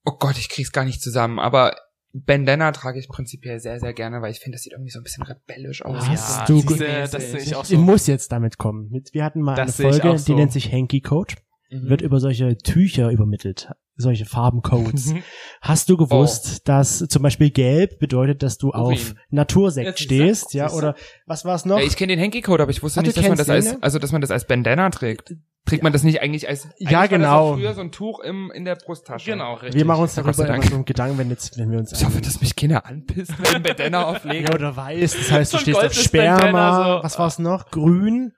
Oh 0.04 0.12
Gott, 0.18 0.38
ich 0.38 0.48
krieg's 0.48 0.72
gar 0.72 0.84
nicht 0.84 1.02
zusammen. 1.02 1.38
Aber 1.38 1.76
Bandana 2.14 2.72
trage 2.72 2.98
ich 2.98 3.08
prinzipiell 3.08 3.60
sehr, 3.60 3.78
sehr 3.80 3.92
gerne, 3.92 4.22
weil 4.22 4.30
ich 4.30 4.40
finde, 4.40 4.56
das 4.56 4.62
sieht 4.62 4.72
irgendwie 4.72 4.90
so 4.90 4.98
ein 4.98 5.02
bisschen 5.02 5.24
rebellisch 5.24 5.84
aus. 5.84 6.06
Ja, 6.06 6.44
du- 6.46 6.62
diese, 6.62 6.86
das 6.86 7.10
sehe 7.30 7.40
ich 7.40 7.54
auch 7.54 7.64
Ich 7.64 7.68
so. 7.70 7.76
muss 7.78 8.06
jetzt 8.06 8.32
damit 8.32 8.56
kommen. 8.56 8.90
Wir 9.12 9.24
hatten 9.24 9.42
mal 9.42 9.54
Das 9.54 9.78
eine 9.78 9.90
ich 9.90 10.00
Folge, 10.00 10.18
so. 10.18 10.24
die 10.24 10.34
nennt 10.34 10.52
sich 10.52 10.72
Hanky 10.72 11.02
Coach. 11.02 11.36
Mhm. 11.70 11.88
wird 11.90 12.00
über 12.00 12.18
solche 12.20 12.56
Tücher 12.56 13.10
übermittelt, 13.10 13.70
solche 13.96 14.24
Farbencodes. 14.24 15.12
Mhm. 15.12 15.22
Hast 15.60 15.88
du 15.90 15.96
gewusst, 15.96 16.68
dass 16.68 16.98
zum 17.08 17.22
Beispiel 17.22 17.50
gelb 17.50 17.98
bedeutet, 17.98 18.42
dass 18.42 18.56
du 18.58 18.70
auf 18.70 18.86
Urin. 18.92 19.18
Natursekt 19.30 19.86
Ja, 19.86 19.92
siehste, 19.92 20.04
stehst, 20.04 20.54
ja, 20.54 20.70
oder 20.72 20.94
was 21.26 21.44
war's 21.44 21.64
noch? 21.66 21.78
Ja, 21.78 21.84
ich 21.84 21.96
kenne 21.96 22.12
den 22.14 22.20
Henky-Code, 22.20 22.62
aber 22.62 22.70
ich 22.70 22.82
wusste 22.82 23.00
du 23.00 23.06
nicht, 23.06 23.18
dass 23.18 23.28
man 23.28 23.36
das 23.38 23.50
als, 23.50 23.64
den, 23.66 23.74
ne? 23.74 23.78
also 23.82 23.98
dass 23.98 24.12
man 24.12 24.20
das 24.20 24.30
als 24.30 24.46
Bandana 24.46 24.88
trägt. 24.90 25.34
Trägt 25.66 25.82
man 25.82 25.92
das 25.92 26.02
nicht 26.02 26.22
eigentlich 26.22 26.48
als, 26.48 26.64
eigentlich 26.64 26.88
Ja, 26.90 27.00
war 27.00 27.08
das 27.08 27.10
genau. 27.10 27.54
früher 27.56 27.74
so 27.74 27.82
ein 27.82 27.92
Tuch 27.92 28.20
im, 28.20 28.50
in 28.54 28.64
der 28.64 28.74
Brusttasche. 28.76 29.30
Genau, 29.32 29.52
richtig. 29.52 29.74
wir 29.74 29.84
machen 29.84 30.00
uns 30.04 30.14
Gott 30.16 30.24
darüber 30.24 30.54
immer 30.54 30.62
so 30.62 30.82
Gedanken, 30.84 31.18
wenn 31.18 31.28
jetzt, 31.28 31.58
wenn 31.58 31.70
wir 31.70 31.78
uns 31.78 31.92
Ich 31.92 32.02
hoffe, 32.06 32.22
dass 32.22 32.40
mich 32.40 32.56
Kinder 32.56 32.86
anpisst, 32.86 33.36
wenn 33.36 33.44
ich 33.44 33.54
einen 33.56 33.62
Bandana 33.62 34.04
auflege. 34.06 34.44
ja, 34.48 34.54
oder 34.54 34.74
weiß, 34.74 35.14
das 35.18 35.30
heißt, 35.30 35.52
du 35.52 35.58
So 35.58 35.60
ein 35.60 35.62
stehst 35.64 35.84
auf 35.84 35.92
Sperma, 35.92 36.36
Bandana, 36.38 36.96
so. 36.96 37.04
was 37.04 37.18
war's 37.18 37.38
noch? 37.38 37.70
Grün? 37.70 38.32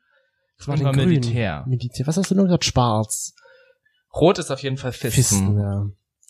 Was 0.67 0.83
war 0.83 0.93
grün? 0.93 1.09
Militär. 1.09 1.65
Militär. 1.67 2.07
Was 2.07 2.17
hast 2.17 2.31
du 2.31 2.35
noch 2.35 2.45
gesagt? 2.45 2.65
Schwarz. 2.65 3.35
Rot 4.15 4.39
ist 4.39 4.51
auf 4.51 4.63
jeden 4.63 4.77
Fall 4.77 4.93
Fisten. 4.93 5.11
Fisten, 5.13 5.59
ja. 5.59 5.87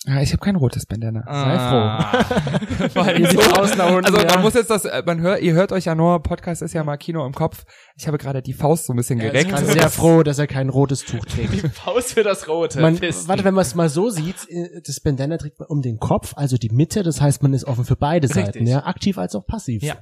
Ja, 0.07 0.23
ich 0.23 0.33
habe 0.33 0.41
kein 0.43 0.57
rotes 0.57 0.87
Bandana. 0.87 1.23
Sei 1.27 2.89
Vor 2.89 3.05
allem 3.05 3.27
so. 3.27 3.39
nach 3.77 3.93
unten, 3.93 4.07
Also 4.07 4.19
ja. 4.19 4.33
man 4.33 4.41
muss 4.41 4.55
jetzt 4.55 4.71
das, 4.71 4.87
äh, 4.87 5.03
man 5.05 5.21
hört, 5.21 5.43
ihr 5.43 5.53
hört 5.53 5.73
euch 5.73 5.85
ja 5.85 5.95
nur, 5.95 6.23
Podcast 6.23 6.63
ist 6.63 6.73
ja 6.73 6.83
mal 6.85 6.97
Kino 6.97 7.27
im 7.27 7.35
Kopf. 7.35 7.67
Ich 7.97 8.07
habe 8.07 8.17
gerade 8.17 8.41
die 8.41 8.55
Faust 8.55 8.87
so 8.87 8.95
ein 8.95 8.97
bisschen 8.97 9.19
gereckt. 9.19 9.51
Ich 9.51 9.55
bin 9.55 9.67
sehr 9.67 9.91
froh, 9.91 10.23
dass 10.23 10.39
er 10.39 10.47
kein 10.47 10.71
rotes 10.71 11.05
Tuch 11.05 11.23
trägt. 11.27 11.53
Die 11.53 11.69
Faust 11.69 12.15
für 12.15 12.23
das 12.23 12.49
Rote. 12.49 12.81
Man, 12.81 12.97
Fisten. 12.97 13.29
warte, 13.29 13.45
wenn 13.45 13.53
man 13.53 13.61
es 13.61 13.75
mal 13.75 13.91
so 13.91 14.09
sieht, 14.09 14.49
äh, 14.49 14.81
das 14.83 15.01
Bandana 15.01 15.37
trägt 15.37 15.59
man 15.59 15.69
um 15.69 15.83
den 15.83 15.99
Kopf, 15.99 16.33
also 16.35 16.57
die 16.57 16.71
Mitte, 16.71 17.03
das 17.03 17.21
heißt, 17.21 17.43
man 17.43 17.53
ist 17.53 17.65
offen 17.65 17.85
für 17.85 17.97
beide 17.97 18.27
Richtig. 18.27 18.47
Seiten, 18.47 18.67
ja, 18.67 18.87
aktiv 18.87 19.19
als 19.19 19.35
auch 19.35 19.45
passiv. 19.47 19.83
Ja. 19.83 19.97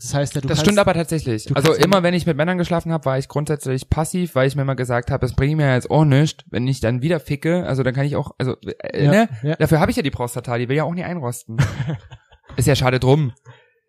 Das 0.00 0.14
heißt, 0.14 0.34
ja, 0.34 0.40
du 0.40 0.48
das 0.48 0.58
kannst, 0.58 0.66
stimmt 0.66 0.78
aber 0.78 0.94
tatsächlich. 0.94 1.54
Also 1.56 1.72
immer, 1.72 2.02
wenn 2.02 2.14
ich 2.14 2.24
mit 2.24 2.36
Männern 2.36 2.58
geschlafen 2.58 2.92
habe, 2.92 3.04
war 3.04 3.18
ich 3.18 3.28
grundsätzlich 3.28 3.90
passiv, 3.90 4.34
weil 4.34 4.46
ich 4.46 4.54
mir 4.54 4.62
immer 4.62 4.76
gesagt 4.76 5.10
habe, 5.10 5.26
es 5.26 5.34
bringt 5.34 5.56
mir 5.56 5.72
jetzt 5.72 5.90
auch 5.90 6.04
nichts, 6.04 6.44
wenn 6.50 6.66
ich 6.68 6.80
dann 6.80 7.02
wieder 7.02 7.20
ficke. 7.20 7.66
Also 7.66 7.82
dann 7.82 7.94
kann 7.94 8.06
ich 8.06 8.14
auch, 8.14 8.30
also 8.38 8.56
äh, 8.62 9.04
Ja, 9.04 9.10
ne? 9.10 9.28
ja. 9.42 9.56
Dafür 9.56 9.80
habe 9.80 9.90
ich 9.90 9.96
ja 9.96 10.02
die 10.02 10.10
Prostata, 10.10 10.56
die 10.56 10.68
will 10.68 10.76
ja 10.76 10.84
auch 10.84 10.94
nie 10.94 11.04
einrosten. 11.04 11.56
ist 12.56 12.66
ja 12.66 12.76
schade 12.76 13.00
drum. 13.00 13.32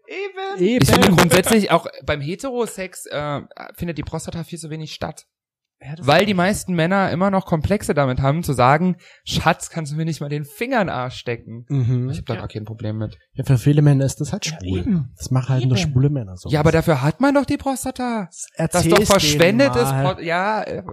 Eben. 0.08 0.82
Ich 0.82 0.90
finde 0.90 1.12
grundsätzlich 1.12 1.70
auch 1.70 1.86
beim 2.04 2.22
Heterosex 2.22 3.06
äh, 3.06 3.42
findet 3.76 4.00
die 4.00 4.04
Prostata 4.04 4.44
viel 4.44 4.58
zu 4.58 4.72
wenig 4.72 4.94
statt. 4.94 5.28
Ja, 5.82 5.96
das- 5.96 6.06
Weil 6.06 6.26
die 6.26 6.34
meisten 6.34 6.74
Männer 6.74 7.10
immer 7.10 7.32
noch 7.32 7.46
Komplexe 7.46 7.94
damit 7.94 8.20
haben, 8.22 8.44
zu 8.44 8.52
sagen, 8.52 8.98
Schatz, 9.24 9.70
kannst 9.70 9.94
du 9.94 9.96
mir 9.96 10.04
nicht 10.04 10.20
mal 10.20 10.28
den 10.28 10.44
Finger 10.44 10.82
in 10.82 10.88
den 10.88 10.94
Arsch 10.96 11.16
stecken? 11.16 11.66
Mhm. 11.70 12.10
Ich 12.10 12.18
habe 12.18 12.26
da 12.26 12.34
Ja. 12.34 12.40
gar 12.42 12.48
kein 12.50 12.66
Problem 12.66 12.98
mit. 12.98 13.18
Ja, 13.34 13.46
für 13.46 13.58
viele 13.58 13.82
Männer 13.82 14.04
ist 14.04 14.20
das 14.20 14.34
halt 14.34 14.46
schwul. 14.46 14.80
eben. 14.80 15.14
das 15.18 15.32
machen 15.32 15.50
halt 15.50 15.66
nur 15.66 15.78
Eben. 15.78 15.90
schwule 15.92 16.10
Männer 16.10 16.36
so. 16.36 16.50
Ja, 16.50 16.60
aber 16.60 16.74
dafür 16.74 17.02
hat 17.02 17.22
man 17.22 17.34
doch 17.34 17.46
die 17.46 17.56
Prostata. 17.58 18.26
Das 18.30 18.48
Erzähl's 18.56 18.86
ist 18.86 18.92
doch 18.92 18.98
denen 18.98 19.06
verschwendetes 19.08 19.84
mal. 19.84 20.16
Pro 20.16 20.22
Ja, 20.22 20.64
äh, 20.64 20.84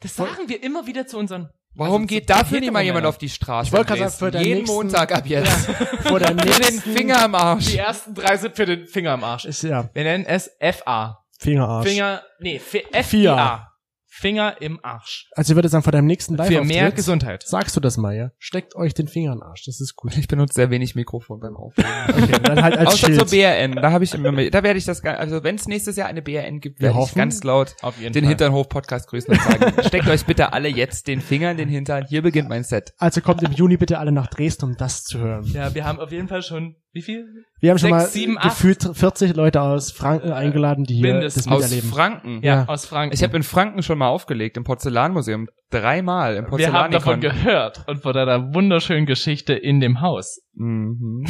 Das 0.00 0.14
sagen 0.14 0.48
wir 0.48 0.62
immer 0.62 0.86
wieder 0.86 1.04
zu 1.06 1.18
unseren. 1.18 1.48
warum 1.74 2.02
Also 2.02 2.06
geht 2.06 2.30
dafür 2.30 2.60
nicht 2.60 2.72
mal 2.72 2.82
jemand 2.84 3.06
auf 3.06 3.18
die 3.18 3.28
Straße? 3.28 3.66
Ich 3.68 3.72
wollte 3.72 3.86
gerade 3.96 4.08
sagen, 4.08 4.12
für 4.12 4.30
Dresden? 4.30 4.38
den 4.38 4.46
Jeden 4.46 4.58
nächsten- 4.60 4.76
Montag 4.76 5.12
ab 5.12 5.26
jetzt. 5.26 5.66
vor 6.06 6.18
der 6.20 6.28
Für 6.28 6.34
den 6.36 6.46
nächsten 6.46 6.80
Finger 6.92 7.24
im 7.24 7.34
Arsch. 7.34 7.66
Die 7.72 7.78
ersten 7.78 8.14
drei 8.14 8.36
sind 8.36 8.54
für 8.54 8.66
den 8.66 8.86
Finger 8.86 9.12
am 9.12 9.24
Arsch. 9.24 9.46
ist 9.46 9.62
ja 9.64 9.90
Wir 9.92 10.04
nennen 10.04 10.24
es 10.26 10.48
FA. 10.60 11.18
Fingerarsch. 11.40 11.88
Finger, 11.88 12.22
nee, 12.38 12.56
F- 12.56 12.70
Vier. 12.70 13.02
FIA. 13.02 13.68
Finger 14.14 14.60
im 14.60 14.78
Arsch. 14.82 15.26
Also 15.34 15.52
ich 15.52 15.54
würde 15.56 15.70
sagen, 15.70 15.82
vor 15.82 15.90
deinem 15.92 16.06
nächsten 16.06 16.36
live 16.36 16.48
Für 16.48 16.62
mehr 16.64 16.92
Gesundheit. 16.92 17.44
sagst 17.46 17.74
du 17.74 17.80
das 17.80 17.96
mal, 17.96 18.14
ja? 18.14 18.30
Steckt 18.38 18.76
euch 18.76 18.92
den 18.92 19.08
Finger 19.08 19.32
in 19.32 19.38
den 19.38 19.42
Arsch, 19.42 19.64
das 19.64 19.80
ist 19.80 19.96
gut. 19.96 20.14
Ich 20.18 20.28
benutze 20.28 20.52
sehr 20.54 20.68
wenig 20.70 20.94
Mikrofon 20.94 21.40
beim 21.40 21.56
Aufnehmen. 21.56 21.88
Okay, 22.12 22.38
dann 22.42 22.62
halt 22.62 22.76
als 22.76 22.88
Außer 22.90 23.06
Schild. 23.06 23.18
zur 23.20 23.28
BRN, 23.30 23.72
da 23.76 23.90
habe 23.90 24.04
ich 24.04 24.12
immer, 24.12 24.30
mit- 24.32 24.52
da 24.52 24.62
werde 24.62 24.78
ich 24.78 24.84
das, 24.84 25.02
also 25.02 25.42
wenn 25.44 25.54
es 25.54 25.66
nächstes 25.66 25.96
Jahr 25.96 26.08
eine 26.08 26.20
BRN 26.20 26.60
gibt, 26.60 26.80
werde 26.80 26.92
ich 26.94 27.00
hoffen. 27.00 27.16
ganz 27.18 27.42
laut 27.42 27.74
Auf 27.80 27.98
jeden 27.98 28.12
den. 28.12 28.26
Hinternhof-Podcast 28.28 29.08
grüßen 29.08 29.32
und 29.32 29.40
sagen, 29.42 29.82
steckt 29.86 30.06
euch 30.08 30.26
bitte 30.26 30.52
alle 30.52 30.68
jetzt 30.68 31.06
den 31.06 31.22
Finger 31.22 31.50
in 31.52 31.56
den 31.56 31.68
Hintern, 31.70 32.04
hier 32.06 32.20
beginnt 32.20 32.50
mein 32.50 32.64
Set. 32.64 32.92
Also 32.98 33.22
kommt 33.22 33.42
im 33.42 33.52
Juni 33.52 33.78
bitte 33.78 33.98
alle 33.98 34.12
nach 34.12 34.26
Dresden, 34.28 34.66
um 34.66 34.76
das 34.76 35.04
zu 35.04 35.18
hören. 35.20 35.44
Ja, 35.46 35.74
wir 35.74 35.84
haben 35.86 35.98
auf 36.00 36.12
jeden 36.12 36.28
Fall 36.28 36.42
schon, 36.42 36.76
wie 36.92 37.02
viel? 37.02 37.26
Wir 37.60 37.70
haben 37.70 37.78
schon 37.78 37.90
Sechs, 37.90 38.02
mal 38.02 38.06
sieben, 38.08 38.38
acht. 38.38 38.44
gefühlt 38.50 38.82
40 38.96 39.34
Leute 39.34 39.62
aus 39.62 39.92
Franken 39.92 40.30
eingeladen, 40.32 40.84
die 40.84 40.94
hier 40.94 41.12
mindestens. 41.12 41.44
das 41.44 41.52
Aus 41.52 41.62
miterleben. 41.62 41.90
Franken. 41.90 42.40
Ja, 42.42 42.54
Ja. 42.54 42.64
aus 42.68 42.84
Franken. 42.86 43.14
Ich 43.14 43.22
habe 43.22 43.36
in 43.36 43.42
Franken 43.42 43.82
schon 43.82 43.98
mal 43.98 44.08
aufgelegt, 44.08 44.56
im 44.56 44.64
Porzellanmuseum. 44.64 45.48
Dreimal 45.70 46.36
im 46.36 46.46
wir 46.58 46.72
haben 46.72 46.92
davon 46.92 47.20
gehört 47.20 47.88
und 47.88 48.02
von 48.02 48.12
deiner 48.12 48.52
wunderschönen 48.54 49.06
Geschichte 49.06 49.54
in 49.54 49.80
dem 49.80 50.00
Haus. 50.02 50.42
Mhm. 50.54 51.24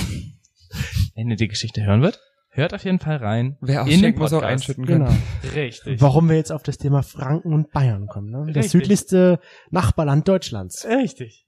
Wenn 1.15 1.29
ihr 1.31 1.37
die 1.37 1.49
Geschichte 1.49 1.85
hören 1.85 2.03
wird, 2.03 2.19
hört 2.51 2.75
auf 2.75 2.83
jeden 2.85 2.99
Fall 2.99 3.17
rein. 3.19 3.57
Wer 3.61 3.83
in 3.83 3.87
den 3.87 3.95
ausschenkt, 3.99 4.19
muss 4.19 4.33
auch 4.33 4.43
einschütten 4.43 4.85
können. 4.87 5.05
Genau. 5.07 5.55
Richtig. 5.55 6.01
Warum 6.01 6.29
wir 6.29 6.37
jetzt 6.37 6.51
auf 6.51 6.63
das 6.65 6.79
Thema 6.79 7.03
Franken 7.03 7.53
und 7.53 7.71
Bayern 7.71 8.07
kommen. 8.09 8.31
Ne? 8.31 8.47
Das 8.49 8.65
Richtig. 8.65 8.71
südlichste 8.73 9.39
Nachbarland 9.71 10.27
Deutschlands. 10.27 10.85
Richtig. 10.89 11.47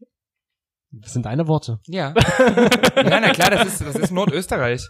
Das 1.03 1.13
sind 1.13 1.27
deine 1.27 1.47
Worte. 1.49 1.79
Ja. 1.87 2.15
ja, 2.97 3.21
na 3.21 3.31
klar, 3.31 3.51
das 3.51 3.67
ist, 3.67 3.81
das 3.87 3.97
ist 3.97 4.11
Nordösterreich. 4.13 4.83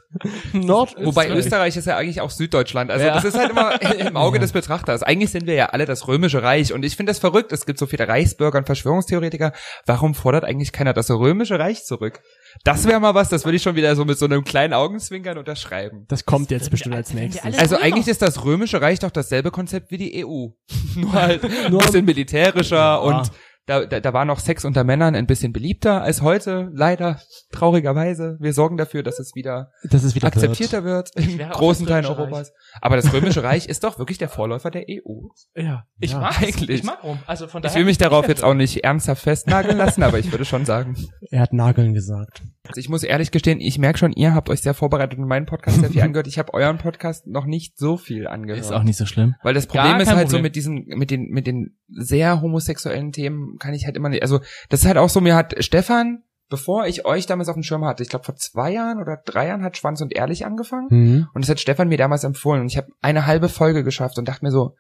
Nordösterreich. 0.53 1.07
Wobei 1.07 1.31
Österreich 1.31 1.77
ist 1.77 1.87
ja 1.87 1.97
eigentlich 1.97 2.21
auch 2.21 2.31
Süddeutschland. 2.31 2.91
Also 2.91 3.07
Ja. 3.07 3.15
das 3.15 3.25
ist 3.25 3.37
halt 3.39 3.51
immer 3.51 3.81
im 3.99 4.17
Auge 4.17 4.37
Ja. 4.37 4.43
des 4.43 4.53
Betrachters. 4.53 5.03
Eigentlich 5.03 5.31
sind 5.31 5.47
wir 5.47 5.55
ja 5.55 5.67
alle 5.67 5.85
das 5.87 6.07
römische 6.09 6.43
Reich. 6.43 6.73
Und 6.73 6.85
ich 6.85 6.97
finde 6.97 7.11
das 7.11 7.19
verrückt. 7.19 7.53
Es 7.53 7.67
gibt 7.67 7.79
so 7.79 7.87
viele 7.87 8.07
Reichsbürger 8.09 8.59
und 8.59 8.67
Verschwörungstheoretiker. 8.67 9.53
Warum 9.87 10.15
fordert 10.15 10.45
eigentlich 10.45 10.73
keiner 10.73 10.93
das 10.93 11.11
römische 11.11 11.59
Reich 11.59 11.85
zurück? 11.85 12.21
Das 12.65 12.87
wäre 12.87 13.01
mal 13.01 13.15
was, 13.15 13.29
das 13.29 13.45
würde 13.45 13.57
ich 13.57 13.63
schon 13.63 13.75
wieder 13.75 13.97
so 13.97 14.05
mit 14.05 14.17
so 14.19 14.27
einem 14.27 14.45
kleinen 14.45 14.75
Augenzwinkern 14.75 15.39
unterschreiben. 15.39 16.05
Das 16.09 16.25
kommt 16.25 16.51
jetzt 16.53 16.71
bestimmt 16.71 16.95
als 16.95 17.13
nächstes. 17.13 17.59
Also 17.59 17.77
eigentlich 17.77 18.07
ist 18.07 18.23
das 18.23 18.45
römische 18.45 18.81
Reich 18.81 19.01
doch 19.01 19.11
dasselbe 19.11 19.51
Konzept 19.51 19.91
wie 19.91 19.99
die 19.99 20.25
EU. 20.25 20.49
Nur 20.97 21.13
halt 21.13 21.43
ein 21.45 21.77
bisschen 21.77 22.05
militärischer 22.05 22.77
Ja. 22.77 22.97
und 22.97 23.31
da, 23.67 23.87
da, 23.87 24.01
da 24.01 24.13
war 24.13 24.25
noch 24.25 24.39
Sex 24.41 24.65
unter 24.65 24.85
Männern 24.85 25.15
ein 25.15 25.27
bisschen 25.27 25.53
beliebter 25.53 26.03
als 26.03 26.21
heute, 26.23 26.71
leider, 26.75 27.19
traurigerweise. 27.53 28.37
Wir 28.41 28.53
sorgen 28.53 28.77
dafür, 28.77 29.03
dass 29.03 29.19
es 29.19 29.35
wieder 29.35 29.71
Das 29.85 30.05
ist 30.05 30.15
wieder 30.15 30.27
wird. 30.27 30.35
akzeptierter 30.37 30.85
wird 30.85 31.11
im 31.17 31.39
wäre 31.39 31.55
auch 31.55 31.59
großen 31.59 31.87
das 31.87 31.93
Teil 31.93 32.05
Römische 32.05 32.21
Europas. 32.21 32.53
Aber 32.81 32.97
das 32.97 33.13
Römische 33.13 33.43
Reich 33.45 33.67
ist 33.67 33.85
doch 33.85 33.99
wirklich 33.99 34.19
der 34.19 34.29
Vorläufer 34.29 34.71
der 34.71 34.85
EU. 34.89 35.29
Ja. 35.55 35.85
Ich 35.99 36.13
Ja, 36.13 36.21
mag 36.21 36.43
eigentlich. 36.43 36.81
Ich 36.81 36.85
mag 36.85 37.03
Rom. 37.03 37.19
Also 37.27 37.47
von 37.47 37.61
Ich 37.61 37.69
daher. 37.69 37.79
will 37.79 37.85
mich 37.87 37.99
darauf 37.99 38.29
jetzt 38.29 38.45
auch 38.45 38.55
nicht 38.55 38.85
ernsthaft 38.85 39.23
festnageln 39.23 39.79
lassen, 39.79 40.03
aber 40.03 40.19
ich 40.19 40.31
würde 40.31 40.45
schon 40.45 40.65
sagen. 40.65 40.97
Er 41.31 41.41
hat 41.41 41.53
Nageln 41.53 41.95
gesagt. 41.95 42.43
Also 42.69 42.79
ich 42.79 42.89
muss 42.89 43.03
ehrlich 43.03 43.33
gestehen, 43.33 43.61
ich 43.61 43.79
merke 43.79 43.99
schon, 43.99 44.13
ihr 44.13 44.35
habt 44.35 44.49
euch 44.51 44.61
sehr 44.61 44.75
vorbereitet 44.75 45.19
und 45.19 45.27
meinen 45.27 45.47
Podcast 45.47 45.81
sehr 45.81 45.91
viel 45.91 46.03
angehört. 46.03 46.29
Ich 46.29 46.39
habe 46.39 46.55
euren 46.55 46.79
Podcast 46.79 47.27
noch 47.27 47.45
nicht 47.47 47.77
so 47.77 47.97
viel 47.97 48.29
angehört. 48.29 48.61
Ist 48.61 48.71
auch 48.73 48.85
nicht 48.85 48.97
so 48.97 49.05
schlimm. 49.07 49.35
Weil 49.43 49.55
das 49.55 49.67
Gar 49.67 49.85
Problem 49.87 50.01
ist 50.03 50.09
halt 50.11 50.29
so 50.29 50.37
Problem. 50.37 50.43
mit 50.43 50.55
diesen, 50.55 50.85
mit 50.87 51.11
den, 51.11 51.29
mit 51.31 51.47
den 51.49 51.77
sehr 51.89 52.41
homosexuellen 52.41 53.11
Themen 53.11 53.54
kann 53.59 53.75
ich 53.75 53.85
halt 53.87 53.97
immer 53.97 54.09
nicht, 54.09 54.23
also 54.23 54.41
das 54.69 54.81
ist 54.81 54.87
halt 54.87 54.99
auch 54.99 55.09
so, 55.09 55.21
mir 55.21 55.35
hat 55.35 55.55
Stefan, 55.65 56.23
bevor 56.51 56.87
ich 56.87 57.05
euch 57.07 57.27
damals 57.27 57.49
auf 57.49 57.55
dem 57.55 57.63
Schirm 57.63 57.85
hatte, 57.85 58.03
ich 58.03 58.09
glaube 58.09 58.25
vor 58.25 58.37
zwei 58.37 58.71
Jahren 58.73 59.01
oder 59.01 59.19
drei 59.25 59.47
Jahren 59.49 59.63
hat 59.63 59.77
Schwanz 59.77 60.01
und 60.01 60.15
Ehrlich 60.15 60.45
angefangen 60.47 60.89
Mhm. 60.91 61.29
und 61.35 61.43
das 61.45 61.49
hat 61.51 61.61
Stefan 61.61 61.89
mir 61.89 61.99
damals 61.99 62.25
empfohlen 62.25 62.61
und 62.61 62.67
ich 62.69 62.77
habe 62.77 62.89
eine 63.01 63.27
halbe 63.27 63.49
Folge 63.49 63.83
geschafft 63.85 64.19
und 64.19 64.29
dachte 64.29 64.45
mir 64.45 64.51
so, 64.51 64.75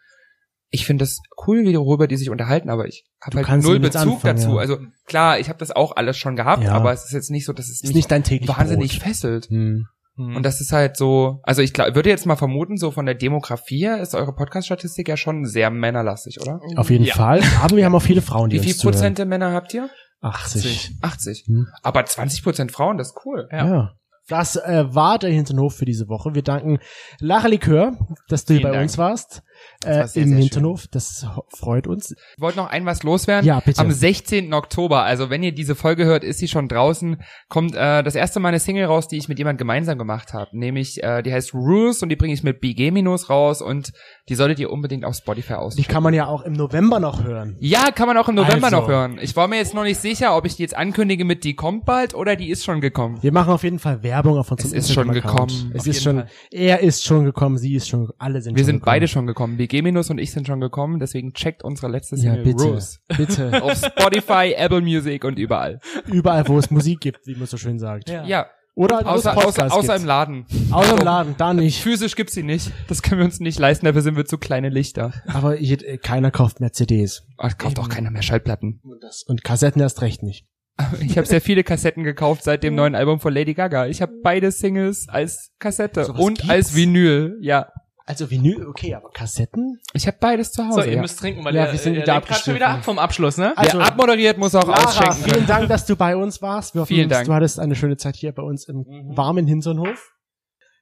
ich 0.71 0.87
finde 0.87 1.05
das 1.05 1.19
cool, 1.47 1.63
wie 1.65 1.77
worüber 1.77 2.09
die 2.09 2.17
sich 2.17 2.31
unterhalten, 2.31 2.69
aber 2.69 2.87
ich 2.89 3.05
habe 3.21 3.47
halt 3.47 3.63
null 3.63 3.79
Bezug 3.79 4.01
anfangen, 4.03 4.37
dazu. 4.37 4.51
ja. 4.55 4.57
Also 4.59 4.79
klar, 5.07 5.39
ich 5.39 5.49
habe 5.49 5.59
das 5.59 5.71
auch 5.71 5.95
alles 5.95 6.17
schon 6.17 6.35
gehabt, 6.35 6.65
Ja. 6.65 6.73
aber 6.73 6.93
es 6.93 7.05
ist 7.05 7.13
jetzt 7.13 7.31
nicht 7.31 7.45
so, 7.47 7.53
dass 7.53 7.69
es 7.69 7.83
Ist 7.85 7.95
nicht 7.95 8.11
dein 8.11 8.25
täglich 8.25 8.49
wahnsinnig 8.49 8.99
Brot. 8.99 9.09
fesselt. 9.09 9.51
Mhm. 9.51 9.87
Hm. 10.17 10.37
Und 10.37 10.43
das 10.45 10.61
ist 10.61 10.73
halt 10.73 10.97
so, 10.97 11.41
also 11.43 11.61
ich 11.63 11.73
glaub, 11.73 11.95
würde 11.95 12.09
jetzt 12.09 12.25
mal 12.27 12.37
vermuten, 12.37 12.77
so 12.77 12.91
von 12.91 13.05
der 13.07 13.15
Demografie 13.17 13.81
her 13.81 14.01
ist 14.01 14.15
eure 14.15 14.33
Podcast-Statistik 14.35 15.09
ja 15.09 15.17
schon 15.17 15.45
sehr 15.45 15.71
männerlastig, 15.71 16.41
oder? 16.41 16.61
Auf 16.77 16.91
jeden 16.91 17.05
Ja. 17.05 17.15
Fall. 17.15 17.41
Aber 17.63 17.77
wir 17.77 17.85
haben 17.85 17.95
auch 17.95 18.03
viele 18.03 18.23
Frauen, 18.23 18.51
die 18.51 18.63
Wie 18.63 18.73
viel. 18.73 18.81
Prozent 18.81 19.19
der 19.19 19.27
Männer 19.27 19.53
habt 19.53 19.75
ihr? 19.75 19.89
80. 20.21 20.99
80. 21.03 21.45
Hm. 21.47 21.67
Aber 21.83 22.05
20 22.05 22.43
Prozent 22.45 22.73
Frauen, 22.73 22.97
das 22.97 23.09
ist 23.09 23.21
cool. 23.25 23.49
Ja. 23.51 23.67
Ja. 23.67 23.93
Das 24.27 24.57
äh, 24.57 24.87
war 24.95 25.19
der 25.19 25.29
Hinternhof 25.31 25.75
für 25.77 25.85
diese 25.85 26.09
Woche. 26.09 26.35
Wir 26.35 26.41
danken 26.43 26.79
Lara 27.21 27.47
Likör, 27.49 27.93
dass 28.29 28.47
du 28.47 28.55
hier 28.55 28.63
bei 28.63 28.71
Dank. 28.71 28.85
uns 28.85 28.97
warst. 28.97 29.43
Äh, 29.85 30.07
sehr, 30.07 30.23
Im 30.23 30.29
sehr 30.31 30.39
Hinternhof. 30.39 30.87
Das 30.91 31.27
freut 31.57 31.87
uns. 31.87 32.13
Ich 32.37 32.41
wollte 32.41 32.57
noch 32.59 32.69
ein 32.71 32.87
was 32.87 33.03
loswerden. 33.03 33.47
Ja, 33.47 33.61
bitte. 33.61 33.81
Am 33.81 33.91
16. 33.91 34.53
Oktober, 34.55 35.03
also 35.03 35.31
wenn 35.31 35.43
ihr 35.43 35.53
diese 35.53 35.75
Folge 35.75 36.05
hört, 36.05 36.25
ist 36.25 36.39
sie 36.39 36.49
schon 36.49 36.69
draußen, 36.69 37.21
kommt 37.49 37.75
äh, 37.75 38.03
das 38.03 38.15
erste 38.15 38.41
Mal 38.41 38.49
eine 38.49 38.61
Single 38.61 38.87
raus, 38.87 39.09
die 39.09 39.17
ich 39.19 39.29
mit 39.29 39.39
jemand 39.39 39.59
gemeinsam 39.59 39.99
gemacht 39.99 40.33
habe. 40.33 40.49
Nämlich, 40.57 41.03
äh, 41.03 41.23
die 41.23 41.33
heißt 41.33 41.53
Rules 41.55 42.03
und 42.03 42.09
die 42.09 42.17
bringe 42.17 42.33
ich 42.35 42.43
mit 42.43 42.61
BG 42.61 42.91
Minus 42.91 43.29
raus 43.29 43.61
und 43.61 43.93
die 44.29 44.35
solltet 44.35 44.59
ihr 44.59 44.71
unbedingt 44.71 45.05
auf 45.05 45.15
Spotify 45.17 45.49
Die 45.49 45.55
auschecken. 45.57 45.85
kann 45.93 46.03
man 46.03 46.15
ja 46.15 46.27
auch 46.27 46.43
im 46.43 46.55
November 46.55 46.99
noch 47.01 47.23
hören. 47.23 47.57
Ja, 47.61 47.91
kann 47.91 48.07
man 48.09 48.17
auch 48.17 48.29
im 48.29 48.35
November 48.37 48.67
Also. 48.67 48.77
noch 48.79 48.89
hören. 48.89 49.19
Ich 49.21 49.37
war 49.37 49.49
mir 49.49 49.57
jetzt 49.57 49.75
noch 49.75 49.83
nicht 49.85 50.01
sicher, 50.01 50.37
ob 50.37 50.47
ich 50.47 50.57
die 50.57 50.63
jetzt 50.63 50.77
ankündige 50.77 51.25
mit 51.25 51.45
die 51.45 51.55
kommt 51.55 51.85
bald 51.85 52.15
oder 52.15 52.37
die 52.37 52.49
ist 52.51 52.65
schon 52.65 52.81
gekommen. 52.81 53.23
Wir 53.23 53.33
machen 53.33 53.53
auf 53.53 53.63
jeden 53.65 53.79
Fall 53.79 54.03
Werbung 54.03 54.39
auf 54.39 54.51
unserem 54.51 54.73
Es 54.73 54.89
ist 54.89 54.95
schon 54.95 55.13
gekommen. 55.13 55.73
Es 55.75 55.81
Auf 55.83 55.87
ist 55.87 56.03
schon, 56.03 56.17
Fall. 56.17 56.29
er 56.51 56.81
ist 56.81 57.05
schon 57.05 57.25
gekommen, 57.25 57.59
sie 57.59 57.75
ist 57.75 57.89
schon, 57.89 58.11
alle 58.19 58.41
sind 58.41 58.55
Wir 58.57 58.61
schon 58.63 58.67
sind 58.67 58.75
gekommen. 58.77 58.87
beide 58.93 59.09
schon 59.09 59.27
gekommen. 59.27 59.54
BG 59.57 59.83
Minus 59.83 60.11
und 60.11 60.19
ich 60.19 60.33
sind 60.33 60.47
schon 60.47 60.61
gekommen, 60.61 60.99
deswegen 61.01 61.33
checkt 61.33 61.63
unsere 61.65 61.89
letzte 61.91 62.17
Ja, 62.17 62.23
Single 62.35 62.45
bitte. 62.45 62.65
Rules. 62.65 63.01
Bitte. 63.17 63.63
Auf 63.63 63.75
Spotify, 63.77 64.55
Apple 64.57 64.81
Music 64.81 65.25
und 65.25 65.39
überall. 65.39 65.81
Überall, 66.07 66.47
wo 66.49 66.59
es 66.59 66.71
Musik 66.71 67.01
gibt, 67.01 67.27
wie 67.27 67.35
man 67.35 67.47
so 67.47 67.57
schön 67.57 67.79
sagt. 67.79 68.09
Ja. 68.09 68.25
Ja, 68.25 68.47
Oder 68.75 68.99
als 68.99 69.27
Außer, 69.27 69.37
außer, 69.37 69.67
außer 69.67 69.81
gibt's. 69.81 70.01
im 70.03 70.07
Laden. 70.07 70.47
Außer 70.71 70.99
im 70.99 71.05
Laden, 71.05 71.35
da 71.39 71.55
nicht. 71.55 71.81
Physisch 71.83 72.17
gibt's 72.17 72.35
sie 72.35 72.43
nicht. 72.43 72.73
Das 72.89 73.03
können 73.03 73.21
wir 73.21 73.25
uns 73.25 73.39
nicht 73.41 73.59
leisten, 73.59 73.87
dafür 73.87 74.03
sind 74.03 74.17
wir 74.17 74.25
zu 74.27 74.37
kleine 74.39 74.69
Lichter. 74.69 75.13
Aber 75.27 75.59
ich, 75.61 75.87
äh, 75.87 75.99
keiner 75.99 76.31
kauft 76.31 76.61
mehr 76.61 76.73
CDs. 76.73 77.25
Ach, 77.39 77.57
kauft 77.57 77.79
auch 77.79 77.89
keiner 77.89 78.11
mehr 78.11 78.23
Schallplatten. 78.23 78.81
Und, 78.83 79.03
das, 79.03 79.23
und 79.23 79.45
Kassetten 79.45 79.81
erst 79.81 80.03
recht 80.03 80.23
nicht. 80.23 80.47
Ich 81.01 81.17
habe 81.17 81.27
sehr 81.29 81.41
viele 81.41 81.63
Kassetten 81.63 82.03
gekauft 82.03 82.43
seit 82.43 82.65
dem 82.65 82.75
neuen 82.75 82.97
Album 82.97 83.21
von 83.21 83.33
Lady 83.33 83.55
Gaga. 83.55 83.87
Ich 83.87 84.03
habe 84.03 84.13
beide 84.25 84.51
Singles 84.51 85.09
als 85.09 85.53
Kassette 85.61 86.05
Sowas 86.05 86.21
und 86.21 86.39
gibt's? 86.39 86.51
als 86.51 86.75
Vinyl. 86.75 87.39
Ja, 87.41 87.69
Also 88.07 88.31
Vinyl, 88.31 88.67
okay, 88.67 88.95
aber 88.95 89.11
Kassetten? 89.11 89.81
ich 89.95 90.07
habe 90.07 90.19
beides 90.21 90.53
zu 90.53 90.63
Hause. 90.67 90.83
So, 90.83 90.87
ihr 90.87 90.97
ja. 90.97 91.01
müsst 91.01 91.19
trinken, 91.19 91.43
weil 91.43 91.55
Ja, 91.55 91.67
ihr, 91.67 91.73
wir 91.73 91.79
sind 91.79 91.95
ihr 91.95 92.03
wieder 92.03 92.21
grad 92.21 92.39
schon 92.41 92.55
wieder 92.55 92.69
ab 92.69 92.85
vom 92.85 92.99
Abschluss, 92.99 93.39
ne? 93.39 93.57
Also, 93.57 93.79
Wer 93.79 93.87
abmoderiert, 93.87 94.37
muss 94.37 94.55
auch 94.55 94.67
Lara, 94.69 94.85
ausschenken. 94.85 95.25
vielen 95.25 95.47
Dank, 95.49 95.69
dass 95.69 95.87
du 95.87 95.97
bei 95.97 96.15
uns 96.15 96.43
warst. 96.43 96.75
Wir 96.75 96.83
hoffen, 96.83 96.95
Vielen 96.95 97.09
Dank. 97.09 97.27
du 97.27 97.33
hattest 97.33 97.59
eine 97.59 97.75
schöne 97.75 97.97
Zeit 97.97 98.15
hier 98.17 98.33
bei 98.33 98.43
uns 98.43 98.65
im 98.69 98.85
warmen 99.17 99.47
Hinternhof. 99.47 100.13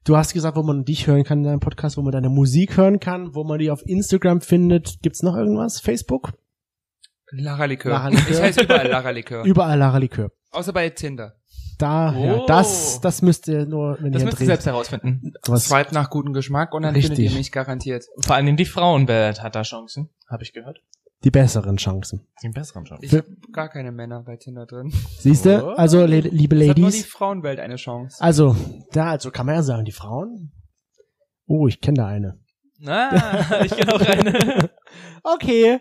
Du 0.04 0.16
hast 0.16 0.32
gesagt, 0.32 0.56
wo 0.56 0.64
man 0.64 0.84
dich 0.84 1.06
hören 1.06 1.22
kann 1.22 1.38
in 1.38 1.44
deinem 1.44 1.60
Podcast, 1.60 1.96
wo 1.96 2.02
man 2.02 2.10
deine 2.10 2.28
Musik 2.28 2.76
hören 2.76 2.98
kann, 2.98 3.36
wo 3.36 3.44
man 3.44 3.60
die 3.60 3.70
auf 3.70 3.86
Instagram 3.86 4.40
findet. 4.40 4.98
Gibt's 5.00 5.22
noch 5.22 5.36
irgendwas? 5.36 5.80
Facebook? 5.80 6.32
Lara 7.30 7.66
Likör. 7.66 7.92
Lara 7.92 8.08
Likör. 8.08 8.30
Ich 8.30 8.42
heiße 8.42 8.62
überall 8.64 8.88
Lara 8.88 9.10
Likör. 9.10 9.44
Überall 9.44 9.78
Lara 9.78 9.98
Likör. 9.98 10.32
Außer 10.50 10.72
bei 10.72 10.90
Tinder. 10.90 11.36
Da, 11.78 12.12
ja, 12.16 12.34
Oh. 12.36 12.46
das, 12.46 13.00
das 13.00 13.22
müsst 13.22 13.48
ihr 13.48 13.66
nur, 13.66 13.96
wenn 14.00 14.12
Das 14.12 14.22
ihr 14.22 14.26
müsst 14.26 14.40
ihr 14.40 14.46
selbst 14.46 14.66
herausfinden. 14.66 15.32
Was, 15.46 15.64
Swipe 15.66 15.92
nach 15.94 16.10
gutem 16.10 16.32
Geschmack 16.32 16.74
und 16.74 16.82
dann 16.82 16.94
Richtig. 16.94 17.16
findet 17.16 17.32
ihr 17.32 17.38
mich 17.38 17.52
garantiert. 17.52 18.04
Vor 18.24 18.36
allem 18.36 18.56
die 18.56 18.64
Frauenwelt 18.64 19.42
hat 19.42 19.54
da 19.56 19.62
Chancen, 19.62 20.10
habe 20.28 20.42
ich 20.42 20.52
gehört. 20.52 20.80
die 21.24 21.30
besseren 21.30 21.76
Chancen. 21.76 22.26
Die 22.42 22.48
besseren 22.48 22.84
Chancen. 22.84 23.04
Ich 23.04 23.12
habe 23.14 23.26
gar 23.52 23.68
keine 23.68 23.92
Männer 23.92 24.22
bei 24.22 24.36
Tinder 24.36 24.66
drin. 24.66 24.92
Siehst 25.18 25.44
du? 25.46 25.64
Oh. 25.64 25.70
Also, 25.70 26.04
le- 26.06 26.20
liebe 26.20 26.56
Es 26.56 26.68
hat 26.70 26.78
nur 26.78 26.90
die 26.90 26.96
Ladies. 26.96 27.06
Frauenwelt 27.06 27.60
eine 27.60 27.76
Chance. 27.76 28.16
Also, 28.20 28.56
da, 28.92 29.10
also 29.10 29.30
kann 29.30 29.46
man 29.46 29.54
ja 29.56 29.62
sagen, 29.62 29.84
die 29.84 29.92
Frauen. 29.92 30.52
Oh, 31.46 31.66
ich 31.68 31.80
kenne 31.80 31.96
da 31.98 32.06
eine. 32.06 32.38
Ah, 32.86 33.62
ich 33.64 33.70
kenne 33.76 33.94
auch 33.94 34.00
eine. 34.00 34.70
Okay. 35.24 35.78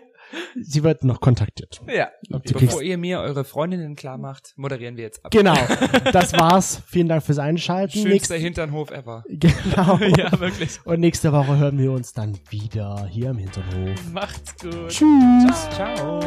Sie 0.60 0.82
wird 0.82 1.04
noch 1.04 1.20
kontaktiert. 1.20 1.80
ja. 1.94 2.10
Bevor 2.28 2.58
kriegst, 2.60 2.82
ihr 2.82 2.98
mir 2.98 3.20
eure 3.20 3.44
Freundinnen 3.44 3.96
klar 3.96 4.18
macht, 4.18 4.52
moderieren 4.56 4.96
wir 4.96 5.04
jetzt 5.04 5.24
ab. 5.24 5.30
genau. 5.30 5.56
Das 6.12 6.32
war's. 6.34 6.82
Vielen 6.86 7.08
Dank 7.08 7.22
fürs 7.22 7.38
Einschalten. 7.38 7.98
Schönster 8.00 8.36
Hinternhof 8.36 8.90
ever. 8.90 9.24
Genau. 9.28 9.98
ja, 10.16 10.38
wirklich. 10.40 10.78
Und 10.84 11.00
nächste 11.00 11.32
Woche 11.32 11.56
hören 11.56 11.78
wir 11.78 11.92
uns 11.92 12.12
dann 12.12 12.38
wieder 12.50 13.06
hier 13.10 13.30
im 13.30 13.38
Hinterhof. 13.38 14.12
Macht's 14.12 14.54
gut. 14.60 14.88
Tschüss. 14.88 15.68
Ciao. 15.74 16.20